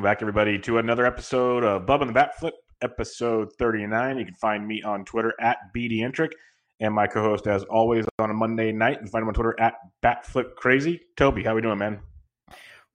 Welcome 0.00 0.14
back, 0.14 0.22
everybody, 0.22 0.58
to 0.58 0.78
another 0.78 1.04
episode 1.04 1.62
of 1.62 1.84
Bub 1.84 2.00
and 2.00 2.08
the 2.08 2.14
Bat 2.14 2.38
Flip, 2.38 2.54
episode 2.80 3.52
39. 3.58 4.18
You 4.18 4.24
can 4.24 4.32
find 4.32 4.66
me 4.66 4.82
on 4.82 5.04
Twitter 5.04 5.34
at 5.38 5.58
BDentric 5.76 6.30
and 6.80 6.94
my 6.94 7.06
co-host, 7.06 7.46
as 7.46 7.64
always, 7.64 8.06
on 8.18 8.30
a 8.30 8.32
Monday 8.32 8.72
night. 8.72 8.92
You 8.92 8.98
can 9.00 9.08
find 9.08 9.22
him 9.24 9.28
on 9.28 9.34
Twitter 9.34 9.54
at 9.60 9.74
BatFlipCrazy. 10.02 11.00
Toby, 11.18 11.44
how 11.44 11.52
are 11.52 11.56
we 11.56 11.60
doing, 11.60 11.76
man? 11.76 12.00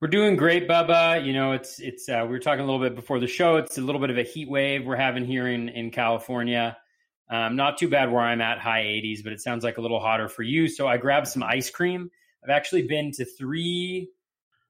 We're 0.02 0.08
doing 0.08 0.36
great, 0.36 0.68
Bubba. 0.68 1.24
You 1.24 1.34
know, 1.34 1.52
it's 1.52 1.80
it's 1.80 2.10
uh, 2.10 2.22
we 2.24 2.30
were 2.30 2.40
talking 2.40 2.62
a 2.62 2.66
little 2.66 2.82
bit 2.82 2.96
before 2.96 3.20
the 3.20 3.28
show. 3.28 3.58
It's 3.58 3.78
a 3.78 3.82
little 3.82 4.02
bit 4.02 4.10
of 4.10 4.18
a 4.18 4.24
heat 4.24 4.50
wave 4.50 4.84
we're 4.84 4.96
having 4.96 5.26
here 5.26 5.48
in 5.48 5.70
in 5.70 5.92
California. 5.92 6.76
Um, 7.30 7.56
not 7.56 7.78
too 7.78 7.88
bad 7.88 8.12
where 8.12 8.22
I'm 8.22 8.42
at, 8.42 8.58
high 8.58 8.82
80s, 8.82 9.24
but 9.24 9.32
it 9.32 9.42
sounds 9.42 9.64
like 9.64 9.78
a 9.78 9.82
little 9.82 10.00
hotter 10.00 10.28
for 10.28 10.42
you. 10.42 10.68
So 10.68 10.88
I 10.88 10.98
grabbed 10.98 11.28
some 11.28 11.44
ice 11.44 11.70
cream. 11.70 12.10
I've 12.44 12.50
actually 12.50 12.88
been 12.88 13.12
to 13.12 13.26
three 13.26 14.10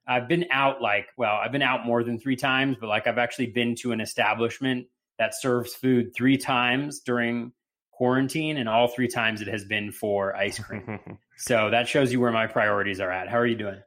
I've 0.07 0.27
been 0.27 0.45
out 0.51 0.81
like, 0.81 1.07
well, 1.17 1.33
I've 1.33 1.51
been 1.51 1.61
out 1.61 1.85
more 1.85 2.03
than 2.03 2.19
three 2.19 2.35
times, 2.35 2.77
but 2.79 2.87
like 2.87 3.07
I've 3.07 3.17
actually 3.17 3.47
been 3.47 3.75
to 3.77 3.91
an 3.91 4.01
establishment 4.01 4.87
that 5.17 5.33
serves 5.33 5.73
food 5.73 6.13
three 6.15 6.37
times 6.37 6.99
during 6.99 7.51
quarantine, 7.91 8.57
and 8.57 8.67
all 8.67 8.87
three 8.87 9.07
times 9.07 9.41
it 9.41 9.47
has 9.47 9.65
been 9.65 9.91
for 9.91 10.35
ice 10.35 10.59
cream. 10.59 10.99
so 11.37 11.69
that 11.71 11.87
shows 11.87 12.11
you 12.11 12.19
where 12.19 12.31
my 12.31 12.47
priorities 12.47 12.99
are 12.99 13.11
at. 13.11 13.29
How 13.29 13.37
are 13.37 13.47
you 13.47 13.55
doing? 13.55 13.79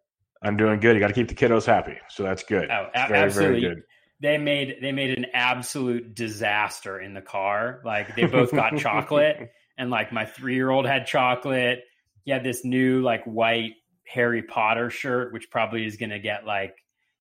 I'm 0.43 0.57
doing 0.57 0.81
good. 0.81 0.95
You 0.95 1.01
got 1.01 1.09
to 1.09 1.15
keep 1.15 1.29
the 1.29 1.35
kiddos 1.35 1.67
happy, 1.67 1.99
so 2.09 2.23
that's 2.23 2.43
good. 2.43 2.71
Oh, 2.71 2.89
a- 2.95 3.09
very, 3.09 3.21
absolutely. 3.21 3.61
very 3.61 3.75
good. 3.75 3.83
They 4.21 4.39
made 4.39 4.79
they 4.83 4.91
made 4.91 5.17
an 5.17 5.27
absolute 5.33 6.15
disaster 6.15 7.01
in 7.01 7.15
the 7.15 7.21
car. 7.21 7.81
Like 7.85 8.17
they 8.17 8.27
both 8.27 8.51
got 8.51 8.77
chocolate, 8.79 9.53
and 9.79 9.91
like 9.91 10.13
my 10.13 10.25
three 10.25 10.55
year 10.55 10.71
old 10.71 10.87
had 10.87 11.07
chocolate. 11.07 11.85
He 12.25 12.33
had 12.33 12.43
this 12.43 12.65
new 12.65 13.01
like 13.03 13.25
white 13.25 13.75
Harry 14.09 14.43
Potter 14.43 14.91
shirt, 14.91 15.33
which 15.33 15.51
probably 15.51 15.87
is 15.87 15.97
going 15.97 16.11
to 16.11 16.19
get 16.19 16.47
like 16.47 16.75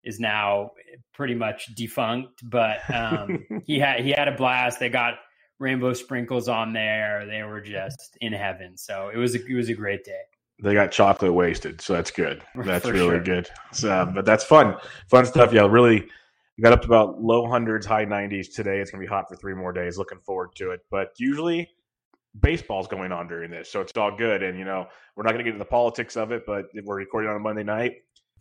is 0.04 0.20
now 0.20 0.70
pretty 1.12 1.34
much 1.34 1.74
defunct. 1.74 2.48
But 2.48 2.78
um, 2.92 3.44
he 3.64 3.78
had 3.78 4.00
he 4.00 4.10
had 4.10 4.28
a 4.28 4.32
blast. 4.32 4.78
They 4.80 4.88
got 4.88 5.14
rainbow 5.58 5.92
sprinkles 5.92 6.48
on 6.48 6.72
there. 6.72 7.26
They 7.26 7.42
were 7.42 7.60
just 7.60 8.16
in 8.20 8.32
heaven. 8.32 8.76
So 8.76 9.10
it 9.12 9.16
was 9.16 9.34
a, 9.34 9.44
it 9.44 9.54
was 9.54 9.68
a 9.68 9.74
great 9.74 10.04
day. 10.04 10.22
They 10.60 10.74
got 10.74 10.90
chocolate 10.90 11.32
wasted, 11.32 11.80
so 11.80 11.92
that's 11.92 12.10
good. 12.10 12.42
That's 12.56 12.84
really 12.84 12.98
sure. 12.98 13.20
good. 13.20 13.48
So, 13.70 14.10
but 14.12 14.24
that's 14.24 14.42
fun, 14.42 14.74
fun 15.08 15.24
stuff. 15.24 15.52
Yeah, 15.52 15.68
really 15.68 16.08
got 16.60 16.72
up 16.72 16.80
to 16.80 16.88
about 16.88 17.22
low 17.22 17.48
hundreds, 17.48 17.86
high 17.86 18.04
nineties 18.04 18.48
today. 18.48 18.80
It's 18.80 18.90
gonna 18.90 19.00
be 19.00 19.06
hot 19.06 19.28
for 19.28 19.36
three 19.36 19.54
more 19.54 19.72
days. 19.72 19.98
Looking 19.98 20.18
forward 20.18 20.56
to 20.56 20.72
it. 20.72 20.80
But 20.90 21.12
usually, 21.16 21.70
baseball's 22.40 22.88
going 22.88 23.12
on 23.12 23.28
during 23.28 23.50
this, 23.50 23.70
so 23.70 23.80
it's 23.80 23.96
all 23.96 24.16
good. 24.16 24.42
And 24.42 24.58
you 24.58 24.64
know, 24.64 24.86
we're 25.16 25.24
not 25.24 25.32
gonna 25.32 25.44
get 25.44 25.50
into 25.50 25.58
the 25.58 25.64
politics 25.64 26.16
of 26.16 26.32
it, 26.32 26.44
but 26.46 26.66
we're 26.84 26.96
recording 26.96 27.30
on 27.30 27.36
a 27.36 27.40
Monday 27.40 27.64
night. 27.64 27.96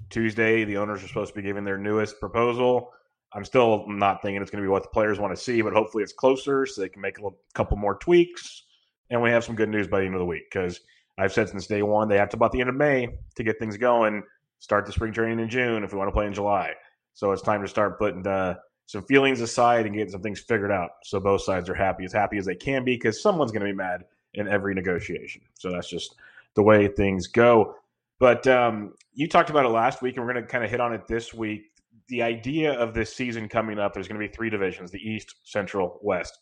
Tuesday, 0.09 0.63
the 0.63 0.78
owners 0.78 1.03
are 1.03 1.08
supposed 1.08 1.34
to 1.34 1.40
be 1.40 1.46
giving 1.46 1.63
their 1.63 1.78
newest 1.78 2.19
proposal. 2.19 2.91
I'm 3.34 3.44
still 3.44 3.86
not 3.88 4.22
thinking 4.22 4.41
it's 4.41 4.52
going 4.52 4.62
to 4.62 4.66
be 4.66 4.72
what 4.72 4.84
the 4.84 4.90
players 4.90 5.19
want 5.19 5.36
to 5.36 5.41
see, 5.41 5.62
but 5.62 5.74
hopefully 5.74 6.03
it's 6.03 6.13
closer 6.13 6.66
so 6.66 6.81
they 6.81 6.90
can 6.90 7.02
make 7.02 7.18
a 7.18 7.22
little, 7.22 7.38
couple 7.53 7.78
more 7.78 7.96
tweaks. 7.96 8.63
And 9.09 9.22
we 9.22 9.30
have 9.31 9.44
some 9.44 9.56
good 9.56 9.69
news 9.69 9.88
by 9.88 10.00
the 10.00 10.06
end 10.06 10.16
of 10.16 10.19
the 10.19 10.25
week 10.25 10.44
because 10.52 10.80
I've 11.18 11.34
said 11.34 11.50
since 11.50 11.68
day 11.68 11.81
one 11.81 12.07
they 12.07 12.18
have 12.18 12.30
to 12.30 12.38
about 12.38 12.52
the 12.52 12.62
end 12.62 12.69
of 12.69 12.75
May 12.75 13.09
to 13.36 13.44
get 13.44 13.59
things 13.59 13.78
going. 13.78 14.24
Start 14.59 14.86
the 14.86 14.91
spring 14.91 15.13
training 15.13 15.40
in 15.40 15.50
June 15.50 15.84
if 15.84 15.91
we 15.91 15.97
want 15.97 16.07
to 16.07 16.13
play 16.13 16.25
in 16.25 16.34
July. 16.34 16.74
So 17.13 17.31
it's 17.31 17.41
time 17.41 17.62
to 17.62 17.68
start 17.68 18.00
putting 18.00 18.25
uh, 18.25 18.56
some 18.88 19.03
feelings 19.03 19.42
aside 19.42 19.86
and 19.86 19.94
getting 19.94 20.12
some 20.12 20.22
things 20.22 20.40
figured 20.40 20.72
out. 20.72 20.92
So 21.03 21.20
both 21.20 21.42
sides 21.42 21.70
are 21.70 21.75
happy, 21.75 22.06
as 22.06 22.14
happy 22.14 22.38
as 22.38 22.46
they 22.46 22.56
can 22.56 22.84
be, 22.84 22.96
because 22.96 23.22
someone's 23.22 23.52
going 23.52 23.66
to 23.66 23.72
be 23.72 23.75
mad 23.75 24.06
in 24.34 24.48
every 24.48 24.74
negotiation. 24.74 25.42
So 25.56 25.72
that's 25.72 25.90
just 25.90 26.16
the 26.56 26.64
way 26.64 26.88
things 26.88 27.28
go. 27.28 27.75
But 28.20 28.48
um, 28.48 28.94
you 29.14 29.28
talked 29.28 29.50
about 29.50 29.66
it 29.66 29.70
last 29.70 30.02
week, 30.02 30.16
and 30.16 30.25
we're 30.25 30.34
going 30.34 30.44
to 30.44 30.50
kind 30.50 30.64
of 30.64 30.72
hit 30.72 30.80
on 30.80 30.94
it 30.94 31.06
this 31.08 31.34
week. 31.34 31.64
The 32.08 32.24
idea 32.24 32.74
of 32.74 32.94
this 32.94 33.14
season 33.14 33.50
coming 33.50 33.78
up, 33.78 33.94
there's 33.94 34.08
going 34.08 34.20
to 34.20 34.25
be 34.25 34.34
three 34.34 34.50
divisions: 34.50 34.90
the 34.90 35.00
East, 35.00 35.36
Central, 35.44 36.00
West. 36.02 36.40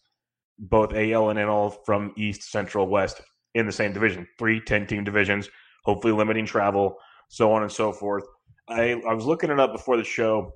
Both 0.57 0.93
AL 0.93 1.31
and 1.31 1.39
NL 1.39 1.75
from 1.83 2.13
East, 2.15 2.49
Central, 2.49 2.87
West 2.87 3.21
in 3.55 3.65
the 3.65 3.71
same 3.71 3.91
division. 3.91 4.27
Three 4.37 4.61
10 4.61 4.85
team 4.85 5.03
divisions, 5.03 5.49
hopefully 5.83 6.13
limiting 6.13 6.45
travel, 6.45 6.97
so 7.27 7.51
on 7.51 7.63
and 7.63 7.71
so 7.71 7.91
forth. 7.91 8.23
I, 8.69 9.01
I 9.07 9.13
was 9.13 9.25
looking 9.25 9.49
it 9.49 9.59
up 9.59 9.73
before 9.73 9.97
the 9.97 10.03
show. 10.03 10.53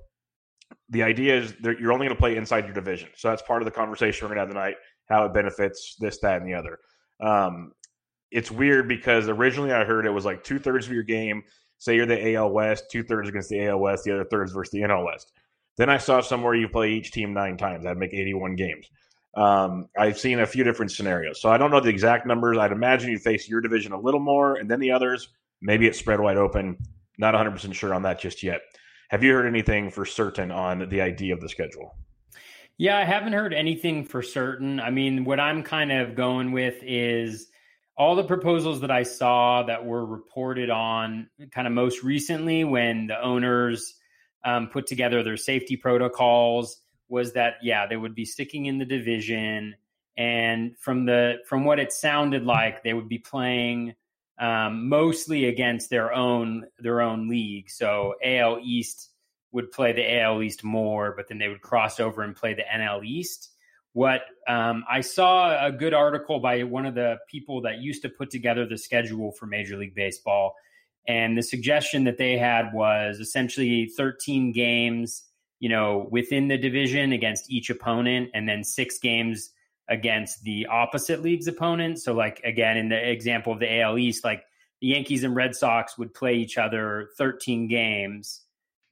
The 0.88 1.02
idea 1.02 1.38
is 1.38 1.54
that 1.62 1.78
you're 1.78 1.92
only 1.92 2.06
going 2.06 2.16
to 2.16 2.20
play 2.20 2.36
inside 2.36 2.64
your 2.64 2.74
division. 2.74 3.08
So 3.16 3.28
that's 3.28 3.42
part 3.42 3.62
of 3.62 3.66
the 3.66 3.72
conversation 3.72 4.26
we're 4.26 4.34
going 4.34 4.48
to 4.48 4.54
have 4.54 4.64
tonight, 4.64 4.76
how 5.08 5.24
it 5.24 5.34
benefits 5.34 5.96
this, 5.98 6.18
that, 6.20 6.40
and 6.40 6.48
the 6.48 6.54
other. 6.54 6.78
Um, 7.20 7.72
it's 8.30 8.50
weird 8.50 8.88
because 8.88 9.28
originally 9.28 9.72
I 9.72 9.84
heard 9.84 10.06
it 10.06 10.10
was 10.10 10.24
like 10.24 10.44
two 10.44 10.58
thirds 10.58 10.86
of 10.86 10.92
your 10.92 11.02
game. 11.02 11.42
Say 11.78 11.96
you're 11.96 12.06
the 12.06 12.34
AL 12.34 12.50
West, 12.50 12.90
two 12.90 13.02
thirds 13.02 13.28
against 13.28 13.48
the 13.48 13.66
AL 13.66 13.78
West, 13.78 14.04
the 14.04 14.12
other 14.12 14.24
thirds 14.24 14.52
versus 14.52 14.70
the 14.70 14.80
NL 14.80 15.04
West. 15.04 15.32
Then 15.76 15.88
I 15.88 15.98
saw 15.98 16.20
somewhere 16.20 16.54
you 16.54 16.68
play 16.68 16.92
each 16.92 17.10
team 17.10 17.32
nine 17.32 17.56
times. 17.56 17.84
That'd 17.84 17.98
make 17.98 18.12
81 18.12 18.54
games. 18.56 18.86
Um, 19.34 19.88
I've 19.96 20.18
seen 20.18 20.40
a 20.40 20.46
few 20.46 20.64
different 20.64 20.92
scenarios. 20.92 21.40
So 21.40 21.50
I 21.50 21.56
don't 21.56 21.70
know 21.70 21.80
the 21.80 21.88
exact 21.88 22.26
numbers. 22.26 22.58
I'd 22.58 22.72
imagine 22.72 23.10
you 23.10 23.18
face 23.18 23.48
your 23.48 23.60
division 23.60 23.92
a 23.92 24.00
little 24.00 24.20
more 24.20 24.56
and 24.56 24.70
then 24.70 24.80
the 24.80 24.90
others. 24.90 25.28
Maybe 25.62 25.86
it's 25.86 25.98
spread 25.98 26.20
wide 26.20 26.36
open. 26.36 26.76
Not 27.18 27.34
100% 27.34 27.72
sure 27.74 27.94
on 27.94 28.02
that 28.02 28.20
just 28.20 28.42
yet. 28.42 28.60
Have 29.10 29.24
you 29.24 29.32
heard 29.32 29.46
anything 29.46 29.90
for 29.90 30.04
certain 30.04 30.52
on 30.52 30.88
the 30.88 31.00
idea 31.00 31.34
of 31.34 31.40
the 31.40 31.48
schedule? 31.48 31.96
Yeah, 32.78 32.96
I 32.96 33.02
haven't 33.02 33.32
heard 33.32 33.52
anything 33.52 34.04
for 34.04 34.22
certain. 34.22 34.78
I 34.78 34.90
mean, 34.90 35.24
what 35.24 35.40
I'm 35.40 35.64
kind 35.64 35.90
of 35.90 36.14
going 36.14 36.52
with 36.52 36.76
is 36.82 37.48
all 37.96 38.14
the 38.14 38.22
proposals 38.22 38.80
that 38.82 38.92
I 38.92 39.02
saw 39.02 39.64
that 39.64 39.84
were 39.84 40.06
reported 40.06 40.70
on 40.70 41.28
kind 41.50 41.66
of 41.66 41.72
most 41.72 42.04
recently 42.04 42.62
when 42.62 43.08
the 43.08 43.20
owners 43.20 43.96
um, 44.44 44.68
put 44.68 44.86
together 44.86 45.24
their 45.24 45.36
safety 45.36 45.76
protocols 45.76 46.80
was 47.08 47.32
that 47.32 47.54
yeah 47.62 47.86
they 47.86 47.96
would 47.96 48.14
be 48.14 48.24
sticking 48.24 48.66
in 48.66 48.78
the 48.78 48.84
division 48.84 49.74
and 50.16 50.78
from 50.78 51.04
the 51.04 51.38
from 51.46 51.64
what 51.64 51.78
it 51.78 51.92
sounded 51.92 52.46
like 52.46 52.82
they 52.82 52.94
would 52.94 53.08
be 53.08 53.18
playing 53.18 53.94
um, 54.40 54.88
mostly 54.88 55.44
against 55.44 55.90
their 55.90 56.12
own 56.12 56.64
their 56.78 57.00
own 57.00 57.28
league. 57.28 57.70
So 57.70 58.14
AL 58.24 58.58
East 58.62 59.10
would 59.52 59.70
play 59.70 59.92
the 59.92 60.20
AL 60.20 60.42
East 60.42 60.64
more 60.64 61.14
but 61.16 61.28
then 61.28 61.38
they 61.38 61.48
would 61.48 61.60
cross 61.60 62.00
over 62.00 62.22
and 62.22 62.34
play 62.34 62.54
the 62.54 62.62
NL 62.62 63.04
East. 63.04 63.50
What 63.92 64.22
um, 64.48 64.84
I 64.88 65.00
saw 65.00 65.66
a 65.66 65.70
good 65.70 65.94
article 65.94 66.38
by 66.38 66.62
one 66.62 66.86
of 66.86 66.94
the 66.94 67.18
people 67.28 67.62
that 67.62 67.78
used 67.78 68.02
to 68.02 68.08
put 68.08 68.30
together 68.30 68.64
the 68.64 68.78
schedule 68.78 69.32
for 69.32 69.46
Major 69.46 69.76
League 69.76 69.94
Baseball 69.94 70.54
and 71.06 71.36
the 71.36 71.42
suggestion 71.42 72.04
that 72.04 72.18
they 72.18 72.36
had 72.38 72.72
was 72.72 73.20
essentially 73.20 73.86
13 73.86 74.52
games, 74.52 75.24
you 75.58 75.68
know, 75.68 76.08
within 76.10 76.48
the 76.48 76.58
division 76.58 77.12
against 77.12 77.50
each 77.50 77.70
opponent, 77.70 78.30
and 78.34 78.48
then 78.48 78.64
six 78.64 78.98
games 78.98 79.50
against 79.90 80.42
the 80.44 80.66
opposite 80.66 81.20
league's 81.20 81.46
opponent. 81.46 82.00
So, 82.00 82.14
like, 82.14 82.40
again, 82.44 82.78
in 82.78 82.88
the 82.88 83.10
example 83.10 83.52
of 83.52 83.58
the 83.58 83.80
AL 83.80 83.98
East, 83.98 84.24
like 84.24 84.44
the 84.80 84.88
Yankees 84.88 85.24
and 85.24 85.36
Red 85.36 85.54
Sox 85.54 85.98
would 85.98 86.14
play 86.14 86.36
each 86.36 86.56
other 86.56 87.10
13 87.18 87.68
games. 87.68 88.42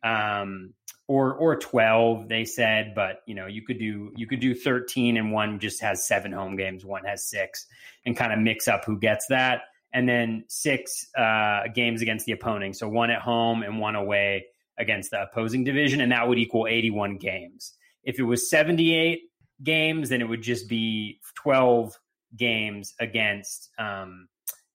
Um, 0.02 0.74
or 1.08 1.32
or 1.34 1.56
12 1.56 2.28
they 2.28 2.44
said 2.44 2.92
but 2.94 3.22
you 3.26 3.34
know 3.34 3.46
you 3.46 3.62
could 3.62 3.78
do 3.78 4.12
you 4.14 4.26
could 4.26 4.40
do 4.40 4.54
13 4.54 5.16
and 5.16 5.32
one 5.32 5.58
just 5.58 5.80
has 5.80 6.06
seven 6.06 6.32
home 6.32 6.54
games 6.54 6.84
one 6.84 7.02
has 7.02 7.26
six 7.26 7.66
and 8.04 8.14
kind 8.14 8.30
of 8.30 8.38
mix 8.38 8.68
up 8.68 8.84
who 8.84 8.98
gets 8.98 9.26
that 9.28 9.62
and 9.92 10.08
then 10.08 10.44
six 10.48 11.06
uh, 11.16 11.62
games 11.74 12.02
against 12.02 12.26
the 12.26 12.32
opponent. 12.32 12.76
So 12.76 12.88
one 12.88 13.10
at 13.10 13.22
home 13.22 13.62
and 13.62 13.78
one 13.78 13.94
away 13.94 14.46
against 14.78 15.10
the 15.10 15.22
opposing 15.22 15.64
division, 15.64 16.00
and 16.00 16.12
that 16.12 16.28
would 16.28 16.38
equal 16.38 16.66
81 16.66 17.16
games. 17.16 17.74
If 18.04 18.18
it 18.18 18.24
was 18.24 18.48
78 18.48 19.22
games, 19.62 20.08
then 20.08 20.20
it 20.20 20.28
would 20.28 20.42
just 20.42 20.68
be 20.68 21.20
12 21.34 21.98
games 22.36 22.94
against 23.00 23.70
um, 23.78 24.28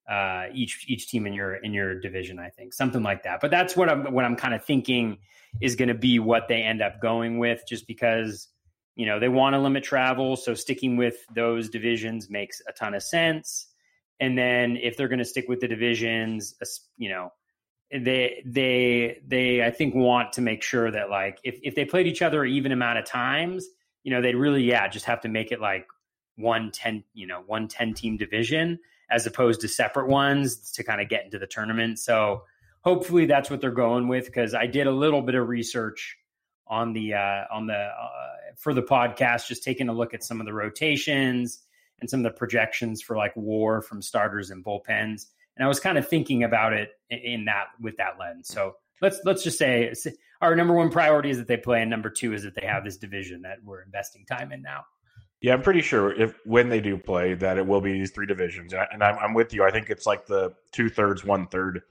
uh, 0.10 0.46
each 0.54 0.86
each 0.88 1.08
team 1.08 1.26
in 1.26 1.34
your 1.34 1.56
in 1.56 1.74
your 1.74 2.00
division. 2.00 2.40
I 2.40 2.50
think 2.50 2.74
something 2.74 3.04
like 3.04 3.24
that. 3.24 3.40
But 3.42 3.52
that's 3.52 3.76
what 3.76 3.90
I'm 3.90 4.12
what 4.14 4.26
I'm 4.26 4.36
kind 4.36 4.54
of 4.54 4.64
thinking 4.64 5.18
is 5.62 5.76
going 5.76 5.88
to 5.88 5.94
be 5.94 6.20
what 6.20 6.48
they 6.48 6.62
end 6.62 6.82
up 6.82 7.00
going 7.02 7.40
with, 7.40 7.64
just 7.68 7.88
because 7.88 8.48
you 8.96 9.06
know 9.06 9.20
they 9.20 9.30
want 9.30 9.54
to 9.54 9.60
limit 9.60 9.84
travel, 9.84 10.36
so 10.36 10.54
sticking 10.54 10.98
with 10.98 11.18
those 11.34 11.70
divisions 11.70 12.30
makes 12.30 12.62
a 12.68 12.74
ton 12.74 12.94
of 12.94 13.04
sense. 13.04 13.68
And 14.20 14.38
then 14.38 14.78
if 14.78 14.96
they're 14.96 15.08
going 15.08 15.20
to 15.20 15.26
stick 15.26 15.46
with 15.48 15.60
the 15.60 15.68
divisions, 15.68 16.56
you 16.98 17.10
know, 17.10 17.32
they 17.92 18.44
they 18.46 19.20
they 19.26 19.64
I 19.64 19.72
think 19.72 19.96
want 19.96 20.34
to 20.34 20.42
make 20.42 20.64
sure 20.64 20.92
that 20.92 21.10
like 21.10 21.40
if 21.44 21.60
if 21.64 21.76
they 21.76 21.86
played 21.86 22.08
each 22.08 22.22
other 22.22 22.44
even 22.44 22.72
amount 22.72 23.00
of 23.00 23.06
times, 23.06 23.68
you 24.04 24.12
know, 24.12 24.22
they'd 24.22 24.36
really 24.36 24.64
yeah 24.64 24.88
just 24.88 25.06
have 25.06 25.22
to 25.22 25.30
make 25.30 25.52
it 25.52 25.60
like 25.60 25.88
one 26.36 26.72
ten 26.72 27.04
you 27.14 27.28
know 27.28 27.44
one 27.46 27.68
10 27.68 27.94
team 27.94 28.18
division 28.18 28.80
as 29.10 29.28
opposed 29.28 29.62
to 29.62 29.68
separate 29.68 30.08
ones 30.08 30.72
to 30.72 30.84
kind 30.84 31.00
of 31.02 31.10
get 31.10 31.24
into 31.26 31.38
the 31.38 31.48
tournament. 31.48 32.00
So 32.00 32.44
hopefully 32.82 33.26
that's 33.26 33.50
what 33.50 33.62
they're 33.62 33.72
going 33.72 34.08
with 34.08 34.26
because 34.26 34.54
I 34.54 34.68
did 34.68 34.88
a 34.88 34.92
little 34.92 35.22
bit 35.22 35.36
of 35.36 35.48
research 35.48 36.18
on 36.68 36.94
the 36.94 37.14
uh, 37.14 37.44
on 37.52 37.68
the 37.68 37.76
uh, 37.76 38.10
for 38.58 38.74
the 38.74 38.82
podcast, 38.82 39.48
just 39.48 39.64
taking 39.64 39.90
a 39.90 39.94
look 39.94 40.14
at 40.14 40.24
some 40.24 40.40
of 40.40 40.46
the 40.46 40.54
rotations 40.54 41.60
and 42.00 42.10
some 42.10 42.26
of 42.26 42.32
the 42.32 42.38
projections 42.38 43.02
for 43.02 43.16
like 43.16 43.36
war 43.36 43.82
from 43.82 44.02
starters 44.02 44.50
and 44.50 44.64
bullpens. 44.64 45.28
And 45.56 45.64
I 45.64 45.68
was 45.68 45.80
kind 45.80 45.98
of 45.98 46.08
thinking 46.08 46.44
about 46.44 46.74
it 46.74 46.92
in 47.10 47.46
that 47.46 47.68
with 47.80 47.98
that 47.98 48.18
lens. 48.20 48.48
So 48.48 48.76
let's 49.02 49.20
let's 49.26 49.44
just 49.44 49.58
say 49.58 49.94
our 50.42 50.56
number 50.56 50.74
one 50.74 50.90
priority 50.90 51.30
is 51.30 51.38
that 51.38 51.48
they 51.48 51.58
play, 51.58 51.82
and 51.82 51.90
number 51.90 52.10
two 52.10 52.34
is 52.34 52.44
that 52.44 52.56
they 52.56 52.66
have 52.66 52.84
this 52.84 52.98
division 52.98 53.42
that 53.44 53.58
we're 53.64 53.82
investing 53.82 54.26
time 54.26 54.52
in 54.52 54.62
now. 54.62 54.82
Yeah, 55.42 55.54
I'm 55.54 55.62
pretty 55.62 55.82
sure 55.82 56.14
if 56.20 56.38
when 56.46 56.70
they 56.70 56.80
do 56.80 56.98
play 56.98 57.34
that 57.36 57.58
it 57.58 57.68
will 57.68 57.82
be 57.82 57.94
these 57.94 58.12
three 58.12 58.26
divisions, 58.26 58.74
and 58.74 59.04
I'm, 59.04 59.18
I'm 59.20 59.34
with 59.34 59.54
you. 59.54 59.64
I 59.64 59.72
think 59.72 59.90
it's 59.90 60.06
like 60.06 60.26
the 60.26 60.54
two 60.72 60.90
thirds, 60.90 61.26
one 61.26 61.48
third 61.48 61.82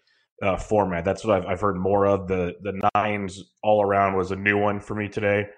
uh, 0.43 0.57
format. 0.57 1.05
That's 1.05 1.25
what 1.25 1.37
I've, 1.37 1.47
I've, 1.47 1.61
heard 1.61 1.77
more 1.77 2.07
of. 2.07 2.29
The 2.29 2.57
the 2.63 2.81
nines 2.95 3.43
all 3.63 3.83
around 3.83 4.17
was 4.17 4.31
a 4.31 4.37
new 4.37 4.59
one 4.59 4.81
for 4.81 4.95
me 4.95 5.09
today, 5.09 5.49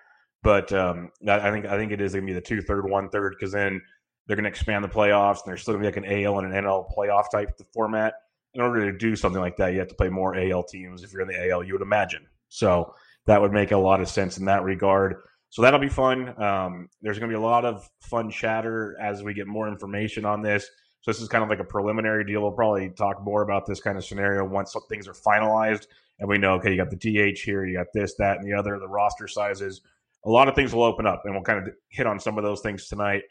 but 0.43 0.73
um, 0.73 1.11
I 1.29 1.51
think 1.51 1.67
I 1.67 1.77
think 1.77 1.93
it 1.93 2.01
is 2.01 2.13
going 2.13 2.27
to 2.27 2.31
be 2.31 2.35
the 2.35 2.41
two 2.41 2.61
third, 2.63 2.89
one 2.89 3.09
third 3.11 3.35
because 3.39 3.53
then 3.53 3.81
they're 4.27 4.37
going 4.37 4.45
to 4.45 4.51
expand 4.51 4.85
the 4.85 4.89
playoffs, 4.89 5.43
and 5.43 5.47
there's 5.47 5.63
still 5.63 5.75
going 5.75 5.85
to 5.85 5.91
be 5.91 6.01
like 6.01 6.11
an 6.11 6.25
AL 6.25 6.39
and 6.41 6.53
an 6.53 6.65
NL 6.65 6.87
playoff 6.97 7.31
type 7.31 7.51
format. 7.73 8.15
In 8.55 8.61
order 8.61 8.91
to 8.91 8.97
do 8.97 9.17
something 9.17 9.41
like 9.41 9.57
that, 9.57 9.73
you 9.73 9.79
have 9.81 9.89
to 9.89 9.95
play 9.95 10.09
more 10.09 10.37
AL 10.37 10.65
teams. 10.65 11.03
If 11.03 11.13
you're 11.13 11.23
in 11.23 11.29
the 11.29 11.51
AL, 11.51 11.65
you 11.65 11.73
would 11.73 11.83
imagine. 11.83 12.27
So 12.49 12.95
that 13.27 13.41
would 13.41 13.53
make 13.53 13.73
a 13.73 13.77
lot 13.77 14.01
of 14.01 14.09
sense 14.09 14.39
in 14.39 14.45
that 14.45 14.63
regard. 14.63 15.17
So 15.51 15.63
that'll 15.63 15.81
be 15.81 15.89
fun. 15.89 16.41
Um, 16.41 16.89
there's 17.03 17.19
going 17.19 17.31
to 17.31 17.37
be 17.37 17.41
a 17.41 17.45
lot 17.45 17.65
of 17.65 17.89
fun 18.01 18.31
chatter 18.31 18.97
as 19.01 19.23
we 19.23 19.35
get 19.35 19.47
more 19.47 19.69
information 19.69 20.25
on 20.25 20.43
this. 20.43 20.69
So 21.01 21.11
this 21.11 21.21
is 21.21 21.29
kind 21.29 21.45
of 21.45 21.51
like 21.51 21.61
a 21.61 21.65
preliminary 21.65 22.25
deal. 22.25 22.43
We'll 22.43 22.53
probably 22.53 22.91
talk 22.91 23.23
more 23.23 23.43
about 23.43 23.67
this 23.67 23.81
kind 23.81 23.99
of 23.99 24.05
scenario 24.05 24.45
once 24.45 24.75
things 24.89 25.07
are 25.07 25.13
finalized 25.13 25.87
and 26.19 26.29
we 26.29 26.39
know, 26.39 26.55
okay, 26.55 26.71
you 26.71 26.77
got 26.77 26.91
the 26.91 26.97
DH 26.97 27.41
here, 27.41 27.65
you 27.65 27.77
got 27.77 27.89
this, 27.93 28.15
that, 28.19 28.39
and 28.39 28.47
the 28.47 28.57
other, 28.57 28.79
the 28.79 28.89
roster 28.89 29.27
sizes. 29.27 29.81
A 30.25 30.31
lot 30.31 30.49
of 30.49 30.55
things 30.55 30.75
will 30.75 30.85
open 30.85 31.07
up, 31.07 31.23
and 31.25 31.35
we'll 31.35 31.43
kind 31.43 31.67
of 31.67 31.75
hit 31.89 32.07
on 32.07 32.19
some 32.19 32.39
of 32.39 32.45
those 32.45 32.61
things 32.61 32.89
tonight. 32.89 33.23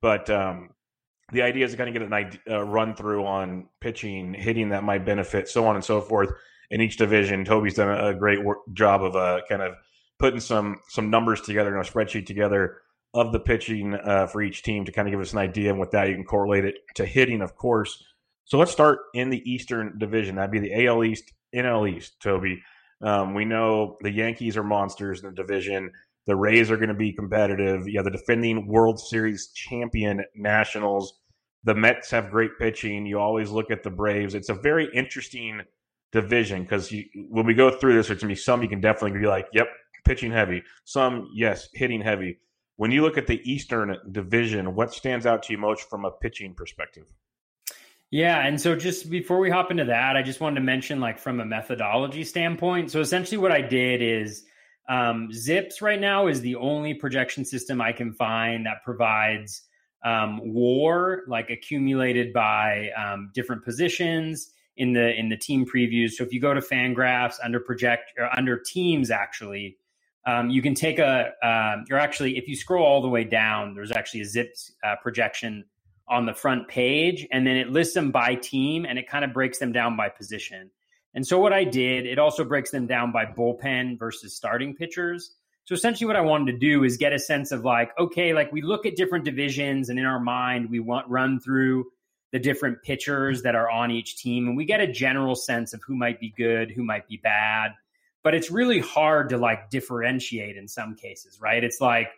But 0.00 0.30
um, 0.30 0.70
the 1.32 1.42
idea 1.42 1.64
is 1.64 1.72
to 1.72 1.76
kind 1.76 1.88
of 1.88 1.94
get 1.94 2.02
an 2.02 2.12
idea, 2.12 2.40
uh, 2.50 2.62
run 2.62 2.94
through 2.94 3.26
on 3.26 3.68
pitching, 3.80 4.34
hitting 4.34 4.70
that 4.70 4.84
might 4.84 5.04
benefit, 5.04 5.48
so 5.48 5.66
on 5.66 5.74
and 5.74 5.84
so 5.84 6.00
forth 6.00 6.30
in 6.70 6.80
each 6.80 6.96
division. 6.96 7.44
Toby's 7.44 7.74
done 7.74 7.90
a, 7.90 8.14
great 8.14 8.42
work, 8.42 8.58
job 8.72 9.02
of 9.02 9.14
uh, 9.16 9.40
kind 9.48 9.62
of 9.62 9.74
putting 10.18 10.40
some 10.40 10.80
some 10.88 11.10
numbers 11.10 11.40
together 11.40 11.74
in 11.74 11.80
a 11.80 11.88
spreadsheet 11.88 12.26
together 12.26 12.78
of 13.14 13.32
the 13.32 13.40
pitching 13.40 13.94
uh, 13.94 14.26
for 14.26 14.42
each 14.42 14.62
team 14.62 14.84
to 14.84 14.92
kind 14.92 15.08
of 15.08 15.12
give 15.12 15.20
us 15.20 15.32
an 15.32 15.38
idea. 15.38 15.70
And 15.70 15.80
with 15.80 15.90
that, 15.92 16.08
you 16.08 16.14
can 16.14 16.24
correlate 16.24 16.64
it 16.64 16.76
to 16.96 17.06
hitting, 17.06 17.40
of 17.40 17.56
course. 17.56 18.04
So 18.44 18.58
let's 18.58 18.72
start 18.72 19.00
in 19.14 19.30
the 19.30 19.42
Eastern 19.50 19.98
Division. 19.98 20.36
That'd 20.36 20.50
be 20.50 20.58
the 20.58 20.86
AL 20.86 21.04
East, 21.04 21.32
NL 21.54 21.90
East. 21.90 22.20
Toby, 22.20 22.62
um, 23.02 23.34
we 23.34 23.44
know 23.44 23.96
the 24.00 24.10
Yankees 24.10 24.56
are 24.56 24.64
monsters 24.64 25.22
in 25.22 25.30
the 25.30 25.34
division. 25.34 25.90
The 26.28 26.36
Rays 26.36 26.70
are 26.70 26.76
going 26.76 26.90
to 26.90 26.94
be 26.94 27.12
competitive. 27.12 27.88
You 27.88 27.98
have 27.98 28.04
the 28.04 28.10
defending 28.10 28.66
World 28.66 29.00
Series 29.00 29.50
champion 29.54 30.22
Nationals. 30.34 31.18
The 31.64 31.74
Mets 31.74 32.10
have 32.10 32.30
great 32.30 32.50
pitching. 32.60 33.06
You 33.06 33.18
always 33.18 33.48
look 33.48 33.70
at 33.70 33.82
the 33.82 33.90
Braves. 33.90 34.34
It's 34.34 34.50
a 34.50 34.54
very 34.54 34.90
interesting 34.94 35.62
division 36.12 36.62
because 36.62 36.92
when 37.30 37.46
we 37.46 37.54
go 37.54 37.70
through 37.70 37.94
this, 37.94 38.08
there's 38.08 38.20
going 38.20 38.28
to 38.28 38.34
be 38.34 38.40
some 38.40 38.62
you 38.62 38.68
can 38.68 38.82
definitely 38.82 39.18
be 39.18 39.26
like, 39.26 39.46
yep, 39.54 39.68
pitching 40.04 40.30
heavy. 40.30 40.62
Some, 40.84 41.30
yes, 41.34 41.70
hitting 41.72 42.02
heavy. 42.02 42.38
When 42.76 42.90
you 42.90 43.00
look 43.00 43.16
at 43.16 43.26
the 43.26 43.40
Eastern 43.50 43.96
Division, 44.12 44.74
what 44.74 44.92
stands 44.92 45.24
out 45.24 45.42
to 45.44 45.52
you 45.54 45.58
most 45.58 45.88
from 45.88 46.04
a 46.04 46.10
pitching 46.10 46.52
perspective? 46.54 47.06
Yeah, 48.10 48.46
and 48.46 48.60
so 48.60 48.76
just 48.76 49.08
before 49.08 49.38
we 49.38 49.48
hop 49.48 49.70
into 49.70 49.86
that, 49.86 50.14
I 50.14 50.22
just 50.22 50.40
wanted 50.40 50.56
to 50.56 50.66
mention, 50.66 51.00
like 51.00 51.18
from 51.18 51.40
a 51.40 51.46
methodology 51.46 52.22
standpoint. 52.22 52.90
So 52.90 53.00
essentially, 53.00 53.38
what 53.38 53.50
I 53.50 53.62
did 53.62 54.02
is 54.02 54.44
um, 54.88 55.30
Zips 55.32 55.82
right 55.82 56.00
now 56.00 56.26
is 56.26 56.40
the 56.40 56.56
only 56.56 56.94
projection 56.94 57.44
system 57.44 57.80
I 57.80 57.92
can 57.92 58.12
find 58.12 58.64
that 58.66 58.82
provides 58.84 59.62
um, 60.04 60.40
WAR, 60.42 61.24
like 61.26 61.50
accumulated 61.50 62.32
by 62.32 62.90
um, 62.96 63.30
different 63.34 63.64
positions 63.64 64.52
in 64.76 64.92
the 64.92 65.14
in 65.14 65.28
the 65.28 65.36
team 65.36 65.66
previews. 65.66 66.12
So 66.12 66.24
if 66.24 66.32
you 66.32 66.40
go 66.40 66.54
to 66.54 66.60
Fangraphs 66.60 67.34
under 67.42 67.60
project 67.60 68.12
or 68.16 68.30
under 68.36 68.58
teams, 68.58 69.10
actually, 69.10 69.76
um, 70.24 70.50
you 70.50 70.62
can 70.62 70.74
take 70.74 70.98
a. 70.98 71.32
Uh, 71.42 71.84
you're 71.88 71.98
actually 71.98 72.38
if 72.38 72.48
you 72.48 72.56
scroll 72.56 72.86
all 72.86 73.02
the 73.02 73.08
way 73.08 73.24
down, 73.24 73.74
there's 73.74 73.92
actually 73.92 74.22
a 74.22 74.26
Zips 74.26 74.72
uh, 74.84 74.96
projection 75.02 75.64
on 76.08 76.24
the 76.24 76.34
front 76.34 76.68
page, 76.68 77.26
and 77.30 77.46
then 77.46 77.56
it 77.56 77.68
lists 77.68 77.92
them 77.92 78.10
by 78.10 78.34
team, 78.36 78.86
and 78.86 78.98
it 78.98 79.06
kind 79.08 79.24
of 79.24 79.34
breaks 79.34 79.58
them 79.58 79.72
down 79.72 79.96
by 79.96 80.08
position. 80.08 80.70
And 81.14 81.26
so 81.26 81.38
what 81.38 81.52
I 81.52 81.64
did, 81.64 82.06
it 82.06 82.18
also 82.18 82.44
breaks 82.44 82.70
them 82.70 82.86
down 82.86 83.12
by 83.12 83.24
bullpen 83.24 83.98
versus 83.98 84.36
starting 84.36 84.74
pitchers. 84.74 85.34
So 85.64 85.74
essentially 85.74 86.06
what 86.06 86.16
I 86.16 86.22
wanted 86.22 86.52
to 86.52 86.58
do 86.58 86.84
is 86.84 86.96
get 86.96 87.12
a 87.12 87.18
sense 87.18 87.52
of 87.52 87.64
like, 87.64 87.90
okay, 87.98 88.32
like 88.32 88.52
we 88.52 88.62
look 88.62 88.86
at 88.86 88.96
different 88.96 89.24
divisions 89.24 89.88
and 89.88 89.98
in 89.98 90.06
our 90.06 90.20
mind 90.20 90.70
we 90.70 90.80
want 90.80 91.08
run 91.08 91.40
through 91.40 91.86
the 92.32 92.38
different 92.38 92.82
pitchers 92.82 93.42
that 93.42 93.54
are 93.54 93.70
on 93.70 93.90
each 93.90 94.16
team 94.16 94.48
and 94.48 94.56
we 94.56 94.64
get 94.64 94.80
a 94.80 94.86
general 94.86 95.34
sense 95.34 95.72
of 95.72 95.82
who 95.86 95.94
might 95.94 96.20
be 96.20 96.32
good, 96.36 96.70
who 96.70 96.84
might 96.84 97.06
be 97.08 97.16
bad. 97.16 97.72
But 98.22 98.34
it's 98.34 98.50
really 98.50 98.80
hard 98.80 99.30
to 99.30 99.38
like 99.38 99.70
differentiate 99.70 100.56
in 100.56 100.68
some 100.68 100.94
cases, 100.94 101.40
right? 101.40 101.62
It's 101.62 101.80
like, 101.80 102.08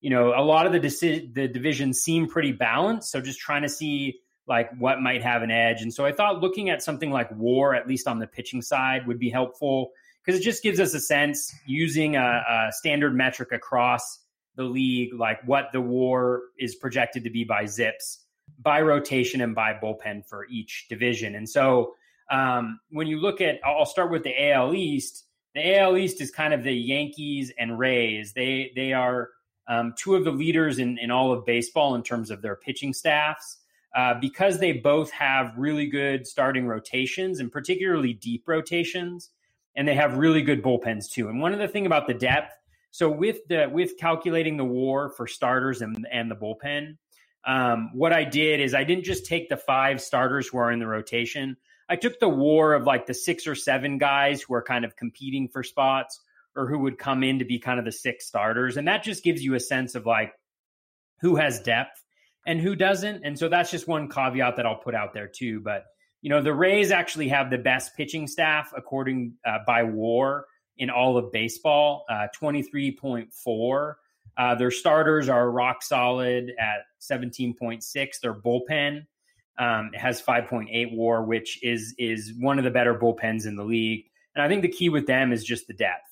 you 0.00 0.10
know, 0.10 0.34
a 0.36 0.42
lot 0.42 0.66
of 0.66 0.72
the 0.72 0.80
deci- 0.80 1.32
the 1.34 1.48
divisions 1.48 2.00
seem 2.00 2.28
pretty 2.28 2.52
balanced, 2.52 3.10
so 3.10 3.20
just 3.20 3.40
trying 3.40 3.62
to 3.62 3.68
see 3.68 4.20
like 4.48 4.70
what 4.78 5.00
might 5.00 5.22
have 5.22 5.42
an 5.42 5.50
edge. 5.50 5.82
And 5.82 5.92
so 5.92 6.04
I 6.04 6.12
thought 6.12 6.40
looking 6.40 6.70
at 6.70 6.82
something 6.82 7.10
like 7.10 7.30
war, 7.36 7.74
at 7.74 7.88
least 7.88 8.06
on 8.06 8.18
the 8.18 8.26
pitching 8.26 8.62
side, 8.62 9.06
would 9.06 9.18
be 9.18 9.30
helpful 9.30 9.90
because 10.24 10.40
it 10.40 10.44
just 10.44 10.62
gives 10.62 10.80
us 10.80 10.94
a 10.94 11.00
sense 11.00 11.54
using 11.66 12.16
a, 12.16 12.42
a, 12.48 12.72
standard 12.72 13.14
metric 13.14 13.52
across 13.52 14.20
the 14.56 14.64
league, 14.64 15.14
like 15.14 15.38
what 15.46 15.70
the 15.72 15.80
war 15.80 16.42
is 16.58 16.74
projected 16.74 17.24
to 17.24 17.30
be 17.30 17.44
by 17.44 17.66
zips, 17.66 18.24
by 18.60 18.80
rotation, 18.80 19.40
and 19.40 19.54
by 19.54 19.74
bullpen 19.74 20.26
for 20.26 20.46
each 20.46 20.86
division. 20.88 21.34
And 21.34 21.48
so 21.48 21.94
um, 22.30 22.80
when 22.90 23.06
you 23.06 23.20
look 23.20 23.40
at, 23.40 23.60
I'll 23.64 23.86
start 23.86 24.10
with 24.10 24.24
the 24.24 24.50
AL 24.50 24.74
East. 24.74 25.24
the 25.54 25.78
AL 25.78 25.96
East 25.96 26.20
is 26.20 26.30
kind 26.30 26.54
of 26.54 26.64
the 26.64 26.72
Yankees 26.72 27.52
and 27.58 27.78
Rays. 27.78 28.32
They 28.32 28.72
they 28.74 28.92
are 28.92 29.30
um, 29.68 29.94
two 29.96 30.14
of 30.14 30.24
the 30.24 30.30
leaders 30.30 30.78
in, 30.78 30.98
in 30.98 31.10
all 31.10 31.32
of 31.32 31.44
baseball 31.44 31.94
in 31.94 32.02
terms 32.02 32.30
of 32.30 32.42
their 32.42 32.56
pitching 32.56 32.92
staffs. 32.92 33.58
Uh, 33.96 34.12
because 34.20 34.58
they 34.58 34.72
both 34.72 35.10
have 35.10 35.54
really 35.56 35.86
good 35.86 36.26
starting 36.26 36.66
rotations 36.66 37.40
and 37.40 37.50
particularly 37.50 38.12
deep 38.12 38.46
rotations, 38.46 39.30
and 39.74 39.88
they 39.88 39.94
have 39.94 40.18
really 40.18 40.42
good 40.42 40.62
bullpens 40.62 41.10
too. 41.10 41.30
And 41.30 41.40
one 41.40 41.54
of 41.54 41.58
the 41.58 41.66
thing 41.66 41.86
about 41.86 42.06
the 42.06 42.12
depth, 42.12 42.52
so 42.90 43.10
with 43.10 43.38
the 43.48 43.70
with 43.72 43.96
calculating 43.96 44.58
the 44.58 44.66
WAR 44.66 45.08
for 45.08 45.26
starters 45.26 45.80
and 45.80 46.06
and 46.12 46.30
the 46.30 46.36
bullpen, 46.36 46.98
um, 47.46 47.88
what 47.94 48.12
I 48.12 48.24
did 48.24 48.60
is 48.60 48.74
I 48.74 48.84
didn't 48.84 49.04
just 49.04 49.24
take 49.24 49.48
the 49.48 49.56
five 49.56 50.02
starters 50.02 50.46
who 50.46 50.58
are 50.58 50.70
in 50.70 50.78
the 50.78 50.86
rotation. 50.86 51.56
I 51.88 51.96
took 51.96 52.20
the 52.20 52.28
WAR 52.28 52.74
of 52.74 52.84
like 52.84 53.06
the 53.06 53.14
six 53.14 53.46
or 53.46 53.54
seven 53.54 53.96
guys 53.96 54.42
who 54.42 54.52
are 54.52 54.62
kind 54.62 54.84
of 54.84 54.94
competing 54.96 55.48
for 55.48 55.62
spots 55.62 56.20
or 56.54 56.68
who 56.68 56.80
would 56.80 56.98
come 56.98 57.22
in 57.22 57.38
to 57.38 57.46
be 57.46 57.58
kind 57.58 57.78
of 57.78 57.86
the 57.86 57.92
six 57.92 58.26
starters. 58.26 58.76
And 58.76 58.88
that 58.88 59.04
just 59.04 59.24
gives 59.24 59.42
you 59.42 59.54
a 59.54 59.60
sense 59.60 59.94
of 59.94 60.04
like 60.04 60.34
who 61.20 61.36
has 61.36 61.60
depth 61.60 62.02
and 62.46 62.60
who 62.60 62.74
doesn't. 62.74 63.24
And 63.24 63.38
so 63.38 63.48
that's 63.48 63.70
just 63.70 63.86
one 63.86 64.08
caveat 64.08 64.56
that 64.56 64.64
I'll 64.64 64.76
put 64.76 64.94
out 64.94 65.12
there 65.12 65.28
too. 65.28 65.60
But, 65.60 65.84
you 66.22 66.30
know, 66.30 66.40
the 66.40 66.54
Rays 66.54 66.90
actually 66.90 67.28
have 67.28 67.50
the 67.50 67.58
best 67.58 67.96
pitching 67.96 68.26
staff 68.26 68.72
according 68.74 69.34
uh, 69.44 69.58
by 69.66 69.82
WAR 69.82 70.46
in 70.78 70.88
all 70.88 71.18
of 71.18 71.32
baseball, 71.32 72.04
uh, 72.08 72.28
23.4. 72.40 73.94
Uh, 74.38 74.54
their 74.54 74.70
starters 74.70 75.28
are 75.28 75.50
rock 75.50 75.82
solid 75.82 76.52
at 76.58 76.80
17.6. 77.00 78.20
Their 78.22 78.34
bullpen 78.34 79.06
um, 79.58 79.90
has 79.94 80.22
5.8 80.22 80.94
WAR, 80.94 81.24
which 81.24 81.62
is 81.62 81.94
is 81.98 82.34
one 82.38 82.58
of 82.58 82.64
the 82.64 82.70
better 82.70 82.94
bullpens 82.94 83.46
in 83.46 83.56
the 83.56 83.64
league. 83.64 84.04
And 84.34 84.42
I 84.42 84.48
think 84.48 84.62
the 84.62 84.68
key 84.68 84.90
with 84.90 85.06
them 85.06 85.32
is 85.32 85.42
just 85.42 85.66
the 85.66 85.74
depth 85.74 86.06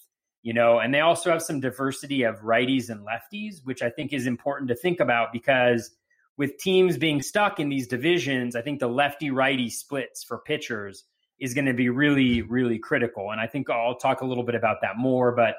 you 0.45 0.53
know, 0.53 0.79
and 0.79 0.93
they 0.93 1.01
also 1.01 1.33
have 1.33 1.41
some 1.41 1.59
diversity 1.59 2.23
of 2.23 2.43
righties 2.43 2.91
and 2.91 3.01
lefties, 3.01 3.65
which 3.65 3.81
I 3.81 3.89
think 3.89 4.13
is 4.13 4.27
important 4.27 4.69
to 4.69 4.75
think 4.75 5.01
about 5.01 5.33
because 5.33 5.91
with 6.37 6.59
teams 6.59 6.99
being 6.99 7.23
stuck 7.23 7.61
in 7.61 7.69
these 7.69 7.87
divisions, 7.87 8.57
I 8.57 8.63
think 8.63 8.81
the 8.81 8.89
lefty 8.89 9.31
righty 9.31 9.71
splits 9.71 10.25
for 10.25 10.39
pitchers 10.39 11.05
is 11.39 11.55
going 11.55 11.67
to 11.67 11.75
be 11.75 11.89
really, 11.89 12.43
really 12.43 12.79
critical. 12.79 13.31
And 13.31 13.41
I 13.41 13.47
think 13.47 13.71
I'll 13.71 13.97
talk 13.97 14.21
a 14.21 14.27
little 14.27 14.45
bit 14.45 14.55
about 14.55 14.79
that 14.83 14.97
more. 14.97 15.33
But 15.33 15.57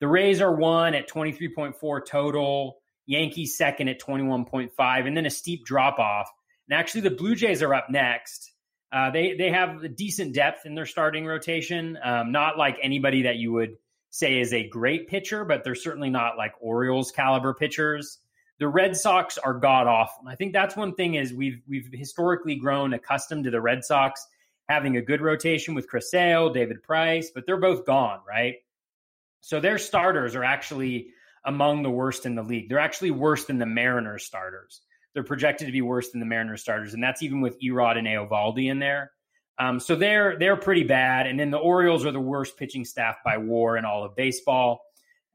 the 0.00 0.08
Rays 0.08 0.40
are 0.40 0.54
one 0.54 0.94
at 0.94 1.08
23.4 1.08 2.06
total, 2.06 2.78
Yankees 3.06 3.56
second 3.56 3.88
at 3.88 4.00
21.5, 4.00 5.06
and 5.06 5.16
then 5.16 5.26
a 5.26 5.30
steep 5.30 5.64
drop 5.64 5.98
off. 5.98 6.30
And 6.68 6.78
actually, 6.78 7.02
the 7.02 7.10
Blue 7.10 7.34
Jays 7.34 7.62
are 7.62 7.74
up 7.74 7.88
next. 7.90 8.52
Uh, 8.90 9.10
they 9.10 9.34
they 9.34 9.50
have 9.50 9.96
decent 9.96 10.34
depth 10.34 10.64
in 10.64 10.74
their 10.74 10.86
starting 10.86 11.26
rotation, 11.26 11.98
um, 12.02 12.32
not 12.32 12.56
like 12.56 12.78
anybody 12.82 13.22
that 13.22 13.36
you 13.36 13.52
would 13.52 13.76
say 14.10 14.40
is 14.40 14.52
a 14.54 14.66
great 14.68 15.08
pitcher, 15.08 15.44
but 15.44 15.62
they're 15.62 15.74
certainly 15.74 16.08
not 16.08 16.38
like 16.38 16.52
Orioles 16.60 17.10
caliber 17.10 17.52
pitchers. 17.52 18.18
The 18.58 18.68
Red 18.68 18.96
Sox 18.96 19.38
are 19.38 19.54
god 19.54 19.86
awful. 19.86 20.26
I 20.26 20.34
think 20.34 20.52
that's 20.52 20.76
one 20.76 20.94
thing 20.94 21.14
is 21.14 21.32
we've 21.32 21.60
we've 21.68 21.88
historically 21.92 22.56
grown 22.56 22.92
accustomed 22.92 23.44
to 23.44 23.50
the 23.50 23.60
Red 23.60 23.84
Sox 23.84 24.26
having 24.68 24.96
a 24.96 25.02
good 25.02 25.20
rotation 25.20 25.74
with 25.74 25.88
Chris 25.88 26.10
Sale, 26.10 26.52
David 26.52 26.82
Price, 26.82 27.30
but 27.34 27.46
they're 27.46 27.56
both 27.56 27.86
gone, 27.86 28.20
right? 28.28 28.56
So 29.40 29.60
their 29.60 29.78
starters 29.78 30.34
are 30.34 30.44
actually 30.44 31.10
among 31.44 31.82
the 31.82 31.90
worst 31.90 32.26
in 32.26 32.34
the 32.34 32.42
league. 32.42 32.68
They're 32.68 32.78
actually 32.78 33.12
worse 33.12 33.44
than 33.44 33.58
the 33.58 33.66
Mariners 33.66 34.24
starters. 34.24 34.82
They're 35.14 35.22
projected 35.22 35.66
to 35.66 35.72
be 35.72 35.80
worse 35.80 36.10
than 36.10 36.20
the 36.20 36.26
Mariners 36.26 36.60
starters, 36.60 36.94
and 36.94 37.02
that's 37.02 37.22
even 37.22 37.40
with 37.40 37.60
Erod 37.60 37.96
and 37.96 38.06
Eovaldi 38.06 38.70
in 38.70 38.78
there. 38.78 39.12
Um, 39.58 39.80
so 39.80 39.96
they're 39.96 40.38
they're 40.38 40.56
pretty 40.56 40.84
bad. 40.84 41.26
And 41.26 41.38
then 41.38 41.50
the 41.50 41.58
Orioles 41.58 42.04
are 42.04 42.12
the 42.12 42.20
worst 42.20 42.56
pitching 42.56 42.84
staff 42.84 43.16
by 43.24 43.36
WAR 43.36 43.76
in 43.76 43.84
all 43.84 44.04
of 44.04 44.14
baseball 44.14 44.82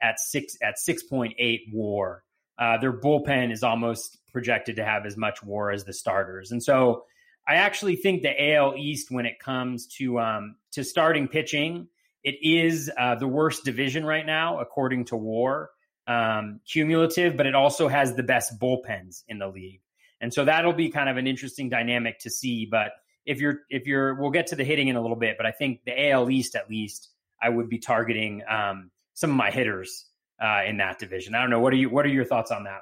at 0.02 0.20
six 0.20 0.58
at 0.62 0.78
six 0.78 1.04
point 1.04 1.34
eight 1.38 1.64
WAR. 1.72 2.24
Uh, 2.58 2.78
their 2.78 2.94
bullpen 2.94 3.52
is 3.52 3.64
almost 3.64 4.18
projected 4.32 4.76
to 4.78 4.86
have 4.86 5.06
as 5.06 5.18
much 5.18 5.44
WAR 5.44 5.72
as 5.72 5.86
the 5.86 5.94
starters, 5.94 6.52
and 6.52 6.62
so 6.62 7.06
I 7.48 7.56
actually 7.56 7.96
think 7.96 8.22
the 8.22 8.54
AL 8.54 8.76
East, 8.78 9.12
when 9.12 9.26
it 9.26 9.40
comes 9.40 9.88
to 9.98 10.20
um, 10.20 10.56
to 10.72 10.84
starting 10.84 11.28
pitching, 11.28 11.88
it 12.24 12.36
is 12.42 12.92
uh, 12.98 13.16
the 13.16 13.28
worst 13.28 13.66
division 13.66 14.06
right 14.06 14.26
now 14.26 14.60
according 14.60 15.06
to 15.06 15.18
WAR 15.18 15.70
um, 16.08 16.60
cumulative, 16.72 17.36
but 17.38 17.46
it 17.46 17.56
also 17.56 17.88
has 17.88 18.16
the 18.16 18.24
best 18.24 18.60
bullpens 18.60 19.24
in 19.28 19.40
the 19.40 19.48
league, 19.48 19.82
and 20.22 20.34
so 20.34 20.46
that'll 20.46 20.74
be 20.74 20.90
kind 20.90 21.10
of 21.10 21.18
an 21.18 21.28
interesting 21.28 21.70
dynamic 21.70 22.20
to 22.20 22.30
see, 22.30 22.66
but 22.66 22.92
if 23.26 23.40
you're 23.40 23.62
if 23.70 23.88
you're 23.88 24.16
we'll 24.16 24.32
get 24.32 24.48
to 24.48 24.56
the 24.56 24.64
hitting 24.64 24.88
in 24.88 24.96
a 24.96 25.02
little 25.02 25.18
bit, 25.18 25.38
but 25.38 25.46
I 25.46 25.52
think 25.52 25.82
the 25.86 26.12
AL 26.12 26.30
East 26.30 26.56
at 26.56 26.70
least 26.70 27.10
I 27.42 27.50
would 27.50 27.70
be 27.70 27.80
targeting 27.80 28.42
um, 28.50 28.92
some 29.14 29.30
of 29.30 29.36
my 29.36 29.52
hitters 29.52 30.06
uh, 30.42 30.62
in 30.66 30.78
that 30.78 31.00
division. 31.00 31.36
I 31.36 31.42
don't 31.42 31.50
know 31.50 31.60
what 31.60 31.74
are 31.74 31.78
you 31.78 31.90
what 31.90 32.06
are 32.06 32.10
your 32.10 32.26
thoughts 32.26 32.52
on 32.52 32.64
that? 32.66 32.82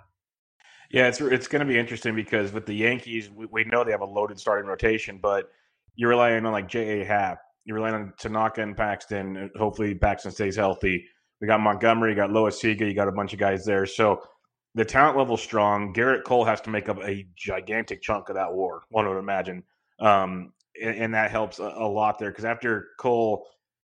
Yeah, 0.91 1.07
it's 1.07 1.21
it's 1.21 1.47
going 1.47 1.61
to 1.61 1.65
be 1.65 1.79
interesting 1.79 2.15
because 2.15 2.51
with 2.51 2.65
the 2.65 2.73
Yankees, 2.73 3.29
we, 3.29 3.45
we, 3.45 3.63
know 3.63 3.83
they 3.83 3.91
have 3.91 4.01
a 4.01 4.05
loaded 4.05 4.39
starting 4.39 4.67
rotation, 4.67 5.19
but 5.21 5.49
you're 5.95 6.09
relying 6.09 6.45
on 6.45 6.51
like 6.51 6.67
J.A. 6.67 7.05
Happ, 7.05 7.39
you're 7.63 7.75
relying 7.75 7.95
on 7.95 8.13
Tanaka 8.17 8.61
and 8.61 8.75
Paxton. 8.75 9.49
Hopefully, 9.55 9.95
Paxton 9.95 10.31
stays 10.31 10.55
healthy. 10.55 11.05
We 11.39 11.47
got 11.47 11.59
Montgomery, 11.59 12.11
you 12.11 12.15
got 12.15 12.29
Loaisiga, 12.29 12.81
you 12.81 12.93
got 12.93 13.07
a 13.07 13.11
bunch 13.11 13.33
of 13.33 13.39
guys 13.39 13.65
there. 13.65 13.85
So 13.85 14.21
the 14.75 14.85
talent 14.85 15.17
level's 15.17 15.41
strong. 15.41 15.93
Gerrit 15.93 16.23
Cole 16.23 16.45
has 16.45 16.61
to 16.61 16.69
make 16.69 16.87
up 16.87 16.99
a 17.03 17.25
gigantic 17.35 18.01
chunk 18.01 18.29
of 18.29 18.35
that 18.35 18.53
war. 18.53 18.83
One 18.89 19.07
would 19.07 19.17
imagine. 19.17 19.63
Um, 19.99 20.53
and, 20.81 21.13
that 21.13 21.31
helps 21.31 21.59
a 21.59 21.63
lot 21.63 22.17
there 22.17 22.31
because 22.31 22.45
after 22.45 22.89
Cole, 22.97 23.45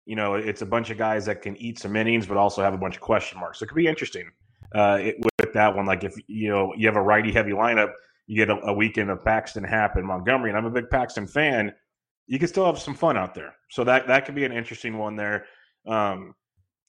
you 0.08 0.16
know, 0.16 0.36
it's 0.36 0.62
a 0.62 0.66
bunch 0.66 0.88
of 0.88 0.96
guys 0.96 1.26
that 1.26 1.42
can 1.42 1.54
eat 1.58 1.78
some 1.78 1.94
innings, 1.94 2.26
but 2.26 2.38
also 2.38 2.62
have 2.62 2.72
a 2.72 2.78
bunch 2.78 2.96
of 2.96 3.02
question 3.02 3.38
marks. 3.38 3.58
So 3.58 3.64
it 3.64 3.68
could 3.68 3.76
be 3.76 3.86
interesting 3.86 4.30
uh, 4.74 4.96
it, 5.02 5.16
with 5.22 5.52
that 5.52 5.76
one. 5.76 5.84
Like 5.84 6.02
if 6.02 6.14
you 6.26 6.48
know 6.48 6.72
you 6.74 6.86
have 6.86 6.96
a 6.96 7.02
righty 7.02 7.30
heavy 7.30 7.52
lineup, 7.52 7.92
you 8.26 8.34
get 8.34 8.48
a, 8.48 8.58
a 8.64 8.72
weekend 8.72 9.10
of 9.10 9.22
Paxton, 9.22 9.64
Happ, 9.64 9.96
and 9.96 10.06
Montgomery, 10.06 10.48
and 10.48 10.56
I'm 10.56 10.64
a 10.64 10.70
big 10.70 10.88
Paxton 10.88 11.26
fan. 11.26 11.74
You 12.26 12.38
can 12.38 12.48
still 12.48 12.64
have 12.64 12.78
some 12.78 12.94
fun 12.94 13.18
out 13.18 13.34
there. 13.34 13.54
So 13.70 13.84
that 13.84 14.06
that 14.06 14.24
could 14.24 14.34
be 14.34 14.46
an 14.46 14.52
interesting 14.52 14.96
one 14.96 15.14
there. 15.14 15.44
Um, 15.86 16.34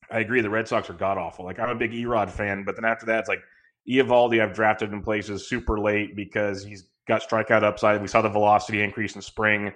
I 0.10 0.20
agree. 0.20 0.40
The 0.40 0.50
Red 0.50 0.70
Sox 0.70 0.90
are 0.90 0.94
god 0.94 1.18
awful. 1.18 1.44
Like 1.44 1.60
I'm 1.60 1.70
a 1.70 1.76
big 1.76 1.92
Erod 1.92 2.30
fan, 2.30 2.64
but 2.64 2.78
then 2.78 2.86
after 2.86 3.06
that, 3.08 3.20
it's 3.20 3.30
like 3.30 3.42
Eovaldi 3.90 4.42
I've 4.42 4.54
drafted 4.54 4.94
in 4.94 5.04
places 5.04 5.50
super 5.50 5.78
late 5.78 6.16
because 6.16 6.64
he's 6.64 6.86
got 7.06 7.22
strikeout 7.22 7.64
upside. 7.64 8.02
We 8.02 8.08
saw 8.08 8.22
the 8.22 8.30
velocity 8.30 8.82
increase 8.82 9.16
in 9.16 9.22
spring. 9.22 9.74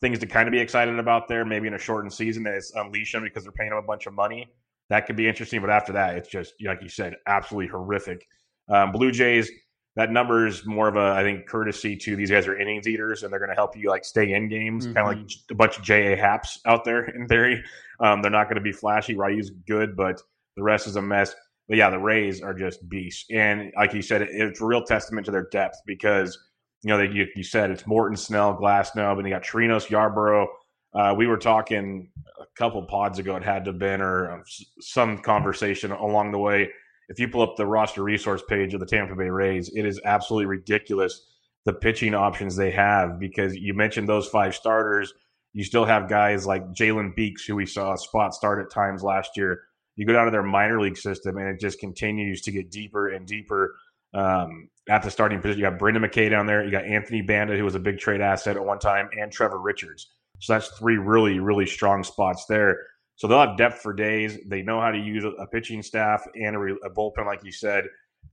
Things 0.00 0.18
to 0.18 0.26
kind 0.26 0.48
of 0.48 0.52
be 0.52 0.60
excited 0.60 0.98
about 0.98 1.28
there. 1.28 1.44
Maybe 1.44 1.66
in 1.66 1.74
a 1.74 1.78
shortened 1.78 2.12
season 2.12 2.42
that 2.44 2.54
it's 2.54 2.72
unleash 2.74 3.12
them 3.12 3.22
because 3.22 3.44
they're 3.44 3.52
paying 3.52 3.70
them 3.70 3.78
a 3.78 3.86
bunch 3.86 4.06
of 4.06 4.14
money. 4.14 4.48
That 4.90 5.06
could 5.06 5.16
be 5.16 5.28
interesting. 5.28 5.60
But 5.60 5.70
after 5.70 5.92
that, 5.92 6.16
it's 6.16 6.28
just 6.28 6.54
like 6.64 6.82
you 6.82 6.88
said, 6.88 7.14
absolutely 7.26 7.68
horrific. 7.68 8.26
Um, 8.68 8.92
Blue 8.92 9.10
Jays. 9.10 9.50
That 9.96 10.10
number 10.10 10.48
is 10.48 10.66
more 10.66 10.88
of 10.88 10.96
a, 10.96 11.12
I 11.12 11.22
think, 11.22 11.46
courtesy 11.46 11.96
to 11.98 12.16
these 12.16 12.28
guys 12.28 12.48
are 12.48 12.58
innings 12.58 12.88
eaters, 12.88 13.22
and 13.22 13.32
they're 13.32 13.38
going 13.38 13.50
to 13.50 13.54
help 13.54 13.76
you 13.76 13.90
like 13.90 14.04
stay 14.04 14.32
in 14.32 14.48
games, 14.48 14.86
mm-hmm. 14.86 14.94
kind 14.94 15.08
of 15.08 15.16
like 15.16 15.30
a 15.52 15.54
bunch 15.54 15.78
of 15.78 15.84
JA 15.84 16.16
Happs 16.16 16.58
out 16.66 16.84
there 16.84 17.04
in 17.16 17.28
theory. 17.28 17.62
Um, 18.00 18.20
they're 18.20 18.32
not 18.32 18.48
going 18.48 18.56
to 18.56 18.60
be 18.60 18.72
flashy. 18.72 19.14
Ryu's 19.14 19.50
good, 19.68 19.96
but 19.96 20.20
the 20.56 20.64
rest 20.64 20.88
is 20.88 20.96
a 20.96 21.02
mess. 21.02 21.32
But 21.68 21.78
yeah, 21.78 21.90
the 21.90 21.98
Rays 22.00 22.42
are 22.42 22.52
just 22.52 22.88
beasts, 22.88 23.26
and 23.30 23.72
like 23.76 23.94
you 23.94 24.02
said, 24.02 24.22
it, 24.22 24.30
it's 24.32 24.60
a 24.60 24.66
real 24.66 24.84
testament 24.84 25.26
to 25.26 25.30
their 25.30 25.48
depth 25.50 25.76
because 25.86 26.36
you 26.84 26.90
know, 26.90 27.00
you, 27.00 27.26
you 27.34 27.42
said 27.42 27.70
it's 27.70 27.86
Morton, 27.86 28.16
Snell, 28.16 28.54
Glass 28.54 28.90
Glasnow, 28.90 29.16
and 29.18 29.26
you 29.26 29.32
got 29.32 29.42
Chirinos, 29.42 29.86
Yarbrough. 29.88 30.46
Uh, 30.94 31.14
we 31.16 31.26
were 31.26 31.38
talking 31.38 32.10
a 32.38 32.44
couple 32.56 32.82
pods 32.82 33.18
ago, 33.18 33.34
it 33.36 33.42
had 33.42 33.64
to 33.64 33.72
have 33.72 33.80
been, 33.80 34.00
or 34.00 34.30
uh, 34.30 34.42
some 34.80 35.18
conversation 35.18 35.90
along 35.90 36.30
the 36.30 36.38
way. 36.38 36.70
If 37.08 37.18
you 37.18 37.28
pull 37.28 37.42
up 37.42 37.56
the 37.56 37.66
roster 37.66 38.02
resource 38.02 38.42
page 38.48 38.74
of 38.74 38.80
the 38.80 38.86
Tampa 38.86 39.16
Bay 39.16 39.28
Rays, 39.28 39.70
it 39.74 39.84
is 39.84 40.00
absolutely 40.04 40.46
ridiculous 40.46 41.26
the 41.64 41.72
pitching 41.72 42.14
options 42.14 42.56
they 42.56 42.70
have 42.70 43.18
because 43.18 43.56
you 43.56 43.74
mentioned 43.74 44.08
those 44.08 44.28
five 44.28 44.54
starters. 44.54 45.12
You 45.54 45.64
still 45.64 45.84
have 45.84 46.08
guys 46.08 46.46
like 46.46 46.72
Jalen 46.72 47.16
Beeks, 47.16 47.44
who 47.44 47.56
we 47.56 47.66
saw 47.66 47.94
spot 47.96 48.34
start 48.34 48.64
at 48.64 48.70
times 48.70 49.02
last 49.02 49.30
year. 49.36 49.62
You 49.96 50.06
go 50.06 50.12
down 50.12 50.26
to 50.26 50.30
their 50.30 50.42
minor 50.42 50.80
league 50.80 50.98
system, 50.98 51.38
and 51.38 51.48
it 51.48 51.60
just 51.60 51.78
continues 51.78 52.42
to 52.42 52.52
get 52.52 52.70
deeper 52.70 53.08
and 53.08 53.26
deeper. 53.26 53.74
Um, 54.12 54.68
at 54.88 55.02
the 55.02 55.10
starting 55.10 55.40
position, 55.40 55.60
you 55.60 55.68
got 55.68 55.78
Brendan 55.78 56.02
McKay 56.02 56.30
down 56.30 56.46
there. 56.46 56.64
You 56.64 56.70
got 56.70 56.84
Anthony 56.84 57.22
Banda, 57.22 57.56
who 57.56 57.64
was 57.64 57.74
a 57.74 57.80
big 57.80 57.98
trade 57.98 58.20
asset 58.20 58.56
at 58.56 58.64
one 58.64 58.78
time, 58.78 59.08
and 59.18 59.32
Trevor 59.32 59.60
Richards. 59.60 60.12
So 60.40 60.52
that's 60.52 60.68
three 60.78 60.98
really, 60.98 61.38
really 61.38 61.66
strong 61.66 62.04
spots 62.04 62.46
there. 62.46 62.78
So 63.16 63.28
they'll 63.28 63.40
have 63.40 63.56
depth 63.56 63.80
for 63.80 63.92
days. 63.92 64.38
They 64.46 64.62
know 64.62 64.80
how 64.80 64.90
to 64.90 64.98
use 64.98 65.24
a 65.24 65.46
pitching 65.46 65.82
staff 65.82 66.24
and 66.34 66.56
a, 66.56 66.86
a 66.86 66.90
bullpen, 66.90 67.26
like 67.26 67.44
you 67.44 67.52
said. 67.52 67.84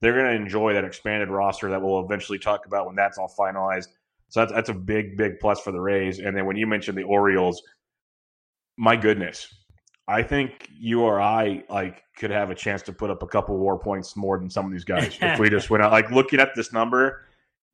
They're 0.01 0.13
going 0.13 0.25
to 0.25 0.43
enjoy 0.43 0.73
that 0.73 0.83
expanded 0.83 1.29
roster 1.29 1.69
that 1.69 1.81
we'll 1.81 2.03
eventually 2.03 2.39
talk 2.39 2.65
about 2.65 2.87
when 2.87 2.95
that's 2.95 3.17
all 3.17 3.33
finalized. 3.37 3.87
So 4.29 4.39
that's, 4.39 4.51
that's 4.51 4.69
a 4.69 4.73
big, 4.73 5.17
big 5.17 5.39
plus 5.39 5.59
for 5.59 5.71
the 5.71 5.79
Rays. 5.79 6.19
And 6.19 6.35
then 6.35 6.45
when 6.45 6.55
you 6.55 6.65
mentioned 6.65 6.97
the 6.97 7.03
Orioles, 7.03 7.61
my 8.77 8.95
goodness, 8.95 9.53
I 10.07 10.23
think 10.23 10.69
you 10.73 11.01
or 11.01 11.21
I 11.21 11.63
like 11.69 12.03
could 12.17 12.31
have 12.31 12.49
a 12.49 12.55
chance 12.55 12.81
to 12.83 12.93
put 12.93 13.09
up 13.09 13.23
a 13.23 13.27
couple 13.27 13.57
war 13.57 13.79
points 13.79 14.15
more 14.15 14.37
than 14.37 14.49
some 14.49 14.65
of 14.65 14.71
these 14.71 14.83
guys 14.83 15.17
if 15.21 15.39
we 15.39 15.49
just 15.49 15.69
went 15.69 15.83
out. 15.83 15.91
Like 15.91 16.11
looking 16.11 16.39
at 16.39 16.49
this 16.55 16.73
number, 16.73 17.25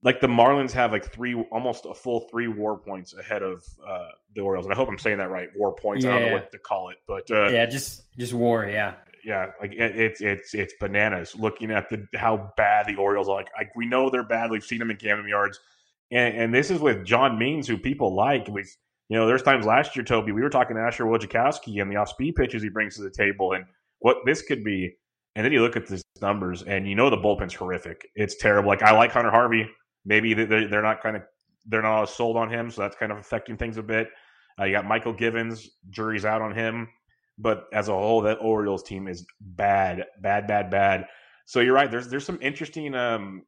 like 0.03 0.21
the 0.21 0.27
Marlins 0.27 0.71
have 0.73 0.91
like 0.91 1.11
three, 1.11 1.35
almost 1.51 1.85
a 1.85 1.93
full 1.93 2.21
three 2.31 2.47
WAR 2.47 2.77
points 2.77 3.15
ahead 3.15 3.41
of 3.41 3.63
uh, 3.85 4.09
the 4.35 4.41
Orioles, 4.41 4.65
and 4.65 4.73
I 4.73 4.77
hope 4.77 4.89
I'm 4.89 4.99
saying 4.99 5.17
that 5.17 5.29
right. 5.29 5.49
WAR 5.55 5.71
points. 5.71 6.05
Yeah. 6.05 6.15
I 6.15 6.19
don't 6.19 6.27
know 6.27 6.33
what 6.33 6.51
to 6.51 6.59
call 6.59 6.89
it, 6.89 6.97
but 7.07 7.29
uh, 7.31 7.49
yeah, 7.49 7.65
just 7.65 8.03
just 8.17 8.33
WAR. 8.33 8.69
Yeah, 8.69 8.93
yeah. 9.25 9.51
Like 9.59 9.73
it, 9.73 9.99
it's 9.99 10.21
it's 10.21 10.53
it's 10.53 10.73
bananas. 10.79 11.35
Looking 11.35 11.71
at 11.71 11.89
the 11.89 12.05
how 12.15 12.53
bad 12.57 12.87
the 12.87 12.95
Orioles 12.95 13.27
are. 13.27 13.35
Like, 13.35 13.49
like 13.57 13.75
we 13.75 13.87
know 13.87 14.09
they're 14.09 14.23
bad. 14.23 14.51
We've 14.51 14.63
seen 14.63 14.79
them 14.79 14.91
in 14.91 14.97
Camden 14.97 15.27
Yards, 15.27 15.59
and, 16.11 16.35
and 16.35 16.53
this 16.53 16.69
is 16.69 16.79
with 16.79 17.03
John 17.03 17.39
Means, 17.39 17.67
who 17.67 17.77
people 17.77 18.13
like. 18.13 18.47
We, 18.47 18.65
you 19.09 19.17
know, 19.17 19.25
there's 19.25 19.43
times 19.43 19.65
last 19.65 19.95
year, 19.95 20.03
Toby, 20.03 20.31
we 20.31 20.41
were 20.41 20.49
talking 20.49 20.75
to 20.75 20.81
Asher 20.81 21.05
Wojciechowski 21.05 21.81
and 21.81 21.91
the 21.91 21.95
off 21.95 22.09
speed 22.09 22.35
pitches 22.35 22.61
he 22.61 22.69
brings 22.69 22.95
to 22.95 23.03
the 23.03 23.11
table, 23.11 23.53
and 23.53 23.65
what 23.99 24.17
this 24.25 24.41
could 24.41 24.63
be. 24.63 24.93
And 25.35 25.45
then 25.45 25.53
you 25.53 25.61
look 25.61 25.75
at 25.75 25.87
these 25.87 26.03
numbers, 26.21 26.63
and 26.63 26.87
you 26.87 26.95
know 26.95 27.09
the 27.09 27.17
bullpen's 27.17 27.53
horrific. 27.53 28.07
It's 28.15 28.37
terrible. 28.37 28.69
Like 28.69 28.81
I 28.81 28.91
like 28.91 29.11
Hunter 29.11 29.31
Harvey 29.31 29.69
maybe 30.07 30.33
they're 30.33 30.81
not 30.81 31.03
kind 31.03 31.17
of 31.17 31.23
they're 31.67 31.81
not 31.81 32.03
as 32.03 32.09
sold 32.09 32.37
on 32.37 32.49
him, 32.49 32.71
so 32.71 32.81
that's 32.81 32.95
kind 32.95 33.11
of 33.11 33.17
affecting 33.19 33.57
things 33.57 33.77
a 33.77 33.83
bit. 33.83 34.07
Uh, 34.59 34.63
you 34.63 34.71
got 34.71 34.85
Mychal 34.85 35.15
Givens, 35.15 35.69
jury's 35.89 36.25
out 36.25 36.41
on 36.41 36.53
him, 36.53 36.87
but 37.37 37.65
as 37.73 37.89
a 37.89 37.91
whole, 37.91 38.21
that 38.21 38.39
Orioles 38.41 38.81
team 38.81 39.07
is 39.07 39.25
bad, 39.39 40.05
bad, 40.21 40.47
bad, 40.47 40.71
bad. 40.71 41.05
So 41.45 41.59
you're 41.59 41.75
right. 41.75 41.91
There's 41.91 42.07
there's 42.07 42.25
some 42.25 42.39
interesting 42.41 42.95
um, 42.95 43.43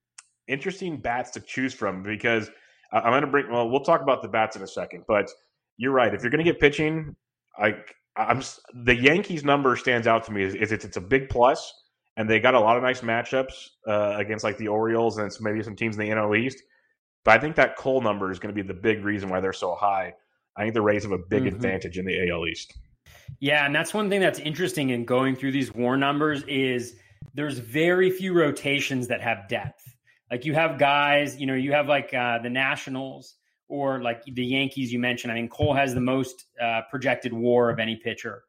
interesting 0.48 0.98
bats 0.98 1.32
to 1.32 1.40
choose 1.40 1.74
from 1.74 2.04
because 2.04 2.52
I'm 2.92 3.12
going 3.12 3.22
to 3.22 3.28
bring. 3.28 3.50
Well, 3.50 3.70
we'll 3.70 3.84
talk 3.84 4.02
about 4.02 4.22
the 4.22 4.28
bats 4.28 4.56
in 4.56 4.62
a 4.62 4.68
second, 4.68 5.06
but 5.08 5.32
you're 5.80 5.94
right. 5.94 6.14
If 6.14 6.22
you're 6.22 6.30
going 6.30 6.44
to 6.44 6.52
get 6.52 6.60
pitching, 6.60 7.16
like 7.60 7.96
I'm 8.16 8.44
the 8.84 8.96
Yankees 8.96 9.44
number 9.44 9.76
stands 9.78 10.06
out 10.06 10.26
to 10.26 10.32
me 10.32 10.44
is, 10.44 10.54
is 10.54 10.72
it's 10.72 10.86
it's 10.86 10.98
a 10.98 11.02
big 11.02 11.30
plus 11.30 11.74
and 12.18 12.30
they 12.30 12.40
got 12.42 12.54
a 12.54 12.60
lot 12.60 12.76
of 12.76 12.84
nice 12.84 13.00
matchups 13.00 13.70
uh, 13.88 14.16
against 14.18 14.44
like 14.44 14.58
the 14.58 14.68
Orioles 14.68 15.18
and 15.18 15.32
maybe 15.40 15.64
some 15.64 15.76
teams 15.76 15.98
in 15.98 16.06
the 16.06 16.10
NL 16.10 16.38
East. 16.38 16.62
But 17.24 17.38
I 17.38 17.40
think 17.40 17.56
that 17.56 17.78
Cole 17.78 18.02
number 18.02 18.30
is 18.30 18.40
going 18.40 18.54
to 18.54 18.62
be 18.62 18.68
the 18.68 18.74
big 18.74 19.06
reason 19.06 19.30
why 19.30 19.40
they're 19.40 19.54
so 19.54 19.74
high. 19.74 20.14
I 20.58 20.64
think 20.64 20.74
the 20.74 20.82
Rays 20.82 21.04
have 21.04 21.14
a 21.14 21.18
big 21.18 21.44
mm-hmm. 21.44 21.56
advantage 21.56 21.98
in 21.98 22.06
the 22.06 22.30
AL 22.30 22.46
East. 22.46 22.78
Yeah, 23.40 23.66
and 23.66 23.74
that's 23.74 23.94
one 23.94 24.10
thing 24.10 24.20
that's 24.20 24.40
interesting 24.40 24.90
in 24.90 25.06
going 25.06 25.38
through 25.38 25.54
these 25.54 25.74
WAR 25.74 25.96
numbers 25.96 26.44
is 26.44 26.96
there's 27.34 27.58
very 27.60 28.12
few 28.12 28.34
rotations 28.34 29.08
that 29.08 29.22
have 29.22 29.48
depth. 29.48 29.84
Like 30.30 30.44
you 30.44 30.54
have 30.56 30.78
guys, 30.78 31.38
you 31.38 31.48
know, 31.48 31.54
you 31.54 31.72
have 31.72 31.88
like 31.88 32.14
uh, 32.14 32.40
the 32.40 32.50
Nationals 32.50 33.36
or 33.70 34.02
like 34.02 34.24
the 34.26 34.46
Yankees 34.46 34.92
you 34.92 35.00
mentioned. 35.00 35.32
I 35.32 35.36
mean, 35.36 35.48
Cole 35.48 35.74
has 35.76 35.94
the 35.94 36.02
most 36.02 36.46
uh, 36.62 36.82
projected 36.90 37.32
WAR 37.32 37.70
of 37.70 37.80
any 37.80 37.96
pitcher. 37.96 38.44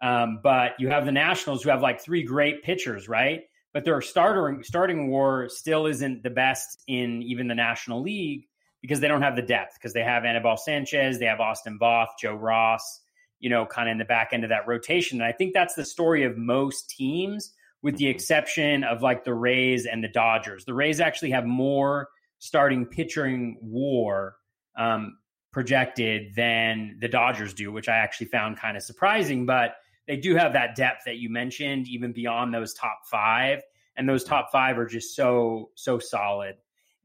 Um, 0.00 0.40
but 0.42 0.72
you 0.78 0.88
have 0.88 1.04
the 1.04 1.12
Nationals 1.12 1.62
who 1.62 1.70
have 1.70 1.82
like 1.82 2.00
three 2.00 2.22
great 2.22 2.62
pitchers, 2.62 3.08
right? 3.08 3.42
But 3.74 3.84
their 3.84 4.00
starter 4.00 4.62
starting 4.62 5.10
WAR 5.10 5.48
still 5.48 5.86
isn't 5.86 6.22
the 6.22 6.30
best 6.30 6.82
in 6.86 7.22
even 7.22 7.48
the 7.48 7.54
National 7.54 8.00
League 8.00 8.46
because 8.80 9.00
they 9.00 9.08
don't 9.08 9.22
have 9.22 9.36
the 9.36 9.42
depth 9.42 9.74
because 9.74 9.92
they 9.92 10.02
have 10.02 10.24
Anibal 10.24 10.56
Sanchez, 10.56 11.18
they 11.18 11.26
have 11.26 11.40
Austin 11.40 11.78
Voth, 11.78 12.08
Joe 12.18 12.34
Ross, 12.34 13.00
you 13.40 13.50
know, 13.50 13.66
kind 13.66 13.88
of 13.88 13.92
in 13.92 13.98
the 13.98 14.04
back 14.04 14.30
end 14.32 14.44
of 14.44 14.50
that 14.50 14.66
rotation. 14.66 15.20
And 15.20 15.28
I 15.28 15.32
think 15.32 15.52
that's 15.52 15.74
the 15.74 15.84
story 15.84 16.24
of 16.24 16.38
most 16.38 16.88
teams, 16.88 17.52
with 17.82 17.96
the 17.96 18.08
exception 18.08 18.84
of 18.84 19.02
like 19.02 19.24
the 19.24 19.34
Rays 19.34 19.86
and 19.86 20.02
the 20.02 20.08
Dodgers. 20.08 20.64
The 20.64 20.74
Rays 20.74 21.00
actually 21.00 21.30
have 21.32 21.44
more 21.44 22.08
starting 22.38 22.86
pitching 22.86 23.58
WAR 23.60 24.36
um, 24.80 25.18
projected 25.52 26.34
than 26.34 26.96
the 27.00 27.08
Dodgers 27.08 27.52
do, 27.54 27.70
which 27.70 27.88
I 27.88 27.98
actually 27.98 28.28
found 28.28 28.56
kind 28.56 28.76
of 28.76 28.82
surprising. 28.82 29.46
But 29.46 29.76
they 30.08 30.16
do 30.16 30.34
have 30.34 30.54
that 30.54 30.74
depth 30.74 31.02
that 31.04 31.18
you 31.18 31.28
mentioned, 31.28 31.86
even 31.86 32.12
beyond 32.12 32.54
those 32.54 32.72
top 32.72 33.02
five. 33.04 33.60
And 33.96 34.08
those 34.08 34.24
top 34.24 34.50
five 34.50 34.78
are 34.78 34.86
just 34.86 35.14
so, 35.14 35.70
so 35.74 35.98
solid. 35.98 36.56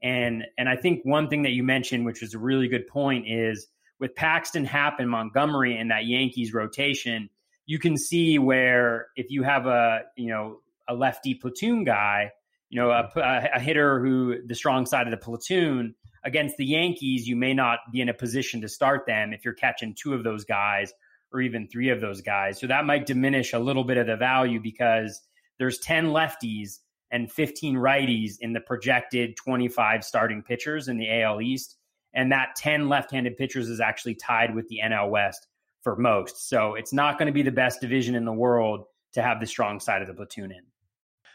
And 0.02 0.44
and 0.56 0.68
I 0.68 0.76
think 0.76 1.04
one 1.04 1.28
thing 1.28 1.42
that 1.42 1.52
you 1.52 1.62
mentioned, 1.62 2.06
which 2.06 2.22
was 2.22 2.34
a 2.34 2.38
really 2.38 2.68
good 2.68 2.86
point, 2.86 3.26
is 3.28 3.66
with 3.98 4.14
Paxton, 4.14 4.64
Happ, 4.64 5.00
and 5.00 5.10
Montgomery 5.10 5.76
in 5.76 5.88
that 5.88 6.04
Yankees 6.04 6.52
rotation, 6.52 7.30
you 7.64 7.78
can 7.78 7.96
see 7.96 8.38
where 8.38 9.08
if 9.16 9.30
you 9.30 9.42
have 9.42 9.66
a 9.66 10.02
you 10.16 10.28
know 10.28 10.60
a 10.86 10.94
lefty 10.94 11.34
platoon 11.34 11.84
guy, 11.84 12.30
you 12.68 12.80
know 12.80 12.90
a, 12.90 13.10
a 13.54 13.58
hitter 13.58 13.98
who 14.00 14.36
the 14.46 14.54
strong 14.54 14.84
side 14.84 15.06
of 15.06 15.10
the 15.10 15.16
platoon 15.16 15.94
against 16.26 16.56
the 16.56 16.66
Yankees, 16.66 17.26
you 17.26 17.36
may 17.36 17.54
not 17.54 17.78
be 17.92 18.00
in 18.00 18.08
a 18.10 18.14
position 18.14 18.60
to 18.60 18.68
start 18.68 19.06
them 19.06 19.32
if 19.32 19.44
you're 19.44 19.54
catching 19.54 19.94
two 19.94 20.12
of 20.12 20.24
those 20.24 20.44
guys 20.44 20.92
or 21.32 21.40
even 21.40 21.68
three 21.68 21.88
of 21.88 22.00
those 22.00 22.20
guys. 22.20 22.60
So 22.60 22.66
that 22.66 22.84
might 22.84 23.06
diminish 23.06 23.52
a 23.52 23.58
little 23.58 23.84
bit 23.84 23.96
of 23.96 24.06
the 24.06 24.16
value 24.16 24.60
because 24.60 25.22
there's 25.58 25.78
10 25.78 26.06
lefties 26.06 26.80
and 27.10 27.30
15 27.30 27.76
righties 27.76 28.34
in 28.40 28.52
the 28.52 28.60
projected 28.60 29.36
25 29.36 30.04
starting 30.04 30.42
pitchers 30.42 30.88
in 30.88 30.98
the 30.98 31.22
AL 31.22 31.40
East. 31.40 31.76
And 32.12 32.32
that 32.32 32.56
10 32.56 32.88
left 32.88 33.12
handed 33.12 33.36
pitchers 33.36 33.68
is 33.68 33.80
actually 33.80 34.16
tied 34.16 34.54
with 34.54 34.68
the 34.68 34.80
NL 34.84 35.10
West 35.10 35.46
for 35.82 35.96
most. 35.96 36.48
So 36.48 36.74
it's 36.74 36.92
not 36.92 37.18
going 37.18 37.26
to 37.26 37.32
be 37.32 37.42
the 37.42 37.52
best 37.52 37.80
division 37.80 38.16
in 38.16 38.24
the 38.24 38.32
world 38.32 38.86
to 39.12 39.22
have 39.22 39.38
the 39.38 39.46
strong 39.46 39.78
side 39.78 40.02
of 40.02 40.08
the 40.08 40.14
platoon 40.14 40.50
in. 40.50 40.62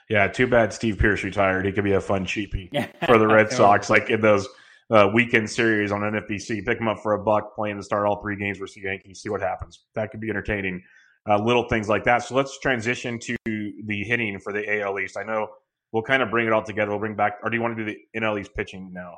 Yeah, 0.10 0.28
too 0.28 0.48
bad 0.48 0.74
Steve 0.74 0.98
Pearce 0.98 1.24
retired. 1.24 1.66
He 1.66 1.72
could 1.72 1.86
be 1.86 1.94
a 1.94 2.02
fun 2.02 2.26
cheapie 2.26 2.70
for 3.06 3.18
the 3.18 3.28
Red 3.28 3.52
Sox, 3.52 3.90
like 3.90 4.10
in 4.10 4.20
those 4.20 4.48
uh, 4.92 5.10
weekend 5.14 5.50
series 5.50 5.92
on 5.92 6.02
NFBC. 6.02 6.66
Pick 6.66 6.78
them 6.78 6.88
up 6.88 7.00
for 7.00 7.14
a 7.14 7.24
buck, 7.24 7.56
playing 7.56 7.78
to 7.78 7.84
start 7.84 8.06
all 8.06 8.22
three 8.22 8.36
games 8.36 8.58
versus 8.58 8.76
the 8.76 8.82
Yankees. 8.82 9.22
See 9.22 9.30
what 9.30 9.42
happens. 9.42 9.86
That 9.96 10.12
could 10.12 10.20
be 10.20 10.30
entertaining. 10.30 10.84
Uh, 11.30 11.38
little 11.38 11.68
things 11.70 11.88
like 11.88 12.04
that. 12.04 12.24
So 12.24 12.36
let's 12.36 12.60
transition 12.60 13.20
to 13.20 13.38
the 13.46 14.04
hitting 14.04 14.40
for 14.40 14.52
the 14.52 14.82
AL 14.82 15.00
East. 15.00 15.18
I 15.18 15.24
know 15.24 15.48
we'll 15.92 16.04
kind 16.04 16.22
of 16.22 16.30
bring 16.30 16.48
it 16.48 16.54
all 16.54 16.64
together. 16.64 16.92
We'll 16.92 17.00
bring 17.00 17.16
back, 17.16 17.38
or 17.44 17.50
do 17.50 17.56
you 17.56 17.62
want 17.62 17.78
to 17.78 17.86
do 17.86 17.94
the 17.94 18.20
NL 18.20 18.40
East 18.40 18.52
pitching 18.56 18.92
now? 18.92 19.16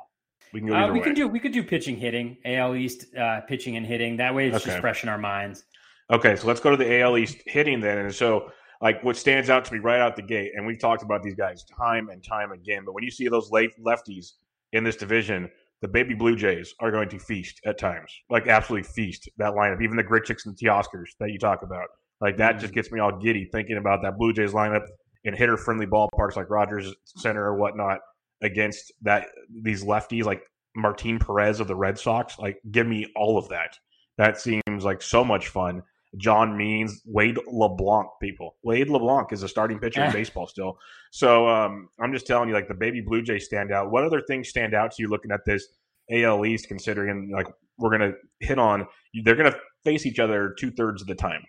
We 0.52 0.60
can 0.60 0.68
go. 0.68 0.76
Uh, 0.76 0.92
we 0.92 1.00
way. 1.00 1.04
can 1.04 1.14
do. 1.14 1.26
We 1.26 1.40
could 1.40 1.52
do 1.52 1.64
pitching, 1.64 1.96
hitting. 1.96 2.36
AL 2.44 2.76
East 2.76 3.06
uh, 3.16 3.40
pitching 3.40 3.76
and 3.76 3.86
hitting. 3.86 4.16
That 4.18 4.34
way, 4.34 4.48
it's 4.48 4.56
okay. 4.56 4.66
just 4.66 4.80
fresh 4.80 5.02
in 5.02 5.08
our 5.08 5.18
minds. 5.18 5.64
Okay, 6.12 6.36
so 6.36 6.46
let's 6.46 6.60
go 6.60 6.70
to 6.70 6.76
the 6.76 7.00
AL 7.00 7.16
East 7.16 7.38
hitting 7.46 7.80
then. 7.80 7.98
And 7.98 8.14
so, 8.14 8.50
like, 8.82 9.02
what 9.02 9.16
stands 9.16 9.48
out 9.48 9.64
to 9.64 9.72
me 9.72 9.78
right 9.78 10.00
out 10.00 10.14
the 10.14 10.22
gate, 10.22 10.52
and 10.54 10.66
we've 10.66 10.78
talked 10.78 11.02
about 11.02 11.22
these 11.22 11.34
guys 11.34 11.64
time 11.64 12.10
and 12.10 12.22
time 12.22 12.52
again, 12.52 12.84
but 12.84 12.94
when 12.94 13.02
you 13.02 13.10
see 13.10 13.26
those 13.28 13.50
late 13.50 13.70
lefties 13.82 14.32
in 14.74 14.84
this 14.84 14.96
division, 14.96 15.50
the 15.84 15.88
baby 15.88 16.14
Blue 16.14 16.34
Jays 16.34 16.74
are 16.80 16.90
going 16.90 17.10
to 17.10 17.18
feast 17.18 17.60
at 17.66 17.78
times, 17.78 18.10
like 18.30 18.48
absolutely 18.48 18.88
feast 18.88 19.28
that 19.36 19.52
lineup. 19.52 19.82
Even 19.82 19.98
the 19.98 20.02
Grichuks 20.02 20.46
and 20.46 20.56
the 20.56 20.66
Teoscars 20.66 21.10
that 21.20 21.30
you 21.30 21.38
talk 21.38 21.60
about, 21.62 21.84
like 22.22 22.38
that 22.38 22.52
just 22.52 22.68
mm-hmm. 22.68 22.74
gets 22.76 22.90
me 22.90 23.00
all 23.00 23.18
giddy 23.18 23.50
thinking 23.52 23.76
about 23.76 24.00
that 24.02 24.16
Blue 24.16 24.32
Jays 24.32 24.52
lineup 24.52 24.86
in 25.24 25.34
hitter 25.34 25.58
friendly 25.58 25.84
ballparks 25.84 26.36
like 26.36 26.48
Rogers 26.48 26.94
Center 27.04 27.44
or 27.44 27.56
whatnot 27.56 27.98
against 28.42 28.92
that 29.02 29.26
these 29.62 29.84
lefties 29.84 30.24
like 30.24 30.40
Martin 30.74 31.18
Perez 31.18 31.60
of 31.60 31.68
the 31.68 31.76
Red 31.76 31.98
Sox. 31.98 32.38
Like, 32.38 32.56
give 32.70 32.86
me 32.86 33.06
all 33.14 33.36
of 33.36 33.50
that. 33.50 33.76
That 34.16 34.40
seems 34.40 34.84
like 34.84 35.02
so 35.02 35.22
much 35.22 35.48
fun. 35.48 35.82
John 36.16 36.56
Means, 36.56 37.02
Wade 37.06 37.38
LeBlanc, 37.46 38.08
people. 38.20 38.56
Wade 38.62 38.88
LeBlanc 38.88 39.32
is 39.32 39.42
a 39.42 39.48
starting 39.48 39.78
pitcher 39.78 40.02
in 40.04 40.12
baseball 40.12 40.46
still. 40.46 40.78
So 41.10 41.48
um, 41.48 41.88
I'm 42.00 42.12
just 42.12 42.26
telling 42.26 42.48
you, 42.48 42.54
like 42.54 42.68
the 42.68 42.74
baby 42.74 43.00
Blue 43.00 43.22
Jays 43.22 43.44
stand 43.44 43.72
out. 43.72 43.90
What 43.90 44.04
other 44.04 44.22
things 44.26 44.48
stand 44.48 44.74
out 44.74 44.92
to 44.92 45.02
you 45.02 45.08
looking 45.08 45.30
at 45.30 45.40
this 45.46 45.66
AL 46.10 46.44
East, 46.46 46.68
considering 46.68 47.30
like 47.32 47.46
we're 47.78 47.96
going 47.96 48.12
to 48.12 48.16
hit 48.40 48.58
on, 48.58 48.86
they're 49.24 49.36
going 49.36 49.50
to 49.50 49.58
face 49.84 50.06
each 50.06 50.18
other 50.18 50.54
two 50.58 50.70
thirds 50.70 51.02
of 51.02 51.08
the 51.08 51.14
time. 51.14 51.42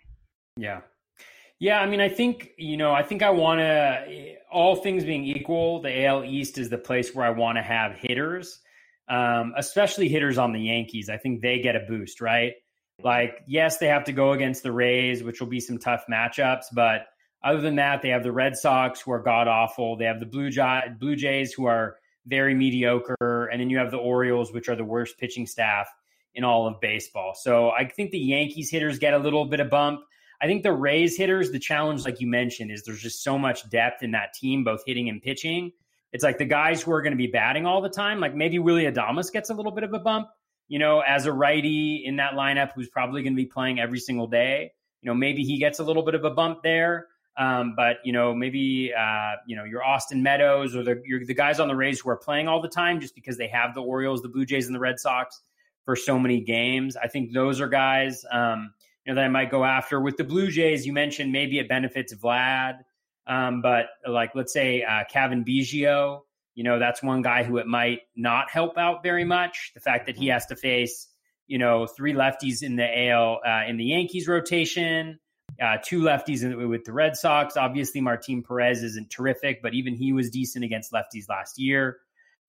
Yeah. 0.56 0.80
Yeah, 1.58 1.80
I 1.80 1.86
mean, 1.86 2.00
I 2.00 2.08
think 2.10 2.50
you 2.58 2.76
know, 2.76 2.92
I 2.92 3.02
think 3.02 3.22
I 3.22 3.30
want 3.30 3.60
to. 3.60 4.34
All 4.52 4.76
things 4.76 5.04
being 5.04 5.24
equal, 5.24 5.80
the 5.80 6.04
AL 6.04 6.24
East 6.24 6.58
is 6.58 6.68
the 6.68 6.78
place 6.78 7.14
where 7.14 7.26
I 7.26 7.30
want 7.30 7.56
to 7.56 7.62
have 7.62 7.92
hitters, 7.92 8.60
um, 9.08 9.54
especially 9.56 10.08
hitters 10.08 10.36
on 10.36 10.52
the 10.52 10.60
Yankees. 10.60 11.08
I 11.08 11.16
think 11.16 11.40
they 11.40 11.60
get 11.60 11.74
a 11.74 11.80
boost, 11.80 12.20
right? 12.20 12.52
Mm-hmm. 12.98 13.06
Like, 13.06 13.42
yes, 13.46 13.78
they 13.78 13.88
have 13.88 14.04
to 14.04 14.12
go 14.12 14.32
against 14.32 14.62
the 14.62 14.72
Rays, 14.72 15.22
which 15.22 15.40
will 15.40 15.48
be 15.48 15.60
some 15.60 15.78
tough 15.78 16.04
matchups. 16.10 16.66
But 16.72 17.06
other 17.42 17.60
than 17.60 17.76
that, 17.76 18.02
they 18.02 18.10
have 18.10 18.22
the 18.22 18.32
Red 18.32 18.56
Sox, 18.56 19.00
who 19.00 19.12
are 19.12 19.22
god 19.22 19.48
awful. 19.48 19.96
They 19.96 20.06
have 20.06 20.20
the 20.20 20.26
Blue, 20.26 20.50
Jay- 20.50 20.88
Blue 20.98 21.16
Jays, 21.16 21.52
who 21.52 21.66
are 21.66 21.96
very 22.26 22.54
mediocre. 22.54 23.48
And 23.52 23.60
then 23.60 23.70
you 23.70 23.78
have 23.78 23.90
the 23.90 23.98
Orioles, 23.98 24.52
which 24.52 24.68
are 24.68 24.76
the 24.76 24.84
worst 24.84 25.18
pitching 25.18 25.46
staff 25.46 25.88
in 26.34 26.44
all 26.44 26.66
of 26.66 26.80
baseball. 26.80 27.34
So 27.34 27.70
I 27.70 27.88
think 27.88 28.10
the 28.10 28.18
Yankees 28.18 28.70
hitters 28.70 28.98
get 28.98 29.14
a 29.14 29.18
little 29.18 29.46
bit 29.46 29.60
of 29.60 29.70
bump. 29.70 30.00
I 30.40 30.46
think 30.46 30.62
the 30.62 30.72
Rays 30.72 31.16
hitters, 31.16 31.50
the 31.50 31.58
challenge, 31.58 32.04
like 32.04 32.20
you 32.20 32.26
mentioned, 32.26 32.70
is 32.70 32.82
there's 32.84 33.00
just 33.00 33.24
so 33.24 33.38
much 33.38 33.68
depth 33.70 34.02
in 34.02 34.10
that 34.10 34.34
team, 34.34 34.64
both 34.64 34.82
hitting 34.86 35.08
and 35.08 35.22
pitching. 35.22 35.72
It's 36.12 36.22
like 36.22 36.36
the 36.36 36.44
guys 36.44 36.82
who 36.82 36.92
are 36.92 37.00
going 37.00 37.12
to 37.12 37.16
be 37.16 37.26
batting 37.26 37.64
all 37.64 37.80
the 37.80 37.88
time, 37.88 38.20
like 38.20 38.34
maybe 38.34 38.58
Willy 38.58 38.84
Adames 38.84 39.32
gets 39.32 39.48
a 39.48 39.54
little 39.54 39.72
bit 39.72 39.84
of 39.84 39.94
a 39.94 39.98
bump 39.98 40.28
you 40.68 40.78
know, 40.78 41.00
as 41.00 41.26
a 41.26 41.32
righty 41.32 42.02
in 42.04 42.16
that 42.16 42.32
lineup 42.32 42.72
who's 42.74 42.88
probably 42.88 43.22
going 43.22 43.32
to 43.34 43.42
be 43.42 43.46
playing 43.46 43.80
every 43.80 44.00
single 44.00 44.26
day. 44.26 44.72
You 45.02 45.10
know, 45.10 45.14
maybe 45.14 45.44
he 45.44 45.58
gets 45.58 45.78
a 45.78 45.84
little 45.84 46.02
bit 46.02 46.14
of 46.14 46.24
a 46.24 46.30
bump 46.30 46.62
there. 46.62 47.06
Um, 47.38 47.74
but 47.76 47.98
you 48.02 48.12
know, 48.12 48.34
maybe 48.34 48.92
uh, 48.98 49.32
you 49.46 49.56
know 49.56 49.64
your 49.64 49.84
Austin 49.84 50.22
Meadows 50.22 50.74
or 50.74 50.82
the 50.82 51.02
the 51.26 51.34
guys 51.34 51.60
on 51.60 51.68
the 51.68 51.76
Rays 51.76 52.00
who 52.00 52.08
are 52.08 52.16
playing 52.16 52.48
all 52.48 52.62
the 52.62 52.68
time 52.68 53.00
just 53.00 53.14
because 53.14 53.36
they 53.36 53.48
have 53.48 53.74
the 53.74 53.82
Orioles, 53.82 54.22
the 54.22 54.28
Blue 54.28 54.46
Jays, 54.46 54.66
and 54.66 54.74
the 54.74 54.80
Red 54.80 54.98
Sox 54.98 55.42
for 55.84 55.96
so 55.96 56.18
many 56.18 56.40
games. 56.40 56.96
I 56.96 57.08
think 57.08 57.32
those 57.32 57.60
are 57.60 57.68
guys 57.68 58.24
um, 58.32 58.72
you 59.04 59.12
know 59.12 59.16
that 59.16 59.24
I 59.24 59.28
might 59.28 59.50
go 59.50 59.64
after. 59.64 60.00
With 60.00 60.16
the 60.16 60.24
Blue 60.24 60.50
Jays, 60.50 60.86
you 60.86 60.94
mentioned 60.94 61.30
maybe 61.30 61.58
it 61.58 61.68
benefits 61.68 62.14
Vlad, 62.14 62.78
um, 63.26 63.60
but 63.60 63.86
like 64.08 64.34
let's 64.34 64.54
say 64.54 64.82
uh, 64.82 65.04
Cavan 65.10 65.44
Biggio 65.44 66.22
you 66.56 66.64
know, 66.64 66.78
that's 66.78 67.02
one 67.02 67.20
guy 67.20 67.44
who 67.44 67.58
it 67.58 67.66
might 67.66 68.00
not 68.16 68.50
help 68.50 68.78
out 68.78 69.02
very 69.02 69.24
much. 69.24 69.72
The 69.74 69.80
fact 69.80 70.06
that 70.06 70.16
he 70.16 70.28
has 70.28 70.46
to 70.46 70.56
face, 70.56 71.06
you 71.46 71.58
know, 71.58 71.86
three 71.86 72.14
lefties 72.14 72.62
in 72.62 72.76
the 72.76 73.08
AL 73.08 73.40
uh, 73.46 73.68
in 73.68 73.76
the 73.76 73.84
Yankees 73.84 74.26
rotation, 74.26 75.20
uh, 75.62 75.76
two 75.84 76.00
lefties 76.00 76.42
in, 76.42 76.68
with 76.68 76.84
the 76.84 76.94
Red 76.94 77.14
Sox. 77.14 77.58
Obviously, 77.58 78.00
Martin 78.00 78.42
Perez 78.42 78.82
isn't 78.82 79.10
terrific, 79.10 79.60
but 79.62 79.74
even 79.74 79.94
he 79.94 80.14
was 80.14 80.30
decent 80.30 80.64
against 80.64 80.92
lefties 80.92 81.28
last 81.28 81.58
year. 81.58 81.98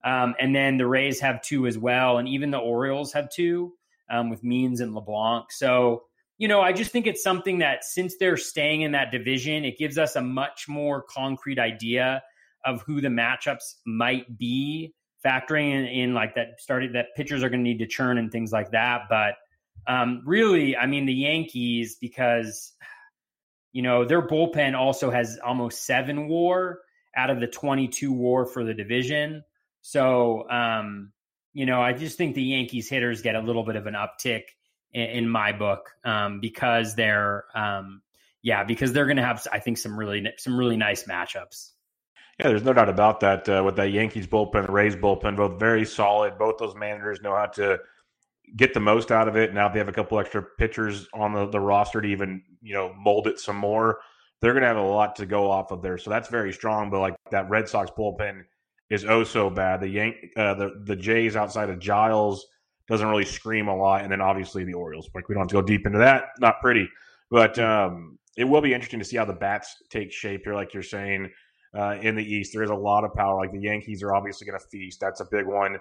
Um, 0.06 0.36
and 0.40 0.56
then 0.56 0.78
the 0.78 0.88
Rays 0.88 1.20
have 1.20 1.42
two 1.42 1.68
as 1.68 1.78
well, 1.78 2.18
and 2.18 2.30
even 2.30 2.50
the 2.50 2.60
Orioles 2.60 3.12
have 3.12 3.30
two 3.30 3.74
um, 4.10 4.30
with 4.30 4.42
Means 4.42 4.80
and 4.80 4.96
LeBlanc. 4.96 5.52
So, 5.52 6.04
you 6.38 6.48
know, 6.48 6.62
I 6.62 6.72
just 6.72 6.92
think 6.92 7.08
it's 7.08 7.24
something 7.24 7.58
that 7.58 7.84
since 7.84 8.16
they're 8.18 8.38
staying 8.38 8.84
in 8.84 8.94
that 8.94 9.12
division, 9.12 9.66
it 9.66 9.78
gives 9.78 9.98
us 9.98 10.16
a 10.16 10.22
much 10.22 10.70
more 10.70 11.02
concrete 11.02 11.60
idea 11.60 12.24
of 12.66 12.82
who 12.82 13.02
the 13.02 13.08
matchups 13.08 13.76
might 13.86 14.38
be, 14.38 14.94
factoring 15.26 15.72
in, 15.72 15.86
in 15.86 16.14
like 16.14 16.36
that 16.36 16.60
started 16.60 16.94
that 16.94 17.08
pitchers 17.16 17.44
are 17.44 17.50
going 17.50 17.64
to 17.64 17.70
need 17.70 17.80
to 17.80 17.88
churn 17.88 18.18
and 18.18 18.32
things 18.32 18.52
like 18.52 18.72
that. 18.72 19.04
But 19.10 19.36
um, 19.88 20.22
really, 20.26 20.76
I 20.76 20.86
mean, 20.86 21.06
the 21.06 21.14
Yankees 21.14 21.98
because 22.00 22.74
you 23.72 23.82
know 23.82 24.06
their 24.06 24.26
bullpen 24.26 24.76
also 24.76 25.10
has 25.12 25.38
almost 25.44 25.86
seven 25.86 26.28
WAR 26.28 26.80
out 27.18 27.32
of 27.32 27.40
the 27.40 27.48
22 27.48 28.14
WAR 28.14 28.46
for 28.46 28.64
the 28.64 28.74
division. 28.74 29.44
So, 29.82 30.50
um, 30.50 31.12
you 31.54 31.66
know, 31.66 31.82
I 31.82 31.94
just 31.94 32.18
think 32.18 32.36
the 32.36 32.44
Yankees 32.44 32.88
hitters 32.88 33.22
get 33.22 33.36
a 33.36 33.42
little 33.42 33.64
bit 33.64 33.76
of 33.76 33.88
an 33.88 33.96
uptick 33.96 34.44
in, 34.94 35.10
in 35.10 35.30
my 35.30 35.52
book 35.52 35.90
um, 36.06 36.40
because 36.40 36.96
they're, 36.96 37.46
um, 37.56 38.02
yeah, 38.44 38.64
because 38.64 38.94
they're 38.94 39.06
going 39.06 39.18
to 39.18 39.24
have, 39.24 39.46
I 39.52 39.60
think, 39.60 39.80
some 39.80 39.98
really, 39.98 40.26
some 40.38 40.58
really 40.58 40.78
nice 40.78 41.04
matchups. 41.06 41.72
Yeah, 42.40 42.50
there's 42.50 42.64
no 42.64 42.74
doubt 42.74 42.90
about 42.90 43.20
that. 43.22 43.50
Uh, 43.50 43.64
with 43.66 43.76
that 43.78 43.92
Yankees 43.92 44.28
bullpen, 44.28 44.68
the 44.68 44.72
Rays 44.72 44.96
bullpen, 44.96 45.36
both 45.36 45.60
very 45.60 45.86
solid. 45.86 46.38
Both 46.38 46.58
those 46.60 46.76
managers 46.76 47.22
know 47.22 47.36
how 47.36 47.48
to 47.48 47.80
get 48.56 48.74
the 48.74 48.80
most 48.80 49.12
out 49.12 49.28
of 49.28 49.36
it. 49.36 49.54
Now 49.54 49.68
they 49.68 49.80
have 49.80 49.90
a 49.90 49.94
couple 49.94 50.20
extra 50.20 50.44
pitchers 50.44 51.08
on 51.14 51.34
the, 51.34 51.48
the 51.48 51.60
roster 51.60 52.00
to 52.00 52.08
even 52.08 52.44
you 52.62 52.74
know 52.74 52.94
mold 52.94 53.28
it 53.28 53.40
some 53.40 53.58
more. 53.58 54.00
They're 54.40 54.54
going 54.54 54.62
to 54.62 54.68
have 54.68 54.78
a 54.78 54.82
lot 54.82 55.16
to 55.16 55.26
go 55.26 55.50
off 55.50 55.72
of 55.72 55.82
there, 55.82 55.98
so 55.98 56.12
that's 56.12 56.30
very 56.30 56.54
strong. 56.54 56.92
But 56.92 57.00
like 57.00 57.16
that 57.32 57.50
Red 57.50 57.68
Sox 57.68 57.90
bullpen 57.98 58.44
is 58.92 59.04
oh 59.04 59.24
so 59.24 59.50
bad. 59.50 59.82
The 59.82 59.90
Yank, 59.90 60.16
uh, 60.36 60.54
the 60.54 60.84
the 60.86 60.96
Jays 60.96 61.36
outside 61.36 61.72
of 61.72 61.80
Giles 61.80 62.46
doesn't 62.88 63.08
really 63.08 63.26
scream 63.26 63.68
a 63.68 63.76
lot, 63.76 64.04
and 64.04 64.12
then 64.12 64.22
obviously 64.22 64.64
the 64.64 64.74
Orioles. 64.74 65.10
Like 65.16 65.28
we 65.28 65.34
don't 65.34 65.42
have 65.42 65.50
to 65.50 65.54
go 65.54 65.62
deep 65.64 65.88
into 65.88 65.98
that. 65.98 66.30
Not 66.40 66.62
pretty, 66.62 66.88
but 67.32 67.58
um, 67.58 68.20
it 68.38 68.44
will 68.44 68.62
be 68.62 68.74
interesting 68.74 69.00
to 69.00 69.06
see 69.06 69.18
how 69.18 69.26
the 69.26 69.34
bats 69.34 69.76
take 69.90 70.12
shape 70.12 70.42
here. 70.44 70.54
Like 70.54 70.74
you're 70.74 70.84
saying, 70.84 71.32
uh, 71.78 71.98
in 72.02 72.16
the 72.16 72.24
East, 72.24 72.54
there 72.54 72.64
is 72.64 72.70
a 72.70 72.76
lot 72.76 73.04
of 73.04 73.14
power. 73.14 73.38
Like 73.38 73.52
the 73.52 73.62
Yankees 73.62 74.02
are 74.04 74.16
obviously 74.16 74.48
going 74.48 74.60
to 74.60 74.68
feast. 74.68 75.00
That's 75.00 75.22
a 75.22 75.26
big 75.30 75.46
one. 75.46 75.78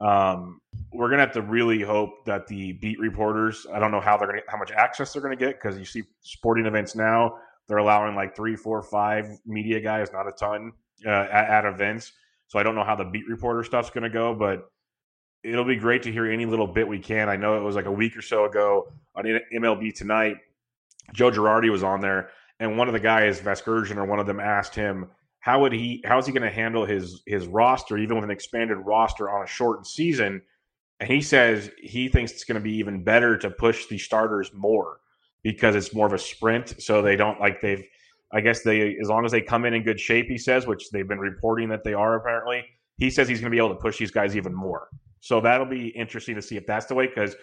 Um, 0.00 0.60
we're 0.92 1.08
going 1.08 1.18
to 1.18 1.24
have 1.24 1.32
to 1.34 1.42
really 1.42 1.80
hope 1.80 2.24
that 2.26 2.46
the 2.46 2.72
beat 2.72 2.98
reporters. 2.98 3.66
I 3.72 3.78
don't 3.78 3.92
know 3.92 4.00
how 4.00 4.16
they're 4.16 4.28
going 4.28 4.40
to 4.40 4.50
how 4.50 4.58
much 4.58 4.72
access 4.72 5.12
they're 5.12 5.22
going 5.22 5.36
to 5.36 5.42
get 5.42 5.54
because 5.54 5.78
you 5.78 5.84
see 5.84 6.02
sporting 6.20 6.66
events 6.66 6.94
now 6.94 7.34
they're 7.68 7.78
allowing 7.78 8.14
like 8.14 8.36
three, 8.36 8.56
four, 8.56 8.82
five 8.82 9.38
media 9.44 9.80
guys, 9.80 10.12
not 10.12 10.28
a 10.28 10.32
ton, 10.32 10.72
uh, 11.04 11.10
at, 11.10 11.64
at 11.64 11.64
events. 11.64 12.12
So 12.48 12.58
I 12.58 12.62
don't 12.62 12.74
know 12.74 12.84
how 12.84 12.94
the 12.94 13.04
beat 13.04 13.26
reporter 13.28 13.64
stuff's 13.64 13.90
going 13.90 14.04
to 14.04 14.10
go, 14.10 14.34
but 14.34 14.70
it'll 15.42 15.64
be 15.64 15.76
great 15.76 16.02
to 16.04 16.12
hear 16.12 16.30
any 16.30 16.46
little 16.46 16.66
bit 16.66 16.86
we 16.86 17.00
can. 17.00 17.28
I 17.28 17.36
know 17.36 17.56
it 17.56 17.62
was 17.62 17.74
like 17.74 17.86
a 17.86 17.92
week 17.92 18.16
or 18.16 18.22
so 18.22 18.44
ago 18.44 18.92
on 19.16 19.24
MLB 19.24 19.94
Tonight. 19.94 20.36
Joe 21.12 21.30
Girardi 21.30 21.70
was 21.70 21.82
on 21.82 22.00
there, 22.00 22.30
and 22.58 22.76
one 22.78 22.88
of 22.88 22.92
the 22.92 23.00
guys, 23.00 23.40
Vasgersian, 23.40 23.96
or 23.96 24.04
one 24.04 24.18
of 24.18 24.26
them 24.26 24.40
asked 24.40 24.74
him 24.74 25.08
how 25.46 25.60
would 25.60 25.72
he, 25.72 26.02
how 26.04 26.18
is 26.18 26.26
he 26.26 26.32
going 26.32 26.42
to 26.42 26.50
handle 26.50 26.84
his 26.84 27.22
his 27.24 27.46
roster, 27.46 27.96
even 27.96 28.16
with 28.16 28.24
an 28.24 28.32
expanded 28.32 28.78
roster 28.78 29.30
on 29.30 29.44
a 29.44 29.46
shortened 29.46 29.86
season. 29.86 30.42
And 30.98 31.08
he 31.08 31.20
says 31.20 31.70
he 31.80 32.08
thinks 32.08 32.32
it's 32.32 32.42
going 32.42 32.60
to 32.60 32.60
be 32.60 32.74
even 32.78 33.04
better 33.04 33.38
to 33.38 33.50
push 33.50 33.86
the 33.86 33.96
starters 33.96 34.50
more 34.52 34.98
because 35.44 35.76
it's 35.76 35.94
more 35.94 36.08
of 36.08 36.12
a 36.12 36.18
sprint, 36.18 36.82
so 36.82 37.00
they 37.00 37.14
don't 37.14 37.40
like 37.40 37.60
they've 37.60 37.84
I 38.32 38.40
guess 38.40 38.64
they, 38.64 38.96
as 39.00 39.08
long 39.08 39.24
as 39.24 39.30
they 39.30 39.40
come 39.40 39.64
in 39.64 39.72
in 39.72 39.84
good 39.84 40.00
shape, 40.00 40.26
he 40.26 40.36
says, 40.36 40.66
which 40.66 40.90
they've 40.90 41.06
been 41.06 41.20
reporting 41.20 41.68
that 41.68 41.84
they 41.84 41.94
are 41.94 42.16
apparently. 42.16 42.64
He 42.98 43.08
says 43.08 43.28
he's 43.28 43.38
going 43.38 43.52
to 43.52 43.54
be 43.54 43.64
able 43.64 43.76
to 43.76 43.80
push 43.80 43.98
these 43.98 44.10
guys 44.10 44.34
even 44.34 44.52
more. 44.52 44.88
So 45.20 45.40
that'll 45.40 45.64
be 45.64 45.90
interesting 45.90 46.34
to 46.34 46.42
see 46.42 46.56
if 46.56 46.66
that's 46.66 46.86
the 46.86 46.96
way. 46.96 47.06
Because 47.06 47.36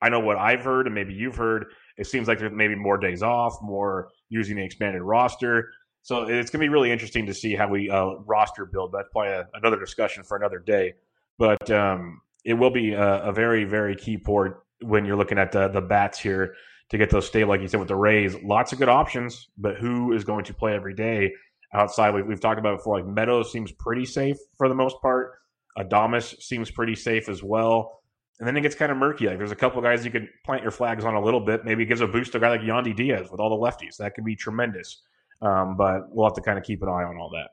I 0.00 0.08
know 0.08 0.20
what 0.20 0.38
I've 0.38 0.62
heard, 0.62 0.86
and 0.86 0.94
maybe 0.94 1.12
you've 1.12 1.36
heard. 1.36 1.66
It 1.98 2.06
seems 2.06 2.28
like 2.28 2.38
there's 2.38 2.52
maybe 2.52 2.74
more 2.76 2.96
days 2.96 3.22
off, 3.22 3.58
more 3.60 4.08
using 4.30 4.56
the 4.56 4.64
expanded 4.64 5.02
roster. 5.02 5.68
So 6.02 6.24
it's 6.24 6.50
going 6.50 6.60
to 6.60 6.64
be 6.64 6.68
really 6.68 6.90
interesting 6.90 7.26
to 7.26 7.34
see 7.34 7.54
how 7.54 7.68
we 7.68 7.88
uh, 7.88 8.14
roster 8.26 8.66
build. 8.66 8.92
That's 8.92 9.08
probably 9.12 9.32
a, 9.32 9.48
another 9.54 9.78
discussion 9.78 10.24
for 10.24 10.36
another 10.36 10.58
day. 10.58 10.94
But 11.38 11.70
um, 11.70 12.20
it 12.44 12.54
will 12.54 12.70
be 12.70 12.92
a, 12.92 13.22
a, 13.22 13.32
very, 13.32 13.64
very 13.64 13.94
key 13.94 14.18
port 14.18 14.64
when 14.82 15.04
you're 15.04 15.16
looking 15.16 15.38
at 15.38 15.52
the, 15.52 15.68
the 15.68 15.80
bats 15.80 16.18
here 16.18 16.54
to 16.90 16.98
get 16.98 17.08
those 17.08 17.26
stable, 17.26 17.50
like 17.50 17.60
you 17.60 17.68
said, 17.68 17.78
with 17.78 17.88
the 17.88 17.96
Rays. 17.96 18.34
Lots 18.42 18.72
of 18.72 18.78
good 18.78 18.88
options, 18.88 19.48
but 19.56 19.76
who 19.76 20.12
is 20.12 20.24
going 20.24 20.44
to 20.44 20.54
play 20.54 20.74
every 20.74 20.94
day 20.94 21.32
outside? 21.72 22.14
We've, 22.14 22.26
we've 22.26 22.40
talked 22.40 22.58
about 22.58 22.78
before. 22.78 22.98
Like 22.98 23.06
Meadows 23.06 23.52
seems 23.52 23.70
pretty 23.70 24.04
safe 24.04 24.36
for 24.58 24.68
the 24.68 24.74
most 24.74 24.96
part. 25.00 25.34
Adames 25.78 26.40
seems 26.42 26.70
pretty 26.70 26.96
safe 26.96 27.28
as 27.28 27.42
well. 27.42 28.00
And 28.40 28.48
then 28.48 28.56
it 28.56 28.62
gets 28.62 28.74
kind 28.74 28.90
of 28.90 28.98
murky. 28.98 29.28
Like 29.28 29.38
there's 29.38 29.52
a 29.52 29.56
couple 29.56 29.80
guys 29.80 30.04
you 30.04 30.10
could 30.10 30.28
plant 30.44 30.62
your 30.62 30.72
flags 30.72 31.04
on 31.04 31.14
a 31.14 31.22
little 31.22 31.40
bit. 31.40 31.64
Maybe 31.64 31.84
it 31.84 31.86
gives 31.86 32.00
a 32.00 32.08
boost 32.08 32.32
to 32.32 32.38
a 32.38 32.40
guy 32.40 32.50
like 32.50 32.62
Yandy 32.62 32.94
Diaz 32.94 33.28
with 33.30 33.40
all 33.40 33.50
the 33.50 33.70
lefties. 33.70 33.96
That 33.98 34.14
could 34.14 34.24
be 34.24 34.34
tremendous. 34.34 35.02
Um, 35.42 35.76
but 35.76 36.02
we'll 36.10 36.26
have 36.26 36.34
to 36.34 36.40
kind 36.40 36.58
of 36.58 36.64
keep 36.64 36.82
an 36.82 36.88
eye 36.88 37.04
on 37.04 37.16
all 37.18 37.30
that. 37.30 37.48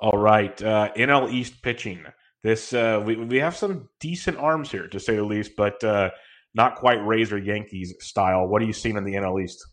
All 0.00 0.18
right, 0.18 0.60
uh, 0.62 0.92
NL 0.96 1.32
East 1.32 1.62
pitching. 1.62 2.04
This 2.42 2.72
uh, 2.72 3.00
we 3.04 3.16
we 3.16 3.38
have 3.38 3.56
some 3.56 3.88
decent 4.00 4.36
arms 4.38 4.70
here 4.70 4.88
to 4.88 4.98
say 4.98 5.14
the 5.14 5.22
least, 5.22 5.52
but 5.56 5.82
uh, 5.84 6.10
not 6.54 6.74
quite 6.74 7.06
Razor 7.06 7.38
Yankees 7.38 7.94
style. 8.00 8.48
What 8.48 8.60
are 8.62 8.64
you 8.64 8.72
seeing 8.72 8.96
in 8.96 9.04
the 9.04 9.14
NL 9.14 9.42
East? 9.42 9.64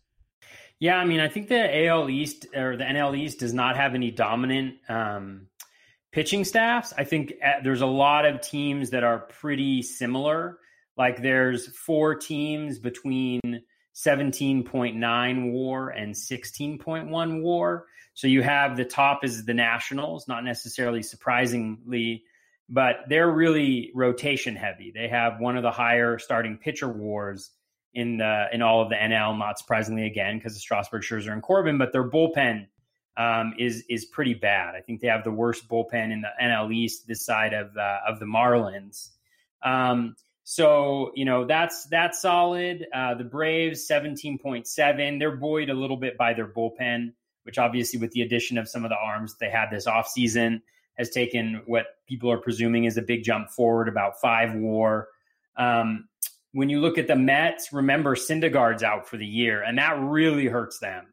Yeah, 0.79 0.97
I 0.97 1.05
mean, 1.05 1.19
I 1.19 1.27
think 1.27 1.49
the 1.49 1.87
AL 1.87 2.09
East 2.09 2.45
or 2.55 2.77
the 2.77 2.83
NL 2.83 3.17
East 3.17 3.39
does 3.39 3.53
not 3.53 3.75
have 3.75 3.95
any 3.95 4.11
dominant 4.11 4.75
um, 4.87 5.47
pitching 6.11 6.45
staffs. 6.45 6.93
I 6.97 7.03
think 7.03 7.33
uh, 7.43 7.61
there's 7.63 7.81
a 7.81 7.87
lot 7.87 8.25
of 8.25 8.39
teams 8.39 8.91
that 8.91 9.03
are 9.03 9.19
pretty 9.19 9.81
similar. 9.81 10.59
Like 10.95 11.21
there's 11.21 11.67
four 11.75 12.15
teams 12.15 12.79
between 12.79 13.63
17.9 13.95 15.51
war 15.51 15.89
and 15.89 16.13
16.1 16.13 17.41
war. 17.41 17.87
So 18.13 18.27
you 18.27 18.41
have 18.41 18.77
the 18.77 18.85
top 18.85 19.23
is 19.23 19.45
the 19.45 19.53
Nationals, 19.53 20.27
not 20.27 20.43
necessarily 20.43 21.03
surprisingly 21.03 22.23
but 22.69 22.97
they're 23.09 23.29
really 23.29 23.91
rotation 23.95 24.55
heavy. 24.55 24.91
They 24.93 25.07
have 25.07 25.39
one 25.39 25.57
of 25.57 25.63
the 25.63 25.71
higher 25.71 26.19
starting 26.19 26.57
pitcher 26.57 26.87
wars 26.87 27.51
in 27.93 28.17
the 28.17 28.45
in 28.53 28.61
all 28.61 28.81
of 28.81 28.89
the 28.89 28.95
NL. 28.95 29.37
Not 29.37 29.57
surprisingly, 29.57 30.05
again 30.05 30.37
because 30.37 30.53
the 30.53 30.59
Strasburg, 30.59 31.01
Scherzer, 31.01 31.33
and 31.33 31.41
Corbin, 31.41 31.79
but 31.79 31.91
their 31.91 32.07
bullpen 32.07 32.67
um, 33.17 33.55
is 33.57 33.83
is 33.89 34.05
pretty 34.05 34.35
bad. 34.35 34.75
I 34.75 34.81
think 34.81 35.01
they 35.01 35.07
have 35.07 35.23
the 35.23 35.31
worst 35.31 35.67
bullpen 35.67 36.13
in 36.13 36.21
the 36.21 36.29
NL 36.41 36.73
East 36.73 37.07
this 37.07 37.25
side 37.25 37.53
of 37.53 37.75
uh, 37.75 37.97
of 38.07 38.19
the 38.19 38.25
Marlins. 38.25 39.09
Um, 39.63 40.15
so 40.51 41.11
you 41.15 41.25
know 41.25 41.45
that's 41.45 41.85
that's 41.85 42.21
solid. 42.21 42.87
Uh, 42.93 43.13
the 43.13 43.23
Braves 43.23 43.85
seventeen 43.85 44.39
point 44.39 44.67
seven. 44.67 45.19
They're 45.19 45.35
buoyed 45.35 45.69
a 45.69 45.73
little 45.73 45.97
bit 45.97 46.17
by 46.17 46.33
their 46.33 46.47
bullpen, 46.47 47.13
which 47.43 47.57
obviously 47.57 47.99
with 47.99 48.11
the 48.11 48.21
addition 48.21 48.57
of 48.57 48.67
some 48.67 48.83
of 48.83 48.89
the 48.89 48.97
arms 48.97 49.35
they 49.39 49.49
had 49.49 49.69
this 49.71 49.85
offseason– 49.85 50.61
has 50.99 51.09
taken 51.09 51.61
what 51.65 51.85
people 52.07 52.29
are 52.29 52.37
presuming 52.37 52.83
is 52.83 52.97
a 52.97 53.01
big 53.01 53.23
jump 53.23 53.49
forward, 53.49 53.87
about 53.87 54.19
five 54.19 54.53
WAR. 54.53 55.07
Um, 55.55 56.09
when 56.51 56.69
you 56.69 56.81
look 56.81 56.97
at 56.97 57.07
the 57.07 57.15
Mets, 57.15 57.71
remember 57.71 58.15
Syndergaard's 58.15 58.83
out 58.83 59.07
for 59.07 59.15
the 59.15 59.25
year, 59.25 59.63
and 59.63 59.77
that 59.77 59.97
really 59.97 60.45
hurts 60.45 60.79
them. 60.79 61.07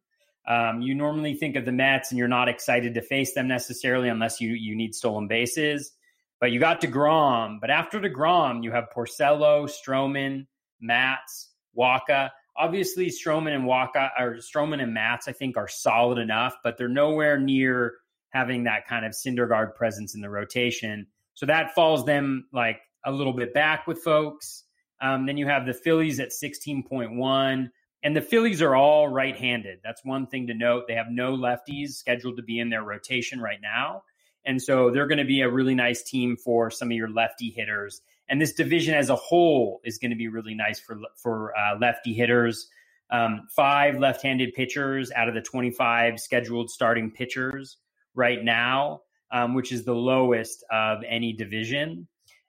Um, 0.49 0.83
you 0.83 0.95
normally 0.95 1.35
think 1.35 1.55
of 1.55 1.65
the 1.65 1.73
Mets, 1.73 2.11
and 2.11 2.19
you're 2.19 2.27
not 2.27 2.49
excited 2.49 2.95
to 2.95 3.03
face 3.03 3.35
them 3.35 3.47
necessarily 3.47 4.09
unless 4.09 4.41
you 4.41 4.51
you 4.51 4.75
need 4.75 4.95
stolen 4.95 5.29
bases. 5.29 5.93
But 6.41 6.53
you 6.53 6.61
got 6.61 6.81
Degrom, 6.81 7.61
but 7.61 7.71
after 7.71 7.99
Degrom, 7.99 8.63
you 8.63 8.71
have 8.73 8.89
Porcello, 8.95 9.69
Stroman, 9.69 10.47
Matz, 10.81 11.51
Wacha. 11.77 12.31
Obviously, 12.57 13.11
Stroman 13.11 13.55
and 13.55 13.65
Wacha 13.65 14.11
or 14.19 14.37
Stroman 14.37 14.83
and 14.83 14.93
Matz, 14.93 15.29
I 15.29 15.33
think, 15.33 15.57
are 15.57 15.69
solid 15.69 16.19
enough, 16.19 16.57
but 16.63 16.77
they're 16.77 16.89
nowhere 16.89 17.39
near 17.39 17.95
having 18.31 18.65
that 18.65 18.87
kind 18.87 19.07
of 19.07 19.13
Syndergaard 19.13 19.75
presence 19.75 20.15
in 20.15 20.21
the 20.21 20.29
rotation. 20.29 21.07
So 21.35 21.47
that 21.47 21.75
falls 21.75 22.05
them 22.05 22.47
like 22.53 22.81
a 23.05 23.13
little 23.13 23.33
bit 23.33 23.55
back 23.55 23.87
with 23.87 24.03
folks. 24.03 24.65
Um, 25.01 25.27
then 25.27 25.37
you 25.37 25.47
have 25.47 25.67
the 25.67 25.75
Phillies 25.75 26.21
at 26.21 26.31
16.1. 26.31 27.71
And 28.03 28.17
the 28.17 28.21
Phillies 28.21 28.63
are 28.63 28.77
all 28.77 29.09
right 29.09 29.37
handed. 29.37 29.81
That's 29.83 30.05
one 30.05 30.27
thing 30.27 30.47
to 30.47 30.55
note. 30.55 30.85
They 30.87 30.95
have 30.95 31.11
no 31.11 31.37
lefties 31.37 31.95
scheduled 31.95 32.37
to 32.37 32.43
be 32.43 32.59
in 32.59 32.71
their 32.71 32.83
rotation 32.83 33.41
right 33.41 33.61
now. 33.61 34.03
And 34.47 34.63
so 34.63 34.91
they're 34.91 35.09
going 35.09 35.19
to 35.19 35.25
be 35.25 35.43
a 35.43 35.51
really 35.51 35.75
nice 35.75 36.03
team 36.03 36.37
for 36.37 36.71
some 36.71 36.89
of 36.89 36.97
your 36.97 37.11
lefty 37.11 37.51
hitters. 37.51 38.01
And 38.29 38.41
this 38.41 38.53
division 38.55 38.95
as 38.95 39.11
a 39.11 39.17
whole 39.17 39.81
is 39.85 39.99
going 39.99 40.13
to 40.13 40.17
be 40.17 40.29
really 40.29 40.55
nice 40.55 40.79
for, 40.79 40.97
for 41.17 41.53
uh, 41.59 41.77
lefty 41.79 42.15
hitters. 42.15 42.69
Um, 43.11 43.49
five 43.55 43.99
left 43.99 44.23
handed 44.23 44.55
pitchers 44.55 45.13
out 45.13 45.29
of 45.29 45.35
the 45.35 45.43
25 45.43 46.19
scheduled 46.21 46.71
starting 46.71 47.11
pitchers 47.11 47.77
right 48.15 48.43
now. 48.43 49.03
um, 49.31 49.55
which 49.55 49.73
is 49.73 49.85
the 49.85 49.95
lowest 49.95 50.65
of 50.71 51.03
any 51.07 51.33
division. 51.33 52.07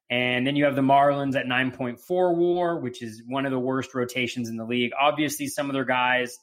And 0.09 0.47
then 0.47 0.55
you 0.55 0.65
have 0.65 0.75
the 0.75 0.81
Marlins 0.81 1.35
at 1.35 1.47
9.4 1.47 2.35
war, 2.35 2.79
which 2.79 3.01
is 3.01 3.23
one 3.27 3.45
of 3.45 3.51
the 3.51 3.59
worst 3.59 3.93
rotations 3.93 4.47
in 4.47 4.55
the 4.55 4.63
league. 4.63 4.91
Obviously, 4.99 5.47
some 5.47 5.69
of 5.69 5.73
their 5.73 5.85
guys, 5.85 6.37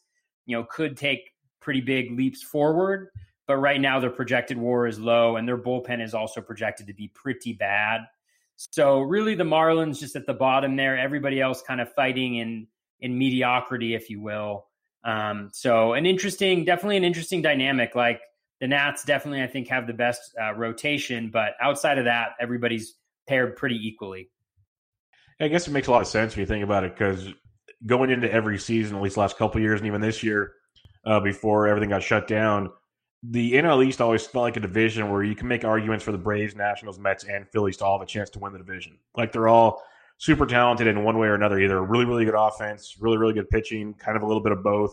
you 0.44 0.56
know, 0.56 0.64
could 0.64 0.96
take 0.96 1.30
pretty 1.60 1.80
big 1.80 2.10
leaps 2.16 2.42
forward, 2.42 3.08
but 3.46 3.56
right 3.56 3.80
now 3.80 4.00
their 4.00 4.10
projected 4.10 4.56
war 4.56 4.86
is 4.86 4.98
low 4.98 5.36
and 5.36 5.46
their 5.46 5.58
bullpen 5.58 6.02
is 6.02 6.14
also 6.14 6.40
projected 6.40 6.86
to 6.86 6.94
be 6.94 7.08
pretty 7.08 7.52
bad. 7.52 8.02
So 8.56 9.00
really 9.00 9.34
the 9.34 9.44
Marlins 9.44 9.98
just 9.98 10.16
at 10.16 10.26
the 10.26 10.34
bottom 10.34 10.76
there, 10.76 10.96
everybody 10.96 11.40
else 11.40 11.62
kind 11.62 11.80
of 11.80 11.92
fighting 11.92 12.36
in 12.36 12.66
in 13.00 13.18
mediocrity, 13.18 13.94
if 13.94 14.08
you 14.08 14.20
will. 14.20 14.66
Um, 15.04 15.50
so 15.52 15.92
an 15.92 16.06
interesting, 16.06 16.64
definitely 16.64 16.96
an 16.96 17.04
interesting 17.04 17.42
dynamic. 17.42 17.94
Like 17.94 18.20
the 18.60 18.68
Nats 18.68 19.04
definitely, 19.04 19.42
I 19.42 19.46
think, 19.46 19.68
have 19.68 19.86
the 19.86 19.92
best 19.92 20.20
uh, 20.40 20.54
rotation, 20.54 21.30
but 21.30 21.52
outside 21.60 21.98
of 21.98 22.06
that, 22.06 22.30
everybody's 22.40 22.94
paired 23.28 23.56
pretty 23.56 23.76
equally. 23.76 24.30
I 25.40 25.48
guess 25.48 25.66
it 25.66 25.72
makes 25.72 25.88
a 25.88 25.90
lot 25.90 26.00
of 26.00 26.06
sense 26.06 26.34
when 26.34 26.40
you 26.40 26.46
think 26.46 26.64
about 26.64 26.84
it 26.84 26.92
because 26.96 27.28
going 27.84 28.10
into 28.10 28.32
every 28.32 28.58
season, 28.58 28.96
at 28.96 29.02
least 29.02 29.16
last 29.16 29.36
couple 29.36 29.60
years, 29.60 29.80
and 29.80 29.86
even 29.86 30.00
this 30.00 30.22
year, 30.22 30.52
uh, 31.04 31.20
before 31.20 31.66
everything 31.66 31.90
got 31.90 32.02
shut 32.02 32.26
down, 32.26 32.70
the 33.30 33.54
NL 33.54 33.86
East 33.86 34.00
always 34.00 34.26
felt 34.26 34.42
like 34.42 34.56
a 34.56 34.60
division 34.60 35.10
where 35.10 35.22
you 35.22 35.34
can 35.34 35.48
make 35.48 35.64
arguments 35.64 36.04
for 36.04 36.12
the 36.12 36.18
Braves, 36.18 36.54
Nationals, 36.54 36.98
Mets, 36.98 37.24
and 37.24 37.48
Phillies 37.48 37.76
to 37.78 37.84
all 37.84 37.98
have 37.98 38.06
a 38.06 38.10
chance 38.10 38.28
to 38.30 38.38
win 38.38 38.52
the 38.52 38.58
division. 38.58 38.98
Like 39.16 39.32
they're 39.32 39.48
all 39.48 39.82
super 40.18 40.46
talented 40.46 40.86
in 40.86 41.04
one 41.04 41.18
way 41.18 41.28
or 41.28 41.34
another, 41.34 41.58
either 41.58 41.82
really, 41.82 42.04
really 42.04 42.24
good 42.24 42.34
offense, 42.36 42.96
really, 43.00 43.16
really 43.16 43.32
good 43.32 43.48
pitching, 43.48 43.94
kind 43.94 44.16
of 44.16 44.22
a 44.22 44.26
little 44.26 44.42
bit 44.42 44.52
of 44.52 44.62
both. 44.62 44.92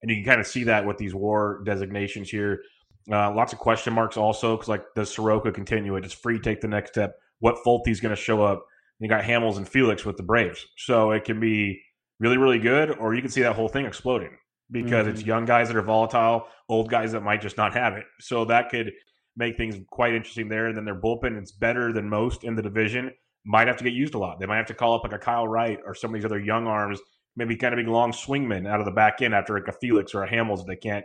And 0.00 0.10
you 0.10 0.16
can 0.16 0.24
kind 0.24 0.40
of 0.40 0.46
see 0.46 0.64
that 0.64 0.86
with 0.86 0.96
these 0.96 1.14
war 1.14 1.62
designations 1.64 2.30
here. 2.30 2.62
Uh, 3.10 3.34
lots 3.34 3.52
of 3.52 3.58
question 3.58 3.92
marks 3.92 4.16
also 4.16 4.56
because 4.56 4.68
like 4.68 4.84
does 4.94 5.12
Soroka 5.12 5.50
continue 5.50 5.96
it? 5.96 6.02
Does 6.02 6.12
Fried 6.12 6.44
take 6.44 6.60
the 6.60 6.68
next 6.68 6.90
step? 6.90 7.16
What 7.40 7.58
Folty's 7.64 8.00
going 8.00 8.14
to 8.14 8.20
show 8.20 8.42
up? 8.42 8.64
You 9.00 9.08
got 9.08 9.24
Hamels 9.24 9.56
and 9.56 9.68
Felix 9.68 10.04
with 10.04 10.16
the 10.16 10.22
Braves, 10.22 10.64
so 10.76 11.10
it 11.10 11.24
can 11.24 11.40
be 11.40 11.82
really, 12.20 12.36
really 12.36 12.60
good, 12.60 12.90
or 12.98 13.14
you 13.14 13.20
can 13.20 13.32
see 13.32 13.42
that 13.42 13.56
whole 13.56 13.68
thing 13.68 13.84
exploding 13.84 14.30
because 14.72 15.06
mm-hmm. 15.06 15.14
it's 15.14 15.22
young 15.22 15.44
guys 15.44 15.68
that 15.68 15.76
are 15.76 15.82
volatile, 15.82 16.48
old 16.68 16.90
guys 16.90 17.12
that 17.12 17.22
might 17.22 17.40
just 17.40 17.56
not 17.56 17.74
have 17.74 17.94
it. 17.94 18.04
So 18.20 18.44
that 18.46 18.70
could 18.70 18.90
make 19.36 19.56
things 19.56 19.76
quite 19.90 20.14
interesting 20.14 20.48
there. 20.48 20.66
And 20.66 20.76
then 20.76 20.84
their 20.84 21.00
bullpen, 21.00 21.38
it's 21.38 21.52
better 21.52 21.92
than 21.92 22.08
most 22.08 22.42
in 22.42 22.56
the 22.56 22.62
division. 22.62 23.12
Might 23.44 23.68
have 23.68 23.76
to 23.76 23.84
get 23.84 23.92
used 23.92 24.14
a 24.14 24.18
lot. 24.18 24.40
They 24.40 24.46
might 24.46 24.56
have 24.56 24.66
to 24.66 24.74
call 24.74 24.94
up 24.94 25.04
like 25.04 25.12
a 25.12 25.18
Kyle 25.18 25.46
Wright 25.46 25.78
or 25.84 25.94
some 25.94 26.10
of 26.10 26.14
these 26.14 26.24
other 26.24 26.40
young 26.40 26.66
arms, 26.66 27.00
maybe 27.36 27.56
kind 27.56 27.74
of 27.74 27.78
big 27.78 27.88
long 27.88 28.12
swingmen 28.12 28.68
out 28.68 28.80
of 28.80 28.86
the 28.86 28.92
back 28.92 29.20
end 29.20 29.34
after 29.34 29.54
like 29.54 29.68
a 29.68 29.72
Felix 29.72 30.14
or 30.14 30.22
a 30.22 30.30
Hamels 30.30 30.58
that 30.58 30.66
they 30.68 30.76
can't 30.76 31.04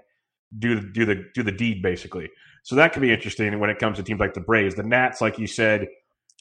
do 0.60 0.80
the 0.80 0.88
do 0.94 1.06
the 1.06 1.26
do 1.34 1.44
the 1.44 1.52
deed 1.52 1.82
basically. 1.82 2.30
So 2.64 2.76
that 2.76 2.94
could 2.94 3.02
be 3.02 3.12
interesting 3.12 3.60
when 3.60 3.70
it 3.70 3.80
comes 3.80 3.98
to 3.98 4.04
teams 4.04 4.20
like 4.20 4.34
the 4.34 4.42
Braves. 4.42 4.76
The 4.76 4.84
Nats, 4.84 5.20
like 5.20 5.40
you 5.40 5.48
said, 5.48 5.88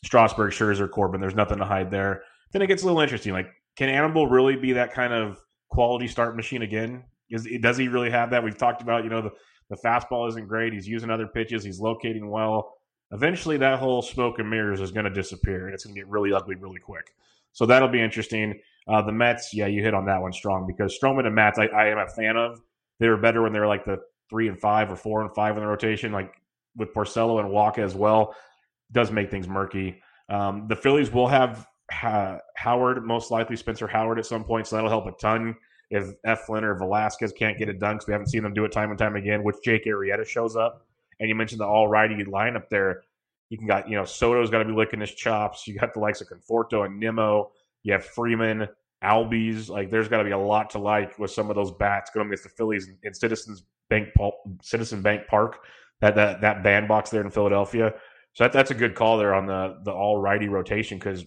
Strasburg, 0.05 0.53
Scherzer, 0.53 0.91
Corbin. 0.91 1.21
There's 1.21 1.35
nothing 1.35 1.59
to 1.59 1.65
hide 1.65 1.91
there. 1.91 2.23
Then 2.53 2.63
it 2.63 2.67
gets 2.67 2.83
a 2.83 2.87
little 2.87 3.01
interesting. 3.01 3.33
Like, 3.33 3.49
can 3.77 3.89
Anibal 3.89 4.29
really 4.29 4.57
be 4.57 4.73
that 4.73 4.93
kind 4.93 5.13
of 5.13 5.39
quality 5.71 6.09
start 6.09 6.37
machine 6.37 6.63
again? 6.63 7.05
Is, 7.31 7.49
does 7.61 7.77
he 7.77 7.89
really 7.89 8.11
have 8.11 8.31
that? 8.31 8.43
We've 8.43 8.57
talked 8.57 8.83
about, 8.83 9.05
you 9.05 9.11
know, 9.11 9.23
the, 9.23 9.31
the 9.71 9.77
fastball 9.77 10.29
isn't 10.29 10.47
great. 10.47 10.73
He's 10.73 10.87
using 10.87 11.11
other 11.11 11.27
pitches. 11.27 11.65
He's 11.65 11.81
locating 11.81 12.31
well. 12.31 12.75
Eventually, 13.13 13.57
that 13.59 13.79
whole 13.79 14.03
smoke 14.03 14.39
and 14.39 14.51
mirrors 14.51 14.81
is 14.81 14.91
going 14.91 15.05
to 15.05 15.11
disappear, 15.11 15.67
and 15.67 15.75
it's 15.75 15.85
going 15.85 15.95
to 15.95 16.01
get 16.01 16.09
really 16.09 16.33
ugly 16.33 16.57
really 16.57 16.81
quick. 16.81 17.07
So 17.53 17.67
that'll 17.67 17.89
be 17.89 18.01
interesting. 18.01 18.61
Uh, 18.89 19.03
the 19.03 19.13
Mets, 19.13 19.55
yeah, 19.55 19.67
you 19.67 19.83
hit 19.83 19.95
on 19.95 20.07
that 20.07 20.21
one 20.21 20.33
strong 20.33 20.67
because 20.67 20.97
Stroman 20.97 21.27
and 21.27 21.35
Matz, 21.35 21.59
I, 21.59 21.67
I 21.67 21.87
am 21.87 21.99
a 21.99 22.09
fan 22.09 22.37
of. 22.37 22.61
They 23.01 23.09
were 23.09 23.17
better 23.17 23.43
when 23.43 23.53
they 23.53 23.61
were 23.61 23.67
like 23.67 23.85
the 23.85 23.99
three 24.29 24.49
and 24.49 24.61
five 24.61 24.91
or 24.91 24.97
four 24.97 25.23
and 25.23 25.35
five 25.35 25.57
in 25.57 25.63
the 25.63 25.69
rotation, 25.69 26.13
like 26.13 26.33
with 26.77 26.93
Porcello 26.93 27.41
and 27.41 27.49
Wacha 27.49 27.79
as 27.79 27.95
well. 27.95 28.35
Does 28.93 29.11
make 29.11 29.31
things 29.31 29.49
murky. 29.49 30.01
Um, 30.29 30.67
the 30.69 30.77
Phillies 30.77 31.13
will 31.13 31.29
have 31.29 31.67
ha- 31.91 32.39
Howard, 32.57 33.05
most 33.05 33.31
likely 33.31 33.57
Spencer 33.57 33.87
Howard 33.87 34.19
at 34.19 34.27
some 34.27 34.45
point, 34.45 34.67
so 34.67 34.77
that'll 34.77 34.91
help 34.91 35.07
a 35.07 35.13
ton 35.13 35.57
if 35.91 36.21
Eflin 36.23 36.63
or 36.63 36.75
Velasquez 36.75 37.33
can't 37.33 37.59
get 37.59 37.69
it 37.69 37.79
done 37.79 37.97
because 37.97 38.07
we 38.09 38.13
haven't 38.13 38.29
seen 38.29 38.43
them 38.43 38.55
do 38.55 38.65
it 38.65 38.73
time 38.73 38.91
and 38.91 38.99
time 38.99 39.17
again, 39.17 39.43
which 39.43 39.57
Jake 39.63 39.87
Arrieta 39.87 40.27
shows 40.27 40.57
up. 40.57 40.87
And 41.21 41.29
you 41.29 41.35
mentioned 41.35 41.61
the 41.61 41.67
all 41.67 41.89
righty 41.89 42.17
lineup 42.25 42.69
there. 42.69 43.03
You 43.49 43.59
can 43.59 43.67
got, 43.67 43.89
you 43.89 43.97
know, 43.97 44.03
Soto's 44.03 44.51
got 44.51 44.59
to 44.59 44.65
be 44.65 44.73
licking 44.73 45.01
his 45.01 45.15
chops. 45.15 45.67
You 45.67 45.79
got 45.79 45.95
the 45.95 46.01
likes 46.01 46.21
of 46.21 46.29
Conforto 46.29 46.85
and 46.85 46.99
Nimmo. 46.99 47.53
You 47.85 47.93
have 47.93 48.05
Freeman, 48.05 48.69
Albies. 49.05 49.69
Like, 49.69 49.91
there's 49.91 50.09
got 50.09 50.19
to 50.19 50.25
be 50.25 50.33
a 50.33 50.39
lot 50.39 50.71
to 50.71 50.79
like 50.79 51.19
with 51.19 51.31
some 51.31 51.49
of 51.49 51.57
those 51.57 51.71
bats 51.71 52.11
going 52.11 52.27
against 52.27 52.43
the 52.43 52.49
Phillies 52.49 52.91
in 53.03 53.15
Citizens 53.15 53.63
Bank, 53.89 54.09
Citizen 54.63 55.01
Bank 55.01 55.29
Park, 55.29 55.61
that 56.01 56.17
that 56.17 56.41
that 56.41 56.65
bandbox 56.65 57.11
there 57.11 57.23
in 57.23 57.31
Philadelphia. 57.31 57.95
So 58.33 58.45
that, 58.45 58.53
that's 58.53 58.73
a 58.73 58.75
good 58.75 58.97
call 58.97 59.17
there 59.17 59.33
on 59.33 59.47
the 59.47 59.79
the 59.85 59.93
all 59.93 60.19
righty 60.19 60.49
rotation 60.49 60.99
because 60.99 61.25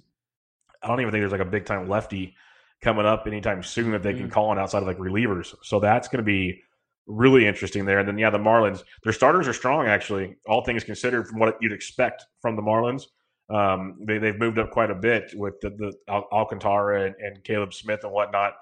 I 0.83 0.87
don't 0.87 0.99
even 0.99 1.11
think 1.11 1.21
there's 1.21 1.31
like 1.31 1.41
a 1.41 1.45
big 1.45 1.65
time 1.65 1.87
lefty 1.87 2.35
coming 2.81 3.05
up 3.05 3.25
anytime 3.27 3.61
soon 3.61 3.91
that 3.91 4.03
they 4.03 4.13
can 4.13 4.27
mm. 4.27 4.31
call 4.31 4.49
on 4.49 4.59
outside 4.59 4.81
of 4.81 4.87
like 4.87 4.97
relievers. 4.97 5.53
So 5.63 5.79
that's 5.79 6.07
going 6.07 6.19
to 6.19 6.23
be 6.23 6.61
really 7.07 7.47
interesting 7.47 7.85
there. 7.85 7.99
And 7.99 8.07
then 8.07 8.17
yeah, 8.17 8.29
the 8.29 8.37
Marlins, 8.37 8.83
their 9.03 9.13
starters 9.13 9.47
are 9.47 9.53
strong 9.53 9.87
actually, 9.87 10.35
all 10.47 10.63
things 10.63 10.83
considered 10.83 11.27
from 11.27 11.39
what 11.39 11.57
you'd 11.59 11.73
expect 11.73 12.25
from 12.41 12.55
the 12.55 12.61
Marlins. 12.61 13.03
Um, 13.49 13.97
they 14.05 14.19
they've 14.19 14.37
moved 14.37 14.59
up 14.59 14.69
quite 14.69 14.91
a 14.91 14.95
bit 14.95 15.31
with 15.35 15.59
the, 15.59 15.71
the 15.71 15.93
Al- 16.07 16.27
Alcantara 16.31 17.07
and, 17.07 17.15
and, 17.15 17.43
Caleb 17.43 17.73
Smith 17.73 18.01
and 18.03 18.13
whatnot, 18.13 18.53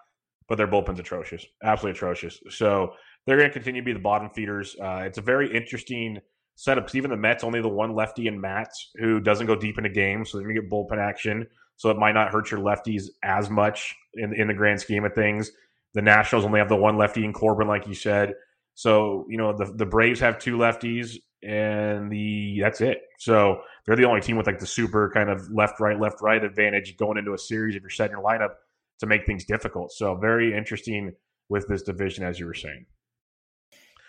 but 0.48 0.56
their 0.56 0.68
bullpen's 0.68 1.00
atrocious, 1.00 1.46
absolutely 1.62 1.98
atrocious. 1.98 2.40
So 2.52 2.94
they're 3.26 3.36
going 3.36 3.50
to 3.50 3.54
continue 3.54 3.82
to 3.82 3.86
be 3.86 3.92
the 3.92 4.00
bottom 4.00 4.30
feeders. 4.30 4.78
Uh, 4.82 5.04
it's 5.06 5.18
a 5.18 5.22
very 5.22 5.54
interesting 5.54 6.20
setup 6.56 6.86
because 6.86 6.96
even 6.96 7.12
the 7.12 7.18
Mets 7.18 7.44
only 7.44 7.62
the 7.62 7.68
one 7.68 7.96
lefty 7.96 8.28
in 8.28 8.40
Matz 8.40 8.92
who 8.96 9.20
doesn't 9.20 9.46
go 9.46 9.58
deep 9.58 9.78
into 9.78 9.90
games, 9.90 10.32
so 10.32 10.38
they're 10.38 10.48
going 10.48 10.56
to 10.56 10.62
get 10.62 10.72
bullpen 10.72 11.00
action 11.00 11.46
so 11.78 11.90
it 11.90 11.98
might 11.98 12.13
not 12.13 12.32
hurt 12.32 12.52
your 12.52 12.60
lefties 12.60 13.06
as 13.24 13.50
much 13.50 13.96
in 14.16 14.34
in 14.34 14.48
the 14.48 14.54
grand 14.54 14.82
scheme 14.82 15.06
of 15.06 15.13
things. 15.13 15.52
The 15.94 16.02
Nationals 16.02 16.46
only 16.46 16.60
have 16.60 16.70
the 16.70 16.76
one 16.76 16.98
lefty 16.98 17.24
in 17.24 17.34
Corbin, 17.34 17.68
like 17.68 17.88
you 17.88 17.94
said. 17.94 18.34
So 18.74 19.26
you 19.30 19.38
know 19.38 19.56
the 19.56 19.66
the 19.66 19.86
Braves 19.86 20.20
have 20.20 20.38
two 20.38 20.58
lefties, 20.58 21.16
and 21.42 22.12
the 22.12 22.60
that's 22.62 22.82
it. 22.82 23.02
So 23.20 23.62
they're 23.86 23.96
the 23.96 24.06
only 24.06 24.22
team 24.22 24.36
with 24.36 24.48
like 24.48 24.60
the 24.60 24.68
super 24.68 25.10
kind 25.13 25.30
of 25.30 25.50
left 25.52 25.80
right 25.80 26.00
left 26.00 26.22
right 26.22 26.44
advantage 26.44 26.98
going 26.98 27.18
into 27.18 27.34
a 27.34 27.38
series 27.38 27.76
if 27.76 27.82
you're 27.82 27.90
setting 27.90 28.18
your 28.18 28.24
lineup 28.24 28.56
to 29.00 29.06
make 29.06 29.26
things 29.26 29.46
difficult. 29.46 29.92
So 29.92 30.16
very 30.16 30.56
interesting 30.56 31.13
with 31.50 31.68
this 31.68 31.84
division, 31.84 32.26
as 32.26 32.40
you 32.40 32.46
were 32.46 32.54
saying. 32.54 32.86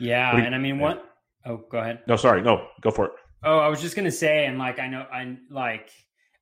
Yeah, 0.01 0.37
you, 0.37 0.43
and 0.43 0.55
I 0.55 0.59
mean, 0.59 0.79
what? 0.79 1.05
Oh, 1.45 1.65
go 1.71 1.79
ahead. 1.79 2.01
No, 2.07 2.17
sorry, 2.17 2.43
no, 2.43 2.67
go 2.81 2.91
for 2.91 3.07
it. 3.07 3.13
Oh, 3.45 3.59
I 3.59 3.69
was 3.69 3.81
just 3.81 3.95
gonna 3.95 4.11
say, 4.11 4.47
and 4.47 4.59
like 4.59 4.79
I 4.79 4.89
know, 4.89 5.07
I 5.13 5.37
like 5.51 5.91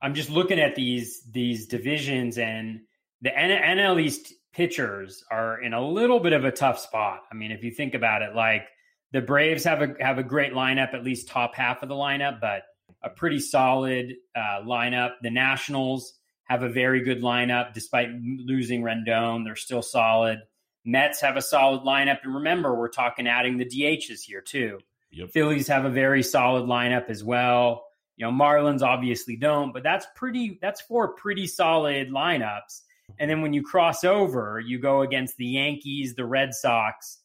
I'm 0.07 0.15
just 0.15 0.31
looking 0.31 0.61
at 0.61 0.77
these 0.77 1.21
these 1.33 1.67
divisions 1.67 2.39
and 2.39 2.83
the 3.23 3.31
NL 3.31 4.01
East 4.01 4.33
pitchers 4.55 5.25
are 5.33 5.61
in 5.61 5.73
a 5.73 5.85
little 5.85 6.21
bit 6.21 6.33
of 6.33 6.45
a 6.45 6.53
tough 6.53 6.79
spot. 6.79 7.23
I 7.29 7.35
mean, 7.35 7.51
if 7.51 7.65
you 7.65 7.73
think 7.73 7.95
about 7.95 8.23
it, 8.23 8.33
like 8.33 8.69
the 9.11 9.21
Braves 9.21 9.65
have 9.65 9.83
a 9.83 9.97
have 9.99 10.19
a 10.19 10.23
great 10.23 10.53
lineup, 10.53 10.95
at 10.95 11.03
least 11.03 11.27
top 11.27 11.57
half 11.57 11.83
of 11.83 11.89
the 11.89 11.97
lineup, 11.97 12.41
but 12.41 12.63
a 13.03 13.11
pretty 13.11 13.41
solid 13.41 14.15
uh, 14.37 14.61
lineup. 14.65 15.15
The 15.23 15.31
Nationals 15.31 16.13
have 16.45 16.63
a 16.63 16.69
very 16.69 17.03
good 17.03 17.21
lineup 17.21 17.75
despite 17.75 18.11
losing 18.23 18.83
Rendon; 18.83 19.43
they're 19.45 19.57
still 19.57 19.83
solid. 19.83 20.39
Mets 20.85 21.21
have 21.23 21.37
a 21.37 21.43
solid 21.43 21.83
lineup, 21.83 22.19
and 22.23 22.33
remember, 22.33 22.79
we're 22.79 22.91
talking 22.91 23.27
adding 23.27 23.59
the 23.59 23.67
DHs 23.67 24.21
here 24.21 24.41
too. 24.41 24.79
Yep. 25.11 25.31
Phillies 25.31 25.67
have 25.67 25.85
a 25.85 25.91
very 25.91 26.23
solid 26.23 26.67
lineup 26.67 27.11
as 27.11 27.25
well. 27.25 27.86
You 28.17 28.27
know, 28.27 28.33
Marlins 28.33 28.83
obviously 28.83 29.37
don't, 29.37 29.73
but 29.73 29.83
that's 29.83 30.07
pretty 30.15 30.59
that's 30.63 30.81
four 30.81 31.15
pretty 31.15 31.47
solid 31.47 32.11
lineups. 32.11 32.83
And 33.19 33.31
then 33.31 33.43
when 33.43 33.53
you 33.53 33.63
cross 33.63 34.05
over, 34.05 34.59
you 34.59 34.79
go 34.79 35.03
against 35.03 35.37
the 35.37 35.47
Yankees, 35.47 36.15
the 36.15 36.25
Red 36.25 36.55
Sox. 36.55 37.19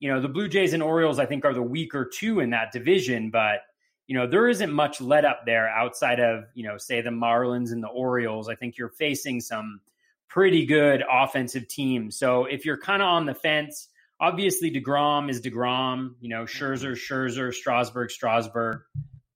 You 0.00 0.12
know, 0.12 0.20
the 0.20 0.28
Blue 0.28 0.48
Jays 0.48 0.74
and 0.74 0.82
Orioles, 0.82 1.18
I 1.18 1.26
think, 1.26 1.44
are 1.44 1.54
the 1.54 1.62
weaker 1.62 2.04
two 2.04 2.40
in 2.40 2.50
that 2.50 2.72
division, 2.72 3.30
but 3.30 3.60
you 4.06 4.14
know, 4.14 4.26
there 4.26 4.48
isn't 4.48 4.70
much 4.70 5.00
let 5.00 5.24
up 5.24 5.46
there 5.46 5.68
outside 5.68 6.20
of, 6.20 6.44
you 6.54 6.62
know, 6.62 6.76
say 6.76 7.00
the 7.00 7.10
Marlins 7.10 7.72
and 7.72 7.82
the 7.82 7.88
Orioles. 7.88 8.50
I 8.50 8.54
think 8.54 8.76
you're 8.76 8.90
facing 8.90 9.40
some 9.40 9.80
pretty 10.28 10.66
good 10.66 11.02
offensive 11.10 11.68
teams. 11.68 12.18
So 12.18 12.44
if 12.44 12.66
you're 12.66 12.76
kind 12.76 13.00
of 13.00 13.08
on 13.08 13.24
the 13.24 13.34
fence, 13.34 13.88
obviously 14.20 14.70
DeGrom 14.70 15.30
is 15.30 15.40
DeGrom, 15.40 16.16
you 16.20 16.28
know, 16.28 16.44
mm-hmm. 16.44 16.64
Scherzer, 16.64 16.92
Scherzer, 16.92 17.54
Strasburg, 17.54 18.10
Strasburg 18.10 18.82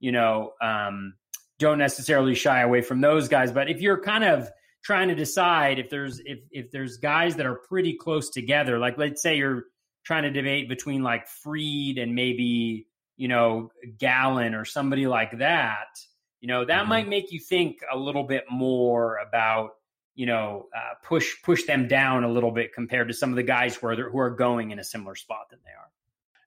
you 0.01 0.13
know, 0.13 0.53
um, 0.63 1.15
don't 1.59 1.79
necessarily 1.79 2.35
shy 2.35 2.61
away 2.61 2.83
from 2.83 3.01
those 3.01 3.29
guys. 3.29 3.53
But 3.53 3.69
if 3.69 3.81
you're 3.81 4.01
kind 4.01 4.25
of 4.25 4.49
trying 4.83 5.09
to 5.09 5.15
decide 5.15 5.79
if 5.79 5.91
there's 5.91 6.21
if 6.25 6.39
if 6.51 6.71
there's 6.71 6.99
guys 6.99 7.37
that 7.37 7.47
are 7.47 7.57
pretty 7.57 7.95
close 7.95 8.31
together, 8.31 8.79
like 8.79 8.97
let's 8.99 9.23
say 9.23 9.37
you're 9.37 9.65
trying 10.05 10.23
to 10.23 10.31
debate 10.31 10.69
between 10.69 11.03
like 11.03 11.27
Fried 11.27 11.99
and 11.99 12.15
maybe 12.15 12.87
you 13.17 13.29
know 13.29 13.71
Gallen 13.99 14.55
or 14.55 14.65
somebody 14.65 15.07
like 15.07 15.39
that, 15.39 15.99
you 16.41 16.49
know, 16.49 16.65
that 16.65 16.81
mm-hmm. 16.81 16.89
might 16.89 17.09
make 17.09 17.33
you 17.33 17.41
think 17.41 17.81
a 17.93 17.97
little 17.99 18.25
bit 18.25 18.45
more 18.51 19.19
about 19.19 19.71
you 20.15 20.27
know 20.27 20.67
uh, 20.77 20.95
push 21.05 21.35
push 21.43 21.65
them 21.65 21.89
down 21.89 22.25
a 22.25 22.31
little 22.31 22.53
bit 22.53 22.73
compared 22.73 23.09
to 23.09 23.15
some 23.15 23.31
of 23.31 23.37
the 23.37 23.43
guys 23.43 23.77
who 23.77 23.89
are 23.89 24.11
who 24.11 24.19
are 24.19 24.31
going 24.31 24.71
in 24.71 24.79
a 24.79 24.85
similar 24.85 25.15
spot 25.15 25.51
than 25.51 25.59
they 25.65 25.73
are. 25.73 25.91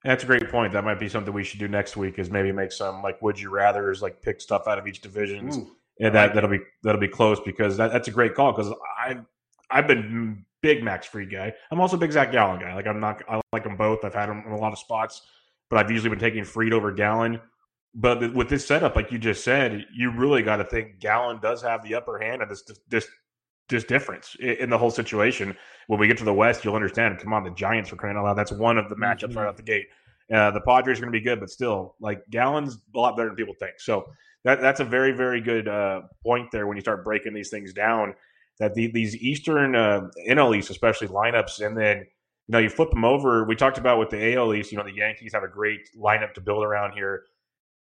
That's 0.04 0.24
a 0.24 0.26
great 0.26 0.50
point. 0.50 0.72
That 0.72 0.84
might 0.84 0.98
be 0.98 1.08
something 1.08 1.32
we 1.32 1.44
should 1.44 1.60
do 1.60 1.68
next 1.68 1.96
week. 1.96 2.18
Is 2.18 2.30
maybe 2.30 2.50
make 2.52 2.72
some 2.72 3.02
like 3.02 3.20
would 3.22 3.38
you 3.38 3.50
rather's, 3.50 4.02
like 4.02 4.20
pick 4.20 4.40
stuff 4.40 4.66
out 4.66 4.78
of 4.78 4.86
each 4.86 5.00
division, 5.00 5.52
Ooh, 5.52 5.76
and 6.00 6.14
that 6.14 6.34
that'll 6.34 6.50
be 6.50 6.60
that'll 6.82 7.00
be 7.00 7.08
close 7.08 7.38
because 7.40 7.76
that, 7.76 7.92
that's 7.92 8.08
a 8.08 8.10
great 8.10 8.34
call 8.34 8.52
because 8.52 8.72
I 8.98 9.18
I've 9.70 9.86
been 9.86 10.44
big 10.60 10.82
Max 10.82 11.06
Fried 11.06 11.30
guy. 11.30 11.52
I'm 11.70 11.80
also 11.80 11.96
a 11.96 12.00
big 12.00 12.12
Zach 12.12 12.32
Gallen 12.32 12.60
guy. 12.60 12.74
Like 12.74 12.86
I'm 12.86 13.00
not 13.00 13.22
I 13.28 13.40
like 13.52 13.64
them 13.64 13.76
both. 13.76 14.04
I've 14.04 14.14
had 14.14 14.28
them 14.28 14.42
in 14.46 14.52
a 14.52 14.58
lot 14.58 14.72
of 14.72 14.78
spots, 14.78 15.22
but 15.70 15.78
I've 15.78 15.90
usually 15.90 16.10
been 16.10 16.18
taking 16.18 16.44
Fried 16.44 16.72
over 16.72 16.90
Gallen. 16.92 17.40
But 17.94 18.34
with 18.34 18.48
this 18.48 18.66
setup, 18.66 18.96
like 18.96 19.12
you 19.12 19.18
just 19.18 19.44
said, 19.44 19.84
you 19.94 20.10
really 20.10 20.42
got 20.42 20.56
to 20.56 20.64
think 20.64 20.98
Gallen 20.98 21.40
does 21.40 21.60
have 21.62 21.82
the 21.84 21.94
upper 21.94 22.18
hand 22.18 22.42
of 22.42 22.48
this 22.48 22.64
this 22.88 23.06
this 23.72 23.84
difference 23.84 24.36
in 24.38 24.70
the 24.70 24.78
whole 24.78 24.90
situation. 24.90 25.56
When 25.88 25.98
we 25.98 26.06
get 26.06 26.18
to 26.18 26.24
the 26.24 26.32
West, 26.32 26.64
you'll 26.64 26.76
understand. 26.76 27.18
Come 27.18 27.32
on, 27.32 27.42
the 27.42 27.50
Giants 27.50 27.90
for 27.90 27.96
crying 27.96 28.16
out 28.16 28.24
loud. 28.24 28.34
That's 28.34 28.52
one 28.52 28.78
of 28.78 28.88
the 28.88 28.94
matchups 28.94 29.30
mm-hmm. 29.30 29.38
right 29.38 29.48
out 29.48 29.56
the 29.56 29.62
gate. 29.62 29.86
Uh, 30.32 30.50
the 30.50 30.60
Padres 30.60 30.98
are 30.98 31.02
going 31.02 31.12
to 31.12 31.18
be 31.18 31.24
good, 31.24 31.40
but 31.40 31.50
still, 31.50 31.96
like 32.00 32.22
Gallen's 32.30 32.78
a 32.94 32.98
lot 32.98 33.16
better 33.16 33.28
than 33.28 33.36
people 33.36 33.54
think. 33.58 33.80
So 33.80 34.06
that 34.44 34.60
that's 34.60 34.80
a 34.80 34.84
very 34.84 35.12
very 35.12 35.40
good 35.40 35.68
uh, 35.68 36.02
point 36.22 36.50
there 36.50 36.66
when 36.66 36.76
you 36.76 36.80
start 36.80 37.04
breaking 37.04 37.34
these 37.34 37.50
things 37.50 37.72
down. 37.72 38.14
That 38.58 38.74
the, 38.74 38.86
these 38.92 39.16
Eastern 39.16 39.74
uh, 39.74 40.08
NL 40.28 40.56
East, 40.56 40.70
especially 40.70 41.08
lineups, 41.08 41.64
and 41.64 41.76
then 41.76 41.98
you 41.98 42.52
know 42.52 42.58
you 42.58 42.70
flip 42.70 42.90
them 42.90 43.04
over. 43.04 43.44
We 43.44 43.56
talked 43.56 43.78
about 43.78 43.98
with 43.98 44.10
the 44.10 44.34
AL 44.34 44.54
East. 44.54 44.72
You 44.72 44.78
know 44.78 44.84
the 44.84 44.94
Yankees 44.94 45.32
have 45.34 45.42
a 45.42 45.48
great 45.48 45.88
lineup 45.98 46.34
to 46.34 46.40
build 46.40 46.64
around 46.64 46.92
here. 46.92 47.24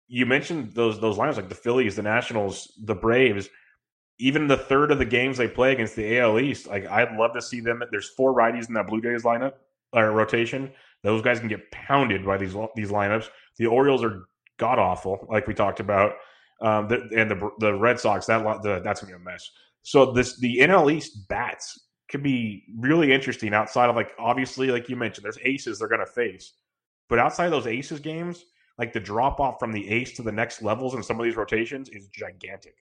You 0.07 0.25
mentioned 0.25 0.73
those 0.73 0.99
those 0.99 1.17
lines 1.17 1.37
like 1.37 1.49
the 1.49 1.55
Phillies, 1.55 1.95
the 1.95 2.03
Nationals, 2.03 2.71
the 2.83 2.95
Braves 2.95 3.49
even 4.19 4.47
the 4.47 4.57
third 4.57 4.91
of 4.91 4.97
the 4.97 5.05
games 5.05 5.37
they 5.37 5.47
play 5.47 5.71
against 5.73 5.95
the 5.95 6.19
AL 6.19 6.39
East, 6.39 6.67
like 6.67 6.87
I'd 6.87 7.15
love 7.15 7.33
to 7.33 7.41
see 7.41 7.59
them. 7.59 7.83
There's 7.91 8.09
four 8.09 8.33
righties 8.33 8.67
in 8.67 8.73
that 8.73 8.87
Blue 8.87 9.01
Jays 9.01 9.23
lineup 9.23 9.53
or 9.93 10.11
rotation. 10.11 10.71
Those 11.03 11.21
guys 11.21 11.39
can 11.39 11.47
get 11.47 11.69
pounded 11.71 12.25
by 12.25 12.37
these 12.37 12.55
these 12.75 12.89
lineups. 12.89 13.29
The 13.57 13.67
Orioles 13.67 14.03
are 14.03 14.27
god 14.57 14.79
awful, 14.79 15.27
like 15.29 15.47
we 15.47 15.53
talked 15.53 15.79
about, 15.79 16.13
um, 16.61 16.87
the, 16.87 17.07
and 17.15 17.29
the 17.29 17.51
the 17.59 17.73
Red 17.73 17.99
Sox 17.99 18.25
that 18.25 18.43
the, 18.63 18.81
that's 18.83 19.01
gonna 19.01 19.15
be 19.15 19.21
a 19.21 19.23
mess. 19.23 19.49
So 19.83 20.11
this 20.11 20.39
the 20.39 20.59
NL 20.59 20.91
East 20.91 21.27
bats 21.29 21.79
could 22.09 22.23
be 22.23 22.63
really 22.77 23.11
interesting 23.11 23.53
outside 23.53 23.89
of 23.89 23.95
like 23.95 24.11
obviously 24.17 24.71
like 24.71 24.89
you 24.89 24.95
mentioned, 24.95 25.25
there's 25.25 25.39
aces 25.43 25.77
they're 25.77 25.87
gonna 25.87 26.05
face, 26.05 26.53
but 27.07 27.19
outside 27.19 27.45
of 27.45 27.51
those 27.51 27.67
aces 27.67 27.99
games, 27.99 28.45
like 28.79 28.93
the 28.93 28.99
drop 28.99 29.39
off 29.39 29.59
from 29.59 29.71
the 29.71 29.87
ace 29.89 30.13
to 30.13 30.23
the 30.23 30.31
next 30.31 30.63
levels 30.63 30.95
in 30.95 31.03
some 31.03 31.19
of 31.19 31.23
these 31.23 31.35
rotations 31.35 31.89
is 31.89 32.07
gigantic. 32.07 32.75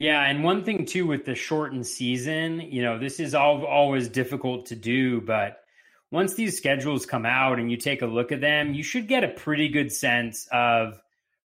Yeah, 0.00 0.22
and 0.22 0.42
one 0.42 0.64
thing 0.64 0.86
too 0.86 1.06
with 1.06 1.26
the 1.26 1.34
shortened 1.34 1.86
season, 1.86 2.58
you 2.58 2.82
know, 2.82 2.98
this 2.98 3.20
is 3.20 3.34
all, 3.34 3.66
always 3.66 4.08
difficult 4.08 4.66
to 4.66 4.74
do, 4.74 5.20
but 5.20 5.58
once 6.10 6.32
these 6.32 6.56
schedules 6.56 7.04
come 7.04 7.26
out 7.26 7.58
and 7.58 7.70
you 7.70 7.76
take 7.76 8.00
a 8.00 8.06
look 8.06 8.32
at 8.32 8.40
them, 8.40 8.72
you 8.72 8.82
should 8.82 9.08
get 9.08 9.24
a 9.24 9.28
pretty 9.28 9.68
good 9.68 9.92
sense 9.92 10.48
of 10.50 10.98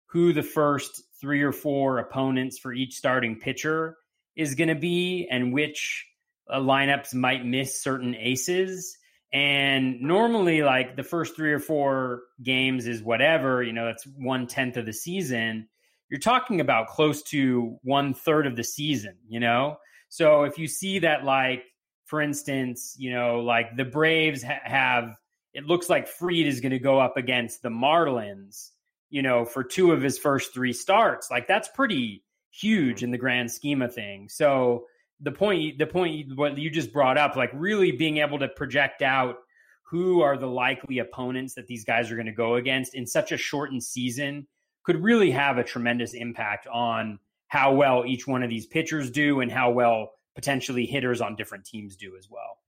who 0.06 0.32
the 0.32 0.42
first 0.42 1.04
three 1.20 1.42
or 1.42 1.52
four 1.52 2.00
opponents 2.00 2.58
for 2.58 2.72
each 2.72 2.96
starting 2.96 3.42
pitcher 3.42 3.98
is 4.38 4.56
going 4.56 4.70
to 4.70 4.76
be 4.76 5.28
and 5.30 5.52
which 5.52 6.06
uh, 6.50 6.58
lineups 6.58 7.14
might 7.14 7.46
miss 7.46 7.84
certain 7.84 8.16
aces. 8.16 8.98
And 9.34 10.00
normally, 10.00 10.64
like 10.64 10.96
the 10.96 11.04
first 11.04 11.36
three 11.36 11.52
or 11.52 11.60
four 11.60 12.22
games 12.42 12.88
is 12.88 13.04
whatever, 13.04 13.62
you 13.62 13.74
know, 13.74 13.88
that's 13.88 14.08
one 14.18 14.48
tenth 14.48 14.78
of 14.78 14.86
the 14.86 14.94
season 14.94 15.68
you're 16.10 16.20
talking 16.20 16.60
about 16.62 16.88
close 16.88 17.22
to 17.24 17.78
one 17.84 18.14
third 18.14 18.48
of 18.48 18.56
the 18.56 18.64
season, 18.64 19.16
you 19.28 19.40
know? 19.40 19.78
So 20.10 20.44
if 20.44 20.58
you 20.58 20.68
see 20.68 21.00
that, 21.00 21.24
like, 21.24 21.64
for 22.06 22.22
instance, 22.22 22.96
you 22.98 23.12
know, 23.12 23.40
like 23.40 23.76
the 23.76 23.86
Braves 23.86 24.44
ha- 24.44 24.60
have, 24.64 25.16
it 25.54 25.66
looks 25.66 25.90
like 25.90 26.08
Fried 26.08 26.46
is 26.46 26.62
going 26.62 26.72
to 26.72 26.80
go 26.80 27.00
up 27.00 27.18
against 27.18 27.62
the 27.62 27.70
Marlins, 27.70 28.70
you 29.10 29.22
know, 29.22 29.46
for 29.46 29.64
two 29.64 29.92
of 29.92 30.02
his 30.02 30.18
first 30.18 30.54
three 30.54 30.74
starts. 30.74 31.32
Like, 31.32 31.48
that's 31.48 31.68
pretty 31.70 32.24
huge 32.52 33.04
in 33.04 33.12
the 33.12 33.18
grand 33.18 33.52
scheme 33.52 33.82
of 33.82 33.94
things. 33.94 34.36
So 34.36 34.86
the 35.20 35.32
point, 35.32 35.80
the 35.80 35.88
point, 35.88 36.38
what 36.38 36.58
you 36.58 36.70
just 36.70 36.94
brought 36.94 37.18
up, 37.18 37.36
like 37.36 37.52
really 37.54 37.92
being 37.92 38.18
able 38.18 38.40
to 38.40 38.48
project 38.48 39.02
out 39.02 39.38
who 39.84 40.22
are 40.22 40.38
the 40.38 40.48
likely 40.48 41.00
opponents 41.00 41.54
that 41.56 41.68
these 41.68 41.86
guys 41.86 42.12
are 42.12 42.16
going 42.16 42.26
to 42.26 42.32
go 42.32 42.56
against 42.56 42.96
in 42.96 43.06
such 43.06 43.32
a 43.32 43.38
shortened 43.38 43.84
season 43.84 44.48
could 44.86 45.04
really 45.04 45.32
have 45.32 45.58
a 45.58 45.64
tremendous 45.64 46.14
impact 46.14 46.68
on 46.68 47.20
how 47.48 47.74
well 47.74 48.06
each 48.06 48.28
one 48.28 48.44
of 48.44 48.50
these 48.50 48.66
pitchers 48.66 49.10
do 49.10 49.42
and 49.42 49.52
how 49.52 49.72
well 49.72 50.12
potentially 50.36 50.86
hitters 50.86 51.22
on 51.22 51.36
different 51.36 51.66
teams 51.66 51.96
do 51.96 52.16
as 52.18 52.30
well. 52.30 52.60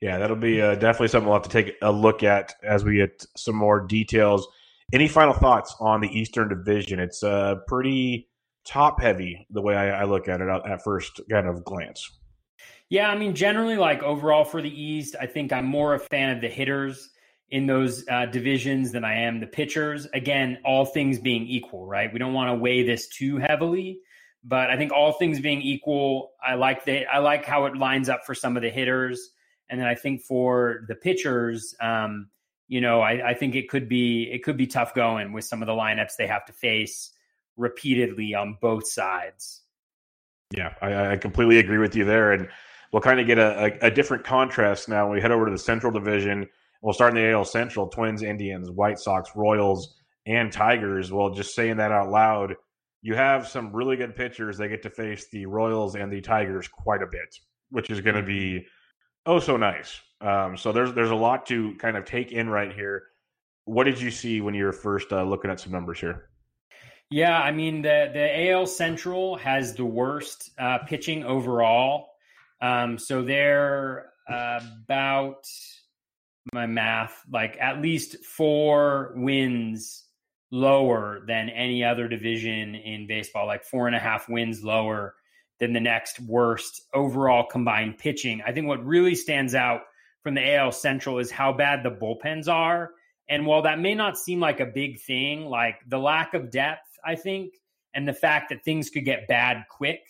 Yeah, 0.00 0.18
that'll 0.18 0.36
be 0.36 0.60
uh, 0.60 0.74
definitely 0.74 1.08
something 1.08 1.28
we'll 1.28 1.38
have 1.38 1.48
to 1.48 1.62
take 1.62 1.76
a 1.80 1.92
look 1.92 2.22
at 2.22 2.54
as 2.62 2.84
we 2.84 2.96
get 2.96 3.24
some 3.36 3.54
more 3.54 3.80
details. 3.80 4.46
Any 4.92 5.08
final 5.08 5.32
thoughts 5.32 5.74
on 5.80 6.00
the 6.00 6.08
Eastern 6.08 6.48
Division? 6.48 6.98
It's 6.98 7.22
uh, 7.22 7.56
pretty 7.66 8.28
top 8.64 9.00
heavy 9.00 9.46
the 9.50 9.62
way 9.62 9.76
I, 9.76 10.02
I 10.02 10.04
look 10.04 10.28
at 10.28 10.40
it 10.40 10.48
at 10.48 10.82
first 10.82 11.20
kind 11.30 11.46
of 11.46 11.64
glance. 11.64 12.10
Yeah, 12.90 13.08
I 13.08 13.16
mean, 13.16 13.34
generally, 13.34 13.76
like 13.76 14.02
overall 14.02 14.44
for 14.44 14.60
the 14.60 14.68
East, 14.68 15.16
I 15.20 15.26
think 15.26 15.52
I'm 15.52 15.64
more 15.64 15.94
a 15.94 15.98
fan 15.98 16.34
of 16.34 16.42
the 16.42 16.48
hitters 16.48 17.08
in 17.52 17.66
those 17.66 18.08
uh, 18.08 18.24
divisions 18.24 18.92
than 18.92 19.04
I 19.04 19.24
am 19.24 19.38
the 19.38 19.46
pitchers. 19.46 20.08
Again, 20.14 20.58
all 20.64 20.86
things 20.86 21.18
being 21.18 21.46
equal, 21.46 21.86
right? 21.86 22.10
We 22.10 22.18
don't 22.18 22.32
want 22.32 22.48
to 22.48 22.54
weigh 22.54 22.82
this 22.82 23.08
too 23.08 23.36
heavily, 23.36 24.00
but 24.42 24.70
I 24.70 24.78
think 24.78 24.90
all 24.90 25.12
things 25.12 25.38
being 25.38 25.60
equal, 25.60 26.32
I 26.42 26.54
like 26.54 26.86
the 26.86 27.06
I 27.06 27.18
like 27.18 27.44
how 27.44 27.66
it 27.66 27.76
lines 27.76 28.08
up 28.08 28.24
for 28.24 28.34
some 28.34 28.56
of 28.56 28.62
the 28.62 28.70
hitters, 28.70 29.30
and 29.68 29.78
then 29.78 29.86
I 29.86 29.94
think 29.94 30.22
for 30.22 30.84
the 30.88 30.94
pitchers, 30.94 31.74
um, 31.78 32.30
you 32.68 32.80
know, 32.80 33.02
I, 33.02 33.30
I 33.30 33.34
think 33.34 33.54
it 33.54 33.68
could 33.68 33.86
be 33.86 34.30
it 34.32 34.42
could 34.42 34.56
be 34.56 34.66
tough 34.66 34.94
going 34.94 35.34
with 35.34 35.44
some 35.44 35.60
of 35.60 35.66
the 35.66 35.74
lineups 35.74 36.16
they 36.16 36.26
have 36.26 36.46
to 36.46 36.54
face 36.54 37.10
repeatedly 37.58 38.34
on 38.34 38.56
both 38.62 38.88
sides. 38.88 39.60
Yeah, 40.56 40.72
I, 40.80 41.12
I 41.12 41.16
completely 41.18 41.58
agree 41.58 41.78
with 41.78 41.94
you 41.96 42.06
there, 42.06 42.32
and 42.32 42.48
we'll 42.92 43.02
kind 43.02 43.20
of 43.20 43.26
get 43.26 43.36
a, 43.36 43.76
a, 43.82 43.88
a 43.88 43.90
different 43.90 44.24
contrast 44.24 44.88
now 44.88 45.04
when 45.04 45.16
we 45.16 45.20
head 45.20 45.32
over 45.32 45.44
to 45.44 45.52
the 45.52 45.58
Central 45.58 45.92
Division 45.92 46.48
We'll 46.82 46.92
start 46.92 47.16
in 47.16 47.22
the 47.22 47.30
AL 47.30 47.44
Central: 47.44 47.88
Twins, 47.88 48.22
Indians, 48.22 48.70
White 48.70 48.98
Sox, 48.98 49.30
Royals, 49.34 49.94
and 50.26 50.52
Tigers. 50.52 51.12
Well, 51.12 51.30
just 51.30 51.54
saying 51.54 51.76
that 51.78 51.92
out 51.92 52.10
loud, 52.10 52.54
you 53.02 53.14
have 53.14 53.48
some 53.48 53.72
really 53.72 53.96
good 53.96 54.16
pitchers. 54.16 54.58
They 54.58 54.68
get 54.68 54.82
to 54.82 54.90
face 54.90 55.26
the 55.30 55.46
Royals 55.46 55.94
and 55.94 56.12
the 56.12 56.20
Tigers 56.20 56.68
quite 56.68 57.02
a 57.02 57.06
bit, 57.06 57.36
which 57.70 57.90
is 57.90 58.00
going 58.00 58.16
to 58.16 58.22
be 58.22 58.66
oh 59.26 59.38
so 59.40 59.56
nice. 59.56 60.00
Um, 60.20 60.56
so 60.56 60.72
there's 60.72 60.92
there's 60.94 61.10
a 61.10 61.16
lot 61.16 61.46
to 61.46 61.74
kind 61.76 61.96
of 61.96 62.04
take 62.04 62.32
in 62.32 62.48
right 62.48 62.72
here. 62.72 63.04
What 63.64 63.84
did 63.84 64.00
you 64.00 64.10
see 64.10 64.40
when 64.40 64.54
you 64.54 64.64
were 64.64 64.72
first 64.72 65.12
uh, 65.12 65.22
looking 65.22 65.50
at 65.50 65.60
some 65.60 65.72
numbers 65.72 66.00
here? 66.00 66.30
Yeah, 67.10 67.38
I 67.38 67.52
mean 67.52 67.82
the 67.82 68.10
the 68.12 68.50
AL 68.50 68.66
Central 68.66 69.36
has 69.36 69.74
the 69.74 69.84
worst 69.84 70.50
uh, 70.58 70.78
pitching 70.86 71.24
overall. 71.24 72.08
Um, 72.60 72.96
so 72.96 73.22
they're 73.22 74.12
uh, 74.28 74.60
about 74.84 75.44
my 76.52 76.66
math, 76.66 77.22
like 77.30 77.56
at 77.60 77.80
least 77.80 78.24
four 78.24 79.12
wins 79.16 80.04
lower 80.50 81.24
than 81.26 81.48
any 81.48 81.84
other 81.84 82.08
division 82.08 82.74
in 82.74 83.06
baseball, 83.06 83.46
like 83.46 83.64
four 83.64 83.86
and 83.86 83.96
a 83.96 83.98
half 83.98 84.28
wins 84.28 84.62
lower 84.62 85.14
than 85.60 85.72
the 85.72 85.80
next 85.80 86.20
worst 86.20 86.82
overall 86.92 87.46
combined 87.46 87.98
pitching. 87.98 88.42
I 88.46 88.52
think 88.52 88.66
what 88.66 88.84
really 88.84 89.14
stands 89.14 89.54
out 89.54 89.82
from 90.22 90.34
the 90.34 90.54
AL 90.56 90.72
Central 90.72 91.18
is 91.18 91.30
how 91.30 91.52
bad 91.52 91.82
the 91.82 91.90
bullpens 91.90 92.48
are. 92.48 92.90
And 93.28 93.46
while 93.46 93.62
that 93.62 93.78
may 93.78 93.94
not 93.94 94.18
seem 94.18 94.40
like 94.40 94.60
a 94.60 94.66
big 94.66 95.00
thing, 95.00 95.46
like 95.46 95.76
the 95.88 95.98
lack 95.98 96.34
of 96.34 96.50
depth, 96.50 96.98
I 97.04 97.14
think, 97.14 97.54
and 97.94 98.06
the 98.06 98.12
fact 98.12 98.50
that 98.50 98.64
things 98.64 98.90
could 98.90 99.04
get 99.04 99.28
bad 99.28 99.64
quick 99.70 100.00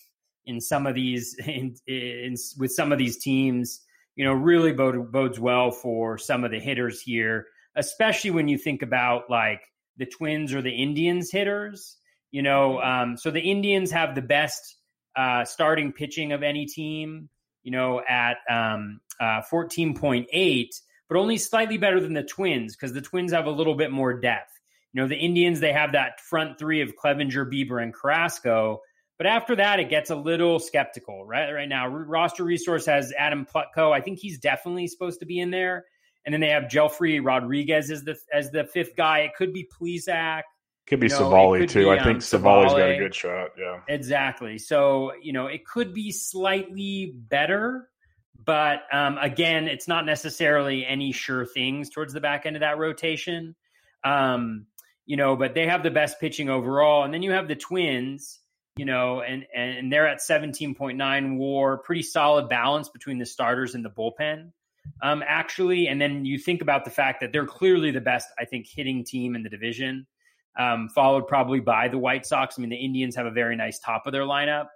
in 0.45 0.61
some 0.61 0.87
of 0.87 0.95
these, 0.95 1.37
in, 1.47 1.77
in 1.87 2.37
with 2.59 2.73
some 2.73 2.91
of 2.91 2.99
these 2.99 3.19
teams, 3.19 3.81
you 4.17 4.25
know, 4.25 4.33
really 4.33 4.73
bode, 4.73 5.11
bodes 5.11 5.41
well 5.41 5.71
for 5.71 6.19
some 6.19 6.45
of 6.45 6.51
the 6.51 6.61
hitters 6.61 7.01
here, 7.01 7.47
especially 7.77 8.31
when 8.31 8.49
you 8.49 8.59
think 8.59 8.83
about 8.83 9.31
like 9.31 9.63
the 9.97 10.07
Twins 10.07 10.53
or 10.53 10.63
the 10.63 10.71
Indians 10.71 11.31
hitters. 11.31 11.97
You 12.31 12.43
know, 12.43 12.81
um, 12.81 13.17
so 13.17 13.31
the 13.31 13.41
Indians 13.41 13.91
have 13.91 14.15
the 14.15 14.23
best 14.23 14.77
uh, 15.17 15.45
starting 15.45 15.93
pitching 15.93 16.33
of 16.33 16.43
any 16.43 16.67
team. 16.67 17.29
You 17.63 17.71
know, 17.71 18.03
at 18.09 18.39
um, 18.51 19.01
uh, 19.21 19.43
fourteen 19.43 19.95
point 19.95 20.27
eight, 20.33 20.75
but 21.09 21.17
only 21.17 21.39
slightly 21.39 21.79
better 21.79 22.01
than 22.01 22.13
the 22.13 22.25
Twins 22.25 22.75
because 22.75 22.93
the 22.93 23.01
Twins 23.01 23.33
have 23.33 23.47
a 23.47 23.51
little 23.51 23.77
bit 23.77 23.93
more 23.93 24.19
depth. 24.19 24.51
You 24.93 25.01
know, 25.01 25.09
the 25.09 25.17
Indians 25.17 25.61
they 25.61 25.73
have 25.73 25.93
that 25.93 26.21
front 26.21 26.59
three 26.59 26.83
of 26.83 26.97
Clevinger, 26.97 27.49
Bieber, 27.51 27.81
and 27.81 27.95
Carrasco 27.95 28.81
but 29.19 29.27
after 29.27 29.57
that, 29.57 29.81
it 29.81 29.89
gets 29.89 30.11
a 30.11 30.17
little 30.17 30.59
skeptical, 30.59 31.25
right? 31.25 31.53
Right 31.53 31.69
now, 31.69 31.87
roster 31.87 32.45
resource 32.45 32.87
has 32.87 33.13
Adam 33.17 33.47
Plutko. 33.47 33.93
I 33.93 34.01
think 34.01 34.19
he's 34.19 34.39
definitely 34.39 34.87
supposed 34.89 35.21
to 35.21 35.27
be 35.27 35.39
in 35.39 35.51
there. 35.51 35.85
And 36.25 36.33
then 36.33 36.41
they 36.41 36.51
have 36.51 36.65
Jefry 36.65 37.21
Rodriguez 37.23 37.91
as 37.91 38.05
the 38.05 38.17
as 38.33 38.51
the 38.51 38.65
fifth 38.65 38.97
guy. 38.97 39.21
It 39.21 39.33
could 39.37 39.53
be 39.53 39.69
Plesac. 39.81 40.43
Could 40.87 41.01
be 41.01 41.07
you 41.07 41.13
know, 41.13 41.31
Civale 41.31 41.69
too. 41.69 41.85
Be, 41.85 41.91
I 41.91 42.03
think 42.03 42.17
um, 42.17 42.21
Civale's 42.21 42.73
got 42.73 42.91
a 42.91 42.99
good 42.99 43.15
shot. 43.15 43.51
Yeah, 43.59 43.81
exactly. 43.89 44.59
So 44.59 45.13
you 45.21 45.33
know, 45.33 45.47
it 45.47 45.65
could 45.65 45.93
be 45.93 46.13
slightly 46.13 47.13
better, 47.15 47.89
but 48.45 48.83
um, 48.93 49.19
again, 49.19 49.69
it's 49.69 49.89
not 49.89 50.07
necessarily 50.07 50.87
any 50.87 51.13
sure 51.13 51.45
things 51.45 51.91
towards 51.91 52.13
the 52.13 52.21
back 52.21 52.47
end 52.47 52.57
of 52.57 52.61
that 52.61 52.79
rotation. 52.79 53.55
Um, 54.05 54.67
you 55.07 55.17
know, 55.17 55.37
but 55.37 55.55
they 55.55 55.67
have 55.67 55.83
the 55.83 55.91
best 55.91 56.21
pitching 56.21 56.49
overall. 56.49 57.05
And 57.05 57.13
then 57.13 57.23
you 57.23 57.33
have 57.33 57.49
the 57.49 57.57
Twins, 57.57 58.41
you 58.77 58.85
know, 58.85 59.21
and 59.21 59.47
and 59.55 59.93
they're 59.93 60.07
at 60.07 60.19
17.9 60.19 61.37
WAR, 61.37 61.79
pretty 61.79 62.03
solid 62.03 62.49
balance 62.49 62.89
between 62.89 63.19
the 63.19 63.27
starters 63.27 63.75
and 63.75 63.85
the 63.85 63.91
bullpen. 63.91 64.53
Um, 65.03 65.23
actually, 65.27 65.87
and 65.87 66.01
then 66.01 66.25
you 66.25 66.39
think 66.39 66.61
about 66.63 66.85
the 66.85 66.91
fact 66.91 67.21
that 67.21 67.33
they're 67.33 67.47
clearly 67.47 67.91
the 67.91 68.01
best, 68.01 68.29
I 68.39 68.45
think, 68.45 68.67
hitting 68.67 69.05
team 69.05 69.37
in 69.37 69.43
the 69.43 69.49
division, 69.49 70.07
um, 70.59 70.89
followed 70.89 71.29
probably 71.29 71.61
by 71.61 71.89
the 71.89 71.99
White 71.99 72.27
Sox. 72.27 72.57
I 72.59 72.63
mean, 72.63 72.71
the 72.71 72.77
Indians 72.77 73.15
have 73.17 73.27
a 73.27 73.31
very 73.31 73.57
nice 73.57 73.79
top 73.79 74.07
of 74.07 74.13
their 74.13 74.23
lineup, 74.23 74.67